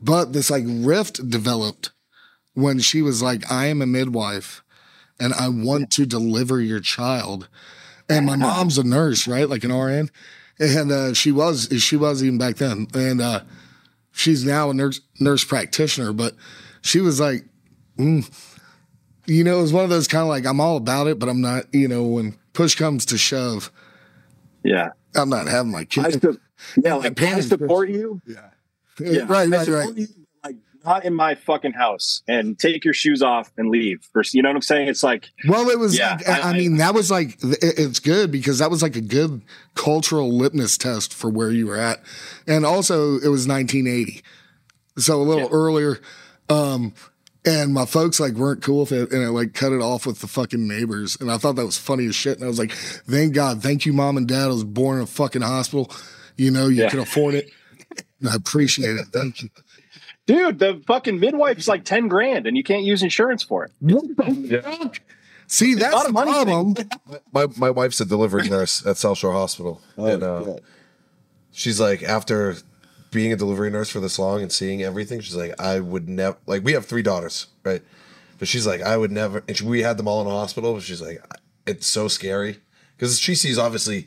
But 0.00 0.32
this 0.32 0.50
like 0.50 0.64
rift 0.66 1.28
developed 1.28 1.90
when 2.54 2.78
she 2.78 3.02
was 3.02 3.22
like, 3.22 3.50
"I 3.50 3.66
am 3.66 3.82
a 3.82 3.86
midwife, 3.86 4.62
and 5.18 5.32
I 5.34 5.48
want 5.48 5.90
to 5.92 6.06
deliver 6.06 6.60
your 6.60 6.80
child." 6.80 7.48
And 8.08 8.24
my 8.24 8.36
mom's 8.36 8.78
a 8.78 8.84
nurse, 8.84 9.28
right? 9.28 9.48
Like 9.48 9.64
an 9.64 9.72
RN. 9.72 10.10
And 10.58 10.90
uh, 10.90 11.14
she 11.14 11.30
was, 11.30 11.68
she 11.78 11.96
was 11.96 12.22
even 12.22 12.38
back 12.38 12.56
then. 12.56 12.88
And 12.94 13.20
uh, 13.20 13.40
she's 14.12 14.44
now 14.44 14.70
a 14.70 14.74
nurse, 14.74 15.00
nurse 15.20 15.44
practitioner. 15.44 16.12
But 16.12 16.34
she 16.80 17.00
was 17.00 17.20
like, 17.20 17.44
mm. 17.98 18.28
you 19.26 19.44
know, 19.44 19.58
it 19.58 19.62
was 19.62 19.72
one 19.72 19.84
of 19.84 19.90
those 19.90 20.08
kind 20.08 20.22
of 20.22 20.28
like, 20.28 20.46
I'm 20.46 20.60
all 20.60 20.76
about 20.76 21.06
it, 21.06 21.18
but 21.18 21.28
I'm 21.28 21.40
not, 21.40 21.72
you 21.72 21.86
know, 21.86 22.02
when 22.04 22.36
push 22.54 22.74
comes 22.74 23.04
to 23.06 23.18
shove, 23.18 23.70
Yeah, 24.64 24.90
I'm 25.14 25.28
not 25.28 25.46
having 25.48 25.72
my 25.72 25.80
I 25.80 25.84
kid. 25.84 26.20
su- 26.22 26.40
yeah, 26.82 26.94
like 26.94 27.20
I 27.22 27.40
support 27.40 27.88
you. 27.90 28.20
Yeah, 28.26 29.24
right, 29.28 29.46
I 29.52 29.56
right, 29.58 29.68
right. 29.68 29.96
you, 29.96 30.06
like 30.44 30.56
not 30.84 31.04
in 31.04 31.14
my 31.14 31.34
fucking 31.36 31.72
house 31.72 32.22
and 32.26 32.58
take 32.58 32.84
your 32.84 32.94
shoes 32.94 33.22
off 33.22 33.52
and 33.56 33.70
leave. 33.70 34.00
Or, 34.14 34.22
you 34.32 34.42
know 34.42 34.48
what 34.48 34.56
I'm 34.56 34.62
saying? 34.62 34.88
It's 34.88 35.02
like 35.04 35.28
Well, 35.46 35.68
it 35.70 35.78
was. 35.78 35.96
Yeah, 35.96 36.14
like, 36.16 36.28
I, 36.28 36.38
I- 36.40 36.50
I 36.50 36.52
mean, 36.54 36.78
that 36.78 36.94
was 36.94 37.10
like 37.10 37.38
it's 37.42 38.00
good 38.00 38.30
because 38.32 38.58
that 38.58 38.70
was 38.70 38.82
like 38.82 38.96
a 38.96 39.00
good 39.00 39.42
cultural 39.74 40.36
litmus 40.36 40.76
test 40.76 41.14
for 41.14 41.30
where 41.30 41.50
you 41.50 41.66
were 41.68 41.78
at, 41.78 42.02
and 42.46 42.66
also 42.66 43.14
it 43.16 43.28
was 43.28 43.46
1980, 43.46 44.22
so 44.98 45.20
a 45.20 45.22
little 45.22 45.48
earlier. 45.52 45.98
Um, 46.50 46.94
and 47.48 47.72
my 47.72 47.86
folks 47.86 48.20
like 48.20 48.34
weren't 48.34 48.62
cool 48.62 48.80
with 48.80 48.92
it, 48.92 49.10
and 49.12 49.24
I 49.24 49.28
like 49.28 49.54
cut 49.54 49.72
it 49.72 49.80
off 49.80 50.06
with 50.06 50.20
the 50.20 50.28
fucking 50.28 50.66
neighbors, 50.68 51.16
and 51.20 51.30
I 51.30 51.38
thought 51.38 51.56
that 51.56 51.64
was 51.64 51.78
funny 51.78 52.06
as 52.06 52.14
shit. 52.14 52.36
And 52.36 52.44
I 52.44 52.48
was 52.48 52.58
like, 52.58 52.72
"Thank 52.72 53.32
God, 53.34 53.62
thank 53.62 53.86
you, 53.86 53.92
mom 53.92 54.16
and 54.16 54.26
dad. 54.28 54.44
I 54.44 54.48
was 54.48 54.64
born 54.64 54.98
in 54.98 55.04
a 55.04 55.06
fucking 55.06 55.42
hospital. 55.42 55.90
You 56.36 56.50
know, 56.50 56.68
you 56.68 56.82
Yeah. 56.82 56.90
can 56.90 57.00
afford 57.00 57.34
it. 57.34 57.50
And 58.20 58.28
I 58.28 58.34
appreciate 58.34 58.96
it. 58.96 59.06
Thank 59.12 59.42
you." 59.42 59.50
dude, 60.26 60.58
the 60.58 60.82
fucking 60.86 61.18
midwife 61.18 61.56
is 61.56 61.66
like 61.68 61.86
10 61.86 62.06
grand 62.08 62.46
and 62.46 62.54
you 62.54 62.62
can't 62.62 62.82
use 62.84 63.02
insurance 63.02 63.42
for 63.42 63.64
it. 63.64 63.72
What 63.80 64.04
the 64.14 64.60
fuck? 64.62 65.00
See, 65.46 65.72
that's 65.74 66.04
the 66.04 66.12
money 66.12 66.30
problem. 66.32 66.74
My 67.32 67.46
my 67.56 67.70
wife's 67.70 67.98
a 68.02 68.04
delivery 68.04 68.46
nurse 68.50 68.84
at 68.86 68.98
South 68.98 69.16
Shore 69.16 69.32
Hospital, 69.32 69.80
and 69.96 70.22
uh, 70.22 70.56
she's 71.50 71.80
like, 71.80 72.02
after 72.02 72.56
being 73.10 73.32
a 73.32 73.36
delivery 73.36 73.70
nurse 73.70 73.88
for 73.90 74.00
this 74.00 74.18
long 74.18 74.42
and 74.42 74.50
seeing 74.52 74.82
everything, 74.82 75.20
she's 75.20 75.36
like, 75.36 75.58
I 75.60 75.80
would 75.80 76.08
never 76.08 76.36
like. 76.46 76.62
We 76.64 76.72
have 76.72 76.86
three 76.86 77.02
daughters, 77.02 77.46
right? 77.64 77.82
But 78.38 78.48
she's 78.48 78.66
like, 78.66 78.82
I 78.82 78.96
would 78.96 79.10
never. 79.10 79.42
And 79.48 79.56
she, 79.56 79.64
we 79.64 79.82
had 79.82 79.96
them 79.96 80.06
all 80.08 80.20
in 80.20 80.26
a 80.26 80.30
hospital. 80.30 80.74
But 80.74 80.82
she's 80.82 81.00
like, 81.02 81.22
it's 81.66 81.86
so 81.86 82.08
scary 82.08 82.58
because 82.96 83.18
she 83.18 83.34
sees 83.34 83.58
obviously 83.58 84.06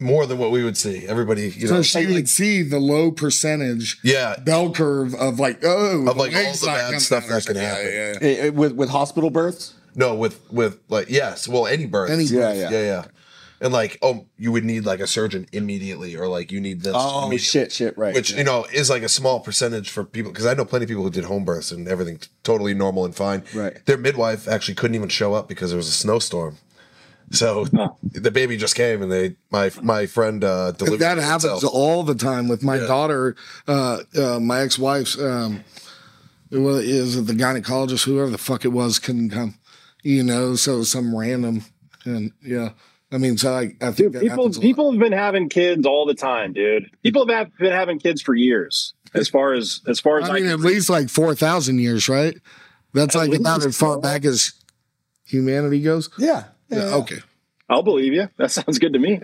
more 0.00 0.26
than 0.26 0.38
what 0.38 0.50
we 0.50 0.64
would 0.64 0.76
see. 0.76 1.06
Everybody, 1.06 1.50
you 1.50 1.68
So 1.68 1.74
know, 1.76 1.82
she 1.82 2.06
would 2.06 2.28
see 2.28 2.62
the 2.62 2.78
low 2.80 3.10
percentage 3.10 3.98
yeah, 4.02 4.36
bell 4.44 4.72
curve 4.72 5.14
of 5.14 5.38
like, 5.38 5.60
oh, 5.64 6.06
Of, 6.08 6.16
like, 6.16 6.34
all 6.34 6.52
the 6.52 6.66
bad 6.66 7.00
stuff 7.00 7.24
out. 7.24 7.30
that 7.30 7.46
can 7.46 7.56
happen. 7.56 7.84
yeah, 7.86 8.12
yeah. 8.12 8.18
Eh, 8.20 8.46
eh, 8.46 8.48
with 8.50 8.72
with 8.72 8.90
hospital 8.90 9.30
births. 9.30 9.74
No, 9.94 10.14
with 10.14 10.40
with 10.50 10.80
like 10.88 11.08
yes, 11.10 11.46
well 11.46 11.66
any 11.66 11.86
birth. 11.86 12.10
Any 12.10 12.24
Yeah, 12.24 12.40
birth. 12.40 12.56
yeah. 12.58 12.70
yeah, 12.70 12.80
yeah. 12.82 13.04
And 13.60 13.72
like, 13.72 13.98
oh, 14.02 14.26
you 14.36 14.52
would 14.52 14.64
need 14.64 14.84
like 14.84 15.00
a 15.00 15.06
surgeon 15.06 15.46
immediately, 15.52 16.16
or 16.16 16.28
like 16.28 16.50
you 16.52 16.60
need 16.60 16.82
this. 16.82 16.92
Oh 16.94 17.34
shit, 17.38 17.72
shit, 17.72 17.96
right. 17.96 18.14
Which 18.14 18.32
you 18.32 18.44
know 18.44 18.64
is 18.72 18.90
like 18.90 19.02
a 19.02 19.08
small 19.08 19.40
percentage 19.40 19.88
for 19.90 20.04
people 20.04 20.32
because 20.32 20.44
I 20.44 20.54
know 20.54 20.64
plenty 20.64 20.84
of 20.84 20.88
people 20.88 21.04
who 21.04 21.10
did 21.10 21.24
home 21.24 21.44
births 21.44 21.70
and 21.70 21.88
everything 21.88 22.18
totally 22.42 22.74
normal 22.74 23.04
and 23.04 23.14
fine. 23.14 23.42
Right. 23.54 23.84
Their 23.86 23.96
midwife 23.96 24.48
actually 24.48 24.74
couldn't 24.74 24.96
even 24.96 25.08
show 25.08 25.34
up 25.34 25.48
because 25.48 25.70
there 25.70 25.76
was 25.78 25.88
a 25.88 25.92
snowstorm. 25.92 26.58
So 27.30 27.64
the 28.02 28.30
baby 28.30 28.56
just 28.58 28.74
came 28.74 29.00
and 29.02 29.10
they 29.10 29.36
my 29.50 29.70
my 29.82 30.04
friend 30.06 30.44
uh 30.44 30.72
delivered 30.72 30.98
That 30.98 31.16
it 31.18 31.22
happens 31.24 31.44
himself. 31.52 31.72
all 31.74 32.02
the 32.02 32.14
time 32.14 32.48
with 32.48 32.62
my 32.62 32.76
Yeah. 32.78 32.86
daughter, 32.86 33.34
uh, 33.66 34.00
uh, 34.18 34.40
my 34.40 34.60
ex 34.60 34.78
wife's. 34.78 35.18
Um, 35.18 35.64
well, 36.50 36.76
is 36.76 37.16
it 37.16 37.22
the 37.26 37.32
gynecologist, 37.32 38.04
whoever 38.04 38.30
the 38.30 38.38
fuck 38.38 38.64
it 38.64 38.68
was, 38.68 38.98
couldn't 38.98 39.30
come. 39.30 39.54
You 40.02 40.22
know, 40.22 40.54
so 40.54 40.82
some 40.82 41.16
random, 41.16 41.64
and 42.04 42.32
yeah, 42.42 42.70
I 43.14 43.18
mean, 43.18 43.38
so 43.38 43.54
I, 43.54 43.74
I 43.80 43.92
think 43.92 43.96
Dude, 43.96 44.12
that 44.14 44.20
people 44.22 44.36
happens 44.36 44.56
a 44.56 44.60
lot. 44.60 44.64
people 44.64 44.90
have 44.90 45.00
been 45.00 45.12
having 45.12 45.48
kids 45.48 45.86
all 45.86 46.04
the 46.04 46.14
time, 46.14 46.52
dude. 46.52 46.90
People 47.04 47.28
have 47.28 47.56
been 47.56 47.72
having 47.72 48.00
kids 48.00 48.20
for 48.20 48.34
years. 48.34 48.92
As 49.14 49.28
far 49.28 49.52
as 49.52 49.80
as 49.86 50.00
far 50.00 50.18
as 50.18 50.28
I 50.28 50.32
I, 50.32 50.40
mean, 50.40 50.50
at 50.50 50.58
least 50.58 50.90
like 50.90 51.08
four 51.08 51.36
thousand 51.36 51.78
years, 51.78 52.08
right? 52.08 52.36
That's 52.92 53.14
like 53.14 53.32
about 53.32 53.64
as 53.64 53.76
far 53.76 54.00
back 54.00 54.24
as 54.24 54.52
humanity 55.24 55.80
goes. 55.80 56.10
yeah. 56.18 56.44
Yeah, 56.70 56.94
okay. 56.94 57.18
I'll 57.68 57.82
believe 57.82 58.12
you. 58.14 58.28
That 58.38 58.50
sounds 58.50 58.78
good 58.78 58.94
to 58.94 58.98
me. 58.98 59.20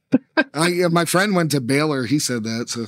I, 0.54 0.68
yeah, 0.68 0.88
my 0.88 1.04
friend 1.04 1.34
went 1.34 1.50
to 1.50 1.60
Baylor. 1.60 2.06
He 2.06 2.18
said 2.18 2.44
that. 2.44 2.70
So 2.70 2.86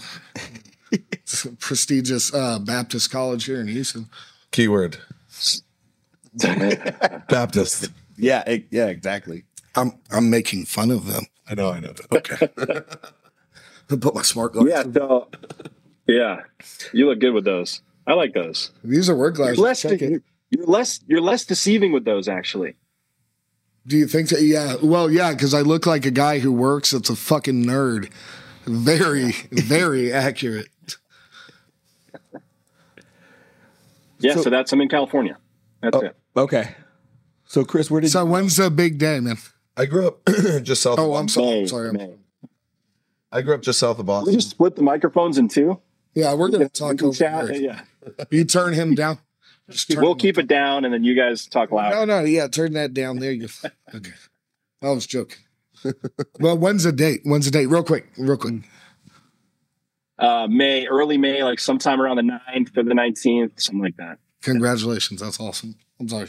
it's 1.23 1.45
a 1.45 1.53
prestigious 1.53 2.33
uh, 2.33 2.61
Baptist 2.61 3.11
college 3.11 3.45
here 3.45 3.61
in 3.61 3.69
Houston. 3.69 4.09
Keyword 4.53 4.99
Baptist. 7.29 7.91
Yeah, 8.17 8.43
eh, 8.47 8.61
yeah, 8.71 8.87
exactly. 8.87 9.45
I'm 9.81 9.93
I'm 10.11 10.31
making 10.31 10.65
fun 10.67 10.91
of 10.91 11.07
them. 11.07 11.25
I 11.49 11.55
know, 11.55 11.71
I 11.71 11.81
know. 11.81 11.95
Okay. 12.13 12.49
I 13.93 13.97
put 13.97 14.15
my 14.15 14.23
smart 14.23 14.53
glasses. 14.53 14.73
yeah, 14.73 14.93
so 14.93 15.29
yeah. 16.07 16.41
You 16.93 17.09
look 17.09 17.19
good 17.19 17.33
with 17.33 17.45
those. 17.45 17.83
I 18.07 18.13
like 18.15 18.35
those. 18.35 18.71
These 18.85 19.11
are 19.11 19.17
work 19.17 19.37
You're 19.39 19.55
glasses. 19.55 19.59
less 19.59 19.83
Check 19.83 20.03
it. 20.03 20.23
you're 20.51 20.67
less 20.67 21.01
you're 21.09 21.21
less 21.21 21.45
deceiving 21.45 21.93
with 21.93 22.05
those 22.05 22.29
actually. 22.29 22.77
Do 23.87 23.97
you 23.97 24.07
think 24.07 24.29
so? 24.29 24.37
Yeah. 24.39 24.77
Well, 24.83 25.11
yeah, 25.11 25.33
because 25.33 25.55
I 25.55 25.63
look 25.63 25.87
like 25.87 26.07
a 26.07 26.11
guy 26.13 26.39
who 26.39 26.53
works 26.53 26.91
that's 26.93 27.11
a 27.11 27.17
fucking 27.17 27.65
nerd. 27.65 28.11
Very, 28.67 29.33
very 29.51 30.13
accurate. 30.13 30.69
Yeah, 34.21 34.35
So- 34.35 34.43
so, 34.43 34.51
that's 34.51 34.73
I'm 34.73 34.81
in 34.83 34.89
California. 34.89 35.37
That's 35.83 35.97
Oh, 35.97 36.01
it. 36.01 36.17
okay. 36.37 36.75
So 37.47 37.65
Chris, 37.65 37.91
where 37.91 38.01
did 38.01 38.11
So 38.11 38.25
when's 38.25 38.57
the 38.57 38.71
big 38.71 38.99
day, 38.99 39.19
man? 39.19 39.39
I 39.81 39.87
grew 39.87 40.07
up 40.09 40.21
just 40.63 40.83
south. 40.83 40.99
Oh, 40.99 41.13
of 41.15 41.19
I'm 41.21 41.25
Boston. 41.27 41.33
sorry. 41.33 41.53
May, 41.55 41.61
I'm 41.61 41.69
sorry. 41.69 41.89
I'm- 42.11 42.19
I 43.33 43.43
grew 43.43 43.55
up 43.55 43.63
just 43.63 43.79
south 43.79 43.99
of 43.99 44.07
Boston. 44.07 44.33
We 44.33 44.37
just 44.37 44.51
split 44.51 44.75
the 44.77 44.83
microphones 44.83 45.39
in 45.39 45.49
two. 45.49 45.81
Yeah, 46.15 46.35
we're 46.35 46.49
gonna 46.49 46.69
talk 46.69 46.99
can 46.99 47.07
over 47.09 47.17
chat. 47.17 47.49
here. 47.51 47.61
Yeah. 48.09 48.25
You 48.31 48.45
turn 48.45 48.73
him 48.75 48.95
down. 48.95 49.19
Just 49.71 49.89
turn 49.89 50.03
We'll 50.03 50.13
it- 50.15 50.19
keep 50.19 50.37
it 50.37 50.49
down, 50.49 50.85
and 50.85 50.93
then 50.93 51.05
you 51.05 51.15
guys 51.15 51.47
talk 51.47 51.71
loud. 51.71 51.93
No, 51.93 52.05
no, 52.05 52.25
yeah, 52.25 52.49
turn 52.49 52.73
that 52.73 52.93
down. 52.93 53.21
There 53.21 53.31
you 53.31 53.47
go. 53.47 53.69
Okay. 53.95 54.11
I 54.83 54.91
was 54.91 55.07
joking. 55.07 55.39
well, 56.41 56.59
when's 56.59 56.83
the 56.83 56.91
date? 56.93 57.21
When's 57.23 57.45
the 57.45 57.53
date? 57.53 57.67
Real 57.67 57.85
quick, 57.85 58.09
real 58.19 58.37
quick. 58.37 58.55
Uh, 60.19 60.49
May, 60.51 60.87
early 60.89 61.17
May, 61.19 61.45
like 61.45 61.61
sometime 61.61 62.01
around 62.01 62.17
the 62.17 62.23
9th 62.23 62.77
or 62.77 62.83
the 62.83 62.95
19th, 62.95 63.61
something 63.61 63.81
like 63.81 63.97
that. 63.97 64.19
Congratulations. 64.43 65.21
That's 65.21 65.39
awesome. 65.39 65.77
I'm 66.01 66.09
sorry. 66.09 66.29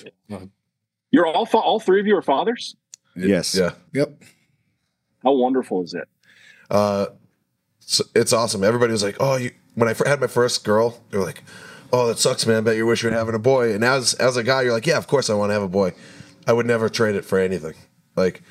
You're 1.10 1.26
all 1.26 1.46
fa- 1.48 1.58
all 1.58 1.80
three 1.80 2.00
of 2.00 2.06
you 2.08 2.16
are 2.16 2.22
fathers. 2.22 2.76
Yes. 3.16 3.56
Yeah. 3.56 3.72
Yep. 3.94 4.24
How 5.24 5.34
wonderful 5.34 5.84
is 5.84 5.94
it? 5.94 6.08
Uh, 6.70 7.08
so 7.80 8.04
it's 8.16 8.34
awesome. 8.34 8.64
Everybody 8.64 8.92
was 8.92 9.04
like, 9.04 9.18
"Oh, 9.20 9.36
you." 9.36 9.52
When 9.76 9.88
I 9.88 9.96
had 10.06 10.20
my 10.20 10.28
first 10.28 10.64
girl, 10.66 11.00
they 11.10 11.18
were 11.18 11.24
like, 11.26 11.44
"Oh, 11.94 12.08
that 12.08 12.20
sucks, 12.20 12.46
man. 12.46 12.64
Bet 12.64 12.76
you 12.76 12.86
wish 12.86 13.04
you 13.04 13.10
were 13.10 13.16
having 13.16 13.36
a 13.36 13.40
boy." 13.40 13.74
And 13.74 13.84
as 13.84 14.14
as 14.16 14.38
a 14.38 14.44
guy, 14.44 14.64
you're 14.64 14.74
like, 14.74 14.88
"Yeah, 14.88 14.98
of 14.98 15.08
course 15.08 15.30
I 15.30 15.34
want 15.34 15.50
to 15.50 15.54
have 15.54 15.64
a 15.64 15.68
boy. 15.68 15.94
I 16.48 16.54
would 16.54 16.66
never 16.66 16.90
trade 16.90 17.16
it 17.16 17.26
for 17.26 17.40
anything. 17.40 17.76
Like, 18.16 18.42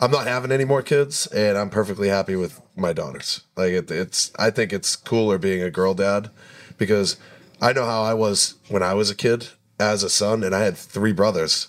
I'm 0.00 0.10
not 0.10 0.26
having 0.26 0.52
any 0.52 0.64
more 0.64 0.82
kids, 0.82 1.26
and 1.28 1.56
I'm 1.56 1.70
perfectly 1.70 2.08
happy 2.08 2.36
with 2.36 2.60
my 2.76 2.92
daughters. 2.92 3.42
Like, 3.56 3.72
it, 3.72 3.90
it's 3.90 4.32
I 4.38 4.50
think 4.50 4.72
it's 4.72 4.96
cooler 4.96 5.38
being 5.38 5.62
a 5.62 5.70
girl 5.70 5.94
dad 5.94 6.30
because 6.76 7.16
I 7.60 7.72
know 7.72 7.84
how 7.84 8.02
I 8.02 8.14
was 8.14 8.54
when 8.68 8.82
I 8.82 8.94
was 8.94 9.10
a 9.10 9.14
kid 9.14 9.48
as 9.80 10.02
a 10.02 10.10
son, 10.10 10.42
and 10.42 10.54
I 10.54 10.60
had 10.60 10.76
three 10.76 11.12
brothers, 11.12 11.68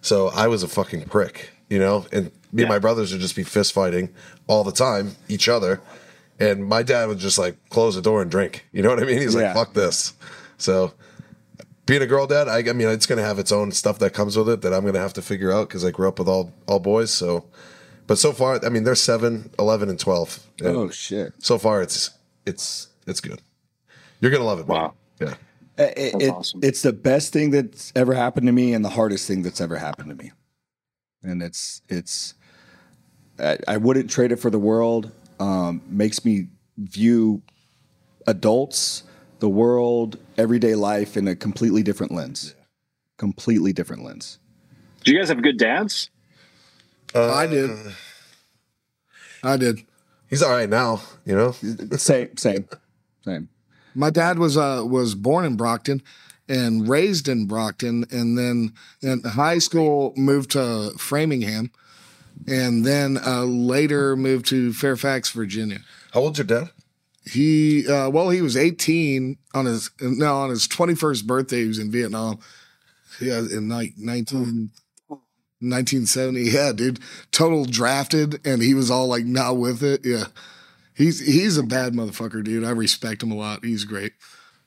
so 0.00 0.28
I 0.28 0.46
was 0.46 0.62
a 0.62 0.68
fucking 0.68 1.04
prick, 1.06 1.50
you 1.70 1.78
know. 1.78 2.04
And 2.12 2.30
me 2.52 2.62
and 2.64 2.68
my 2.68 2.78
brothers 2.78 3.12
would 3.12 3.20
just 3.22 3.34
be 3.36 3.42
fist 3.44 3.72
fighting 3.72 4.10
all 4.46 4.64
the 4.64 4.72
time, 4.72 5.16
each 5.28 5.48
other. 5.48 5.80
And 6.38 6.66
my 6.66 6.82
dad 6.82 7.06
would 7.08 7.18
just 7.18 7.38
like 7.38 7.56
close 7.70 7.94
the 7.94 8.02
door 8.02 8.20
and 8.22 8.30
drink. 8.30 8.66
You 8.72 8.82
know 8.82 8.90
what 8.90 9.02
I 9.02 9.06
mean? 9.06 9.18
He's 9.18 9.34
Yeah. 9.34 9.48
like, 9.48 9.54
"Fuck 9.54 9.74
this." 9.74 10.14
So, 10.58 10.92
being 11.86 12.02
a 12.02 12.06
girl 12.06 12.26
dad, 12.26 12.48
I, 12.48 12.58
I 12.58 12.72
mean, 12.72 12.88
it's 12.88 13.06
gonna 13.06 13.22
have 13.22 13.38
its 13.38 13.52
own 13.52 13.72
stuff 13.72 13.98
that 14.00 14.12
comes 14.14 14.36
with 14.36 14.48
it 14.48 14.60
that 14.62 14.72
I'm 14.74 14.84
gonna 14.84 14.98
have 15.00 15.12
to 15.14 15.22
figure 15.22 15.50
out 15.52 15.68
because 15.68 15.84
I 15.84 15.90
grew 15.90 16.08
up 16.08 16.18
with 16.18 16.28
all 16.28 16.52
all 16.66 16.78
boys. 16.80 17.10
So, 17.10 17.44
but 18.06 18.18
so 18.18 18.32
far, 18.32 18.58
I 18.64 18.68
mean, 18.70 18.84
they're 18.84 18.94
7, 18.94 19.50
11, 19.58 19.88
and 19.88 19.98
twelve. 19.98 20.40
And 20.60 20.76
Oh 20.76 20.90
shit. 20.90 21.32
so 21.38 21.58
far, 21.58 21.82
it's 21.82 22.10
it's 22.46 22.88
it's 23.06 23.20
good. 23.20 23.40
You're 24.20 24.30
gonna 24.30 24.44
love 24.44 24.60
it. 24.60 24.66
man. 24.68 24.76
Wow. 24.76 24.94
Yeah. 25.20 25.34
Uh, 25.78 25.82
It, 25.96 26.22
it- 26.22 26.30
awesome. 26.30 26.60
It's 26.62 26.82
the 26.82 26.92
best 26.92 27.32
thing 27.34 27.50
that's 27.50 27.92
ever 27.94 28.14
happened 28.14 28.46
to 28.46 28.52
me, 28.52 28.72
and 28.74 28.82
the 28.84 28.88
hardest 28.90 29.26
thing 29.26 29.42
that's 29.42 29.60
ever 29.60 29.76
happened 29.76 30.08
to 30.10 30.14
me. 30.16 30.32
And 31.22 31.42
it's 31.42 31.82
it's. 31.88 32.34
I, 33.38 33.58
I 33.66 33.76
wouldn't 33.76 34.10
trade 34.10 34.32
it 34.32 34.36
for 34.36 34.50
the 34.50 34.58
world. 34.58 35.12
Um, 35.38 35.82
makes 35.86 36.24
me 36.24 36.48
view 36.76 37.42
adults, 38.26 39.04
the 39.38 39.48
world, 39.48 40.18
everyday 40.36 40.74
life 40.74 41.16
in 41.16 41.26
a 41.28 41.34
completely 41.34 41.82
different 41.82 42.12
lens. 42.12 42.54
Completely 43.16 43.72
different 43.72 44.04
lens. 44.04 44.38
Do 45.04 45.12
you 45.12 45.18
guys 45.18 45.28
have 45.28 45.42
good 45.42 45.58
dads? 45.58 46.10
I 47.14 47.46
did. 47.46 47.70
I 49.42 49.56
did. 49.56 49.80
He's 50.28 50.42
all 50.42 50.52
right 50.52 50.68
now. 50.68 51.02
You 51.24 51.34
know. 51.34 51.52
Same, 51.96 52.36
same, 52.36 52.68
same. 53.24 53.48
My 53.94 54.10
dad 54.10 54.38
was 54.38 54.56
uh 54.56 54.84
was 54.86 55.14
born 55.14 55.44
in 55.44 55.56
Brockton 55.56 56.02
and 56.50 56.88
raised 56.88 57.28
in 57.28 57.46
Brockton, 57.46 58.04
and 58.10 58.36
then 58.36 58.74
in 59.00 59.22
high 59.22 59.58
school 59.58 60.12
moved 60.16 60.50
to 60.50 60.90
Framingham, 60.98 61.70
and 62.48 62.84
then 62.84 63.18
uh, 63.24 63.44
later 63.44 64.16
moved 64.16 64.46
to 64.46 64.72
Fairfax, 64.72 65.30
Virginia. 65.30 65.78
How 66.12 66.20
old's 66.20 66.38
your 66.38 66.46
dad? 66.46 66.70
He 67.24 67.86
uh, 67.86 68.10
well, 68.10 68.30
he 68.30 68.42
was 68.42 68.56
18 68.56 69.38
on 69.54 69.66
his 69.66 69.90
no 70.00 70.38
on 70.38 70.50
his 70.50 70.66
21st 70.66 71.24
birthday. 71.24 71.62
He 71.62 71.68
was 71.68 71.78
in 71.78 71.92
Vietnam. 71.92 72.40
Yeah, 73.20 73.38
in 73.38 73.68
like 73.68 73.92
19, 73.98 74.70
1970. 75.08 76.40
Yeah, 76.40 76.72
dude, 76.72 76.98
total 77.30 77.64
drafted, 77.64 78.44
and 78.46 78.62
he 78.62 78.74
was 78.74 78.90
all 78.90 79.06
like 79.06 79.24
not 79.24 79.58
with 79.58 79.84
it. 79.84 80.00
Yeah, 80.04 80.24
he's 80.94 81.20
he's 81.20 81.58
a 81.58 81.62
bad 81.62 81.92
motherfucker, 81.92 82.42
dude. 82.42 82.64
I 82.64 82.70
respect 82.70 83.22
him 83.22 83.30
a 83.30 83.36
lot. 83.36 83.64
He's 83.64 83.84
great, 83.84 84.12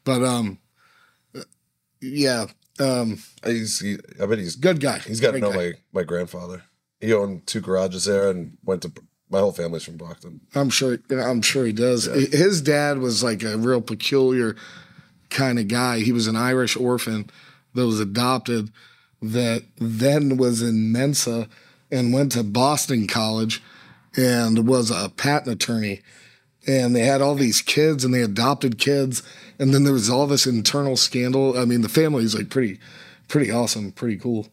but 0.05 0.23
um, 0.23 0.59
yeah, 2.03 2.45
um, 2.79 3.19
He's. 3.45 3.79
He, 3.79 3.97
I 4.21 4.25
bet 4.25 4.37
he's 4.37 4.55
good 4.55 4.79
guy. 4.79 4.99
He's 4.99 5.19
got 5.19 5.31
to 5.31 5.39
know 5.39 5.51
guy. 5.51 5.57
my, 5.57 5.71
my 5.93 6.03
grandfather. 6.03 6.63
He 6.99 7.13
owned 7.13 7.45
two 7.47 7.61
garages 7.61 8.05
there 8.05 8.29
and 8.29 8.57
went 8.63 8.81
to 8.83 8.91
my 9.29 9.39
whole 9.39 9.51
family's 9.51 9.83
from 9.83 9.97
Brockton. 9.97 10.41
I'm 10.55 10.69
sure. 10.69 10.99
I'm 11.09 11.41
sure 11.41 11.65
he 11.65 11.73
does. 11.73 12.05
His 12.05 12.61
dad 12.61 12.99
was 12.99 13.23
like 13.23 13.43
a 13.43 13.57
real 13.57 13.81
peculiar 13.81 14.55
kind 15.29 15.59
of 15.59 15.67
guy. 15.67 15.99
He 15.99 16.11
was 16.11 16.27
an 16.27 16.35
Irish 16.35 16.75
orphan 16.77 17.29
that 17.73 17.85
was 17.85 17.99
adopted, 17.99 18.71
that 19.21 19.63
then 19.77 20.37
was 20.37 20.61
in 20.61 20.91
Mensa 20.91 21.49
and 21.91 22.13
went 22.13 22.31
to 22.33 22.43
Boston 22.43 23.07
College, 23.07 23.61
and 24.15 24.67
was 24.67 24.91
a 24.91 25.09
patent 25.09 25.55
attorney. 25.55 26.01
And 26.65 26.95
they 26.95 27.01
had 27.01 27.21
all 27.21 27.35
these 27.35 27.61
kids, 27.61 28.05
and 28.05 28.13
they 28.13 28.21
adopted 28.21 28.77
kids, 28.77 29.21
and 29.59 29.73
then 29.73 29.83
there 29.83 29.93
was 29.93 30.09
all 30.09 30.27
this 30.27 30.45
internal 30.45 30.95
scandal. 30.95 31.57
I 31.57 31.65
mean, 31.65 31.81
the 31.81 31.89
family's 31.89 32.35
like 32.35 32.49
pretty, 32.49 32.79
pretty 33.27 33.51
awesome, 33.51 33.91
pretty 33.91 34.17
cool. 34.17 34.47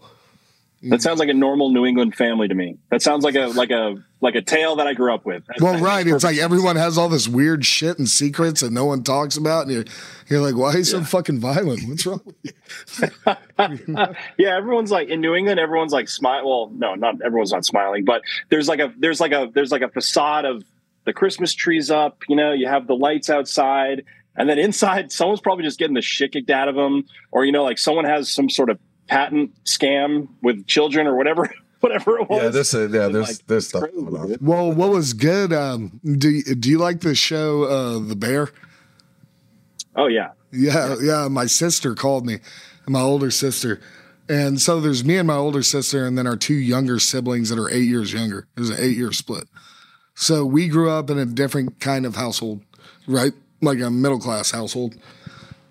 That 0.83 1.03
sounds 1.03 1.21
like 1.21 1.29
a 1.29 1.35
normal 1.35 1.71
New 1.71 1.85
England 1.85 2.15
family 2.15 2.49
to 2.49 2.55
me. 2.55 2.79
That 2.91 3.03
sounds 3.03 3.23
like 3.23 3.35
a 3.35 3.49
like 3.49 3.71
a 3.71 4.03
like 4.23 4.35
a 4.35 4.41
tale 4.41 4.77
that 4.77 4.87
I 4.87 4.95
grew 4.95 5.13
up 5.13 5.27
with. 5.27 5.45
Well, 5.61 5.79
right. 5.79 6.07
It's 6.07 6.25
like 6.25 6.39
everyone 6.39 6.77
has 6.77 6.97
all 6.97 7.11
this 7.11 7.29
weird 7.29 7.67
shit 7.67 7.99
and 7.99 8.09
secrets 8.09 8.63
that 8.63 8.73
no 8.73 8.87
one 8.87 9.03
talks 9.03 9.37
about. 9.37 9.67
And 9.67 9.73
you're, 9.73 9.85
you're 10.29 10.41
like, 10.41 10.57
why 10.57 10.73
are 10.73 10.79
you 10.79 10.85
so 10.85 11.03
fucking 11.03 11.39
violent? 11.39 11.87
What's 11.87 12.07
wrong 12.07 12.23
with 12.25 12.37
you? 12.43 13.15
yeah, 14.39 14.57
everyone's 14.57 14.91
like 14.91 15.09
in 15.09 15.21
New 15.21 15.35
England. 15.35 15.61
Everyone's 15.61 15.93
like 15.93 16.09
smile. 16.09 16.49
Well, 16.49 16.71
no, 16.75 16.95
not 16.95 17.21
everyone's 17.23 17.53
not 17.53 17.67
smiling, 17.67 18.07
but 18.07 18.23
there's 18.49 18.69
like 18.69 18.81
a 18.81 18.91
there's 18.97 19.21
like 19.21 19.33
a 19.33 19.51
there's 19.53 19.73
like 19.73 19.83
a 19.83 19.89
facade 19.89 20.47
of 20.47 20.65
the 21.05 21.12
Christmas 21.12 21.55
trees 21.55 21.90
up. 21.90 22.22
You 22.28 22.36
know, 22.36 22.53
you 22.53 22.66
have 22.68 22.86
the 22.86 22.94
lights 22.96 23.30
outside, 23.30 24.05
and 24.36 24.48
then 24.48 24.59
inside, 24.59 25.11
someone's 25.18 25.40
probably 25.40 25.64
just 25.64 25.78
getting 25.78 25.94
the 25.94 26.03
shit 26.03 26.32
kicked 26.32 26.51
out 26.51 26.68
of 26.68 26.74
them, 26.74 27.05
or 27.32 27.44
you 27.44 27.53
know, 27.53 27.62
like 27.64 27.78
someone 27.78 28.05
has 28.05 28.30
some 28.30 28.48
sort 28.51 28.70
of 28.70 28.78
patent 29.07 29.52
scam 29.64 30.28
with 30.43 30.66
children 30.66 31.06
or 31.06 31.16
whatever, 31.16 31.52
whatever 31.81 32.18
it 32.20 32.28
was. 32.31 32.43
Yeah, 32.43 32.48
this 32.51 32.74
is 32.74 32.93
yeah. 32.94 33.06
And, 33.06 33.14
There's 33.14 33.28
like, 33.28 33.47
there's 33.47 33.68
stuff 33.68 33.82
crazy, 33.82 33.97
going 33.97 34.16
on. 34.16 34.28
dude. 34.28 34.47
Well, 34.47 34.72
what 34.72 34.90
was 34.90 35.12
good? 35.14 35.52
Um, 35.52 36.01
do, 36.05 36.28
you- 36.31 36.55
do 36.55 36.68
you 36.70 36.78
like 36.78 37.01
the 37.01 37.14
show, 37.14 37.64
uh, 37.64 37.98
The 37.98 38.14
Bear? 38.16 38.51
Oh 39.97 40.06
yeah, 40.06 40.31
Yeah, 40.52 40.94
yeah. 41.02 41.28
My 41.28 41.47
sister 41.47 41.94
called 41.94 42.24
me, 42.24 42.39
my 42.86 43.01
older 43.01 43.31
sister. 43.31 43.81
And 44.28 44.60
so 44.60 44.81
there's 44.81 45.05
me 45.05 45.16
and 45.16 45.27
my 45.27 45.35
older 45.35 45.62
sister, 45.64 46.06
and 46.06 46.16
then 46.16 46.24
our 46.28 46.36
two 46.36 46.55
younger 46.55 47.01
siblings 47.01 47.48
that 47.48 47.59
are 47.59 47.68
eight 47.68 47.89
years 47.89 48.12
younger. 48.12 48.47
There's 48.55 48.70
an 48.70 48.77
eight 48.78 48.97
year 48.97 49.10
split. 49.10 49.48
So 50.20 50.44
we 50.44 50.68
grew 50.68 50.90
up 50.90 51.09
in 51.09 51.18
a 51.18 51.24
different 51.24 51.80
kind 51.80 52.05
of 52.05 52.14
household, 52.14 52.60
right? 53.06 53.32
Like 53.62 53.80
a 53.80 53.90
middle 53.90 54.18
class 54.18 54.51
household. 54.51 54.94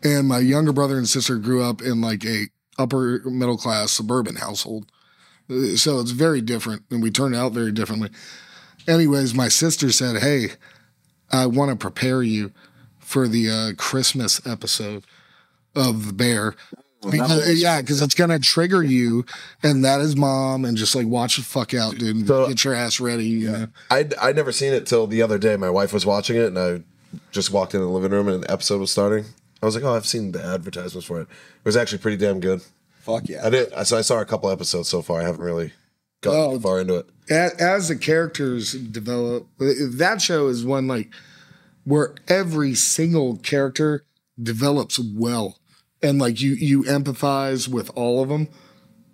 And 0.03 0.27
my 0.27 0.39
younger 0.39 0.73
brother 0.73 0.97
and 0.97 1.07
sister 1.07 1.37
grew 1.37 1.61
up 1.61 1.83
in 1.83 2.01
like 2.01 2.25
a 2.25 2.47
upper 2.75 3.21
middle 3.25 3.57
class 3.57 3.91
suburban 3.91 4.37
household. 4.37 4.91
So 5.75 5.99
it's 5.99 6.09
very 6.09 6.41
different, 6.41 6.81
and 6.89 7.03
we 7.03 7.11
turned 7.11 7.35
out 7.35 7.51
very 7.53 7.71
differently. 7.71 8.09
Anyways, 8.87 9.35
my 9.35 9.49
sister 9.49 9.91
said, 9.91 10.19
Hey, 10.19 10.53
I 11.31 11.45
want 11.45 11.69
to 11.69 11.75
prepare 11.75 12.23
you 12.23 12.51
for 12.97 13.27
the 13.27 13.51
uh, 13.51 13.73
Christmas 13.77 14.45
episode 14.47 15.03
of 15.75 16.07
The 16.07 16.13
Bear. 16.13 16.55
Because, 17.09 17.61
yeah, 17.61 17.79
because 17.81 18.01
it's 18.01 18.13
gonna 18.15 18.39
trigger 18.39 18.83
you, 18.83 19.25
and 19.63 19.85
that 19.85 20.01
is 20.01 20.15
mom, 20.17 20.65
and 20.65 20.75
just 20.77 20.95
like 20.95 21.07
watch 21.07 21.37
the 21.37 21.43
fuck 21.43 21.73
out, 21.73 21.97
dude. 21.97 22.27
So- 22.27 22.47
get 22.47 22.63
your 22.63 22.73
ass 22.73 22.99
ready. 22.99 23.25
You 23.25 23.51
know? 23.51 23.67
I'd 23.89 24.13
I'd 24.15 24.35
never 24.35 24.51
seen 24.51 24.73
it 24.73 24.85
till 24.85 25.07
the 25.07 25.21
other 25.21 25.37
day. 25.37 25.55
My 25.55 25.69
wife 25.69 25.93
was 25.93 26.05
watching 26.05 26.35
it, 26.35 26.45
and 26.45 26.59
I 26.59 26.81
just 27.31 27.51
walked 27.51 27.73
in 27.73 27.79
the 27.81 27.87
living 27.87 28.11
room, 28.11 28.27
and 28.27 28.43
an 28.43 28.51
episode 28.51 28.79
was 28.81 28.91
starting. 28.91 29.25
I 29.61 29.65
was 29.65 29.75
like, 29.75 29.83
oh, 29.83 29.93
I've 29.95 30.05
seen 30.05 30.31
the 30.33 30.43
advertisements 30.43 31.05
for 31.07 31.19
it. 31.19 31.23
It 31.23 31.65
was 31.65 31.75
actually 31.77 31.97
pretty 31.99 32.17
damn 32.17 32.39
good. 32.39 32.61
Fuck 33.01 33.27
yeah. 33.29 33.45
I 33.45 33.49
did. 33.49 33.73
So 33.85 33.97
I 33.97 34.01
saw 34.01 34.19
a 34.19 34.25
couple 34.25 34.49
episodes 34.49 34.87
so 34.89 35.01
far. 35.01 35.21
I 35.21 35.23
haven't 35.23 35.41
really 35.41 35.71
gotten 36.21 36.39
Oh. 36.57 36.59
far 36.59 36.79
into 36.81 36.95
it. 36.95 37.09
as 37.29 37.87
the 37.87 37.95
characters 37.95 38.73
develop, 38.73 39.47
that 39.57 40.21
show 40.21 40.47
is 40.47 40.65
one 40.65 40.87
like 40.87 41.09
where 41.85 42.13
every 42.27 42.73
single 42.75 43.37
character 43.37 44.03
develops 44.41 44.99
well, 44.99 45.57
and 46.01 46.19
like 46.19 46.41
you 46.41 46.53
you 46.53 46.83
empathize 46.83 47.67
with 47.67 47.89
all 47.95 48.21
of 48.23 48.29
them. 48.29 48.47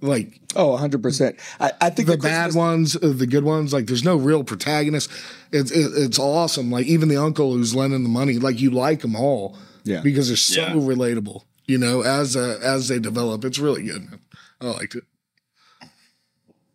Like 0.02 0.40
Oh, 0.58 0.78
100%. 0.78 1.38
I, 1.60 1.72
I 1.82 1.90
think 1.90 2.08
the 2.08 2.16
the 2.16 2.22
bad 2.22 2.54
ones, 2.54 2.96
uh, 2.96 3.12
the 3.14 3.28
good 3.28 3.44
ones. 3.44 3.74
Like 3.74 3.88
there's 3.88 4.04
no 4.04 4.16
real 4.16 4.44
protagonist. 4.44 5.10
It's 5.52 5.72
it, 5.72 5.92
it's 5.96 6.20
awesome. 6.20 6.72
Like 6.72 6.86
even 6.86 7.10
the 7.10 7.18
uncle 7.18 7.54
who's 7.54 7.76
lending 7.76 8.04
the 8.04 8.10
money, 8.10 8.34
like 8.40 8.62
you 8.62 8.72
like 8.72 9.02
them 9.02 9.16
all, 9.16 9.58
Yeah. 9.84 10.02
because 10.02 10.28
they're 10.28 10.38
so 10.38 10.62
Yeah. 10.62 10.74
relatable. 10.74 11.42
You 11.66 11.78
know, 11.80 12.02
as 12.04 12.36
uh, 12.38 12.60
as 12.62 12.88
they 12.88 13.00
develop, 13.00 13.44
it's 13.44 13.58
really 13.60 13.84
good. 13.84 14.04
Man. 14.10 14.20
I 14.62 14.66
liked 14.68 14.96
it. 14.96 15.04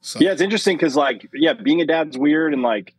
So, 0.00 0.18
yeah. 0.20 0.32
It's 0.32 0.40
interesting 0.42 0.76
because 0.76 0.96
like 0.96 1.28
yeah, 1.32 1.52
being 1.52 1.80
a 1.80 1.86
dad's 1.86 2.18
weird 2.18 2.52
and 2.52 2.62
like. 2.62 2.94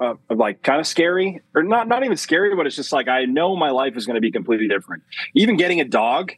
Uh, 0.00 0.14
like 0.30 0.62
kind 0.62 0.78
of 0.78 0.86
scary 0.86 1.40
or 1.56 1.64
not 1.64 1.88
not 1.88 2.04
even 2.04 2.16
scary 2.16 2.54
but 2.54 2.68
it's 2.68 2.76
just 2.76 2.92
like 2.92 3.08
i 3.08 3.24
know 3.24 3.56
my 3.56 3.70
life 3.70 3.96
is 3.96 4.06
going 4.06 4.14
to 4.14 4.20
be 4.20 4.30
completely 4.30 4.68
different 4.68 5.02
even 5.34 5.56
getting 5.56 5.80
a 5.80 5.84
dog 5.84 6.30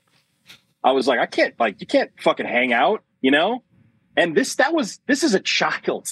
I 0.83 0.93
was 0.93 1.07
like, 1.07 1.19
I 1.19 1.27
can't 1.27 1.55
like 1.59 1.81
you 1.81 1.87
can't 1.87 2.11
fucking 2.21 2.47
hang 2.47 2.73
out, 2.73 3.03
you 3.21 3.31
know? 3.31 3.63
And 4.17 4.37
this 4.37 4.57
that 4.57 4.73
was 4.73 5.01
this 5.07 5.23
is 5.23 5.35
a 5.35 5.41
child 5.41 6.09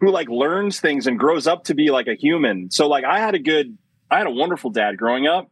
who 0.00 0.10
like 0.10 0.28
learns 0.28 0.80
things 0.80 1.06
and 1.06 1.18
grows 1.18 1.46
up 1.46 1.64
to 1.64 1.74
be 1.74 1.90
like 1.90 2.06
a 2.06 2.14
human. 2.14 2.70
So 2.70 2.86
like 2.88 3.04
I 3.04 3.18
had 3.18 3.34
a 3.34 3.38
good 3.38 3.76
I 4.10 4.18
had 4.18 4.26
a 4.26 4.30
wonderful 4.30 4.70
dad 4.70 4.96
growing 4.96 5.26
up, 5.26 5.50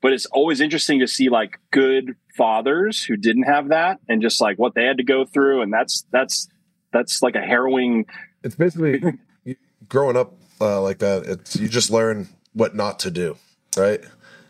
but 0.00 0.12
it's 0.12 0.26
always 0.26 0.60
interesting 0.60 1.00
to 1.00 1.06
see 1.06 1.28
like 1.28 1.58
good 1.70 2.16
fathers 2.36 3.02
who 3.02 3.16
didn't 3.16 3.44
have 3.44 3.68
that 3.68 3.98
and 4.08 4.22
just 4.22 4.40
like 4.40 4.58
what 4.58 4.74
they 4.74 4.84
had 4.84 4.96
to 4.96 5.04
go 5.04 5.24
through 5.24 5.62
and 5.62 5.72
that's 5.72 6.04
that's 6.10 6.48
that's 6.92 7.22
like 7.22 7.36
a 7.36 7.40
harrowing 7.40 8.06
It's 8.42 8.54
basically 8.54 9.18
growing 9.88 10.16
up 10.16 10.34
uh, 10.60 10.80
like 10.80 10.98
that. 10.98 11.24
It's 11.24 11.56
you 11.56 11.68
just 11.68 11.90
learn 11.90 12.28
what 12.52 12.74
not 12.74 12.98
to 13.00 13.10
do, 13.10 13.36
right? 13.76 14.00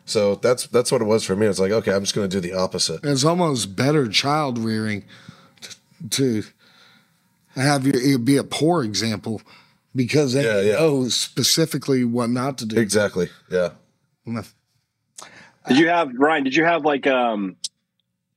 So 0.04 0.36
that's 0.36 0.66
that's 0.68 0.90
what 0.90 1.00
it 1.02 1.06
was 1.06 1.24
for 1.24 1.36
me. 1.36 1.46
It's 1.46 1.60
like 1.60 1.72
okay, 1.72 1.92
I'm 1.92 2.02
just 2.02 2.14
going 2.14 2.28
to 2.28 2.40
do 2.40 2.46
the 2.46 2.56
opposite. 2.56 3.00
It's 3.04 3.24
almost 3.24 3.76
better 3.76 4.08
child 4.08 4.58
rearing 4.58 5.04
to, 5.60 5.76
to 6.10 6.42
have 7.54 7.86
you 7.86 7.92
it 7.94 8.24
be 8.24 8.36
a 8.36 8.44
poor 8.44 8.82
example 8.84 9.42
because 9.94 10.32
they 10.32 10.44
Yeah, 10.44 10.60
yeah. 10.60 10.72
know 10.78 11.08
specifically 11.08 12.04
what 12.04 12.30
not 12.30 12.58
to 12.58 12.66
do. 12.66 12.78
Exactly. 12.80 13.28
Yeah. 13.50 13.70
Did 15.68 15.78
you 15.78 15.88
have 15.88 16.10
Ryan? 16.14 16.44
Did 16.44 16.56
you 16.56 16.64
have 16.64 16.84
like 16.84 17.06
um 17.06 17.56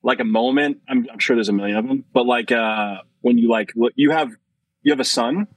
like 0.04 0.20
a 0.20 0.26
moment? 0.26 0.82
I'm, 0.88 1.08
I'm 1.12 1.20
sure 1.20 1.36
there's 1.36 1.50
a 1.50 1.54
million 1.54 1.78
of 1.78 1.88
them, 1.88 2.04
but 2.14 2.26
like 2.26 2.52
uh 2.52 2.98
when 3.22 3.38
you 3.38 3.50
like 3.50 3.74
you 3.96 4.12
have 4.12 4.32
you 4.84 4.92
have 4.92 5.00
a 5.00 5.06
son. 5.06 5.48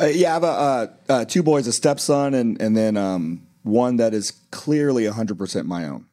Uh, 0.00 0.06
yeah, 0.06 0.30
I 0.30 0.32
have 0.34 0.44
a, 0.44 0.46
uh, 0.46 0.86
uh, 1.08 1.24
two 1.24 1.42
boys, 1.42 1.66
a 1.66 1.72
stepson, 1.72 2.34
and 2.34 2.60
and 2.60 2.76
then 2.76 2.96
um, 2.96 3.46
one 3.62 3.96
that 3.96 4.14
is 4.14 4.32
clearly 4.50 5.04
100% 5.04 5.64
my 5.66 5.88
own. 5.88 6.06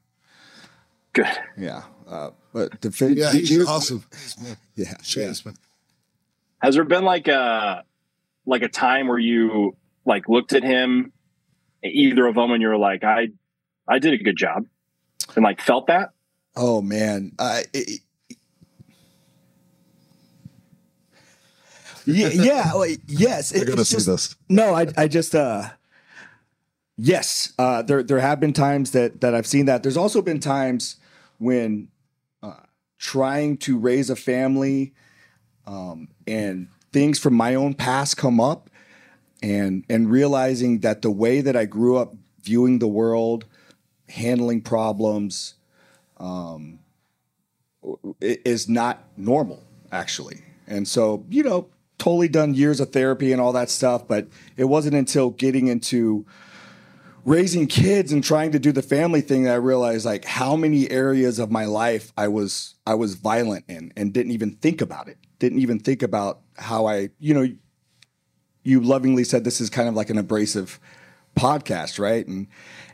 Good. 1.14 1.28
Yeah. 1.58 1.84
Uh, 2.08 2.32
but 2.54 2.82
the 2.82 2.92
fin- 2.92 3.14
Yeah, 3.18 3.32
he's 3.32 3.68
awesome. 3.68 4.04
Yeah. 4.76 4.96
Chase, 5.04 5.46
man. 5.46 5.56
Has 6.62 6.76
there 6.76 6.84
been 6.84 7.04
like 7.06 7.28
a 7.28 7.84
like 8.46 8.62
a 8.64 8.68
time 8.68 9.08
where 9.08 9.20
you 9.20 9.76
like 10.06 10.28
looked 10.28 10.54
at 10.54 10.64
him, 10.64 11.12
either 11.84 12.26
of 12.26 12.36
them, 12.36 12.52
and 12.52 12.62
you 12.62 12.70
were 12.70 12.78
like, 12.78 13.04
I 13.04 13.30
I 13.88 14.00
did 14.00 14.14
a 14.14 14.24
good 14.24 14.38
job, 14.38 14.66
and 15.36 15.44
like 15.44 15.62
felt 15.62 15.88
that? 15.88 16.12
Oh 16.56 16.82
man. 16.82 17.34
Uh, 17.38 17.62
it, 17.74 18.02
yeah, 22.06 22.28
yeah, 22.34 22.74
like, 22.74 23.00
yes. 23.08 23.54
I 23.56 23.60
it- 23.60 23.68
got 23.68 23.76
to 23.76 23.82
it's 23.82 23.90
see 23.90 23.96
just- 23.98 24.08
this. 24.08 24.36
No, 24.50 24.74
I, 24.74 24.88
I 24.98 25.08
just, 25.08 25.36
uh, 25.36 25.70
yes, 26.98 27.54
uh, 27.60 27.82
there, 27.82 28.04
there 28.04 28.20
have 28.20 28.40
been 28.40 28.54
times 28.54 28.92
that, 28.92 29.22
that 29.22 29.34
I've 29.36 29.48
seen 29.48 29.66
that. 29.66 29.84
There's 29.84 29.98
also 29.98 30.22
been 30.22 30.40
times 30.40 30.98
when, 31.38 31.90
uh, 32.44 32.54
trying 32.98 33.58
to 33.58 33.78
raise 33.78 34.10
a 34.10 34.16
family, 34.16 34.94
um, 35.68 36.10
and 36.28 36.68
things 36.94 37.20
from 37.20 37.34
my 37.34 37.56
own 37.56 37.74
past 37.74 38.18
come 38.18 38.40
up 38.40 38.70
and, 39.44 39.84
and 39.90 40.10
realizing 40.10 40.80
that 40.80 41.02
the 41.02 41.12
way 41.12 41.42
that 41.42 41.56
I 41.56 41.66
grew 41.66 41.98
up 41.98 42.14
viewing 42.42 42.80
the 42.80 42.88
world, 42.88 43.46
handling 44.10 44.62
problems, 44.62 45.56
um, 46.18 46.80
is 48.22 48.70
not 48.70 49.04
normal 49.18 49.62
actually. 49.92 50.42
And 50.68 50.88
so, 50.88 51.26
you 51.30 51.44
know, 51.44 51.68
totally 51.98 52.28
done 52.28 52.54
years 52.54 52.80
of 52.80 52.92
therapy 52.92 53.32
and 53.32 53.42
all 53.42 53.54
that 53.54 53.70
stuff, 53.70 54.08
but 54.08 54.28
it 54.58 54.66
wasn't 54.66 54.96
until 54.96 55.30
getting 55.30 55.68
into 55.68 56.26
raising 57.26 57.66
kids 57.66 58.12
and 58.12 58.24
trying 58.24 58.52
to 58.52 58.60
do 58.60 58.72
the 58.72 58.84
family 58.84 59.22
thing 59.22 59.44
that 59.44 59.54
I 59.54 59.58
realized 59.58 60.06
like 60.06 60.26
how 60.26 60.56
many 60.56 60.90
areas 60.92 61.40
of 61.40 61.52
my 61.52 61.66
life 61.66 62.14
I 62.16 62.28
was 62.28 62.76
I 62.86 62.94
was 62.94 63.16
violent 63.16 63.66
in 63.68 63.92
and 63.98 64.14
didn't 64.14 64.32
even 64.32 64.52
think 64.52 64.82
about 64.82 65.08
it. 65.08 65.18
Didn't 65.40 65.60
even 65.60 65.80
think 65.80 66.04
about 66.04 66.42
how 66.58 66.86
I, 66.86 67.10
you 67.20 67.34
know, 67.34 67.48
you 68.64 68.80
lovingly 68.80 69.24
said 69.24 69.44
this 69.44 69.60
is 69.60 69.70
kind 69.70 69.90
of 69.90 69.96
like 69.96 70.10
an 70.10 70.18
abrasive 70.18 70.80
podcast, 71.36 72.00
right? 72.00 72.26
And 72.26 72.48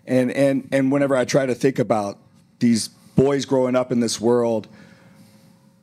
and 0.05 0.31
and 0.31 0.69
and 0.71 0.91
whenever 0.91 1.15
I 1.15 1.25
try 1.25 1.45
to 1.45 1.53
think 1.53 1.77
about 1.77 2.17
these 2.59 2.87
boys 3.15 3.45
growing 3.45 3.75
up 3.75 3.91
in 3.91 3.99
this 3.99 4.19
world, 4.19 4.67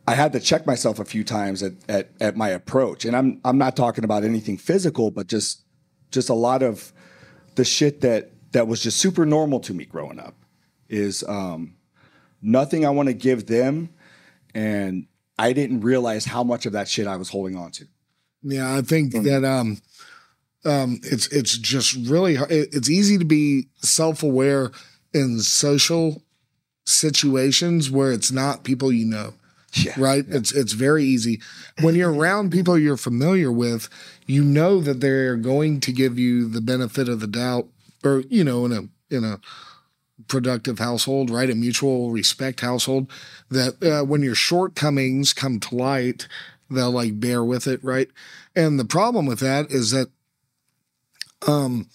I 0.09 0.15
had 0.15 0.33
to 0.33 0.41
check 0.41 0.67
myself 0.67 0.99
a 0.99 1.05
few 1.05 1.23
times 1.23 1.63
at, 1.63 1.75
at 1.87 2.09
at 2.19 2.35
my 2.35 2.49
approach. 2.49 3.05
And 3.05 3.15
I'm 3.15 3.43
I'm 3.45 3.59
not 3.59 3.77
talking 3.77 4.05
about 4.05 4.25
anything 4.25 4.57
physical, 4.57 5.11
but 5.11 5.27
just 5.27 5.65
just 6.11 6.31
a 6.31 6.35
lot 6.35 6.63
of 6.63 6.95
the 7.57 7.65
shit 7.65 8.01
that 8.01 8.31
that 8.53 8.67
was 8.67 8.83
just 8.83 8.97
super 8.97 9.27
normal 9.27 9.61
to 9.61 9.75
me 9.75 9.85
growing 9.85 10.19
up 10.19 10.35
is 10.89 11.23
um, 11.29 11.77
nothing 12.41 12.87
I 12.87 12.91
want 12.91 13.09
to 13.09 13.13
give 13.13 13.49
them, 13.49 13.91
and 14.55 15.07
I 15.39 15.53
didn't 15.53 15.83
realize 15.83 16.25
how 16.25 16.43
much 16.43 16.65
of 16.65 16.73
that 16.73 16.89
shit 16.89 17.07
I 17.07 17.17
was 17.17 17.29
holding 17.29 17.57
on 17.57 17.71
to. 17.73 17.85
Yeah, 18.43 18.75
I 18.75 18.81
think 18.81 19.13
that 19.13 19.45
um, 19.45 19.77
um, 20.65 21.01
it's 21.03 21.27
it's 21.27 21.59
just 21.59 21.95
really 22.09 22.37
hard. 22.37 22.51
it's 22.51 22.89
easy 22.89 23.19
to 23.19 23.27
be 23.27 23.69
self 23.83 24.23
aware 24.23 24.71
in 25.13 25.41
social 25.41 26.23
situations 26.87 27.91
where 27.91 28.11
it's 28.11 28.33
not 28.33 28.65
people 28.65 28.91
you 28.91 29.05
know. 29.05 29.35
Yeah, 29.75 29.93
right? 29.99 30.25
It's 30.29 30.51
it's 30.53 30.73
very 30.73 31.05
easy 31.05 31.41
when 31.81 31.95
you're 31.95 32.13
around 32.13 32.51
people 32.53 32.79
you're 32.79 32.97
familiar 32.97 33.53
with. 33.53 33.89
You 34.27 34.43
know 34.43 34.81
that 34.81 35.01
they're 35.01 35.37
going 35.37 35.81
to 35.81 35.93
give 35.93 36.19
you 36.19 36.49
the 36.49 36.63
benefit 36.63 37.09
of 37.09 37.21
the 37.21 37.27
doubt, 37.27 37.69
or 38.03 38.25
you 38.31 38.45
know, 38.45 38.65
in 38.65 38.73
a 38.73 39.15
in 39.15 39.25
a 39.25 39.41
productive 40.27 40.79
household, 40.79 41.31
right? 41.31 41.51
A 41.51 41.55
mutual 41.55 42.11
respect 42.11 42.61
household. 42.61 43.11
That 43.51 43.83
uh, 43.83 44.05
when 44.05 44.23
your 44.23 44.35
shortcomings 44.35 45.33
come 45.33 45.61
to 45.61 45.75
light, 45.75 46.29
they'll 46.71 46.91
like 46.91 47.21
bear 47.21 47.45
with 47.45 47.67
it, 47.67 47.83
right? 47.85 48.09
And 48.57 48.79
the 48.79 48.85
problem 48.85 49.27
with 49.27 49.41
that 49.41 49.71
is 49.71 49.91
that, 49.93 50.09
um, 51.47 51.89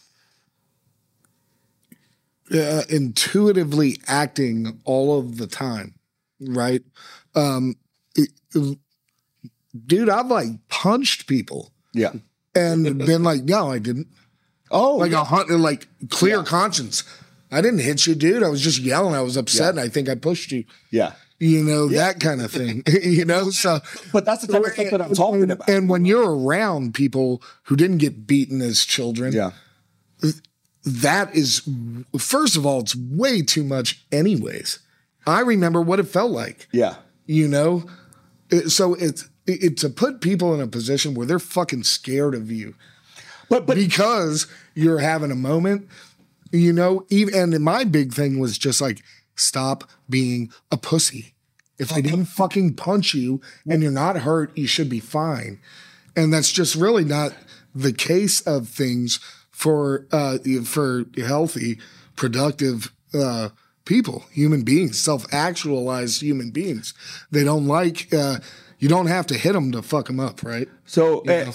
uh, 2.54 2.84
intuitively 2.90 3.98
acting 4.08 4.80
all 4.86 5.18
of 5.18 5.38
the 5.38 5.48
time, 5.48 5.96
right? 6.40 6.84
Um, 7.36 7.76
it- 8.16 8.32
dude, 9.86 10.10
I've 10.10 10.28
like 10.28 10.48
punched 10.70 11.28
people 11.28 11.72
Yeah. 11.94 12.14
and 12.56 12.98
been 13.00 13.24
like, 13.24 13.44
no, 13.44 13.72
I 13.72 13.80
didn't. 13.80 14.08
Oh, 14.72 14.98
Like 14.98 15.12
yeah. 15.12 15.22
a 15.22 15.24
hundred, 15.24 15.58
like 15.60 15.88
clear 16.10 16.44
conscience. 16.44 17.04
I 17.52 17.62
didn't 17.62 17.80
hit 17.80 18.08
you, 18.08 18.16
dude. 18.16 18.42
I 18.44 18.50
was 18.50 18.62
just 18.62 18.80
yelling. 18.80 19.14
I 19.14 19.22
was 19.22 19.38
upset, 19.38 19.62
Yeah. 19.62 19.70
and 19.70 19.80
I 19.80 19.88
think 19.90 20.10
I 20.10 20.16
pushed 20.16 20.52
you. 20.52 20.64
yeah. 20.92 21.14
You 21.40 21.62
know 21.62 21.90
that 21.90 22.22
kind 22.22 22.42
of 22.42 22.52
thing. 22.52 22.84
you 23.04 23.26
know, 23.26 23.50
so 23.50 23.80
But 24.14 24.24
that's 24.24 24.46
the 24.46 24.54
type 24.54 24.64
of 24.64 24.72
stuff 24.72 24.92
that 24.92 25.02
I'm 25.02 25.14
talking 25.14 25.52
about. 25.52 25.68
And 25.68 25.90
when 25.90 26.06
you're 26.06 26.34
around 26.34 26.94
people 26.94 27.42
who 27.64 27.76
didn't 27.76 27.98
get 27.98 28.26
beaten 28.26 28.62
as 28.62 28.86
children, 28.86 29.34
yeah. 29.34 29.52
that 30.86 31.36
is 31.36 31.68
first 32.18 32.56
of 32.56 32.66
all, 32.66 32.80
it's 32.82 32.96
way 32.96 33.42
too 33.42 33.64
much, 33.66 34.06
anyways. 34.12 34.80
I 35.28 35.42
remember 35.42 35.82
what 35.82 36.00
it 36.00 36.08
felt 36.08 36.32
like. 36.32 36.68
Yeah. 36.72 36.96
You 37.26 37.48
know, 37.48 37.86
It- 38.50 38.70
so 38.70 38.94
it's 38.96 39.30
it, 39.46 39.78
to 39.78 39.90
put 39.90 40.22
people 40.22 40.54
in 40.54 40.62
a 40.62 40.68
position 40.68 41.14
where 41.14 41.26
they're 41.28 41.40
fucking 41.40 41.84
scared 41.84 42.34
of 42.36 42.50
you 42.52 42.76
But 43.50 43.66
but 43.66 43.76
because 43.76 44.48
you're 44.74 45.00
having 45.00 45.32
a 45.32 45.36
moment. 45.36 45.88
You 46.52 46.72
know, 46.72 47.06
even 47.10 47.34
and 47.54 47.64
my 47.64 47.84
big 47.84 48.14
thing 48.14 48.40
was 48.40 48.58
just 48.58 48.80
like 48.80 49.02
stop 49.36 49.90
being 50.10 50.52
a 50.72 50.78
pussy. 50.78 51.34
If 51.80 51.92
I 51.92 52.02
didn't 52.02 52.26
fucking 52.26 52.76
punch 52.76 53.14
you 53.16 53.42
and 53.68 53.82
you're 53.82 53.92
not 53.92 54.18
hurt, 54.18 54.56
you 54.56 54.68
should 54.68 54.90
be 54.90 55.00
fine. 55.00 55.60
And 56.16 56.32
that's 56.32 56.52
just 56.52 56.76
really 56.76 57.04
not 57.04 57.34
the 57.74 57.92
case 57.92 58.42
of 58.42 58.70
things 58.70 59.20
for 59.52 60.06
uh 60.12 60.38
for 60.64 61.06
healthy, 61.18 61.80
productive 62.16 62.94
uh 63.16 63.50
people, 63.86 64.26
human 64.32 64.64
beings, 64.64 65.00
self-actualized 65.00 66.22
human 66.22 66.52
beings. 66.52 66.94
They 67.32 67.44
don't 67.44 67.68
like 67.68 68.14
uh 68.14 68.40
you 68.84 68.90
don't 68.90 69.08
have 69.08 69.26
to 69.28 69.38
hit 69.38 69.54
them 69.54 69.72
to 69.72 69.82
fuck 69.82 70.08
them 70.08 70.20
up, 70.20 70.44
right? 70.44 70.68
So 70.86 71.22
eh, 71.22 71.50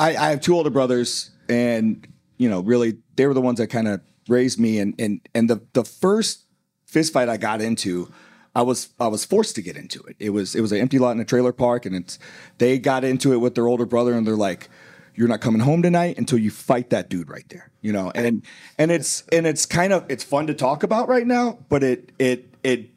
I, 0.00 0.16
I 0.16 0.30
have 0.30 0.40
two 0.40 0.56
older 0.56 0.68
brothers, 0.68 1.30
and 1.48 2.04
you 2.38 2.50
know, 2.50 2.58
really, 2.60 2.98
they 3.14 3.24
were 3.26 3.34
the 3.34 3.40
ones 3.40 3.58
that 3.58 3.68
kind 3.68 3.86
of 3.86 4.00
raised 4.26 4.58
me. 4.58 4.80
And 4.80 4.92
and 4.98 5.20
and 5.32 5.48
the 5.48 5.62
the 5.74 5.84
first 5.84 6.44
fist 6.84 7.12
fight 7.12 7.28
I 7.28 7.36
got 7.36 7.60
into, 7.60 8.12
I 8.56 8.62
was 8.62 8.88
I 8.98 9.06
was 9.06 9.24
forced 9.24 9.54
to 9.54 9.62
get 9.62 9.76
into 9.76 10.02
it. 10.02 10.16
It 10.18 10.30
was 10.30 10.56
it 10.56 10.60
was 10.60 10.72
an 10.72 10.78
empty 10.78 10.98
lot 10.98 11.12
in 11.12 11.20
a 11.20 11.24
trailer 11.24 11.52
park, 11.52 11.86
and 11.86 11.94
it's 11.94 12.18
they 12.58 12.80
got 12.80 13.04
into 13.04 13.32
it 13.32 13.36
with 13.36 13.54
their 13.54 13.68
older 13.68 13.86
brother, 13.86 14.14
and 14.14 14.26
they're 14.26 14.34
like. 14.34 14.68
You're 15.14 15.28
not 15.28 15.40
coming 15.40 15.60
home 15.60 15.82
tonight 15.82 16.16
until 16.18 16.38
you 16.38 16.50
fight 16.50 16.90
that 16.90 17.10
dude 17.10 17.28
right 17.28 17.46
there, 17.48 17.70
you 17.82 17.92
know, 17.92 18.10
and 18.14 18.42
and 18.78 18.90
it's 18.90 19.24
and 19.30 19.46
it's 19.46 19.66
kind 19.66 19.92
of 19.92 20.04
it's 20.08 20.24
fun 20.24 20.46
to 20.46 20.54
talk 20.54 20.82
about 20.82 21.08
right 21.08 21.26
now, 21.26 21.58
but 21.68 21.82
it 21.82 22.12
it 22.18 22.54
it 22.62 22.90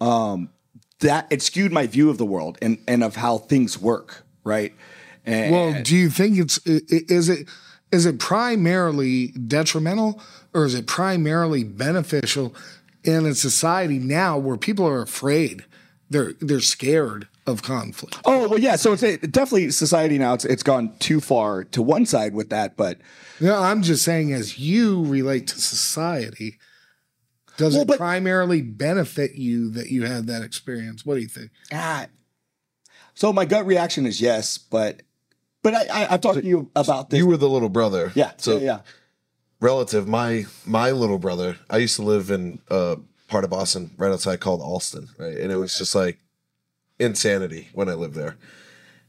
um 0.00 0.50
that 1.00 1.26
it 1.30 1.42
skewed 1.42 1.72
my 1.72 1.86
view 1.86 2.10
of 2.10 2.18
the 2.18 2.26
world 2.26 2.58
and 2.60 2.78
and 2.86 3.02
of 3.02 3.16
how 3.16 3.38
things 3.38 3.78
work, 3.78 4.24
right? 4.44 4.74
And 5.24 5.52
Well, 5.52 5.82
do 5.82 5.96
you 5.96 6.10
think 6.10 6.38
it's 6.38 6.58
is 6.66 7.28
it 7.28 7.48
is 7.90 8.06
it 8.06 8.18
primarily 8.18 9.28
detrimental 9.28 10.20
or 10.52 10.64
is 10.64 10.74
it 10.74 10.86
primarily 10.86 11.64
beneficial 11.64 12.54
in 13.04 13.26
a 13.26 13.34
society 13.34 13.98
now 13.98 14.36
where 14.36 14.56
people 14.56 14.86
are 14.86 15.02
afraid? 15.02 15.64
They're 16.10 16.34
they're 16.40 16.60
scared 16.60 17.28
of 17.46 17.62
conflict. 17.62 18.18
Oh 18.24 18.48
well, 18.48 18.58
yeah. 18.58 18.76
So 18.76 18.92
it's 18.92 19.02
a, 19.02 19.16
definitely 19.18 19.70
society 19.70 20.18
now. 20.18 20.34
It's 20.34 20.44
it's 20.44 20.62
gone 20.62 20.94
too 20.98 21.20
far 21.20 21.64
to 21.64 21.82
one 21.82 22.06
side 22.06 22.34
with 22.34 22.50
that, 22.50 22.76
but 22.76 22.98
No, 23.40 23.60
I'm 23.60 23.82
just 23.82 24.04
saying, 24.04 24.32
as 24.32 24.58
you 24.58 25.04
relate 25.04 25.46
to 25.48 25.60
society, 25.60 26.58
does 27.56 27.74
Well, 27.74 27.82
it 27.82 27.88
but- 27.88 27.98
primarily 27.98 28.62
benefit 28.62 29.34
you 29.34 29.70
that 29.70 29.88
you 29.88 30.04
had 30.06 30.26
that 30.28 30.42
experience? 30.42 31.04
What 31.04 31.16
do 31.16 31.20
you 31.20 31.28
think? 31.28 31.50
ah. 31.72 32.06
So 33.14 33.30
my 33.32 33.44
gut 33.44 33.66
reaction 33.66 34.06
is 34.06 34.20
yes, 34.20 34.56
but 34.56 35.02
but 35.62 35.74
I, 35.74 35.84
I 36.04 36.14
I've 36.14 36.20
talked 36.22 36.40
to 36.40 36.46
you 36.46 36.70
about 36.74 37.10
this. 37.10 37.18
You 37.18 37.26
were 37.26 37.36
the 37.36 37.48
little 37.48 37.68
brother. 37.68 38.10
yeah. 38.14 38.32
So 38.38 38.54
yeah, 38.56 38.64
yeah. 38.64 38.78
relative, 39.60 40.08
my 40.08 40.46
my 40.64 40.92
little 40.92 41.18
brother, 41.18 41.56
I 41.68 41.76
used 41.78 41.96
to 41.96 42.02
live 42.02 42.30
in 42.30 42.60
a 42.70 42.96
part 43.28 43.44
of 43.44 43.50
Boston 43.50 43.90
right 43.98 44.10
outside 44.12 44.40
called 44.40 44.60
Allston, 44.62 45.08
right? 45.18 45.36
And 45.36 45.52
it 45.52 45.56
was 45.56 45.76
just 45.76 45.94
like 45.94 46.18
insanity 47.02 47.68
when 47.72 47.88
I 47.88 47.94
lived 47.94 48.14
there. 48.14 48.36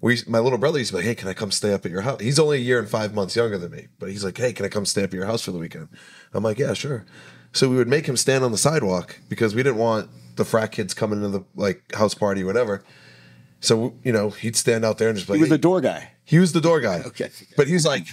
We, 0.02 0.20
my 0.28 0.40
little 0.40 0.58
brother 0.58 0.80
used 0.80 0.92
to 0.92 0.98
be 0.98 0.98
like, 0.98 1.06
"Hey, 1.08 1.16
can 1.16 1.30
I 1.30 1.34
come 1.34 1.50
stay 1.52 1.74
up 1.74 1.86
at 1.86 1.92
your 1.92 2.02
house?" 2.02 2.20
He's 2.22 2.38
only 2.40 2.58
a 2.58 2.60
year 2.60 2.78
and 2.80 2.90
five 2.90 3.14
months 3.14 3.36
younger 3.38 3.58
than 3.58 3.72
me, 3.72 3.88
but 4.00 4.10
he's 4.10 4.24
like, 4.24 4.38
"Hey, 4.38 4.52
can 4.52 4.66
I 4.66 4.70
come 4.70 4.86
stay 4.86 5.04
up 5.04 5.12
at 5.12 5.14
your 5.14 5.26
house 5.26 5.42
for 5.42 5.52
the 5.52 5.60
weekend?" 5.60 5.88
I'm 6.34 6.44
like, 6.44 6.60
"Yeah, 6.60 6.74
sure." 6.74 7.06
So 7.54 7.70
we 7.70 7.78
would 7.78 7.88
make 7.88 8.06
him 8.06 8.18
stand 8.18 8.44
on 8.44 8.52
the 8.52 8.58
sidewalk 8.58 9.20
because 9.30 9.56
we 9.56 9.64
didn't 9.64 9.78
want 9.78 10.10
the 10.36 10.44
frat 10.44 10.72
kids 10.72 10.94
coming 10.94 11.24
into 11.24 11.38
the 11.40 11.46
like 11.56 11.94
house 11.94 12.14
party 12.16 12.44
or 12.44 12.48
whatever. 12.48 12.84
So 13.62 13.96
you 14.04 14.12
know, 14.12 14.32
he'd 14.32 14.58
stand 14.58 14.84
out 14.84 14.98
there 14.98 15.08
and 15.08 15.18
just 15.18 15.30
be 15.30 15.36
He 15.36 15.40
was 15.42 15.50
the 15.50 15.58
door 15.58 15.80
guy. 15.80 16.12
he 16.26 16.38
was 16.40 16.52
the 16.52 16.60
door 16.62 16.82
guy. 16.82 17.02
Okay. 17.06 17.30
But 17.56 17.68
he's 17.68 17.86
like, 17.86 18.08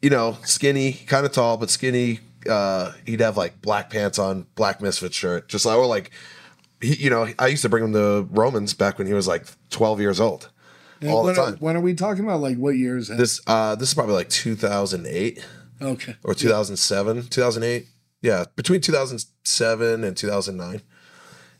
you 0.00 0.10
know, 0.10 0.38
skinny, 0.44 0.92
kind 0.92 1.26
of 1.26 1.32
tall, 1.32 1.56
but 1.56 1.70
skinny. 1.70 2.20
Uh, 2.48 2.92
he'd 3.04 3.18
have 3.18 3.36
like 3.36 3.60
black 3.60 3.90
pants 3.90 4.20
on, 4.20 4.46
black 4.54 4.80
misfit 4.80 5.12
shirt, 5.12 5.48
just 5.48 5.66
like 5.66 5.76
or 5.76 5.86
like, 5.86 6.12
he, 6.80 6.94
you 6.96 7.10
know, 7.10 7.28
I 7.38 7.48
used 7.48 7.62
to 7.62 7.68
bring 7.68 7.84
him 7.84 7.92
to 7.92 8.28
Romans 8.30 8.74
back 8.74 8.98
when 8.98 9.06
he 9.06 9.14
was 9.14 9.26
like 9.26 9.46
12 9.70 10.00
years 10.00 10.20
old, 10.20 10.50
all 11.06 11.22
the 11.22 11.28
when, 11.28 11.34
time. 11.34 11.56
when 11.58 11.76
are 11.76 11.80
we 11.80 11.94
talking 11.94 12.24
about? 12.24 12.40
Like 12.40 12.56
what 12.56 12.76
years? 12.76 13.08
This 13.08 13.40
uh, 13.46 13.74
this 13.74 13.88
is 13.88 13.94
probably 13.94 14.14
like 14.14 14.28
2008 14.28 15.44
okay. 15.82 16.16
or 16.24 16.34
2007, 16.34 17.28
2008. 17.28 17.86
Yeah, 18.22 18.44
between 18.56 18.80
2007 18.80 20.04
and 20.04 20.16
2009. 20.16 20.82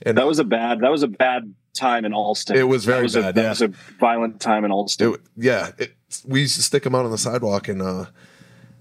And 0.03 0.19
That 0.19 0.27
was 0.27 0.39
a 0.39 0.45
bad. 0.45 0.81
That 0.81 0.91
was 0.91 1.03
a 1.03 1.09
bad 1.09 1.55
time 1.75 2.05
in 2.05 2.13
Allston. 2.13 2.57
It 2.57 2.65
was 2.65 2.85
very 2.85 2.99
that 2.99 3.03
was 3.03 3.17
a, 3.17 3.21
bad, 3.23 3.35
That 3.35 3.43
yeah. 3.43 3.49
was 3.51 3.63
a 3.63 3.69
violent 4.01 4.41
time 4.41 4.65
in 4.65 4.73
Allston. 4.73 5.15
It, 5.15 5.21
yeah, 5.37 5.71
it, 5.79 5.95
we 6.25 6.41
used 6.41 6.57
to 6.57 6.63
stick 6.63 6.85
him 6.85 6.95
out 6.95 7.05
on 7.05 7.11
the 7.11 7.19
sidewalk, 7.19 7.69
and 7.69 7.83
uh, 7.83 8.07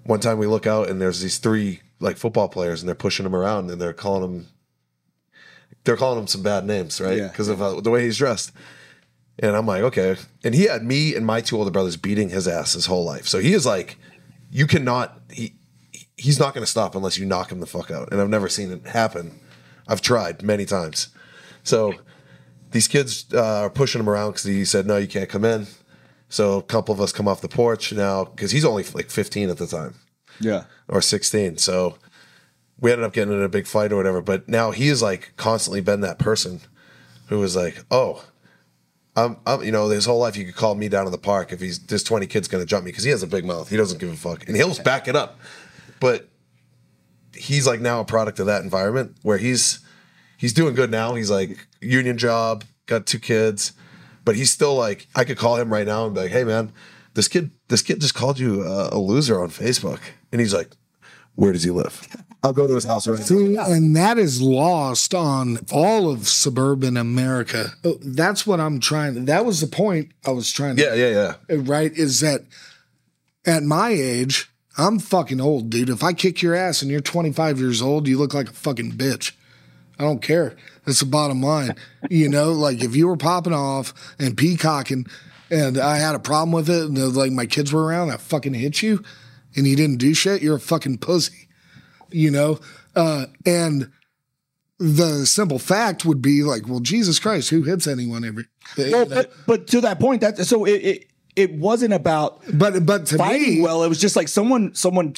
one 0.03 0.19
time 0.19 0.37
we 0.37 0.47
look 0.47 0.65
out, 0.65 0.89
and 0.89 1.01
there's 1.01 1.21
these 1.21 1.37
three 1.37 1.81
like 1.99 2.17
football 2.17 2.49
players, 2.49 2.81
and 2.81 2.87
they're 2.87 2.95
pushing 2.95 3.25
him 3.25 3.35
around, 3.35 3.69
and 3.69 3.81
they're 3.81 3.93
calling 3.93 4.23
him, 4.23 4.47
they're 5.85 5.95
calling 5.97 6.19
him 6.19 6.27
some 6.27 6.43
bad 6.43 6.65
names, 6.65 6.99
right? 6.99 7.17
Yeah. 7.17 7.27
Because 7.29 7.47
of 7.47 7.61
uh, 7.61 7.79
the 7.79 7.89
way 7.91 8.03
he's 8.03 8.17
dressed. 8.17 8.51
And 9.39 9.55
I'm 9.55 9.65
like, 9.65 9.81
okay. 9.83 10.15
And 10.43 10.53
he 10.55 10.63
had 10.63 10.83
me 10.83 11.15
and 11.15 11.25
my 11.25 11.41
two 11.41 11.57
older 11.57 11.71
brothers 11.71 11.97
beating 11.97 12.29
his 12.29 12.47
ass 12.47 12.73
his 12.73 12.85
whole 12.85 13.03
life. 13.05 13.27
So 13.27 13.39
he 13.39 13.53
is 13.53 13.65
like, 13.65 13.97
you 14.51 14.67
cannot. 14.67 15.19
He 15.31 15.55
he's 16.17 16.39
not 16.39 16.53
going 16.53 16.63
to 16.63 16.69
stop 16.71 16.95
unless 16.95 17.17
you 17.17 17.25
knock 17.25 17.51
him 17.51 17.59
the 17.59 17.65
fuck 17.65 17.91
out. 17.91 18.11
And 18.11 18.21
I've 18.21 18.29
never 18.29 18.47
seen 18.49 18.71
it 18.71 18.87
happen. 18.87 19.37
I've 19.87 20.01
tried 20.01 20.41
many 20.43 20.65
times. 20.65 21.09
So 21.63 21.93
these 22.71 22.87
kids 22.87 23.25
uh, 23.33 23.63
are 23.63 23.69
pushing 23.69 23.99
him 23.99 24.09
around 24.09 24.31
because 24.31 24.43
he 24.45 24.63
said, 24.65 24.87
no, 24.87 24.97
you 24.97 25.07
can't 25.07 25.29
come 25.29 25.43
in. 25.45 25.67
So 26.29 26.57
a 26.57 26.63
couple 26.63 26.93
of 26.93 27.01
us 27.01 27.11
come 27.11 27.27
off 27.27 27.41
the 27.41 27.49
porch 27.49 27.91
now 27.91 28.23
because 28.25 28.51
he's 28.51 28.63
only 28.65 28.83
like 28.93 29.09
15 29.09 29.49
at 29.49 29.57
the 29.57 29.67
time 29.67 29.95
Yeah. 30.39 30.63
or 30.87 31.01
16. 31.01 31.57
So 31.57 31.97
we 32.79 32.91
ended 32.91 33.05
up 33.05 33.13
getting 33.13 33.33
in 33.33 33.41
a 33.41 33.49
big 33.49 33.67
fight 33.67 33.91
or 33.91 33.95
whatever. 33.95 34.21
But 34.21 34.47
now 34.47 34.71
he 34.71 34.87
has 34.89 35.01
like 35.01 35.33
constantly 35.37 35.81
been 35.81 36.01
that 36.01 36.19
person 36.19 36.61
who 37.27 37.39
was 37.39 37.55
like, 37.55 37.83
oh, 37.89 38.25
I'm, 39.15 39.37
I'm, 39.45 39.63
you 39.63 39.71
know, 39.71 39.87
his 39.89 40.05
whole 40.05 40.19
life 40.19 40.35
you 40.35 40.45
could 40.45 40.55
call 40.55 40.75
me 40.75 40.89
down 40.89 41.05
in 41.05 41.11
the 41.11 41.17
park 41.17 41.53
if 41.53 41.61
he's 41.61 41.79
there's 41.79 42.03
20 42.03 42.27
kids 42.27 42.47
gonna 42.47 42.65
jump 42.65 42.83
me 42.83 42.91
because 42.91 43.05
he 43.05 43.11
has 43.11 43.23
a 43.23 43.27
big 43.27 43.45
mouth. 43.45 43.69
He 43.69 43.77
doesn't 43.77 43.99
give 43.99 44.11
a 44.11 44.15
fuck, 44.15 44.47
and 44.47 44.55
he'll 44.55 44.75
back 44.83 45.07
it 45.07 45.15
up. 45.15 45.39
But 45.99 46.27
he's 47.33 47.65
like 47.65 47.79
now 47.79 48.01
a 48.01 48.05
product 48.05 48.39
of 48.39 48.45
that 48.47 48.63
environment 48.63 49.15
where 49.21 49.37
he's 49.37 49.79
he's 50.37 50.53
doing 50.53 50.75
good 50.75 50.91
now. 50.91 51.15
He's 51.15 51.31
like 51.31 51.67
union 51.81 52.17
job, 52.17 52.65
got 52.87 53.05
two 53.05 53.19
kids, 53.19 53.71
but 54.25 54.35
he's 54.35 54.51
still 54.51 54.75
like 54.75 55.07
I 55.15 55.23
could 55.23 55.37
call 55.37 55.55
him 55.55 55.71
right 55.71 55.87
now 55.87 56.05
and 56.05 56.13
be 56.13 56.21
like, 56.21 56.31
hey 56.31 56.43
man, 56.43 56.73
this 57.13 57.29
kid 57.29 57.51
this 57.69 57.81
kid 57.81 58.01
just 58.01 58.15
called 58.15 58.37
you 58.37 58.63
a, 58.63 58.89
a 58.91 58.99
loser 58.99 59.41
on 59.41 59.49
Facebook, 59.49 60.01
and 60.33 60.41
he's 60.41 60.53
like, 60.53 60.71
where 61.35 61.53
does 61.53 61.63
he 61.63 61.71
live? 61.71 62.05
I'll 62.45 62.53
go 62.53 62.67
to 62.67 62.75
his 62.75 62.83
house 62.83 63.07
right 63.07 63.31
now. 63.31 63.65
And 63.65 63.95
that 63.95 64.19
is 64.19 64.39
lost 64.39 65.15
on 65.15 65.57
all 65.71 66.11
of 66.11 66.27
suburban 66.27 66.95
America. 66.95 67.73
Oh, 67.83 67.97
That's 68.01 68.45
what 68.45 68.59
I'm 68.59 68.79
trying. 68.79 69.25
That 69.25 69.45
was 69.45 69.61
the 69.61 69.67
point 69.67 70.11
I 70.23 70.29
was 70.29 70.51
trying 70.51 70.75
to 70.75 70.83
Yeah, 70.83 70.93
yeah, 70.93 71.09
yeah. 71.49 71.55
Uh, 71.55 71.61
right? 71.61 71.91
Is 71.91 72.19
that 72.19 72.41
at 73.47 73.63
my 73.63 73.89
age, 73.89 74.51
I'm 74.77 74.99
fucking 74.99 75.41
old, 75.41 75.71
dude. 75.71 75.89
If 75.89 76.03
I 76.03 76.13
kick 76.13 76.43
your 76.43 76.53
ass 76.53 76.83
and 76.83 76.91
you're 76.91 77.01
25 77.01 77.59
years 77.59 77.81
old, 77.81 78.07
you 78.07 78.19
look 78.19 78.35
like 78.35 78.49
a 78.49 78.53
fucking 78.53 78.91
bitch. 78.91 79.31
I 79.97 80.03
don't 80.03 80.21
care. 80.21 80.55
That's 80.85 80.99
the 80.99 81.07
bottom 81.07 81.41
line. 81.41 81.75
you 82.11 82.29
know, 82.29 82.51
like 82.51 82.83
if 82.83 82.95
you 82.95 83.07
were 83.07 83.17
popping 83.17 83.53
off 83.53 83.91
and 84.19 84.37
peacocking 84.37 85.07
and 85.49 85.79
I 85.79 85.97
had 85.97 86.13
a 86.13 86.19
problem 86.19 86.51
with 86.51 86.69
it 86.69 86.83
and 86.83 86.97
uh, 86.97 87.07
like 87.07 87.31
my 87.31 87.47
kids 87.47 87.73
were 87.73 87.85
around, 87.85 88.11
I 88.11 88.17
fucking 88.17 88.53
hit 88.53 88.83
you 88.83 89.03
and 89.55 89.65
you 89.65 89.75
didn't 89.75 89.97
do 89.97 90.13
shit, 90.13 90.43
you're 90.43 90.57
a 90.57 90.59
fucking 90.59 90.99
pussy. 90.99 91.44
You 92.11 92.31
know? 92.31 92.59
Uh, 92.95 93.25
and 93.45 93.91
the 94.79 95.25
simple 95.25 95.59
fact 95.59 96.05
would 96.05 96.21
be 96.21 96.43
like, 96.43 96.67
well, 96.67 96.79
Jesus 96.81 97.19
Christ, 97.19 97.49
who 97.49 97.63
hits 97.63 97.87
anyone 97.87 98.25
every 98.25 98.45
Well, 98.77 99.05
but, 99.05 99.31
but 99.47 99.67
to 99.67 99.81
that 99.81 99.99
point, 99.99 100.21
that 100.21 100.37
so 100.45 100.65
it 100.65 100.71
it, 100.71 101.05
it 101.35 101.53
wasn't 101.53 101.93
about 101.93 102.41
but 102.53 102.85
but 102.85 103.05
to 103.07 103.17
fighting 103.17 103.55
me, 103.55 103.61
well. 103.61 103.83
It 103.83 103.89
was 103.89 103.99
just 103.99 104.15
like 104.15 104.27
someone 104.27 104.73
someone 104.75 105.15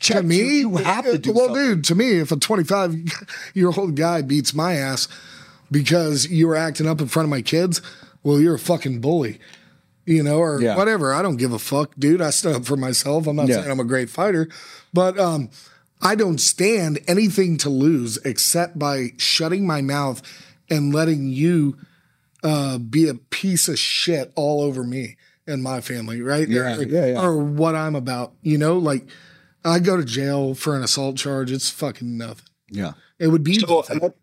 to 0.00 0.22
me, 0.22 0.36
you. 0.36 0.44
You 0.70 0.76
have 0.76 1.04
to 1.04 1.18
do 1.18 1.32
well, 1.32 1.46
something. 1.46 1.64
dude. 1.64 1.84
To 1.84 1.94
me, 1.94 2.18
if 2.20 2.30
a 2.32 2.36
25 2.36 2.94
year 3.54 3.68
old 3.76 3.96
guy 3.96 4.22
beats 4.22 4.54
my 4.54 4.74
ass 4.74 5.08
because 5.70 6.28
you 6.30 6.46
were 6.46 6.56
acting 6.56 6.86
up 6.86 7.00
in 7.00 7.08
front 7.08 7.24
of 7.24 7.30
my 7.30 7.42
kids, 7.42 7.82
well, 8.22 8.40
you're 8.40 8.54
a 8.54 8.58
fucking 8.60 9.00
bully, 9.00 9.38
you 10.06 10.22
know, 10.22 10.38
or 10.38 10.60
Yeah. 10.62 10.76
whatever. 10.76 11.12
I 11.12 11.20
don't 11.22 11.36
give 11.36 11.52
a 11.52 11.58
fuck, 11.58 11.94
dude. 11.98 12.22
I 12.22 12.30
stood 12.30 12.54
up 12.56 12.64
for 12.64 12.76
myself. 12.76 13.26
I'm 13.26 13.36
not 13.36 13.48
Yeah. 13.48 13.56
saying 13.56 13.70
I'm 13.70 13.80
a 13.80 13.84
great 13.84 14.08
fighter, 14.08 14.48
but 14.94 15.18
um, 15.18 15.50
I 16.00 16.14
don't 16.14 16.40
stand 16.40 17.00
anything 17.08 17.56
to 17.58 17.70
lose 17.70 18.18
except 18.18 18.78
by 18.78 19.12
shutting 19.16 19.66
my 19.66 19.80
mouth 19.82 20.22
and 20.70 20.94
letting 20.94 21.28
you 21.28 21.76
uh, 22.42 22.78
be 22.78 23.08
a 23.08 23.14
piece 23.14 23.68
of 23.68 23.78
shit 23.78 24.32
all 24.36 24.60
over 24.60 24.84
me 24.84 25.16
and 25.46 25.62
my 25.62 25.80
family, 25.80 26.22
right? 26.22 26.48
Yeah, 26.48 26.76
or, 26.76 26.82
yeah, 26.82 27.06
yeah. 27.06 27.20
or 27.20 27.38
what 27.38 27.74
I'm 27.74 27.96
about, 27.96 28.34
you 28.42 28.58
know, 28.58 28.78
like 28.78 29.08
I 29.64 29.78
go 29.80 29.96
to 29.96 30.04
jail 30.04 30.54
for 30.54 30.76
an 30.76 30.82
assault 30.82 31.16
charge. 31.16 31.50
It's 31.50 31.70
fucking 31.70 32.16
nothing. 32.16 32.46
Yeah. 32.70 32.92
It 33.18 33.28
would 33.28 33.42
be 33.42 33.54
So 33.54 33.82
that, 33.88 34.14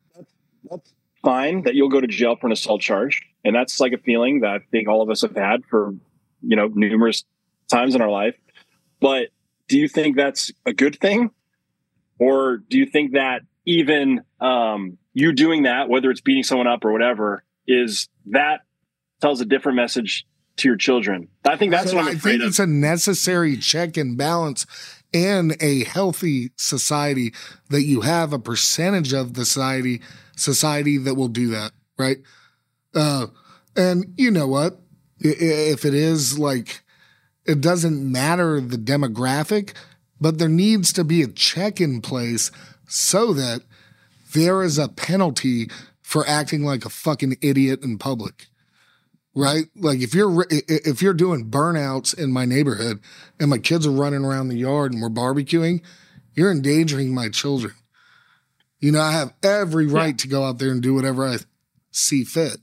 that's 0.70 0.94
fine 1.24 1.64
that 1.64 1.76
you'll 1.76 1.90
go 1.90 2.00
to 2.00 2.08
jail 2.08 2.36
for 2.36 2.48
an 2.48 2.54
assault 2.54 2.82
charge, 2.82 3.22
and 3.44 3.56
that's 3.56 3.80
like 3.80 3.92
a 3.92 3.98
feeling 3.98 4.42
that 4.42 4.50
I 4.50 4.60
think 4.72 4.88
all 4.88 5.02
of 5.02 5.10
us 5.10 5.22
have 5.22 5.36
had 5.36 5.66
for 5.66 5.94
you 6.42 6.56
know 6.56 6.68
numerous 6.74 7.26
times 7.70 7.96
in 7.96 8.02
our 8.02 8.10
life. 8.10 8.36
But 9.02 9.30
do 9.68 9.78
you 9.78 9.90
think 9.90 10.16
that's 10.16 10.52
a 10.66 10.72
good 10.72 10.98
thing, 11.00 11.32
or 12.20 12.58
do 12.58 12.78
you 12.78 12.86
think 12.86 13.14
that 13.14 13.42
even 13.66 14.22
um, 14.40 14.98
you 15.14 15.34
doing 15.34 15.64
that, 15.64 15.90
whether 15.90 16.10
it's 16.12 16.22
beating 16.22 16.44
someone 16.44 16.68
up 16.68 16.86
or 16.86 16.92
whatever, 16.92 17.44
is 17.68 18.08
that 18.28 18.62
tells 19.22 19.42
a 19.42 19.46
different 19.46 19.76
message 19.76 20.26
to 20.58 20.68
your 20.68 20.78
children? 20.78 21.28
I 21.44 21.56
think 21.58 21.72
that's 21.72 21.90
So 21.92 21.98
what 21.98 22.04
I'm 22.04 22.10
I 22.10 22.14
afraid 22.14 22.32
think 22.34 22.44
of. 22.44 22.50
it's 22.50 22.60
a 22.60 22.68
necessary 22.68 23.58
check 23.58 23.98
and 23.98 24.18
balance 24.18 24.66
in 25.12 25.54
a 25.62 25.84
healthy 25.86 26.52
society 26.58 27.34
that 27.70 27.84
you 27.84 28.02
have 28.02 28.34
a 28.34 28.40
percentage 28.40 29.14
of 29.14 29.34
the 29.34 29.46
society 29.46 30.02
society 30.36 30.98
that 30.98 31.16
will 31.16 31.30
do 31.30 31.48
that, 31.48 31.72
right? 31.98 32.18
Uh, 32.94 33.28
and 33.76 34.14
you 34.18 34.30
know 34.32 34.48
what? 34.48 34.80
If 35.20 35.86
it 35.86 35.94
is 35.94 36.38
like, 36.38 36.82
it 37.46 37.62
doesn't 37.62 38.12
matter 38.12 38.60
the 38.60 38.76
demographic, 38.78 39.74
but 40.20 40.38
there 40.38 40.50
needs 40.50 40.94
to 40.94 41.04
be 41.04 41.22
a 41.22 41.28
check 41.28 41.80
in 41.82 42.02
place 42.02 42.52
so 42.88 43.34
that 43.34 43.62
there 44.34 44.64
is 44.64 44.78
a 44.78 44.90
penalty 44.90 45.70
for 46.02 46.28
acting 46.28 46.64
like 46.64 46.86
a 46.86 46.90
fucking 46.90 47.38
idiot 47.42 47.84
in 47.84 47.98
public 47.98 48.48
right? 49.36 49.66
Like 49.76 50.00
if 50.00 50.16
you're 50.16 50.46
if 50.50 51.02
you're 51.02 51.14
doing 51.14 51.52
burnouts 51.52 52.18
in 52.18 52.32
my 52.32 52.46
neighborhood 52.46 53.02
and 53.40 53.50
my 53.50 53.58
kids 53.58 53.86
are 53.86 53.92
running 53.92 54.24
around 54.24 54.48
the 54.48 54.58
yard 54.58 54.94
and 54.94 55.02
we're 55.02 55.10
barbecuing, 55.10 55.82
you're 56.34 56.52
endangering 56.52 57.14
my 57.14 57.30
children. 57.30 57.74
You 58.80 58.94
know, 58.94 59.02
I 59.02 59.12
have 59.12 59.34
every 59.44 59.86
right 59.86 60.18
to 60.20 60.28
go 60.28 60.44
out 60.44 60.58
there 60.58 60.72
and 60.72 60.82
do 60.82 60.94
whatever 60.94 61.26
I 61.26 61.38
see 61.92 62.24
fit. 62.24 62.58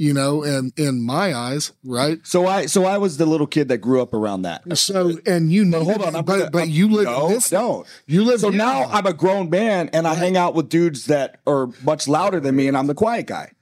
You 0.00 0.14
know, 0.14 0.42
and 0.42 0.72
in 0.78 1.02
my 1.02 1.34
eyes, 1.34 1.72
right? 1.84 2.26
So 2.26 2.46
I 2.46 2.64
so 2.64 2.86
I 2.86 2.96
was 2.96 3.18
the 3.18 3.26
little 3.26 3.46
kid 3.46 3.68
that 3.68 3.78
grew 3.82 4.00
up 4.00 4.14
around 4.14 4.42
that. 4.42 4.62
So 4.78 5.18
and 5.26 5.52
you 5.52 5.62
know, 5.62 5.84
hold 5.84 6.00
on, 6.00 6.16
I'm 6.16 6.24
but 6.24 6.38
gonna- 6.38 6.50
but 6.50 6.58
I'm- 6.60 6.70
you 6.70 6.88
live 6.88 7.04
no, 7.04 7.28
this. 7.28 7.52
I 7.52 7.60
don't. 7.60 7.86
You 8.06 8.24
live 8.24 8.40
So 8.40 8.48
now 8.48 8.84
I'm 8.84 9.04
a 9.04 9.12
grown 9.12 9.50
man 9.50 9.90
and 9.92 10.08
I 10.08 10.14
hang 10.14 10.38
out 10.38 10.54
with 10.54 10.70
dudes 10.70 11.04
that 11.06 11.40
are 11.46 11.68
much 11.84 12.08
louder 12.08 12.40
than 12.40 12.56
me 12.56 12.66
and 12.66 12.78
I'm 12.78 12.86
the 12.86 12.94
quiet 12.94 13.26
guy. 13.26 13.52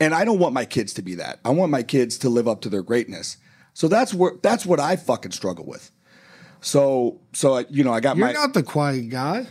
and 0.00 0.14
I 0.14 0.24
don't 0.24 0.38
want 0.38 0.54
my 0.54 0.64
kids 0.64 0.94
to 0.94 1.02
be 1.02 1.16
that. 1.16 1.40
I 1.44 1.50
want 1.50 1.70
my 1.70 1.82
kids 1.82 2.16
to 2.18 2.30
live 2.30 2.48
up 2.48 2.60
to 2.62 2.70
their 2.70 2.82
greatness. 2.82 3.36
So 3.74 3.88
that's 3.88 4.14
where 4.14 4.32
that's 4.42 4.64
what 4.64 4.80
I 4.80 4.96
fucking 4.96 5.32
struggle 5.32 5.66
with. 5.66 5.90
So 6.62 7.20
so 7.34 7.58
you 7.68 7.84
know 7.84 7.92
I 7.92 8.00
got 8.00 8.16
my 8.16 8.30
You're 8.30 8.38
my 8.40 8.46
not 8.46 8.54
the 8.54 8.62
quiet 8.62 9.10
guy. 9.10 9.48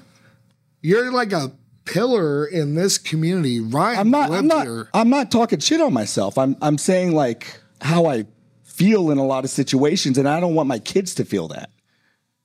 You're 0.82 1.12
like 1.12 1.32
a 1.32 1.52
pillar 1.88 2.46
in 2.46 2.76
this 2.76 2.98
community. 2.98 3.60
Ryan 3.60 4.00
I'm 4.00 4.12
not 4.12 4.32
I'm 4.32 4.48
not 4.48 4.68
here. 4.68 4.90
I'm 4.94 5.10
not 5.10 5.32
talking 5.32 5.60
shit 5.60 5.82
on 5.82 5.94
myself. 5.94 6.38
I'm 6.38 6.56
I'm 6.62 6.78
saying 6.78 7.14
like 7.14 7.60
how 7.82 8.06
I 8.06 8.26
feel 8.64 9.10
in 9.10 9.18
a 9.18 9.26
lot 9.26 9.44
of 9.44 9.50
situations 9.50 10.18
and 10.18 10.28
I 10.28 10.40
don't 10.40 10.54
want 10.54 10.68
my 10.68 10.80
kids 10.80 11.16
to 11.16 11.26
feel 11.26 11.48
that. 11.50 11.72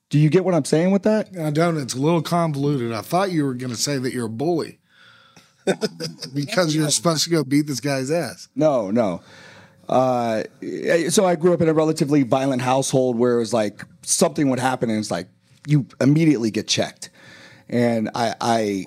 Do 0.09 0.19
you 0.19 0.29
get 0.29 0.45
what 0.45 0.55
I'm 0.55 0.65
saying 0.65 0.91
with 0.91 1.03
that? 1.05 1.31
I 1.39 1.51
don't. 1.51 1.79
It's 1.79 1.95
a 1.95 2.01
little 2.01 2.23
convoluted. 2.23 2.93
I 2.93 3.01
thought 3.01 3.33
you 3.33 3.45
were 3.45 3.55
going 3.55 3.71
to 3.71 3.79
say 3.79 3.97
that 3.99 4.13
you're 4.13 4.27
a 4.27 4.31
bully 4.31 4.79
because 6.35 6.75
you're 6.75 6.91
supposed 6.91 7.25
to 7.25 7.31
go 7.31 7.45
beat 7.45 7.67
this 7.67 7.81
guy's 7.81 8.11
ass. 8.11 8.49
No, 8.55 8.91
no. 8.91 9.23
Uh, 9.89 10.45
so 11.09 11.25
I 11.25 11.35
grew 11.37 11.55
up 11.55 11.61
in 11.61 11.69
a 11.69 11.75
relatively 11.75 12.23
violent 12.23 12.63
household 12.63 13.19
where 13.19 13.37
it 13.37 13.39
was 13.39 13.53
like 13.53 13.85
something 14.03 14.49
would 14.51 14.59
happen 14.59 14.91
and 14.91 14.99
it's 14.99 15.11
like 15.11 15.29
you 15.67 15.87
immediately 16.01 16.51
get 16.51 16.69
checked. 16.69 17.11
And 17.69 18.11
I, 18.15 18.35
I, 18.41 18.87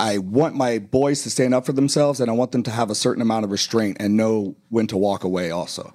I 0.00 0.16
want 0.16 0.54
my 0.54 0.78
boys 0.78 1.22
to 1.24 1.30
stand 1.30 1.52
up 1.52 1.66
for 1.66 1.74
themselves 1.74 2.20
and 2.20 2.30
I 2.30 2.32
want 2.32 2.52
them 2.52 2.62
to 2.62 2.70
have 2.70 2.88
a 2.88 2.94
certain 2.94 3.20
amount 3.20 3.44
of 3.44 3.50
restraint 3.50 3.98
and 4.00 4.16
know 4.16 4.56
when 4.70 4.86
to 4.86 4.96
walk 4.96 5.24
away 5.24 5.50
also. 5.50 5.92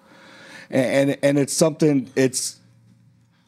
And, 0.70 1.10
and, 1.10 1.20
and 1.24 1.40
it's 1.40 1.54
something, 1.54 2.12
it's, 2.16 2.60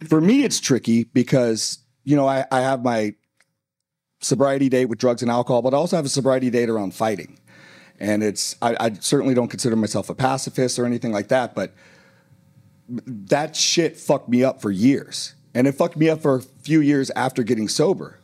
for 0.07 0.19
me, 0.19 0.43
it's 0.43 0.59
tricky 0.59 1.03
because, 1.03 1.77
you 2.03 2.15
know, 2.15 2.27
I, 2.27 2.43
I 2.51 2.61
have 2.61 2.84
my 2.84 3.13
sobriety 4.19 4.67
date 4.67 4.85
with 4.85 4.97
drugs 4.97 5.21
and 5.21 5.29
alcohol, 5.29 5.61
but 5.61 5.75
I 5.75 5.77
also 5.77 5.95
have 5.95 6.05
a 6.05 6.09
sobriety 6.09 6.49
date 6.49 6.69
around 6.69 6.95
fighting. 6.95 7.38
And 7.99 8.23
it's 8.23 8.55
I, 8.59 8.75
I 8.79 8.93
certainly 8.93 9.35
don't 9.35 9.49
consider 9.49 9.75
myself 9.75 10.09
a 10.09 10.15
pacifist 10.15 10.79
or 10.79 10.85
anything 10.85 11.11
like 11.11 11.27
that 11.27 11.53
but 11.53 11.75
that 12.89 13.55
shit 13.55 13.95
fucked 13.95 14.29
me 14.29 14.43
up 14.43 14.59
for 14.59 14.71
years. 14.71 15.35
And 15.53 15.67
it 15.67 15.73
fucked 15.73 15.97
me 15.97 16.09
up 16.09 16.21
for 16.21 16.38
a 16.38 16.41
few 16.41 16.81
years 16.81 17.11
after 17.11 17.43
getting 17.43 17.67
sober 17.67 18.16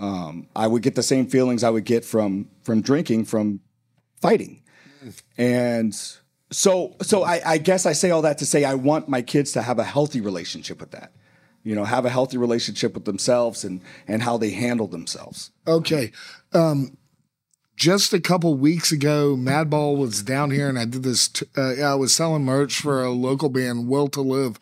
um, 0.00 0.46
i 0.54 0.66
would 0.66 0.82
get 0.82 0.94
the 0.94 1.02
same 1.02 1.26
feelings 1.26 1.64
i 1.64 1.70
would 1.70 1.84
get 1.84 2.04
from 2.04 2.48
from 2.62 2.80
drinking 2.80 3.24
from 3.24 3.60
fighting 4.20 4.62
and 5.38 5.94
so 6.50 6.94
so 7.02 7.22
I, 7.22 7.40
I 7.44 7.58
guess 7.58 7.86
i 7.86 7.92
say 7.92 8.10
all 8.10 8.22
that 8.22 8.38
to 8.38 8.46
say 8.46 8.64
i 8.64 8.74
want 8.74 9.08
my 9.08 9.22
kids 9.22 9.52
to 9.52 9.62
have 9.62 9.78
a 9.78 9.84
healthy 9.84 10.20
relationship 10.20 10.80
with 10.80 10.90
that 10.92 11.12
you 11.62 11.74
know 11.74 11.84
have 11.84 12.04
a 12.04 12.10
healthy 12.10 12.38
relationship 12.38 12.94
with 12.94 13.04
themselves 13.04 13.64
and 13.64 13.80
and 14.06 14.22
how 14.22 14.36
they 14.36 14.50
handle 14.50 14.86
themselves 14.86 15.50
Okay. 15.66 16.12
Um, 16.52 16.96
just 17.76 18.14
a 18.14 18.20
couple 18.20 18.54
weeks 18.54 18.90
ago, 18.92 19.36
Madball 19.36 19.96
was 19.96 20.22
down 20.22 20.50
here, 20.50 20.68
and 20.68 20.78
I 20.78 20.86
did 20.86 21.02
this. 21.02 21.28
T- 21.28 21.46
uh, 21.56 21.74
I 21.82 21.94
was 21.94 22.14
selling 22.14 22.44
merch 22.44 22.80
for 22.80 23.02
a 23.02 23.10
local 23.10 23.50
band, 23.50 23.86
Will 23.88 24.08
to 24.08 24.22
Live, 24.22 24.58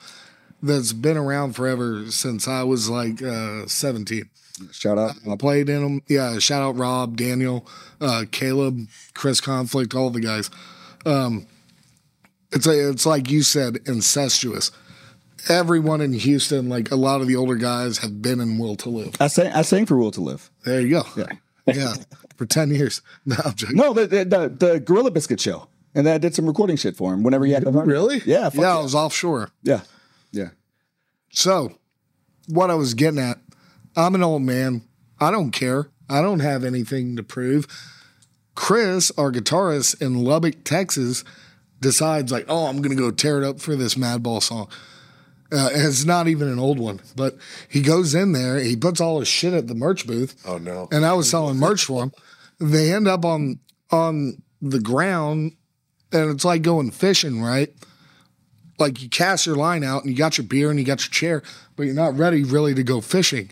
that's 0.63 0.93
been 0.93 1.17
around 1.17 1.55
forever 1.55 2.11
since 2.11 2.49
I 2.49 2.65
was 2.65 2.89
like 2.91 3.23
uh, 3.23 3.67
17. 3.67 4.29
Shout 4.73 4.99
out 4.99 5.15
I 5.31 5.37
played 5.37 5.69
in 5.69 5.83
them. 5.83 6.03
Yeah, 6.09 6.39
shout 6.39 6.63
out 6.63 6.77
Rob, 6.77 7.17
Daniel, 7.17 7.67
uh, 8.01 8.25
Caleb, 8.31 8.89
Chris 9.15 9.41
Conflict, 9.41 9.95
all 9.95 10.11
the 10.11 10.21
guys. 10.21 10.51
Um, 11.07 11.47
it's 12.53 12.67
a, 12.67 12.91
it's 12.91 13.07
like 13.07 13.31
you 13.31 13.43
said, 13.43 13.79
incestuous. 13.87 14.71
Everyone 15.49 16.01
in 16.01 16.13
Houston, 16.13 16.69
like 16.69 16.91
a 16.91 16.97
lot 16.97 17.21
of 17.21 17.27
the 17.27 17.37
older 17.37 17.57
guys, 17.57 17.99
have 17.99 18.23
been 18.23 18.41
in 18.41 18.59
Will 18.59 18.77
to 18.77 18.89
Live. 18.89 19.17
i 19.21 19.27
sang 19.27 19.53
i 19.53 19.63
sang 19.63 19.85
for 19.85 19.97
will 19.97 20.11
to 20.13 20.23
live 20.23 20.51
There 20.65 20.81
you 20.81 20.91
go. 20.91 21.03
Yeah. 21.17 21.27
yeah, 21.75 21.95
for 22.37 22.47
ten 22.47 22.71
years. 22.71 23.03
No. 23.27 23.37
No, 23.71 23.93
the 23.93 24.07
the, 24.07 24.25
the, 24.25 24.67
the 24.67 24.81
Gorilla 24.81 25.11
Biscuit 25.11 25.41
show, 25.41 25.69
and 25.95 26.07
then 26.07 26.15
I 26.15 26.19
did 26.19 26.35
some 26.35 26.47
recording 26.47 26.77
shit 26.77 26.97
for 26.97 27.13
him 27.13 27.23
whenever 27.23 27.45
he 27.47 27.53
had. 27.53 27.65
Really? 27.75 28.23
Yeah, 28.27 28.51
yeah, 28.53 28.61
yeah. 28.61 28.77
I 28.77 28.83
was 28.83 28.95
offshore. 28.95 29.51
Yeah, 29.63 29.81
yeah. 30.31 30.51
So, 31.31 31.73
what 32.49 32.71
I 32.71 32.75
was 32.75 32.93
getting 32.95 33.19
at, 33.19 33.39
I'm 33.97 34.15
an 34.15 34.23
old 34.23 34.43
man. 34.43 34.83
I 35.21 35.31
don't 35.31 35.51
care. 35.51 35.89
I 36.09 36.21
don't 36.21 36.41
have 36.41 36.65
anything 36.65 37.17
to 37.17 37.23
prove. 37.23 37.67
Chris, 38.55 39.11
our 39.17 39.33
guitarist 39.33 40.01
in 40.01 40.23
Lubbock, 40.23 40.65
Texas, 40.65 41.25
decides 41.81 42.31
like, 42.33 42.47
oh, 42.49 42.67
I'm 42.67 42.83
gonna 42.83 42.95
go 42.95 43.11
tear 43.11 43.43
it 43.43 43.47
up 43.47 43.61
for 43.61 43.77
this 43.77 43.95
Madball 43.95 44.43
song. 44.43 44.69
Uh, 45.53 45.69
it's 45.73 46.05
not 46.05 46.29
even 46.29 46.49
an 46.49 46.59
old 46.59 46.79
one, 46.79 47.01
but 47.17 47.37
he 47.69 47.81
goes 47.81 48.15
in 48.15 48.33
there, 48.33 48.59
he 48.59 48.77
puts 48.77 49.01
all 49.01 49.19
his 49.19 49.29
shit 49.29 49.53
at 49.53 49.69
the 49.69 49.75
merch 49.75 50.07
booth. 50.07 50.35
Oh 50.47 50.59
no. 50.59 50.89
and 50.91 51.05
I 51.05 51.13
was 51.13 51.31
selling 51.31 51.59
merch 51.59 51.85
for 51.85 52.01
them. 52.01 52.13
They 52.59 52.93
end 52.93 53.07
up 53.09 53.25
on 53.25 53.61
on 53.91 54.43
the 54.61 54.81
ground, 54.81 55.53
and 56.13 56.31
it's 56.31 56.45
like 56.45 56.63
going 56.63 56.91
fishing, 56.91 57.43
right? 57.43 57.73
Like 58.79 59.03
you 59.03 59.09
cast 59.09 59.47
your 59.47 59.57
line 59.57 59.85
out, 59.85 60.03
and 60.03 60.11
you 60.11 60.17
got 60.17 60.39
your 60.39 60.47
beer 60.47 60.71
and 60.71 60.79
you 60.79 60.85
got 60.85 61.05
your 61.05 61.13
chair, 61.13 61.43
but 61.77 61.85
you're 61.85 61.95
not 61.95 62.17
ready 62.17 62.43
really 62.43 62.75
to 62.75 62.83
go 62.83 63.01
fishing. 63.01 63.51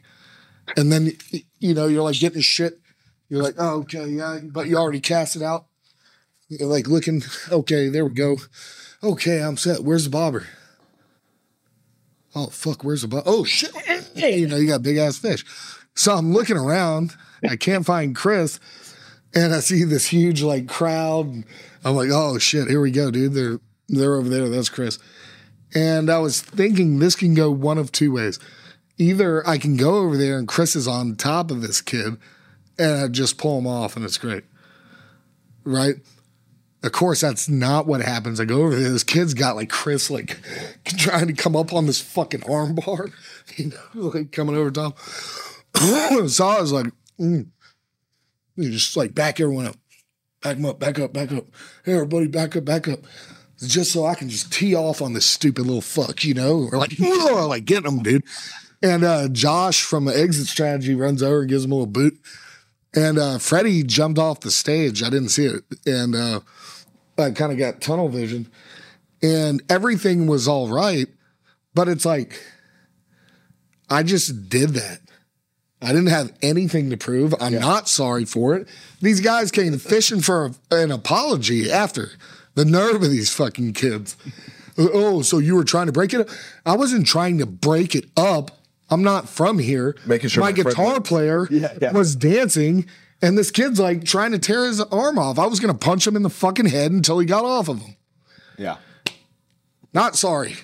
And 0.77 0.93
then 0.93 1.13
you 1.59 1.75
know 1.75 1.87
you're 1.87 2.03
like 2.03 2.19
getting 2.19 2.39
this 2.39 2.45
shit. 2.45 2.81
You're 3.29 3.43
like, 3.43 3.55
oh 3.59 3.81
okay, 3.81 4.07
yeah, 4.07 4.41
but 4.43 4.67
you 4.67 4.77
already 4.77 5.01
cast 5.01 5.37
it 5.37 5.43
out. 5.43 5.67
You're 6.49 6.69
like 6.69 6.87
looking, 6.87 7.23
okay, 7.51 7.89
there 7.89 8.05
we 8.05 8.13
go. 8.13 8.37
Okay, 9.03 9.43
I'm 9.43 9.57
set. 9.57 9.81
Where's 9.81 10.05
the 10.05 10.11
bobber? 10.11 10.47
Oh 12.35 12.47
fuck, 12.47 12.85
where's 12.85 13.03
the 13.03 13.09
bobber? 13.09 13.25
Oh 13.27 13.45
shit! 13.45 13.73
you 14.15 14.47
know 14.47 14.57
you 14.57 14.69
got 14.69 14.83
big 14.83 14.97
ass 14.97 15.19
fish. 15.19 15.45
So 15.95 16.15
I'm 16.15 16.33
looking 16.33 16.57
around. 16.57 17.15
I 17.49 17.57
can't 17.57 17.85
find 17.85 18.15
Chris, 18.15 18.61
and 19.35 19.55
I 19.55 19.61
see 19.61 19.85
this 19.85 20.07
huge 20.07 20.43
like 20.43 20.69
crowd. 20.69 21.45
I'm 21.85 21.97
like, 21.97 22.11
oh 22.13 22.39
shit, 22.39 22.69
here 22.69 22.81
we 22.81 22.91
go, 22.91 23.11
dude. 23.11 23.35
They're 23.35 23.61
they're 23.89 24.15
over 24.15 24.29
there. 24.29 24.49
That's 24.49 24.69
Chris. 24.69 24.99
And 25.75 26.11
I 26.11 26.19
was 26.19 26.41
thinking 26.41 26.99
this 26.99 27.17
can 27.17 27.35
go 27.35 27.51
one 27.51 27.79
of 27.79 27.93
two 27.93 28.13
ways. 28.13 28.39
Either 28.99 29.47
I 29.49 29.59
can 29.59 29.77
go 29.77 29.97
over 29.97 30.17
there 30.17 30.39
and 30.39 30.47
Chris 30.47 30.77
is 30.77 30.87
on 30.87 31.17
top 31.17 31.51
of 31.51 31.63
this 31.63 31.81
kid, 31.81 32.17
and 32.79 33.05
I 33.05 33.09
just 33.09 33.39
pull 33.39 33.59
him 33.59 33.67
off, 33.67 33.97
and 33.97 34.05
it's 34.05 34.19
great, 34.19 34.45
right? 35.65 35.97
Of 36.83 36.91
course, 36.91 37.21
that's 37.21 37.49
not 37.49 37.87
what 37.87 38.01
happens. 38.01 38.41
I 38.41 38.45
go 38.45 38.63
over 38.63 38.75
there. 38.75 38.91
This 38.91 39.05
kid's 39.05 39.35
got 39.35 39.55
like 39.55 39.71
Chris, 39.71 40.11
like 40.11 40.39
trying 40.85 41.29
to 41.29 41.33
come 41.33 41.55
up 41.55 41.73
on 41.73 41.87
this 41.87 42.01
fucking 42.01 42.43
arm 42.51 42.75
bar, 42.75 43.09
you 43.57 43.71
know, 43.71 44.09
like 44.09 44.33
coming 44.33 44.57
over 44.57 44.71
top. 44.71 44.99
so 46.29 46.47
I 46.47 46.61
was 46.61 46.73
like, 46.73 46.87
mm. 47.21 47.47
you 48.57 48.71
just 48.71 48.97
like 48.97 49.15
back 49.15 49.41
everyone 49.41 49.67
up, 49.67 49.77
back 50.43 50.57
them 50.57 50.67
up, 50.67 50.81
back 50.81 50.99
up, 50.99 51.13
back 51.13 51.31
up. 51.33 51.47
Hey, 51.85 51.95
everybody, 51.95 52.27
back 52.27 52.57
up, 52.57 52.65
back 52.65 52.89
up. 52.89 53.01
Just 53.65 53.93
so 53.93 54.05
I 54.05 54.17
can 54.17 54.29
just 54.29 54.53
tee 54.53 54.75
off 54.75 55.01
on 55.01 55.13
this 55.13 55.25
stupid 55.25 55.65
little 55.65 55.83
fuck, 55.83 56.25
you 56.25 56.35
know, 56.35 56.69
or 56.73 56.79
like, 56.79 56.99
like 56.99 57.65
getting 57.65 57.85
them, 57.85 58.03
dude. 58.03 58.25
And 58.83 59.05
uh, 59.05 59.29
Josh 59.29 59.83
from 59.83 60.09
Exit 60.09 60.49
Strategy 60.49 60.95
runs 60.95 61.23
over, 61.23 61.45
gives 61.45 61.65
him 61.65 61.73
a 61.73 61.75
little 61.77 61.87
boot. 61.87 62.19
And 62.95 63.19
uh, 63.19 63.39
Freddie 63.39 63.83
jumped 63.85 64.19
off 64.19 64.41
the 64.41 64.51
stage. 64.51 65.03
I 65.03 65.11
didn't 65.11 65.31
see 65.31 65.47
it. 65.47 65.65
And 65.87 66.15
uh, 66.15 66.41
I 67.17 67.31
kind 67.31 67.53
of 67.53 67.59
got 67.59 67.81
tunnel 67.81 68.09
vision. 68.09 68.51
And 69.23 69.63
everything 69.69 70.27
was 70.27 70.49
all 70.49 70.69
right. 70.69 71.07
But 71.75 71.89
it's 71.89 72.05
like, 72.05 72.43
I 73.89 74.03
just 74.03 74.49
did 74.49 74.71
that. 74.71 75.01
I 75.81 75.89
didn't 75.89 76.09
have 76.09 76.33
anything 76.43 76.91
to 76.91 76.97
prove. 76.97 77.35
I'm 77.41 77.59
not 77.59 77.89
sorry 77.89 78.25
for 78.25 78.55
it. 78.55 78.69
These 79.01 79.21
guys 79.21 79.51
came 79.51 79.77
fishing 79.79 80.21
for 80.21 80.53
a, 80.71 80.77
an 80.77 80.91
apology 80.91 81.71
after. 81.71 82.11
The 82.55 82.65
nerve 82.65 82.97
of 82.97 83.11
these 83.11 83.33
fucking 83.33 83.73
kids. 83.73 84.17
Oh, 84.79 85.23
so 85.23 85.39
you 85.39 85.55
were 85.55 85.65
trying 85.65 85.87
to 85.87 85.93
break 85.93 86.15
it 86.15 86.21
up? 86.21 86.29
I 86.65 86.77
wasn't 86.77 87.07
trying 87.07 87.39
to 87.39 87.47
break 87.47 87.95
it 87.95 88.07
up. 88.17 88.62
I'm 88.93 89.03
not 89.03 89.29
from 89.29 89.59
here. 89.59 89.97
Making 90.07 90.29
sure 90.31 90.43
my 90.45 90.53
guitar 90.53 91.01
player 91.01 91.47
Yeah, 91.51 91.73
yeah. 91.81 91.93
was 91.93 92.15
dancing, 92.15 92.87
and 93.21 93.37
this 93.39 93.51
kid's 93.51 93.81
like 93.81 94.05
trying 94.05 94.33
to 94.33 94.39
tear 94.39 94.65
his 94.67 94.81
arm 94.81 95.19
off. 95.19 95.39
I 95.39 95.47
was 95.47 95.61
gonna 95.61 95.75
punch 95.75 96.07
him 96.07 96.15
in 96.17 96.23
the 96.23 96.31
fucking 96.31 96.67
head 96.67 96.93
until 96.93 97.19
he 97.19 97.27
got 97.27 97.45
off 97.45 97.69
of 97.69 97.81
him. 97.81 97.97
Yeah. 98.59 98.77
Not 99.95 100.17
sorry. 100.17 100.55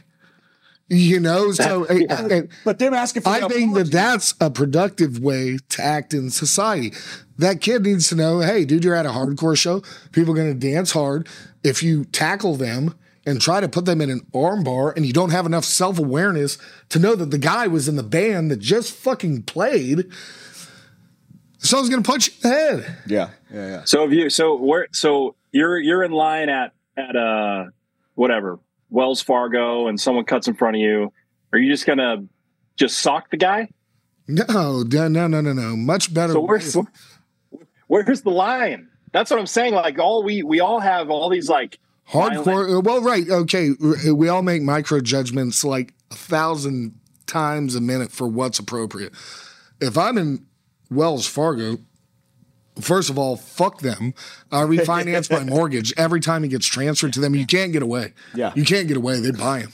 You 0.88 1.20
know, 1.20 1.52
so 1.52 1.84
and- 1.84 2.10
and 2.10 2.48
But 2.64 2.78
them 2.78 2.94
asking 2.94 3.22
for 3.22 3.28
I 3.30 3.46
think 3.48 3.74
that 3.74 3.90
that's 3.90 4.34
a 4.40 4.50
productive 4.50 5.18
way 5.18 5.58
to 5.70 5.82
act 5.82 6.14
in 6.14 6.30
society. 6.30 6.92
That 7.36 7.60
kid 7.60 7.82
needs 7.84 8.08
to 8.08 8.14
know, 8.16 8.40
hey, 8.40 8.64
dude, 8.64 8.84
you're 8.84 8.94
at 8.94 9.06
a 9.06 9.10
hardcore 9.10 9.56
show. 9.56 9.82
People 10.12 10.32
are 10.38 10.44
to 10.44 10.54
dance 10.54 10.92
hard. 10.92 11.28
If 11.62 11.82
you 11.82 12.04
tackle 12.06 12.56
them 12.56 12.94
and 13.28 13.40
try 13.40 13.60
to 13.60 13.68
put 13.68 13.84
them 13.84 14.00
in 14.00 14.08
an 14.08 14.20
armbar, 14.32 14.96
and 14.96 15.04
you 15.04 15.12
don't 15.12 15.30
have 15.30 15.44
enough 15.44 15.64
self 15.64 15.98
awareness 15.98 16.56
to 16.88 16.98
know 16.98 17.14
that 17.14 17.30
the 17.30 17.38
guy 17.38 17.66
was 17.66 17.86
in 17.86 17.96
the 17.96 18.02
band 18.02 18.50
that 18.50 18.58
just 18.58 18.92
fucking 18.94 19.42
played, 19.42 20.10
someone's 21.58 21.90
going 21.90 22.02
to 22.02 22.10
punch 22.10 22.28
you 22.28 22.34
in 22.42 22.50
the 22.50 22.56
head. 22.56 22.96
Yeah, 23.06 23.30
yeah, 23.52 23.66
yeah. 23.68 23.84
So 23.84 24.04
if 24.04 24.12
you 24.12 24.30
so 24.30 24.56
where 24.56 24.88
so 24.92 25.36
you're 25.52 25.78
you're 25.78 26.02
in 26.02 26.12
line 26.12 26.48
at 26.48 26.72
at 26.96 27.14
uh 27.16 27.66
whatever 28.14 28.58
Wells 28.90 29.20
Fargo 29.20 29.88
and 29.88 30.00
someone 30.00 30.24
cuts 30.24 30.48
in 30.48 30.54
front 30.54 30.76
of 30.76 30.80
you, 30.80 31.12
are 31.52 31.58
you 31.58 31.70
just 31.70 31.86
gonna 31.86 32.24
just 32.76 32.98
sock 33.00 33.30
the 33.30 33.36
guy? 33.36 33.68
No, 34.26 34.82
no, 34.82 35.08
no, 35.08 35.26
no, 35.26 35.40
no, 35.40 35.52
no. 35.52 35.76
Much 35.76 36.12
better. 36.14 36.32
So 36.32 36.40
where's 36.40 36.76
where's 37.88 38.22
the 38.22 38.30
line? 38.30 38.88
That's 39.12 39.30
what 39.30 39.38
I'm 39.38 39.46
saying. 39.46 39.74
Like 39.74 39.98
all 39.98 40.22
we 40.22 40.42
we 40.42 40.60
all 40.60 40.80
have 40.80 41.10
all 41.10 41.28
these 41.28 41.50
like 41.50 41.78
Hardcore. 42.10 42.82
Well, 42.82 43.02
right. 43.02 43.28
Okay. 43.28 43.70
We 44.12 44.28
all 44.28 44.42
make 44.42 44.62
micro 44.62 45.00
judgments 45.00 45.64
like 45.64 45.94
a 46.10 46.14
thousand 46.14 46.98
times 47.26 47.74
a 47.74 47.80
minute 47.80 48.10
for 48.10 48.26
what's 48.26 48.58
appropriate. 48.58 49.12
If 49.80 49.98
I'm 49.98 50.16
in 50.16 50.46
Wells 50.90 51.26
Fargo, 51.26 51.78
first 52.80 53.10
of 53.10 53.18
all, 53.18 53.36
fuck 53.36 53.80
them. 53.80 54.14
I 54.50 54.62
refinance 54.62 55.30
my 55.30 55.44
mortgage 55.50 55.92
every 55.96 56.20
time 56.20 56.44
it 56.44 56.48
gets 56.48 56.66
transferred 56.66 57.12
to 57.12 57.20
them. 57.20 57.34
You 57.34 57.46
can't 57.46 57.72
get 57.72 57.82
away. 57.82 58.14
Yeah. 58.34 58.52
You 58.54 58.64
can't 58.64 58.88
get 58.88 58.96
away. 58.96 59.20
They 59.20 59.30
buy 59.30 59.60
them. 59.60 59.72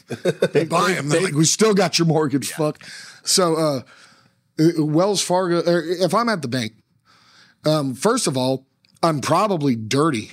They 0.52 0.64
buy 0.64 0.92
them. 0.92 1.08
They're 1.08 1.22
like, 1.22 1.34
we 1.34 1.44
still 1.44 1.74
got 1.74 1.98
your 1.98 2.06
mortgage. 2.06 2.50
Fuck. 2.52 2.82
So, 3.22 3.54
uh, 3.56 3.80
Wells 4.78 5.22
Fargo, 5.22 5.60
or 5.60 5.82
if 5.82 6.14
I'm 6.14 6.28
at 6.28 6.42
the 6.42 6.48
bank, 6.48 6.74
um, 7.64 7.94
first 7.94 8.26
of 8.26 8.36
all, 8.36 8.66
I'm 9.02 9.20
probably 9.20 9.74
dirty 9.76 10.32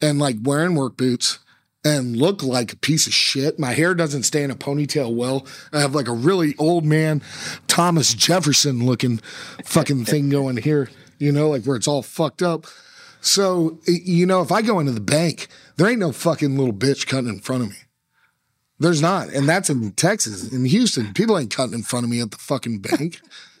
and 0.00 0.18
like 0.18 0.36
wearing 0.42 0.74
work 0.74 0.96
boots 0.96 1.38
and 1.84 2.16
look 2.16 2.42
like 2.42 2.72
a 2.72 2.76
piece 2.76 3.06
of 3.06 3.14
shit. 3.14 3.58
My 3.58 3.72
hair 3.72 3.94
doesn't 3.94 4.24
stay 4.24 4.42
in 4.42 4.50
a 4.50 4.54
ponytail 4.54 5.14
well. 5.14 5.46
I 5.72 5.80
have 5.80 5.94
like 5.94 6.08
a 6.08 6.12
really 6.12 6.54
old 6.58 6.84
man, 6.84 7.22
Thomas 7.68 8.12
Jefferson 8.14 8.84
looking 8.84 9.18
fucking 9.64 10.04
thing 10.04 10.28
going 10.30 10.58
here, 10.58 10.90
you 11.18 11.32
know, 11.32 11.50
like 11.50 11.64
where 11.64 11.76
it's 11.76 11.88
all 11.88 12.02
fucked 12.02 12.42
up. 12.42 12.66
So, 13.22 13.78
you 13.86 14.26
know, 14.26 14.40
if 14.40 14.50
I 14.50 14.62
go 14.62 14.80
into 14.80 14.92
the 14.92 15.00
bank, 15.00 15.48
there 15.76 15.88
ain't 15.88 15.98
no 15.98 16.12
fucking 16.12 16.56
little 16.56 16.72
bitch 16.72 17.06
cutting 17.06 17.28
in 17.28 17.40
front 17.40 17.64
of 17.64 17.70
me. 17.70 17.76
There's 18.78 19.02
not. 19.02 19.28
And 19.28 19.46
that's 19.46 19.68
in 19.68 19.92
Texas. 19.92 20.50
In 20.50 20.64
Houston, 20.64 21.12
people 21.12 21.38
ain't 21.38 21.54
cutting 21.54 21.74
in 21.74 21.82
front 21.82 22.04
of 22.04 22.10
me 22.10 22.20
at 22.22 22.30
the 22.30 22.38
fucking 22.38 22.78
bank. 22.78 23.20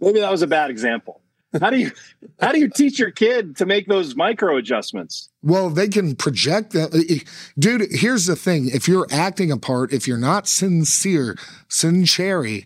Maybe 0.00 0.20
that 0.20 0.30
was 0.30 0.40
a 0.40 0.46
bad 0.46 0.70
example. 0.70 1.20
How 1.60 1.70
do 1.70 1.78
you 1.78 1.92
how 2.40 2.52
do 2.52 2.58
you 2.58 2.68
teach 2.68 2.98
your 2.98 3.10
kid 3.10 3.56
to 3.56 3.66
make 3.66 3.86
those 3.86 4.16
micro 4.16 4.56
adjustments? 4.56 5.28
Well, 5.42 5.70
they 5.70 5.88
can 5.88 6.16
project 6.16 6.72
that. 6.72 7.24
Dude, 7.58 7.86
here's 7.90 8.26
the 8.26 8.36
thing. 8.36 8.68
If 8.68 8.88
you're 8.88 9.06
acting 9.10 9.52
a 9.52 9.56
part, 9.56 9.92
if 9.92 10.08
you're 10.08 10.18
not 10.18 10.48
sincere, 10.48 11.36
sincere, 11.68 12.62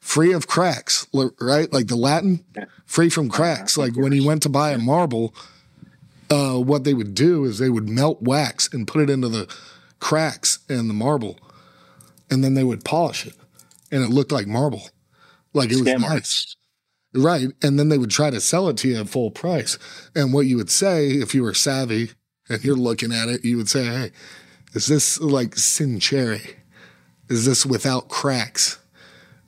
free 0.00 0.32
of 0.32 0.46
cracks, 0.46 1.06
right? 1.40 1.72
Like 1.72 1.86
the 1.86 1.96
Latin, 1.96 2.44
free 2.84 3.08
from 3.08 3.28
cracks. 3.30 3.78
Like 3.78 3.96
when 3.96 4.12
he 4.12 4.20
went 4.20 4.42
to 4.42 4.48
buy 4.48 4.72
a 4.72 4.78
marble, 4.78 5.34
uh, 6.30 6.58
what 6.58 6.84
they 6.84 6.94
would 6.94 7.14
do 7.14 7.44
is 7.44 7.58
they 7.58 7.70
would 7.70 7.88
melt 7.88 8.22
wax 8.22 8.72
and 8.72 8.86
put 8.86 9.02
it 9.02 9.10
into 9.10 9.28
the 9.28 9.54
cracks 10.00 10.58
in 10.68 10.88
the 10.88 10.94
marble, 10.94 11.38
and 12.30 12.44
then 12.44 12.54
they 12.54 12.64
would 12.64 12.84
polish 12.84 13.26
it, 13.26 13.34
and 13.90 14.04
it 14.04 14.10
looked 14.10 14.32
like 14.32 14.46
marble, 14.46 14.90
like 15.54 15.70
it 15.70 15.76
was 15.76 15.88
Scam 15.88 16.00
nice. 16.00 16.56
Right. 17.18 17.48
And 17.62 17.78
then 17.78 17.88
they 17.88 17.98
would 17.98 18.10
try 18.10 18.30
to 18.30 18.40
sell 18.40 18.68
it 18.68 18.76
to 18.78 18.88
you 18.88 19.00
at 19.00 19.08
full 19.08 19.32
price. 19.32 19.76
And 20.14 20.32
what 20.32 20.46
you 20.46 20.56
would 20.56 20.70
say, 20.70 21.08
if 21.08 21.34
you 21.34 21.42
were 21.42 21.54
savvy 21.54 22.12
and 22.48 22.62
you're 22.64 22.76
looking 22.76 23.12
at 23.12 23.28
it, 23.28 23.44
you 23.44 23.56
would 23.56 23.68
say, 23.68 23.84
Hey, 23.84 24.12
is 24.74 24.86
this 24.86 25.20
like 25.20 25.56
sincere? 25.56 26.38
Is 27.28 27.44
this 27.44 27.66
without 27.66 28.08
cracks? 28.08 28.78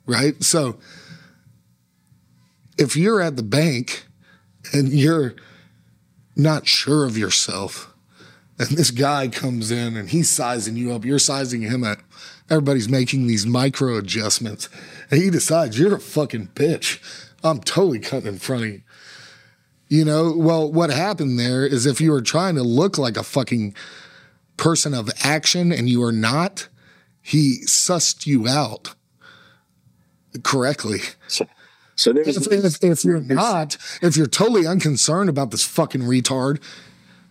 Right. 0.05 0.43
So 0.43 0.79
if 2.77 2.97
you're 2.97 3.21
at 3.21 3.37
the 3.37 3.43
bank 3.43 4.05
and 4.73 4.89
you're 4.89 5.35
not 6.35 6.67
sure 6.67 7.05
of 7.05 7.17
yourself, 7.17 7.93
and 8.59 8.69
this 8.69 8.91
guy 8.91 9.27
comes 9.29 9.71
in 9.71 9.95
and 9.95 10.09
he's 10.09 10.29
sizing 10.29 10.75
you 10.75 10.93
up, 10.93 11.05
you're 11.05 11.19
sizing 11.19 11.61
him 11.61 11.83
up. 11.83 11.99
Everybody's 12.49 12.89
making 12.89 13.27
these 13.27 13.45
micro 13.45 13.97
adjustments, 13.97 14.67
and 15.09 15.21
he 15.21 15.29
decides 15.29 15.79
you're 15.79 15.95
a 15.95 15.99
fucking 15.99 16.49
bitch. 16.49 16.99
I'm 17.43 17.59
totally 17.59 17.99
cutting 17.99 18.27
in 18.27 18.39
front 18.39 18.63
of 18.63 18.69
you. 18.69 18.81
You 19.89 20.05
know, 20.05 20.33
well, 20.35 20.71
what 20.71 20.89
happened 20.89 21.37
there 21.37 21.65
is 21.65 21.85
if 21.85 21.99
you 21.99 22.11
were 22.11 22.21
trying 22.21 22.55
to 22.55 22.63
look 22.63 22.97
like 22.97 23.17
a 23.17 23.23
fucking 23.23 23.75
person 24.55 24.93
of 24.93 25.09
action 25.21 25.71
and 25.71 25.89
you 25.89 26.01
are 26.03 26.13
not, 26.13 26.69
he 27.21 27.59
sussed 27.65 28.25
you 28.25 28.47
out 28.47 28.95
correctly. 30.43 30.99
So, 31.27 31.45
so 31.95 32.13
there's 32.13 32.37
If, 32.37 32.63
if, 32.63 32.83
if 32.83 33.03
you're 33.03 33.19
not, 33.19 33.77
if 34.01 34.15
you're 34.15 34.27
totally 34.27 34.65
unconcerned 34.65 35.29
about 35.29 35.51
this 35.51 35.65
fucking 35.65 36.01
retard 36.01 36.61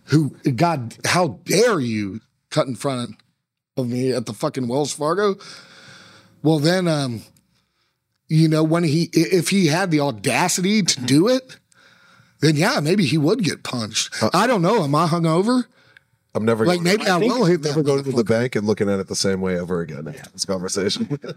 who, 0.05 0.31
God, 0.55 0.97
how 1.05 1.39
dare 1.45 1.79
you 1.79 2.21
cut 2.51 2.67
in 2.67 2.75
front 2.75 3.15
of 3.75 3.87
me 3.87 4.11
at 4.11 4.27
the 4.27 4.33
fucking 4.33 4.67
Wells 4.67 4.93
Fargo? 4.93 5.35
Well, 6.43 6.59
then, 6.59 6.87
um, 6.87 7.23
you 8.31 8.47
know, 8.47 8.63
when 8.63 8.83
he, 8.83 9.09
if 9.11 9.49
he 9.49 9.67
had 9.67 9.91
the 9.91 9.99
audacity 9.99 10.81
to 10.83 11.01
do 11.01 11.27
it, 11.27 11.57
then 12.39 12.55
yeah, 12.55 12.79
maybe 12.79 13.05
he 13.05 13.17
would 13.17 13.43
get 13.43 13.61
punched. 13.61 14.15
I 14.33 14.47
don't 14.47 14.61
know. 14.61 14.83
Am 14.83 14.95
I 14.95 15.05
hungover? 15.07 15.65
I'm 16.33 16.45
never 16.45 16.65
Like 16.65 16.79
maybe 16.79 17.03
I, 17.03 17.19
think 17.19 17.33
will 17.33 17.43
hit 17.43 17.61
that. 17.63 17.69
never 17.69 17.83
going 17.83 18.05
to 18.05 18.11
the 18.13 18.23
bank 18.23 18.55
and 18.55 18.65
looking 18.65 18.89
at 18.89 18.99
it 19.01 19.09
the 19.09 19.17
same 19.17 19.41
way 19.41 19.59
ever 19.59 19.81
again 19.81 20.07
after 20.07 20.29
this 20.31 20.45
conversation. 20.45 21.19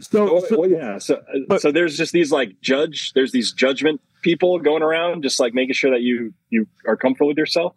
So 0.00 0.42
well, 0.50 0.70
yeah. 0.70 0.98
So, 0.98 1.20
uh, 1.50 1.58
so 1.58 1.70
there's 1.72 1.96
just 1.96 2.12
these 2.12 2.32
like 2.32 2.60
judge. 2.62 3.12
There's 3.12 3.32
these 3.32 3.52
judgment 3.52 4.00
people 4.22 4.58
going 4.58 4.82
around, 4.82 5.22
just 5.22 5.38
like 5.38 5.52
making 5.52 5.74
sure 5.74 5.90
that 5.90 6.00
you 6.00 6.32
you 6.48 6.66
are 6.86 6.96
comfortable 6.96 7.28
with 7.28 7.36
yourself. 7.36 7.74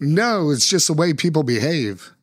No, 0.00 0.50
it's 0.50 0.66
just 0.66 0.86
the 0.86 0.94
way 0.94 1.12
people 1.12 1.42
behave. 1.42 2.14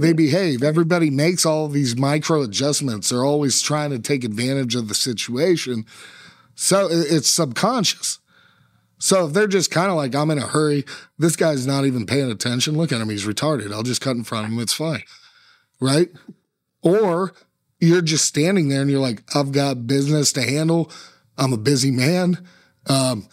They 0.00 0.14
behave. 0.14 0.62
Everybody 0.62 1.10
makes 1.10 1.44
all 1.44 1.68
these 1.68 1.94
micro 1.94 2.40
adjustments. 2.40 3.10
They're 3.10 3.24
always 3.24 3.60
trying 3.60 3.90
to 3.90 3.98
take 3.98 4.24
advantage 4.24 4.74
of 4.74 4.88
the 4.88 4.94
situation. 4.94 5.84
So 6.54 6.88
it's 6.90 7.28
subconscious. 7.28 8.18
So 8.98 9.26
if 9.26 9.34
they're 9.34 9.46
just 9.46 9.70
kind 9.70 9.90
of 9.90 9.96
like, 9.98 10.14
I'm 10.14 10.30
in 10.30 10.38
a 10.38 10.46
hurry, 10.46 10.86
this 11.18 11.36
guy's 11.36 11.66
not 11.66 11.84
even 11.84 12.06
paying 12.06 12.30
attention. 12.30 12.78
Look 12.78 12.92
at 12.92 13.00
him. 13.00 13.10
He's 13.10 13.26
retarded. 13.26 13.72
I'll 13.72 13.82
just 13.82 14.00
cut 14.00 14.16
in 14.16 14.24
front 14.24 14.46
of 14.46 14.52
him. 14.52 14.58
It's 14.58 14.72
fine. 14.72 15.02
Right? 15.80 16.08
Or 16.82 17.34
you're 17.78 18.00
just 18.00 18.24
standing 18.24 18.70
there 18.70 18.80
and 18.80 18.90
you're 18.90 19.00
like, 19.00 19.22
I've 19.34 19.52
got 19.52 19.86
business 19.86 20.32
to 20.32 20.42
handle. 20.42 20.90
I'm 21.36 21.52
a 21.52 21.58
busy 21.58 21.90
man. 21.90 22.46
Um, 22.86 23.28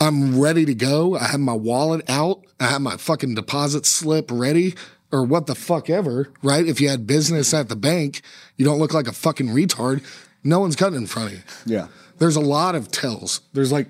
I'm 0.00 0.38
ready 0.38 0.66
to 0.66 0.74
go. 0.74 1.16
I 1.16 1.24
have 1.24 1.40
my 1.40 1.54
wallet 1.54 2.08
out. 2.10 2.44
I 2.60 2.66
have 2.66 2.82
my 2.82 2.98
fucking 2.98 3.34
deposit 3.34 3.86
slip 3.86 4.30
ready 4.30 4.74
or 5.16 5.24
what 5.24 5.46
the 5.46 5.54
fuck 5.54 5.88
ever, 5.88 6.28
right? 6.42 6.66
If 6.66 6.80
you 6.80 6.88
had 6.88 7.06
business 7.06 7.54
at 7.54 7.68
the 7.68 7.76
bank, 7.76 8.20
you 8.56 8.64
don't 8.64 8.78
look 8.78 8.92
like 8.92 9.08
a 9.08 9.12
fucking 9.12 9.48
retard. 9.48 10.04
No 10.44 10.60
one's 10.60 10.76
cutting 10.76 10.98
in 10.98 11.06
front 11.06 11.32
of 11.32 11.38
you. 11.38 11.44
Yeah. 11.64 11.88
There's 12.18 12.36
a 12.36 12.40
lot 12.40 12.74
of 12.74 12.90
tells. 12.90 13.40
There's 13.52 13.72
like 13.72 13.88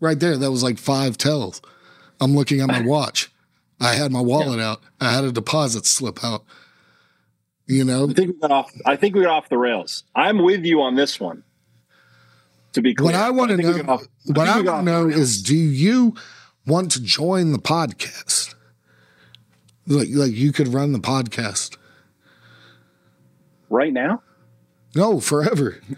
right 0.00 0.18
there, 0.18 0.36
that 0.36 0.50
was 0.50 0.62
like 0.62 0.78
five 0.78 1.18
tells. 1.18 1.60
I'm 2.20 2.34
looking 2.34 2.60
at 2.60 2.68
my 2.68 2.80
watch. 2.84 3.30
I 3.80 3.94
had 3.94 4.10
my 4.12 4.20
wallet 4.20 4.60
out. 4.60 4.80
I 5.00 5.12
had 5.12 5.24
a 5.24 5.32
deposit 5.32 5.84
slip 5.84 6.24
out. 6.24 6.44
You 7.66 7.84
know, 7.84 8.08
I 8.08 8.12
think 8.12 8.34
we 8.34 8.40
got 8.40 8.50
off. 8.52 8.72
I 8.86 8.94
think 8.96 9.16
we 9.16 9.22
got 9.22 9.30
off 9.30 9.48
the 9.48 9.58
rails. 9.58 10.04
I'm 10.14 10.38
with 10.42 10.64
you 10.64 10.80
on 10.82 10.94
this 10.94 11.18
one. 11.18 11.42
To 12.74 12.80
be 12.82 12.94
clear, 12.94 13.06
what 13.06 13.14
I 13.16 13.30
want 13.30 13.50
to 13.50 13.56
know, 13.56 13.80
off- 13.88 14.06
what 14.26 14.46
think 14.46 14.48
I 14.48 14.60
want 14.60 14.86
to 14.86 14.92
know 14.92 15.08
is, 15.08 15.42
do 15.42 15.56
you 15.56 16.14
want 16.66 16.92
to 16.92 17.02
join 17.02 17.52
the 17.52 17.58
podcast? 17.58 18.45
Like, 19.86 20.08
like 20.12 20.32
you 20.32 20.52
could 20.52 20.68
run 20.68 20.92
the 20.92 20.98
podcast. 20.98 21.76
right 23.68 23.92
now. 23.92 24.22
No, 24.94 25.20
forever. 25.20 25.80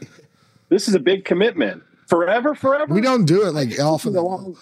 This 0.70 0.86
is 0.86 0.94
a 0.94 0.98
big 1.00 1.24
commitment. 1.24 1.82
Forever, 2.08 2.54
forever. 2.54 2.92
We 2.92 3.00
don't 3.00 3.24
do 3.24 3.46
it 3.46 3.52
like 3.54 3.80
often. 3.80 4.14
a 4.14 4.20
long- 4.20 4.54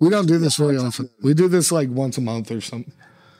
We 0.00 0.10
don't 0.10 0.26
do 0.26 0.36
this 0.38 0.56
very 0.56 0.76
often. 0.76 1.10
We 1.22 1.32
do 1.32 1.46
this 1.46 1.70
like 1.70 1.88
once 1.90 2.18
a 2.18 2.20
month 2.20 2.50
or 2.50 2.60
something. 2.60 2.92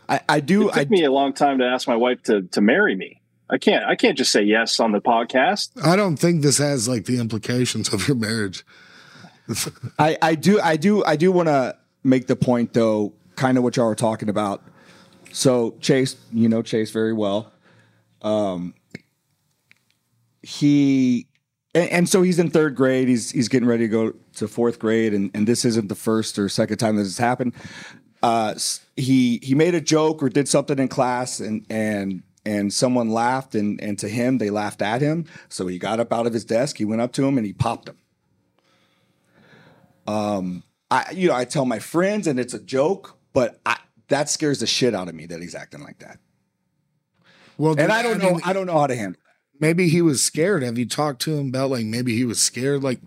I, 0.08 0.20
I 0.28 0.38
do. 0.38 0.68
It 0.68 0.76
I 0.76 0.78
took 0.82 0.90
me 0.90 1.02
a 1.02 1.10
long 1.10 1.32
time 1.32 1.58
to 1.58 1.64
ask 1.64 1.88
my 1.88 1.96
wife 1.96 2.22
to 2.24 2.42
to 2.42 2.60
marry 2.60 2.94
me. 2.94 3.20
I 3.50 3.58
can't. 3.58 3.84
I 3.84 3.96
can't 3.96 4.16
just 4.16 4.30
say 4.30 4.42
yes 4.42 4.78
on 4.78 4.92
the 4.92 5.00
podcast. 5.00 5.70
I 5.84 5.96
don't 5.96 6.16
think 6.16 6.42
this 6.42 6.58
has 6.58 6.88
like 6.88 7.06
the 7.06 7.18
implications 7.18 7.92
of 7.92 8.06
your 8.06 8.16
marriage. 8.16 8.64
I, 9.98 10.16
I 10.22 10.36
do 10.36 10.60
I 10.60 10.76
do 10.76 11.04
I 11.04 11.16
do 11.16 11.32
want 11.32 11.48
to 11.48 11.76
make 12.04 12.28
the 12.28 12.36
point 12.36 12.74
though, 12.74 13.12
kind 13.34 13.58
of 13.58 13.64
what 13.64 13.76
y'all 13.76 13.86
were 13.88 13.96
talking 13.96 14.28
about. 14.28 14.62
So 15.32 15.76
Chase, 15.80 16.16
you 16.32 16.48
know 16.48 16.62
Chase 16.62 16.90
very 16.90 17.12
well. 17.12 17.52
Um, 18.22 18.74
he 20.42 21.28
and, 21.74 21.90
and 21.90 22.08
so 22.08 22.22
he's 22.22 22.38
in 22.38 22.50
third 22.50 22.74
grade. 22.74 23.08
He's 23.08 23.30
he's 23.30 23.48
getting 23.48 23.68
ready 23.68 23.84
to 23.84 23.88
go 23.88 24.14
to 24.36 24.48
fourth 24.48 24.78
grade, 24.78 25.14
and 25.14 25.30
and 25.34 25.46
this 25.46 25.64
isn't 25.64 25.88
the 25.88 25.94
first 25.94 26.38
or 26.38 26.48
second 26.48 26.78
time 26.78 26.96
this 26.96 27.06
has 27.06 27.18
happened. 27.18 27.54
Uh, 28.22 28.54
he 28.96 29.38
he 29.42 29.54
made 29.54 29.74
a 29.74 29.80
joke 29.80 30.22
or 30.22 30.28
did 30.28 30.48
something 30.48 30.78
in 30.78 30.88
class, 30.88 31.40
and 31.40 31.64
and 31.70 32.22
and 32.44 32.72
someone 32.72 33.10
laughed, 33.10 33.54
and 33.54 33.80
and 33.80 33.98
to 33.98 34.08
him 34.08 34.38
they 34.38 34.50
laughed 34.50 34.82
at 34.82 35.00
him. 35.00 35.26
So 35.48 35.66
he 35.66 35.78
got 35.78 36.00
up 36.00 36.12
out 36.12 36.26
of 36.26 36.32
his 36.32 36.44
desk, 36.44 36.78
he 36.78 36.84
went 36.84 37.00
up 37.00 37.12
to 37.12 37.26
him, 37.26 37.36
and 37.36 37.46
he 37.46 37.52
popped 37.52 37.88
him. 37.88 37.98
Um, 40.06 40.62
I 40.90 41.10
you 41.12 41.28
know 41.28 41.34
I 41.34 41.44
tell 41.44 41.66
my 41.66 41.78
friends 41.78 42.26
and 42.26 42.40
it's 42.40 42.54
a 42.54 42.58
joke, 42.58 43.18
but 43.32 43.60
I, 43.66 43.76
that 44.08 44.28
scares 44.30 44.60
the 44.60 44.66
shit 44.66 44.94
out 44.94 45.08
of 45.08 45.14
me 45.14 45.26
that 45.26 45.40
he's 45.40 45.54
acting 45.54 45.82
like 45.82 45.98
that. 46.00 46.18
Well, 47.56 47.74
And 47.78 47.90
I 47.92 48.02
don't 48.02 48.18
know 48.18 48.32
mean, 48.32 48.40
I 48.44 48.52
don't 48.52 48.66
know 48.66 48.78
how 48.78 48.86
to 48.86 48.94
handle. 48.96 49.20
That. 49.24 49.60
Maybe 49.60 49.88
he 49.88 50.00
was 50.02 50.22
scared. 50.22 50.62
Have 50.62 50.78
you 50.78 50.86
talked 50.86 51.20
to 51.22 51.36
him 51.36 51.48
about 51.48 51.70
like 51.70 51.84
maybe 51.86 52.16
he 52.16 52.24
was 52.24 52.40
scared? 52.40 52.82
Like, 52.84 53.00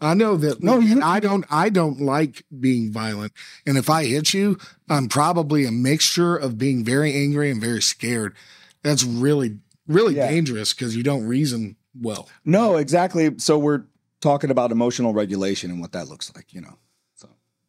I 0.00 0.14
know 0.14 0.36
that. 0.38 0.62
No, 0.62 0.76
No, 0.76 0.80
you- 0.80 1.02
I 1.02 1.20
don't. 1.20 1.44
I 1.50 1.68
don't 1.68 2.00
like 2.00 2.44
being 2.58 2.90
violent. 2.90 3.32
And 3.66 3.76
if 3.76 3.90
I 3.90 4.06
hit 4.06 4.32
you, 4.32 4.56
I'm 4.88 5.08
probably 5.08 5.66
a 5.66 5.70
mixture 5.70 6.36
of 6.36 6.56
being 6.56 6.84
very 6.84 7.14
angry 7.14 7.50
and 7.50 7.60
very 7.60 7.82
scared. 7.82 8.34
That's 8.82 9.04
really, 9.04 9.58
really 9.86 10.16
Yeah. 10.16 10.30
dangerous 10.30 10.72
because 10.72 10.96
you 10.96 11.02
don't 11.02 11.24
reason 11.26 11.76
well. 12.00 12.30
No, 12.46 12.76
exactly. 12.76 13.32
So 13.36 13.58
we're 13.58 13.82
talking 14.22 14.50
about 14.50 14.72
emotional 14.72 15.12
regulation 15.12 15.70
and 15.70 15.82
what 15.82 15.92
that 15.92 16.08
looks 16.08 16.32
like, 16.34 16.54
you 16.54 16.62
know. 16.62 16.78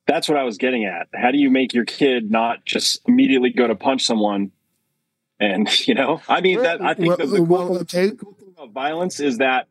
So 0.08 0.14
That's 0.14 0.28
what 0.30 0.38
I 0.38 0.44
was 0.44 0.58
getting 0.58 0.86
at. 0.86 1.08
How 1.14 1.32
do 1.32 1.38
you 1.38 1.50
make 1.50 1.74
your 1.74 1.86
kid 1.86 2.32
not 2.32 2.66
just 2.66 3.02
immediately 3.08 3.52
go 3.52 3.68
to 3.68 3.76
punch 3.76 4.04
someone? 4.06 4.52
And 5.40 5.70
you 5.88 5.94
know, 5.96 6.22
I 6.28 6.42
mean, 6.42 6.62
that 6.64 6.82
I 6.82 6.94
think 6.94 7.10
Well, 7.10 7.18
that 7.18 7.26
the 7.28 7.44
well, 7.44 7.68
cool 7.68 7.78
okay. 7.80 8.10
thing 8.10 8.20
about 8.58 8.72
violence 8.72 9.20
is 9.20 9.38
that 9.40 9.68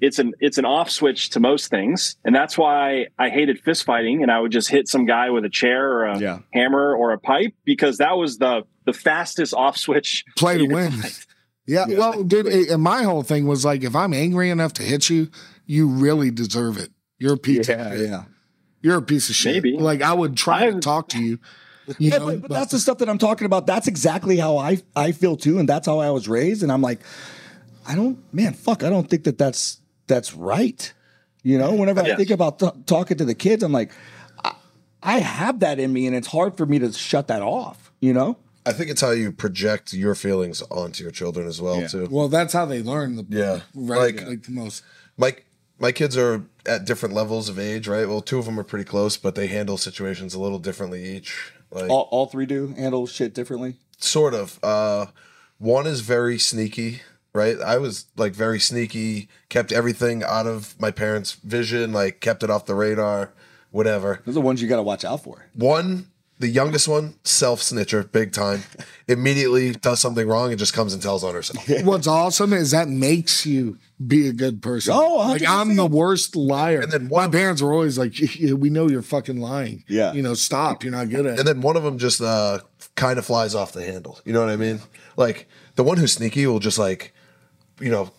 it's 0.00 0.18
an 0.18 0.32
it's 0.40 0.56
an 0.58 0.64
off 0.64 0.90
switch 0.90 1.30
to 1.30 1.40
most 1.40 1.68
things, 1.68 2.16
and 2.24 2.34
that's 2.34 2.56
why 2.56 3.08
I 3.18 3.28
hated 3.28 3.60
fist 3.60 3.84
fighting, 3.84 4.22
and 4.22 4.30
I 4.32 4.40
would 4.40 4.50
just 4.52 4.70
hit 4.70 4.88
some 4.88 5.04
guy 5.04 5.28
with 5.30 5.44
a 5.44 5.50
chair 5.50 5.90
or 5.92 6.04
a 6.06 6.18
Yeah. 6.18 6.38
hammer 6.54 6.94
or 6.94 7.12
a 7.12 7.18
pipe 7.18 7.54
because 7.64 7.98
that 7.98 8.16
was 8.16 8.38
the 8.38 8.62
the 8.86 8.92
fastest 8.94 9.52
off 9.54 9.76
switch. 9.76 10.24
play 10.36 10.56
to 10.58 10.66
win. 10.74 10.92
fight. 10.92 11.26
Yeah, 11.66 11.84
well, 11.88 12.24
dude, 12.24 12.46
eh, 12.48 12.64
and 12.72 12.82
my 12.82 13.02
whole 13.04 13.22
thing 13.22 13.46
was 13.46 13.64
like, 13.64 13.84
if 13.84 13.94
I'm 13.94 14.12
angry 14.14 14.50
enough 14.50 14.72
to 14.74 14.82
hit 14.82 15.08
you, 15.10 15.28
you 15.66 15.86
really 15.86 16.30
deserve 16.30 16.78
it. 16.78 16.90
You're 17.18 17.34
a 17.34 17.36
piece. 17.36 17.68
yeah, 17.68 17.92
of 17.92 18.00
yeah. 18.00 18.24
You're 18.82 18.96
a 18.98 19.02
piece 19.02 19.28
of 19.28 19.34
shit. 19.36 19.54
Maybe. 19.62 19.76
Like 19.76 20.02
I 20.02 20.12
would 20.12 20.36
try 20.36 20.70
to 20.70 20.78
talk 20.80 21.08
to 21.10 21.22
you. 21.22 21.38
You 21.98 22.10
Yeah, 22.10 22.18
know, 22.18 22.26
but, 22.26 22.42
but 22.42 22.50
that's 22.50 22.70
the 22.72 22.78
stuff 22.78 22.98
that 22.98 23.08
I'm 23.08 23.18
talking 23.18 23.46
about. 23.46 23.66
That's 23.66 23.88
exactly 23.88 24.36
how 24.36 24.56
I 24.58 24.78
I 24.94 25.12
feel 25.12 25.36
too, 25.36 25.58
and 25.58 25.68
that's 25.68 25.86
how 25.86 25.98
I 25.98 26.10
was 26.10 26.28
raised. 26.28 26.62
And 26.62 26.70
I'm 26.70 26.82
like, 26.82 27.00
I 27.86 27.94
don't, 27.94 28.18
man, 28.32 28.52
fuck, 28.54 28.84
I 28.84 28.90
don't 28.90 29.08
think 29.10 29.24
that 29.24 29.38
that's 29.38 29.80
that's 30.06 30.34
right. 30.34 30.92
You 31.42 31.58
know, 31.58 31.74
whenever 31.74 32.00
I 32.00 32.14
think 32.16 32.30
about 32.30 32.58
t- 32.58 32.68
talking 32.86 33.16
to 33.16 33.24
the 33.24 33.34
kids, 33.34 33.62
I'm 33.62 33.72
like, 33.72 33.92
I, 34.44 34.54
I 35.02 35.18
have 35.20 35.60
that 35.60 35.78
in 35.78 35.92
me, 35.92 36.06
and 36.06 36.14
it's 36.14 36.26
hard 36.28 36.56
for 36.56 36.66
me 36.66 36.78
to 36.78 36.92
shut 36.92 37.28
that 37.28 37.42
off. 37.42 37.90
You 38.00 38.12
know, 38.12 38.36
I 38.66 38.72
think 38.72 38.90
it's 38.90 39.00
how 39.00 39.10
you 39.10 39.32
project 39.32 39.92
your 39.92 40.14
feelings 40.14 40.62
onto 40.70 41.02
your 41.02 41.10
children 41.10 41.46
as 41.48 41.60
well 41.60 41.80
Yeah. 41.80 41.88
too. 41.88 42.08
well, 42.10 42.28
that's 42.28 42.52
how 42.52 42.66
they 42.66 42.82
learn 42.82 43.16
the 43.16 43.26
Yeah. 43.28 43.60
right, 43.74 44.14
Like- 44.16 44.26
like, 44.28 44.42
the 44.44 44.52
most. 44.52 44.82
my 45.16 45.34
my 45.80 45.90
kids 45.92 46.16
are 46.16 46.44
at 46.66 46.84
different 46.84 47.14
levels 47.14 47.48
of 47.48 47.58
age, 47.58 47.88
right? 47.88 48.06
Well, 48.06 48.20
two 48.20 48.38
of 48.38 48.44
them 48.44 48.60
are 48.60 48.64
pretty 48.64 48.84
close, 48.84 49.16
but 49.16 49.34
they 49.34 49.46
handle 49.48 49.78
situations 49.78 50.34
a 50.34 50.40
little 50.40 50.58
differently 50.58 51.02
each. 51.04 51.52
Like 51.70 51.90
all, 51.90 52.08
all 52.10 52.26
three 52.26 52.46
do 52.46 52.74
handle 52.76 53.06
shit 53.06 53.34
differently. 53.34 53.76
sort 53.98 54.34
of. 54.34 54.58
Uh, 54.62 55.06
one 55.58 55.86
is 55.86 56.00
very 56.00 56.38
sneaky, 56.38 57.00
right? 57.32 57.60
I 57.60 57.78
was 57.78 58.06
like 58.16 58.34
very 58.34 58.60
sneaky, 58.60 59.28
kept 59.48 59.72
everything 59.72 60.22
out 60.22 60.46
of 60.46 60.78
my 60.80 60.90
parents' 60.90 61.32
vision, 61.32 61.92
like 61.92 62.20
kept 62.20 62.42
it 62.42 62.50
off 62.50 62.66
the 62.66 62.74
radar, 62.74 63.32
whatever. 63.70 64.20
Those 64.24 64.34
are 64.34 64.40
the 64.40 64.40
ones 64.42 64.60
you 64.60 64.68
got 64.68 64.76
to 64.76 64.82
watch 64.82 65.04
out 65.04 65.22
for. 65.22 65.46
One, 65.54 66.10
the 66.40 66.48
youngest 66.48 66.88
one, 66.88 67.14
self 67.22 67.60
snitcher, 67.60 68.10
big 68.10 68.32
time. 68.32 68.62
Immediately 69.06 69.72
does 69.72 70.00
something 70.00 70.26
wrong 70.26 70.50
and 70.50 70.58
just 70.58 70.72
comes 70.72 70.94
and 70.94 71.02
tells 71.02 71.22
on 71.22 71.34
herself. 71.34 71.68
What's 71.84 72.06
awesome 72.06 72.52
is 72.52 72.70
that 72.70 72.88
makes 72.88 73.44
you 73.44 73.78
be 74.04 74.26
a 74.26 74.32
good 74.32 74.62
person. 74.62 74.94
Oh, 74.96 75.16
like 75.16 75.46
I'm 75.46 75.76
the 75.76 75.86
worst 75.86 76.34
liar. 76.34 76.80
And 76.80 76.90
then 76.90 77.08
my 77.08 77.28
parents 77.28 77.60
were 77.60 77.72
always 77.72 77.98
like, 77.98 78.14
"We 78.40 78.70
know 78.70 78.88
you're 78.88 79.02
fucking 79.02 79.38
lying. 79.38 79.84
Yeah. 79.86 80.12
you 80.14 80.22
know, 80.22 80.34
stop. 80.34 80.82
You're 80.82 80.92
not 80.92 81.10
good 81.10 81.26
at 81.26 81.38
And 81.38 81.46
then 81.46 81.60
one 81.60 81.76
of 81.76 81.82
them 81.82 81.98
just 81.98 82.22
uh, 82.22 82.60
kind 82.96 83.18
of 83.18 83.26
flies 83.26 83.54
off 83.54 83.72
the 83.72 83.84
handle. 83.84 84.18
You 84.24 84.32
know 84.32 84.40
what 84.40 84.48
I 84.48 84.56
mean? 84.56 84.80
Like 85.16 85.46
the 85.76 85.84
one 85.84 85.98
who's 85.98 86.14
sneaky 86.14 86.46
will 86.46 86.58
just 86.58 86.78
like, 86.78 87.12
you 87.80 87.90
know, 87.90 88.10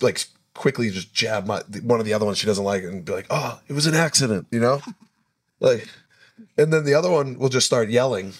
like 0.00 0.24
quickly 0.54 0.90
just 0.90 1.12
jab 1.12 1.46
my 1.46 1.60
one 1.82 2.00
of 2.00 2.06
the 2.06 2.14
other 2.14 2.24
ones 2.24 2.38
she 2.38 2.46
doesn't 2.46 2.64
like 2.64 2.82
and 2.82 3.04
be 3.04 3.12
like, 3.12 3.26
"Oh, 3.28 3.60
it 3.68 3.74
was 3.74 3.86
an 3.86 3.94
accident," 3.94 4.46
you 4.50 4.60
know? 4.60 4.80
Like, 5.60 5.88
and 6.56 6.72
then 6.72 6.84
the 6.84 6.94
other 6.94 7.10
one 7.10 7.38
will 7.38 7.48
just 7.48 7.66
start 7.66 7.88
yelling 7.88 8.32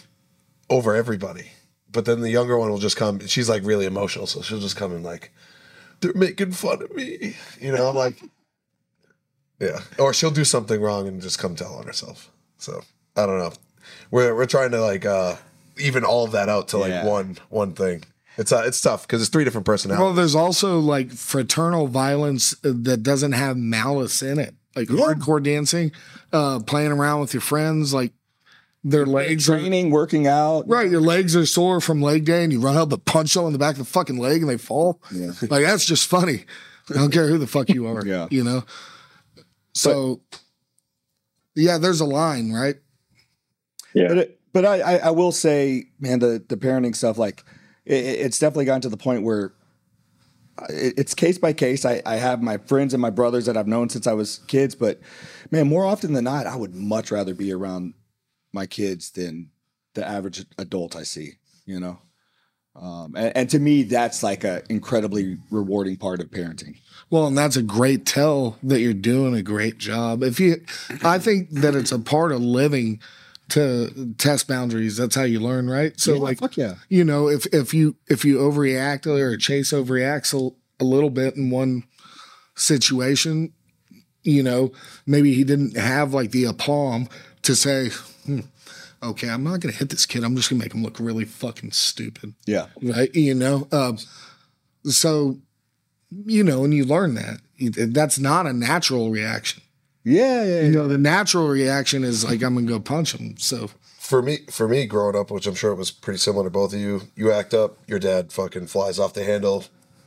over 0.70 0.94
everybody. 0.94 1.52
But 1.90 2.05
then 2.05 2.20
the 2.20 2.31
younger 2.31 2.59
one 2.59 2.70
will 2.70 2.78
just 2.78 2.97
come. 2.97 3.20
She's 3.27 3.48
like 3.48 3.64
really 3.64 3.86
emotional, 3.86 4.27
so 4.27 4.43
she'll 4.43 4.60
just 4.60 4.77
come 4.77 4.93
and 4.93 5.02
like, 5.05 5.32
they're 6.01 6.12
making 6.14 6.52
fun 6.52 6.82
of 6.82 6.94
me. 6.94 7.36
You 7.60 7.73
know, 7.73 7.89
I'm 7.89 7.97
like, 7.97 8.20
yeah. 9.60 9.81
Or 9.98 10.12
she'll 10.12 10.31
do 10.31 10.44
something 10.44 10.81
wrong 10.81 11.09
and 11.09 11.23
just 11.23 11.39
come 11.39 11.55
tell 11.56 11.74
on 11.74 11.86
herself. 11.86 12.31
So 12.59 12.82
I 13.16 13.24
don't 13.27 13.39
know. 13.39 13.52
We're 14.10 14.35
we're 14.35 14.47
trying 14.47 14.73
to 14.73 14.81
like 14.81 15.06
uh 15.06 15.36
even 15.78 16.05
all 16.05 16.24
of 16.24 16.32
that 16.32 16.48
out 16.48 16.68
to 16.68 16.78
like 16.78 16.90
Yeah. 16.90 17.05
one 17.06 17.39
one 17.48 17.73
thing. 17.73 18.05
It's 18.36 18.52
uh, 18.52 18.64
it's 18.66 18.81
tough 18.82 19.06
because 19.06 19.23
it's 19.23 19.31
three 19.31 19.44
different 19.44 19.64
personalities. 19.64 20.05
Well, 20.05 20.12
there's 20.12 20.35
also 20.35 20.78
like 20.78 21.10
fraternal 21.10 21.86
violence 21.86 22.52
uh, 22.64 22.73
that 22.82 23.02
doesn't 23.02 23.32
have 23.32 23.56
malice 23.56 24.20
in 24.23 24.39
it, 24.39 24.55
like 24.77 24.89
hardcore 24.89 25.43
dancing, 25.43 25.93
uh, 26.32 26.61
playing 26.61 26.93
around 26.93 27.20
with 27.20 27.35
your 27.35 27.40
friends, 27.40 27.94
like 27.94 28.12
their 28.85 29.07
legs 29.07 29.51
are 29.51 29.59
Training, 29.59 29.90
working 29.90 30.28
out. 30.28 30.69
Right, 30.69 30.89
your 30.89 31.01
legs 31.01 31.35
are 31.35 31.44
sore 31.44 31.81
from 31.81 32.01
leg 32.01 32.24
day, 32.24 32.44
and 32.44 32.53
you 32.53 32.61
run 32.61 32.77
up 32.77 32.93
and 32.93 33.05
punch 33.05 33.35
them 33.35 33.47
in 33.47 33.53
the 33.53 33.59
back 33.59 33.73
of 33.73 33.78
the 33.78 33.85
fucking 33.85 34.19
leg, 34.19 34.43
and 34.43 34.48
they 34.48 34.59
fall. 34.59 35.01
Yeah. 35.12 35.32
like 35.51 35.65
that's 35.65 35.85
just 35.85 36.07
funny. 36.07 36.44
I 36.90 36.94
don't 36.94 37.11
care 37.11 37.27
who 37.27 37.39
the 37.39 37.48
fuck 37.48 37.69
you 37.69 37.86
are. 37.86 38.03
Yeah. 38.07 38.28
you 38.31 38.44
know. 38.44 38.62
So, 39.74 40.20
yeah, 41.57 41.78
there's 41.78 42.01
a 42.01 42.05
line, 42.05 42.53
right? 42.53 42.77
Yeah. 43.93 44.09
But 44.09 44.19
it, 44.19 44.40
but 44.53 44.65
I, 44.65 44.81
I 44.81 44.97
I 44.98 45.11
will 45.11 45.32
say, 45.32 45.86
man, 45.98 46.20
the 46.20 46.44
the 46.47 46.57
parenting 46.57 46.94
stuff 46.94 47.19
like 47.19 47.43
it, 47.85 48.05
it's 48.05 48.39
definitely 48.39 48.66
gotten 48.66 48.82
to 48.82 48.89
the 48.89 48.97
point 48.97 49.23
where 49.23 49.47
it, 49.47 49.53
it's 50.69 51.15
case 51.15 51.39
by 51.39 51.53
case. 51.53 51.85
I 51.85 52.03
I 52.07 52.16
have 52.16 52.43
my 52.43 52.59
friends 52.59 52.95
and 52.95 53.01
my 53.01 53.11
brothers 53.11 53.47
that 53.47 53.57
I've 53.57 53.66
known 53.66 53.89
since 53.89 54.07
I 54.07 54.12
was 54.12 54.41
kids, 54.47 54.74
but 54.74 55.01
man, 55.51 55.69
more 55.69 55.85
often 55.85 56.12
than 56.12 56.24
not, 56.24 56.47
I 56.47 56.57
would 56.57 56.74
much 56.74 57.11
rather 57.11 57.35
be 57.35 57.53
around 57.53 57.95
my 58.53 58.66
kids 58.66 59.11
than 59.11 59.51
the 59.95 60.07
average 60.07 60.45
adult 60.59 60.97
I 60.97 61.03
see. 61.03 61.35
You 61.65 61.81
know. 61.81 61.99
Um, 62.81 63.15
and, 63.16 63.37
and 63.37 63.51
to 63.51 63.59
me, 63.59 63.85
that's 63.85 64.23
like 64.23 64.45
an 64.45 64.62
incredibly 64.69 65.39
rewarding 65.51 65.97
part 65.97 66.20
of 66.20 66.31
parenting. 66.31 66.77
Well, 67.09 67.27
and 67.27 67.39
that's 67.39 67.57
a 67.57 67.62
great 67.62 68.05
tell 68.05 68.59
that 68.62 68.81
you're 68.81 68.93
doing 68.93 69.35
a 69.35 69.43
great 69.43 69.78
job. 69.78 70.23
If 70.23 70.39
you, 70.39 70.57
I 71.03 71.19
think 71.19 71.51
that 71.53 71.74
it's 71.74 71.93
a 71.93 71.99
part 71.99 72.33
of 72.33 72.43
living 72.43 73.01
to 73.51 74.14
test 74.18 74.48
boundaries. 74.48 74.97
That's 74.97 75.14
how 75.14 75.23
you 75.23 75.40
learn, 75.40 75.68
right? 75.70 75.98
So, 75.98 76.14
Yeah, 76.14 76.20
like, 76.20 76.39
fuck 76.39 76.56
yeah. 76.56 76.74
you 76.89 77.05
know, 77.05 77.28
if 77.28 77.47
if 77.52 77.73
you 77.73 77.97
if 78.09 78.24
you 78.24 78.39
overreact 78.39 79.06
or 79.06 79.36
Chase 79.36 79.73
overreacts 79.73 80.35
a, 80.35 80.55
a 80.82 80.85
little 80.85 81.10
bit 81.10 81.36
in 81.36 81.51
one 81.51 81.85
situation, 82.56 83.52
you 84.23 84.43
know, 84.43 84.73
maybe 85.06 85.35
he 85.35 85.44
didn't 85.44 85.77
have 85.77 86.12
like 86.12 86.31
the 86.32 86.44
aplomb 86.44 87.09
to 87.43 87.55
say, 87.55 87.90
hmm, 88.24 88.40
"Okay, 89.02 89.28
I'm 89.28 89.44
not 89.44 89.60
going 89.60 89.73
to 89.73 89.78
hit 89.78 89.90
this 89.90 90.06
kid. 90.06 90.24
I'm 90.24 90.35
just 90.35 90.51
going 90.51 90.59
to 90.60 90.64
make 90.64 90.74
him 90.74 90.82
look 90.82 90.98
really 90.98 91.24
fucking 91.24 91.70
stupid." 91.73 92.35
Yeah. 92.47 92.66
right? 92.82 93.14
You 93.14 93.35
know, 93.35 93.68
um, 93.70 93.98
so 94.85 95.39
you 96.10 96.43
know, 96.43 96.64
and 96.64 96.74
you 96.74 96.85
learn 96.85 97.14
that 97.14 97.39
that's 97.93 98.18
not 98.18 98.47
a 98.47 98.52
natural 98.52 99.10
reaction. 99.10 99.62
Yeah. 100.07 100.45
Yeah. 100.45 100.61
You 100.62 100.70
know, 100.70 100.87
the 100.89 100.99
natural 100.99 101.49
reaction 101.49 102.05
is 102.05 102.24
like 102.24 102.43
I'm 102.43 102.55
gonna 102.55 102.66
go 102.66 102.78
punch 102.81 103.12
him. 103.15 103.37
So 103.39 103.70
for 103.99 104.23
me, 104.23 104.39
for 104.51 104.69
me, 104.69 104.87
growing 104.87 105.16
up, 105.16 105.31
which 105.33 105.47
I'm 105.49 105.55
sure 105.57 105.73
it 105.73 105.77
was 105.77 105.91
pretty 105.91 106.19
similar 106.19 106.45
to 106.45 106.51
both 106.51 106.73
of 106.73 106.78
you, 106.78 107.03
you 107.16 107.33
act 107.33 107.53
up, 107.53 107.77
your 107.89 107.99
dad 107.99 108.31
fucking 108.33 108.69
flies 108.69 109.01
off 109.01 109.15
the 109.15 109.24
handle, 109.24 109.65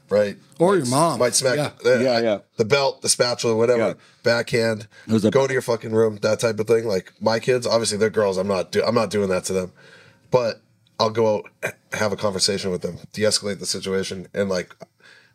right? 0.10 0.38
Or 0.58 0.72
Might- 0.72 0.78
your 0.78 0.86
mom. 0.88 1.20
might 1.20 1.36
smack 1.36 1.58
Yeah. 1.58 1.72
the, 1.84 2.02
Yeah, 2.04 2.20
yeah. 2.22 2.38
the 2.56 2.64
belt, 2.64 3.02
the 3.02 3.10
spatula, 3.10 3.56
whatever, 3.58 3.80
Yeah. 3.90 3.94
backhand. 4.24 4.88
was 5.08 5.26
a- 5.26 5.32
go 5.32 5.48
to 5.48 5.52
your 5.54 5.62
fucking 5.62 5.92
room, 5.92 6.18
that 6.22 6.40
type 6.40 6.58
of 6.62 6.68
thing. 6.68 6.86
Like 6.88 7.12
my 7.20 7.40
kids, 7.40 7.68
obviously 7.68 7.98
they're 7.98 8.10
girls. 8.10 8.38
I'm 8.38 8.48
not, 8.48 8.72
do, 8.72 8.82
I'm 8.86 8.96
not 8.96 9.10
doing 9.10 9.28
that 9.30 9.44
to 9.46 9.54
them, 9.54 9.74
but 10.32 10.62
I'll 10.98 11.10
go 11.10 11.44
out, 11.64 11.74
have 11.94 12.14
a 12.14 12.18
conversation 12.18 12.72
with 12.72 12.82
them, 12.82 13.00
de-escalate 13.12 13.60
the 13.60 13.66
situation, 13.66 14.28
and 14.34 14.48
like. 14.50 14.74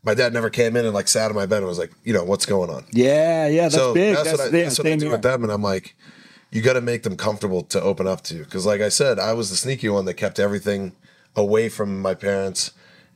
My 0.05 0.15
dad 0.15 0.33
never 0.33 0.51
came 0.51 0.77
in 0.77 0.85
and 0.85 0.95
like 0.95 1.09
sat 1.09 1.31
on 1.31 1.35
my 1.35 1.47
bed 1.47 1.59
and 1.59 1.67
was 1.67 1.79
like, 1.79 1.93
you 2.05 2.13
know, 2.13 2.25
what's 2.25 2.47
going 2.47 2.71
on? 2.71 2.85
Yeah. 2.93 3.47
Yeah. 3.49 3.63
That's 3.63 3.75
so 3.75 3.95
big. 3.95 4.15
that's, 4.17 4.29
That's, 4.29 4.39
what 4.39 4.49
I, 4.49 4.63
that's 4.63 4.79
what 4.79 4.87
I 4.87 4.97
do 4.97 5.05
here. 5.07 5.13
with 5.13 5.23
them, 5.23 5.43
and 5.43 5.53
I'm 5.53 5.63
like, 5.63 5.97
you 6.51 6.63
got 6.63 6.75
to 6.75 6.81
make 6.81 7.03
them 7.03 7.17
comfortable 7.17 7.63
to 7.65 7.83
open 7.83 8.07
up 8.07 8.23
to 8.25 8.35
you, 8.37 8.45
because 8.45 8.65
like 8.65 8.81
I 8.81 8.89
said, 8.89 9.19
I 9.19 9.33
was 9.33 9.51
the 9.51 9.57
sneaky 9.57 9.89
one 9.89 10.05
that 10.05 10.15
kept 10.15 10.39
everything 10.39 10.93
away 11.35 11.69
from 11.69 12.01
my 12.01 12.15
parents 12.15 12.71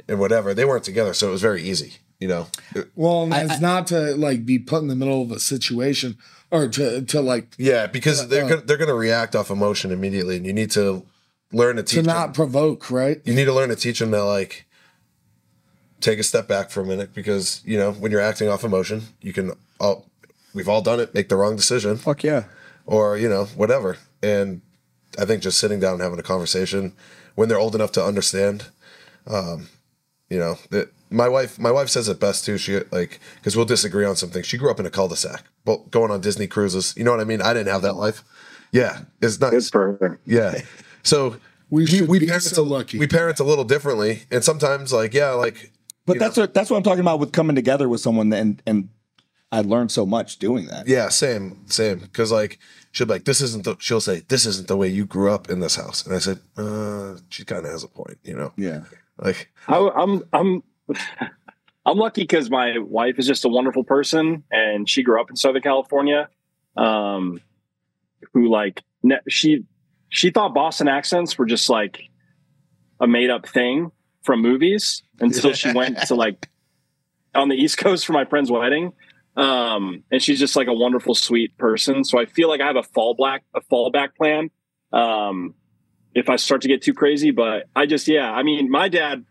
and 0.09 0.19
whatever. 0.19 0.55
They 0.55 0.65
weren't 0.65 0.83
together, 0.85 1.15
so 1.15 1.29
it 1.29 1.33
was 1.33 1.43
very 1.43 1.63
easy, 1.63 1.99
you 2.19 2.27
know. 2.27 2.49
well, 2.97 3.33
it's 3.33 3.49
that's 3.49 3.61
not 3.61 3.87
to 3.89 4.17
like 4.17 4.45
be 4.45 4.59
put 4.59 4.83
in 4.83 4.89
the 4.89 4.97
middle 4.97 5.23
of 5.23 5.31
a 5.31 5.39
situation 5.39 6.17
or 6.51 6.69
to 6.69 7.03
to 7.03 7.21
like 7.21 7.55
Yeah, 7.59 7.87
because 7.87 8.27
they're 8.29 8.45
uh, 8.45 8.49
gonna, 8.49 8.61
they're 8.63 8.77
going 8.77 8.89
to 8.89 8.95
react 8.95 9.37
off 9.37 9.51
emotion 9.51 9.93
immediately, 9.93 10.37
and 10.37 10.47
you 10.47 10.53
need 10.53 10.71
to 10.73 11.05
learn 11.53 11.77
to 11.77 11.83
teach 11.83 12.01
to 12.01 12.03
not 12.03 12.29
them. 12.29 12.33
provoke, 12.33 12.91
right? 12.91 13.21
You 13.25 13.35
need 13.35 13.45
to 13.45 13.53
learn 13.53 13.69
to 13.69 13.77
teach 13.77 14.01
them 14.01 14.11
that 14.11 14.25
like 14.25 14.67
take 16.01 16.19
a 16.19 16.23
step 16.23 16.47
back 16.49 16.71
for 16.71 16.81
a 16.81 16.85
minute, 16.85 17.15
because 17.15 17.63
you 17.65 17.77
know 17.79 17.93
when 17.93 18.11
you're 18.13 18.21
acting 18.21 18.49
off 18.49 18.65
emotion, 18.65 19.03
you 19.21 19.33
can. 19.33 19.53
All, 19.81 20.07
we've 20.55 20.69
all 20.69 20.83
done 20.83 20.99
it. 21.01 21.15
Make 21.15 21.29
the 21.29 21.37
wrong 21.37 21.57
decision. 21.57 21.97
Fuck 21.97 22.25
yeah. 22.25 22.45
or 22.87 23.17
you 23.17 23.29
know 23.29 23.45
whatever 23.57 23.97
and 24.23 24.61
i 25.19 25.25
think 25.25 25.43
just 25.43 25.59
sitting 25.59 25.79
down 25.79 25.93
and 25.95 26.03
having 26.03 26.19
a 26.19 26.23
conversation 26.23 26.93
when 27.37 27.49
they're 27.49 27.59
old 27.59 27.75
enough 27.75 27.93
to 27.93 28.03
understand 28.05 28.67
um, 29.27 29.69
You 30.31 30.39
know, 30.39 30.59
that 30.71 30.93
my 31.11 31.29
wife 31.29 31.59
my 31.59 31.71
wife 31.71 31.89
says 31.89 32.09
it 32.09 32.19
best 32.21 32.45
too. 32.45 32.59
She 32.59 32.81
like 32.91 33.19
because 33.37 33.57
we'll 33.57 33.65
disagree 33.67 34.05
on 34.05 34.17
some 34.17 34.31
things. 34.31 34.47
She 34.47 34.59
grew 34.59 34.71
up 34.71 34.81
in 34.81 34.87
a 34.87 34.91
cul-de-sac, 34.91 35.43
but 35.65 35.91
going 35.91 36.11
on 36.11 36.21
Disney 36.21 36.47
cruises. 36.47 36.95
You 36.97 37.05
know 37.05 37.11
what 37.13 37.21
I 37.21 37.25
mean? 37.25 37.41
I 37.41 37.55
didn't 37.55 37.73
have 37.73 37.83
that 37.83 37.95
life. 37.95 38.23
Yeah, 38.73 39.01
it's 39.23 39.41
not. 39.41 39.55
It's 39.55 39.71
perfect. 39.71 40.21
Yeah. 40.27 40.61
So 41.03 41.37
We 41.71 41.87
should 41.87 42.11
be 42.11 42.27
parent 42.27 42.43
so 42.43 42.63
a- 42.63 42.75
lucky. 42.77 42.99
We 42.99 43.07
parent 43.07 43.41
a 43.41 43.45
little 43.45 43.65
differently, 43.65 44.25
and 44.31 44.45
sometimes 44.45 44.93
like 44.93 45.15
yeah, 45.15 45.31
like 45.33 45.73
But 46.09 46.15
you 46.15 46.21
that's 46.21 46.37
what 46.37 46.55
that's 46.55 46.71
what 46.71 46.77
I'm 46.77 46.83
talking 46.83 47.01
about 47.01 47.21
with 47.21 47.33
coming 47.33 47.55
together 47.55 47.89
with 47.89 48.01
someone 48.01 48.33
and 48.33 48.61
and 48.67 48.89
I 49.51 49.63
learned 49.63 49.91
so 49.91 50.05
much 50.05 50.39
doing 50.39 50.67
that. 50.67 50.87
yeah, 50.87 51.09
same, 51.09 51.67
same. 51.67 52.01
Because 52.01 52.31
like 52.31 52.59
she'll 52.93 53.07
be 53.07 53.15
like, 53.15 53.25
this 53.25 53.41
isn't 53.41 53.65
the. 53.65 53.77
She'll 53.79 54.01
say, 54.01 54.21
this 54.29 54.45
isn't 54.45 54.69
the 54.69 54.77
way 54.77 54.89
you 54.89 55.07
grew 55.07 55.31
up 55.33 55.49
in 55.49 55.61
this 55.61 55.77
house, 55.77 56.05
and 56.05 56.15
I 56.15 56.19
said, 56.19 56.41
uh, 56.57 57.17
she 57.31 57.45
kind 57.45 57.65
of 57.65 57.73
has 57.73 57.83
a 57.83 57.89
point, 57.89 58.19
you 58.25 58.35
know. 58.35 58.53
Yeah. 58.57 58.83
Like 59.19 59.51
I, 59.67 59.79
I'm 59.97 60.23
I'm 60.33 60.63
I'm 61.87 61.97
lucky 61.97 62.23
because 62.23 62.51
my 62.51 62.79
wife 62.79 63.19
is 63.19 63.27
just 63.27 63.45
a 63.45 63.49
wonderful 63.49 63.85
person, 63.85 64.45
and 64.51 64.89
she 64.89 65.03
grew 65.03 65.21
up 65.21 65.31
in 65.31 65.37
Southern 65.37 65.63
California. 65.63 66.29
Um, 66.77 67.41
who 68.33 68.49
like 68.49 68.83
ne- 69.03 69.21
she 69.29 69.65
she 70.11 70.31
thought 70.31 70.55
Boston 70.55 70.89
accents 70.89 71.39
were 71.39 71.47
just 71.47 71.71
like 71.71 72.03
a 73.01 73.07
made 73.07 73.31
up 73.31 73.49
thing 73.49 73.91
from 74.23 74.41
movies 74.41 75.03
until 75.21 75.53
she 75.53 75.73
went 75.73 75.99
to 76.03 76.15
like 76.15 76.49
on 77.35 77.49
the 77.49 77.57
East 77.57 77.79
Coast 77.79 78.07
for 78.07 78.13
my 78.13 78.25
friend's 78.25 78.51
wedding. 78.51 78.93
Um, 79.37 80.03
and 80.11 80.21
she's 80.21 80.41
just 80.41 80.57
like 80.57 80.67
a 80.67 80.75
wonderful, 80.75 81.15
sweet 81.15 81.57
person. 81.59 82.05
So 82.05 82.19
I 82.19 82.27
feel 82.27 82.49
like 82.49 82.61
I 82.61 82.67
have 82.67 82.77
a 82.77 82.83
fallback 82.83 83.41
a 83.55 83.61
fallback 83.61 84.17
plan. 84.17 84.51
Um, 84.93 85.55
if 86.15 86.29
I 86.29 86.37
start 86.37 86.63
to 86.63 86.69
get 86.69 86.83
too 86.83 86.95
crazy, 86.95 87.31
but 87.31 87.65
I 87.77 87.87
just 87.87 88.09
yeah, 88.09 88.31
I 88.31 88.43
mean, 88.43 88.71
my 88.71 88.89
dad 88.89 89.25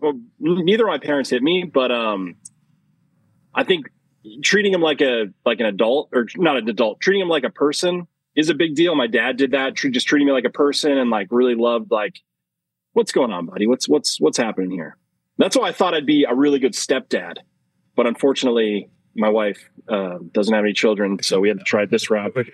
well, 0.00 0.18
neither 0.38 0.84
of 0.84 0.88
my 0.88 0.98
parents 0.98 1.30
hit 1.30 1.42
me, 1.42 1.64
but 1.64 1.90
um, 1.90 2.36
I 3.54 3.64
think 3.64 3.86
treating 4.42 4.72
him 4.72 4.80
like 4.80 5.00
a 5.00 5.26
like 5.44 5.60
an 5.60 5.66
adult 5.66 6.10
or 6.12 6.26
not 6.36 6.56
an 6.56 6.68
adult, 6.68 7.00
treating 7.00 7.22
him 7.22 7.28
like 7.28 7.44
a 7.44 7.50
person 7.50 8.06
is 8.36 8.48
a 8.48 8.54
big 8.54 8.74
deal. 8.74 8.94
My 8.94 9.06
dad 9.06 9.36
did 9.36 9.52
that, 9.52 9.74
just 9.74 10.06
treating 10.06 10.26
me 10.26 10.32
like 10.32 10.44
a 10.44 10.50
person 10.50 10.96
and 10.96 11.10
like 11.10 11.28
really 11.30 11.54
loved 11.54 11.90
like, 11.90 12.20
what's 12.98 13.12
going 13.12 13.32
on, 13.32 13.46
buddy? 13.46 13.66
What's 13.66 13.88
what's 13.88 14.20
what's 14.20 14.36
happening 14.36 14.70
here? 14.70 14.96
That's 15.38 15.56
why 15.56 15.68
I 15.68 15.72
thought 15.72 15.94
I'd 15.94 16.04
be 16.06 16.24
a 16.24 16.34
really 16.34 16.58
good 16.58 16.72
stepdad, 16.74 17.36
but 17.96 18.06
unfortunately, 18.06 18.90
my 19.16 19.28
wife 19.28 19.70
uh, 19.88 20.18
doesn't 20.32 20.52
have 20.52 20.64
any 20.64 20.72
children, 20.74 21.22
so 21.22 21.40
we 21.40 21.48
had 21.48 21.58
to 21.58 21.64
try 21.64 21.86
this 21.86 22.10
route. 22.10 22.34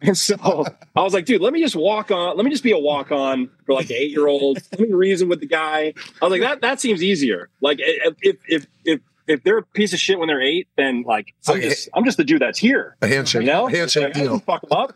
And 0.00 0.18
so 0.18 0.66
I 0.94 1.00
was 1.02 1.14
like, 1.14 1.24
dude, 1.24 1.40
let 1.40 1.54
me 1.54 1.60
just 1.62 1.76
walk 1.76 2.10
on. 2.10 2.36
Let 2.36 2.44
me 2.44 2.50
just 2.50 2.62
be 2.64 2.72
a 2.72 2.78
walk 2.78 3.10
on 3.10 3.48
for 3.64 3.74
like 3.74 3.88
an 3.88 3.96
eight 3.96 4.10
year 4.10 4.26
old. 4.26 4.58
Let 4.72 4.80
me 4.80 4.92
reason 4.92 5.30
with 5.30 5.40
the 5.40 5.46
guy. 5.46 5.94
I 6.20 6.24
was 6.26 6.30
like, 6.30 6.42
that 6.42 6.60
that 6.60 6.78
seems 6.78 7.02
easier. 7.02 7.48
Like 7.62 7.78
if 7.80 8.36
if 8.44 8.66
if 8.84 9.00
if 9.26 9.42
they're 9.44 9.58
a 9.58 9.62
piece 9.62 9.94
of 9.94 9.98
shit 10.00 10.18
when 10.18 10.28
they're 10.28 10.42
eight, 10.42 10.68
then 10.76 11.04
like 11.06 11.32
I'm 11.48 11.54
like- 11.54 11.62
just 11.62 11.88
I'm 11.94 12.04
just 12.04 12.18
the 12.18 12.24
dude 12.24 12.42
that's 12.42 12.58
here. 12.58 12.96
a 13.00 13.06
handshake, 13.08 13.42
You 13.42 13.46
know, 13.46 13.66
a 13.68 13.70
handshake 13.70 14.04
Like, 14.04 14.14
deal. 14.14 14.40
fuck 14.40 14.60
them 14.68 14.72
up. 14.72 14.94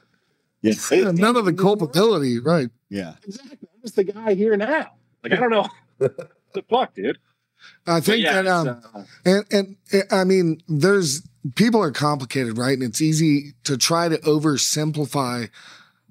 Yeah. 0.60 0.74
Yeah, 0.90 1.12
none 1.12 1.36
of 1.36 1.46
the 1.46 1.54
culpability, 1.54 2.38
right? 2.40 2.68
Yeah. 2.90 3.14
Exactly. 3.24 3.68
I'm 3.96 4.06
the 4.06 4.12
guy 4.12 4.34
here 4.34 4.56
now. 4.56 4.92
Like 5.22 5.32
I 5.32 5.36
don't 5.36 5.50
know. 5.50 5.68
the 5.98 6.62
fuck, 6.68 6.94
dude. 6.94 7.18
I 7.86 8.00
think 8.00 8.22
yeah, 8.22 8.42
that 8.42 8.46
um, 8.46 8.82
uh, 8.94 9.02
And 9.24 9.44
and 9.50 9.76
uh, 9.92 10.14
I 10.14 10.24
mean, 10.24 10.62
there's 10.68 11.22
people 11.54 11.82
are 11.82 11.90
complicated, 11.90 12.58
right? 12.58 12.74
And 12.74 12.82
it's 12.82 13.00
easy 13.00 13.54
to 13.64 13.76
try 13.76 14.08
to 14.08 14.18
oversimplify 14.18 15.50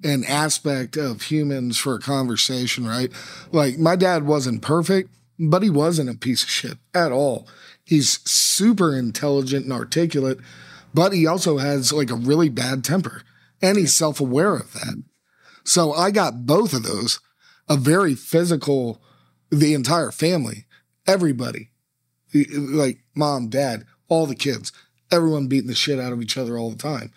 an 0.04 0.24
aspect 0.26 0.96
of 0.96 1.24
humans 1.24 1.78
for 1.78 1.96
a 1.96 2.00
conversation, 2.00 2.86
right? 2.86 3.12
Like 3.52 3.80
my 3.80 3.96
dad 3.96 4.26
wasn't 4.26 4.62
perfect, 4.62 5.10
but 5.40 5.64
he 5.64 5.70
wasn't 5.70 6.10
a 6.10 6.18
piece 6.18 6.44
of 6.44 6.50
shit 6.50 6.78
at 6.94 7.12
all. 7.12 7.48
He's 7.84 8.20
super 8.30 8.96
intelligent 8.96 9.64
and 9.64 9.74
articulate, 9.74 10.40
but 10.94 11.14
he 11.14 11.26
also 11.26 11.58
has 11.58 11.92
like 11.92 12.12
a 12.12 12.16
really 12.16 12.50
bad 12.50 12.84
temper 12.84 13.24
and 13.62 13.78
he's 13.78 13.96
self-aware 13.96 14.56
of 14.56 14.74
that. 14.74 15.04
So 15.64 15.94
I 15.94 16.12
got 16.12 16.46
both 16.46 16.74
of 16.74 16.84
those, 16.84 17.20
a 17.70 17.76
very 17.78 18.16
physical, 18.16 19.02
the 19.50 19.74
entire 19.74 20.12
family, 20.12 20.66
everybody 21.06 21.70
like 22.54 23.00
mom, 23.16 23.48
dad, 23.50 23.86
all 24.10 24.26
the 24.26 24.36
kids, 24.36 24.72
everyone 25.12 25.48
beating 25.48 25.68
the 25.70 25.76
shit 25.76 26.00
out 26.00 26.14
of 26.14 26.22
each 26.22 26.38
other 26.38 26.58
all 26.58 26.70
the 26.70 26.78
time. 26.78 27.12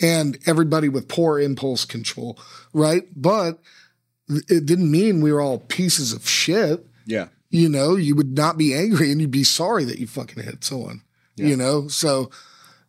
And 0.00 0.38
everybody 0.46 0.88
with 0.88 1.08
poor 1.08 1.38
impulse 1.40 1.84
control, 1.84 2.38
right? 2.72 3.04
But 3.14 3.58
it 4.28 4.66
didn't 4.66 4.90
mean 4.90 5.20
we 5.20 5.32
were 5.32 5.40
all 5.40 5.58
pieces 5.58 6.12
of 6.12 6.28
shit. 6.28 6.86
Yeah. 7.06 7.28
You 7.50 7.68
know, 7.68 7.96
you 7.96 8.14
would 8.16 8.34
not 8.36 8.56
be 8.56 8.74
angry 8.74 9.12
and 9.12 9.20
you'd 9.20 9.30
be 9.30 9.44
sorry 9.44 9.84
that 9.84 9.98
you 9.98 10.06
fucking 10.06 10.42
hit 10.42 10.64
someone. 10.64 11.02
You 11.36 11.56
know, 11.56 11.88
so 11.88 12.30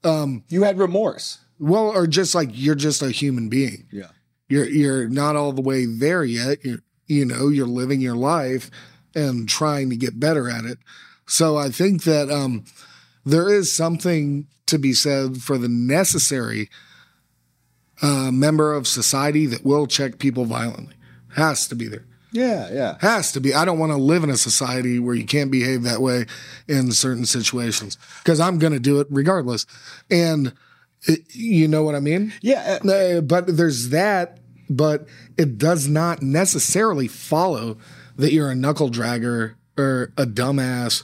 um, 0.03 0.43
You 0.49 0.63
had 0.63 0.77
remorse. 0.77 1.39
well, 1.59 1.89
or 1.89 2.05
just 2.07 2.35
like 2.35 2.49
you're 2.51 2.75
just 2.75 3.01
a 3.01 3.09
human 3.09 3.49
being. 3.49 3.87
Yeah. 3.91 4.09
You're 4.49 4.69
you're 4.69 5.09
not 5.09 5.35
all 5.35 5.53
the 5.53 5.61
way 5.61 5.85
there 5.85 6.23
yet. 6.23 6.63
You're 6.63 6.79
you 7.13 7.25
know, 7.25 7.47
you're 7.49 7.67
living 7.67 8.01
your 8.01 8.15
life 8.15 8.69
and 9.15 9.47
trying 9.47 9.89
to 9.89 9.95
get 9.95 10.19
better 10.19 10.49
at 10.49 10.65
it. 10.65 10.79
So 11.27 11.57
I 11.57 11.69
think 11.69 12.03
that 12.03 12.29
um 12.29 12.65
there 13.25 13.49
is 13.49 13.73
something 13.73 14.47
to 14.65 14.77
be 14.77 14.93
said 14.93 15.37
for 15.37 15.57
the 15.57 15.69
necessary 15.69 16.69
uh, 18.01 18.31
member 18.31 18.73
of 18.73 18.87
society 18.87 19.45
that 19.45 19.63
will 19.63 19.87
check 19.87 20.19
people 20.19 20.45
violently. 20.45 20.95
Has 21.35 21.67
to 21.67 21.75
be 21.75 21.87
there. 21.87 22.05
Yeah. 22.31 22.69
Yeah. 22.71 22.97
Has 22.99 23.31
to 23.33 23.39
be. 23.39 23.53
I 23.53 23.63
don't 23.63 23.79
want 23.79 23.91
to 23.91 23.97
live 23.97 24.23
in 24.23 24.29
a 24.29 24.37
society 24.37 24.99
where 24.99 25.15
you 25.15 25.25
can't 25.25 25.51
behave 25.51 25.83
that 25.83 26.01
way 26.01 26.25
in 26.67 26.91
certain 26.91 27.25
situations 27.25 27.97
because 28.23 28.39
I'm 28.39 28.59
going 28.59 28.73
to 28.73 28.79
do 28.79 28.99
it 28.99 29.07
regardless. 29.09 29.65
And 30.09 30.53
it, 31.03 31.19
you 31.33 31.67
know 31.67 31.83
what 31.83 31.95
I 31.95 31.99
mean? 31.99 32.33
Yeah. 32.41 32.79
uh, 32.83 32.91
Uh, 32.91 33.21
but 33.21 33.55
there's 33.55 33.89
that, 33.89 34.39
but 34.69 35.07
it 35.37 35.57
does 35.57 35.87
not 35.87 36.21
necessarily 36.21 37.07
follow 37.07 37.77
that 38.15 38.31
you're 38.31 38.51
a 38.51 38.55
knuckle 38.55 38.89
dragger 38.89 39.55
or 39.77 40.13
a 40.17 40.25
dumbass 40.25 41.03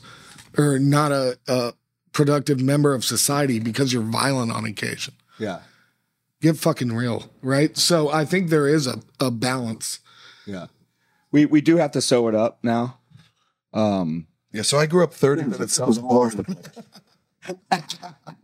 or 0.57 0.79
not 0.79 1.11
a, 1.11 1.37
a 1.47 1.73
productive 2.11 2.59
member 2.59 2.93
of 2.93 3.05
society 3.05 3.59
because 3.59 3.93
you're 3.93 4.03
violent 4.03 4.51
on 4.51 4.65
occasion. 4.65 5.13
Yeah. 5.37 5.61
Get 6.41 6.57
fucking 6.57 6.93
real, 6.93 7.29
right? 7.41 7.75
So 7.77 8.09
I 8.09 8.25
think 8.25 8.49
there 8.49 8.67
is 8.67 8.87
a, 8.87 9.01
a 9.19 9.31
balance. 9.31 9.99
Yeah. 10.45 10.67
We 11.31 11.45
we 11.45 11.61
do 11.61 11.77
have 11.77 11.91
to 11.91 12.01
sew 12.01 12.27
it 12.27 12.35
up 12.35 12.59
now. 12.63 12.99
Um 13.73 14.27
Yeah, 14.51 14.63
so 14.63 14.77
I 14.77 14.85
grew 14.85 15.03
up 15.03 15.13
30 15.13 15.43
minutes 15.43 15.75
south 15.75 15.97
of 15.97 16.03
Boston. 16.03 16.57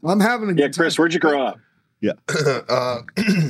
I'm 0.03 0.19
having 0.19 0.49
a 0.49 0.53
yeah, 0.53 0.67
good 0.67 0.75
Chris, 0.75 0.97
where'd 0.97 1.13
you 1.13 1.19
grow 1.19 1.41
up? 1.41 1.59
uh, 2.69 3.01
yeah, 3.17 3.49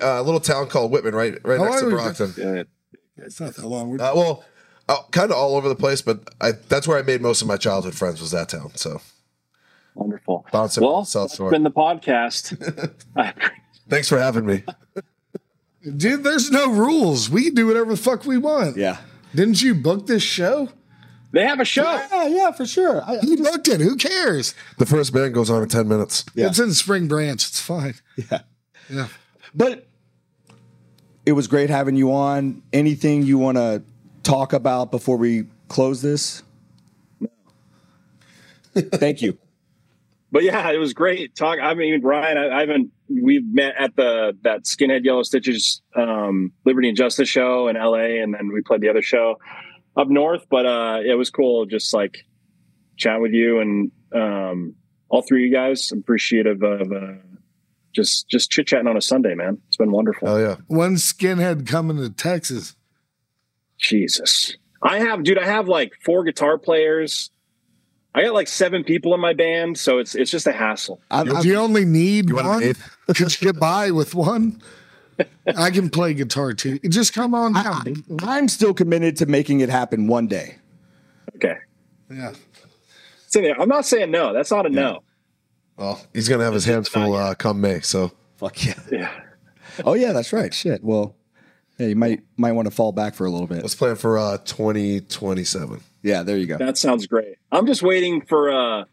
a 0.00 0.22
little 0.22 0.40
town 0.40 0.68
called 0.68 0.90
Whitman, 0.90 1.14
right, 1.14 1.38
right 1.44 1.58
How 1.58 1.64
next 1.66 1.80
to 1.80 1.86
long 1.86 1.90
Brockton. 1.94 2.34
Yeah. 2.36 2.62
It's 3.24 3.40
not 3.40 3.54
that 3.54 3.66
long. 3.66 4.00
Uh, 4.00 4.12
well, 4.14 4.44
uh, 4.88 5.02
kind 5.10 5.30
of 5.30 5.36
all 5.36 5.56
over 5.56 5.68
the 5.68 5.76
place, 5.76 6.00
but 6.02 6.28
I 6.40 6.52
that's 6.52 6.86
where 6.86 6.98
I 6.98 7.02
made 7.02 7.20
most 7.20 7.42
of 7.42 7.48
my 7.48 7.56
childhood 7.56 7.94
friends 7.94 8.20
was 8.20 8.30
that 8.30 8.48
town. 8.48 8.70
So 8.76 9.00
Wonderful. 9.94 10.46
Bouncing 10.52 10.84
well, 10.84 10.98
from 10.98 11.04
South 11.06 11.28
that's 11.30 11.36
Shore. 11.36 11.50
been 11.50 11.64
the 11.64 11.70
podcast. 11.70 12.56
Thanks 13.88 14.08
for 14.08 14.18
having 14.18 14.46
me. 14.46 14.62
Dude, 15.96 16.22
there's 16.22 16.50
no 16.50 16.70
rules. 16.70 17.28
We 17.28 17.44
can 17.44 17.54
do 17.54 17.66
whatever 17.66 17.90
the 17.90 17.96
fuck 17.96 18.24
we 18.24 18.38
want. 18.38 18.76
yeah. 18.76 18.98
Didn't 19.34 19.60
you 19.60 19.74
book 19.74 20.06
this 20.06 20.22
show? 20.22 20.68
they 21.32 21.44
have 21.44 21.60
a 21.60 21.64
show. 21.64 21.82
Yeah, 21.82 22.26
yeah, 22.28 22.50
for 22.52 22.64
sure. 22.64 23.02
I, 23.02 23.18
You 23.22 23.36
booked 23.36 23.68
it. 23.68 23.80
Who 23.80 23.96
cares? 23.96 24.54
The 24.78 24.86
first 24.86 25.12
band 25.12 25.34
goes 25.34 25.50
on 25.50 25.62
in 25.62 25.68
10 25.68 25.86
minutes. 25.86 26.24
Yeah. 26.34 26.46
It's 26.46 26.58
in 26.58 26.72
Spring 26.72 27.08
Branch. 27.08 27.34
It's 27.46 27.60
fine. 27.60 27.94
yeah. 28.30 28.40
Yeah. 28.88 29.08
But 29.58 29.88
it 31.26 31.32
was 31.32 31.48
great 31.48 31.68
having 31.68 31.96
you 31.96 32.12
on. 32.12 32.62
Anything 32.72 33.24
you 33.24 33.38
want 33.38 33.58
to 33.58 33.82
talk 34.22 34.52
about 34.52 34.92
before 34.92 35.16
we 35.16 35.46
close 35.66 36.00
this? 36.00 36.42
Thank 38.74 39.20
you. 39.20 39.36
But 40.30 40.42
yeah, 40.42 40.70
it 40.72 40.76
was 40.76 40.92
great 40.92 41.34
talk. 41.34 41.58
I 41.58 41.72
mean, 41.72 42.02
Brian, 42.02 42.36
I, 42.36 42.54
I 42.54 42.60
haven't. 42.60 42.92
we've 43.08 43.46
met 43.50 43.72
at 43.78 43.96
the 43.96 44.36
that 44.42 44.64
Skarhead 44.64 45.02
Yellow 45.02 45.22
Stitches 45.22 45.80
um, 45.96 46.52
Liberty 46.66 46.88
and 46.88 46.96
Justice 46.98 47.30
show 47.30 47.68
in 47.68 47.78
L.A., 47.78 48.18
and 48.18 48.34
then 48.34 48.52
we 48.52 48.60
played 48.60 48.82
the 48.82 48.90
other 48.90 49.00
show 49.00 49.36
up 49.96 50.08
north. 50.10 50.44
But 50.50 50.66
uh, 50.66 51.00
it 51.02 51.14
was 51.14 51.30
cool, 51.30 51.64
just 51.64 51.94
like 51.94 52.26
chat 52.98 53.22
with 53.22 53.32
you 53.32 53.60
and 53.60 53.90
um, 54.14 54.74
all 55.08 55.22
three 55.22 55.46
of 55.46 55.50
you 55.50 55.56
guys. 55.56 55.90
Appreciative 55.92 56.62
of 56.62 56.92
uh, 56.92 57.14
just 57.94 58.28
just 58.28 58.50
chit 58.50 58.66
chatting 58.66 58.86
on 58.88 58.96
a 58.96 59.00
Sunday, 59.00 59.34
man. 59.34 59.58
It's 59.68 59.76
been 59.76 59.90
wonderful. 59.92 60.28
Oh 60.28 60.36
yeah. 60.38 60.56
One 60.66 60.94
Skarhead 60.96 61.66
coming 61.66 61.96
to 61.98 62.10
Texas. 62.10 62.74
Jesus. 63.78 64.56
I 64.82 65.00
have, 65.00 65.24
dude, 65.24 65.38
I 65.38 65.44
have 65.46 65.68
like 65.68 65.92
four 66.04 66.24
guitar 66.24 66.58
players. 66.58 67.30
I 68.14 68.22
got 68.24 68.34
like 68.34 68.48
seven 68.48 68.84
people 68.84 69.14
in 69.14 69.20
my 69.20 69.32
band, 69.32 69.78
so 69.78 69.98
it's 69.98 70.14
it's 70.14 70.30
just 70.30 70.46
a 70.46 70.52
hassle. 70.52 71.00
I'm, 71.10 71.30
I'm- 71.32 71.42
Do 71.42 71.48
you 71.48 71.56
only 71.56 71.84
need 71.84 72.28
You 72.28 72.36
one? 72.36 72.62
eighth? 72.62 72.96
Could 73.14 73.40
you 73.40 73.52
get 73.52 73.60
by 73.60 73.90
with 73.90 74.14
one? 74.14 74.60
I 75.56 75.70
can 75.70 75.90
play 75.90 76.14
guitar 76.14 76.52
too. 76.52 76.78
Just 76.80 77.12
come 77.12 77.34
on 77.34 77.52
down. 77.52 78.04
I'm 78.22 78.48
still 78.48 78.72
committed 78.72 79.16
to 79.16 79.26
making 79.26 79.60
it 79.60 79.68
happen 79.68 80.06
one 80.06 80.28
day. 80.28 80.56
Okay. 81.36 81.56
Yeah. 82.10 82.32
So 83.26 83.40
yeah, 83.40 83.54
I'm 83.58 83.68
not 83.68 83.84
saying 83.84 84.10
no. 84.10 84.32
That's 84.32 84.50
not 84.50 84.64
a 84.64 84.70
no. 84.70 85.02
Well, 85.78 86.00
he's 86.12 86.28
gonna 86.28 86.44
have 86.44 86.54
his 86.54 86.64
hands 86.64 86.88
full 86.88 87.14
uh, 87.14 87.34
come 87.34 87.60
May. 87.60 87.80
So 87.80 88.12
Fuck 88.36 88.64
yeah. 88.64 88.74
Yeah. 88.90 89.10
Oh 89.84 89.94
yeah, 89.94 90.12
that's 90.12 90.32
right. 90.32 90.52
Shit. 90.52 90.82
Well, 90.82 91.14
yeah, 91.78 91.86
you 91.88 91.96
might 91.96 92.22
might 92.36 92.52
want 92.52 92.66
to 92.66 92.74
fall 92.74 92.92
back 92.92 93.14
for 93.14 93.26
a 93.26 93.30
little 93.30 93.46
bit. 93.46 93.62
let's 93.62 93.74
plan 93.74 93.96
for 93.96 94.18
uh, 94.18 94.38
2027. 94.38 95.80
Yeah, 96.02 96.22
there 96.22 96.36
you 96.36 96.46
go. 96.46 96.58
That 96.58 96.78
sounds 96.78 97.06
great. 97.06 97.36
I'm 97.52 97.66
just 97.66 97.82
waiting 97.82 98.20
for 98.20 98.50
uh 98.50 98.84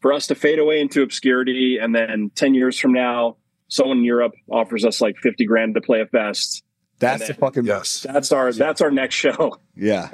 for 0.00 0.12
us 0.12 0.26
to 0.28 0.34
fade 0.34 0.58
away 0.58 0.80
into 0.80 1.02
obscurity, 1.02 1.78
and 1.80 1.94
then 1.94 2.30
ten 2.34 2.54
years 2.54 2.78
from 2.78 2.92
now, 2.92 3.36
someone 3.68 3.98
in 3.98 4.04
Europe 4.04 4.32
offers 4.50 4.84
us 4.84 5.00
like 5.00 5.16
fifty 5.18 5.44
grand 5.44 5.74
to 5.74 5.80
play 5.80 6.00
a 6.00 6.06
fest. 6.06 6.64
That's 6.98 7.26
the 7.26 7.34
fucking 7.34 7.64
Yes. 7.64 8.06
That's 8.08 8.30
our 8.30 8.52
that's 8.52 8.80
our 8.80 8.90
next 8.90 9.16
show. 9.16 9.58
yeah. 9.76 10.08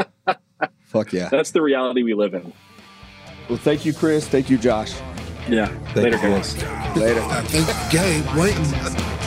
Fuck 0.87 1.13
yeah. 1.13 1.29
That's 1.29 1.51
the 1.51 1.61
reality 1.61 2.03
we 2.03 2.15
live 2.15 2.33
in. 2.33 2.53
Well, 3.49 3.59
thank 3.59 3.85
you, 3.85 3.93
Chris. 3.93 4.27
Thank 4.27 4.49
you, 4.49 4.57
Josh. 4.57 4.95
Yeah. 5.49 5.73
Later, 5.97 6.19
guys. 6.19 6.55
Later. 6.95 7.23
I 7.23 7.41
think 7.43 7.66
Gabe, 7.91 8.27
wait, 8.37 8.55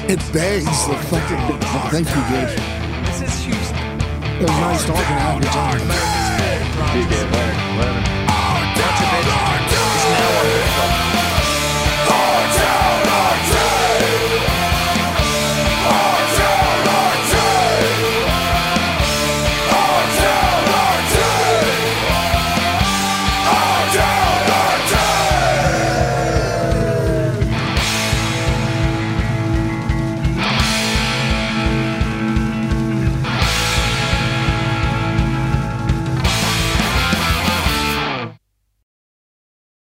it 0.07 0.19
begs 0.31 0.65
the 0.87 0.93
fucking. 1.09 1.59
Thank 1.89 2.07
you, 2.09 2.21
Gabe. 2.29 3.05
This 3.07 3.21
is 3.21 3.43
Houston. 3.45 3.77
It 4.37 4.43
was 4.43 4.51
nice 4.51 4.85
talking 4.85 5.03
to 5.03 5.33
you. 5.33 5.41
Good 5.41 5.51
time. 5.51 5.79
See 6.91 6.99
you, 6.99 7.09
Gabe. 7.09 7.31
Later. 7.31 7.55
Later. 7.79 8.11
Dutch 8.11 8.30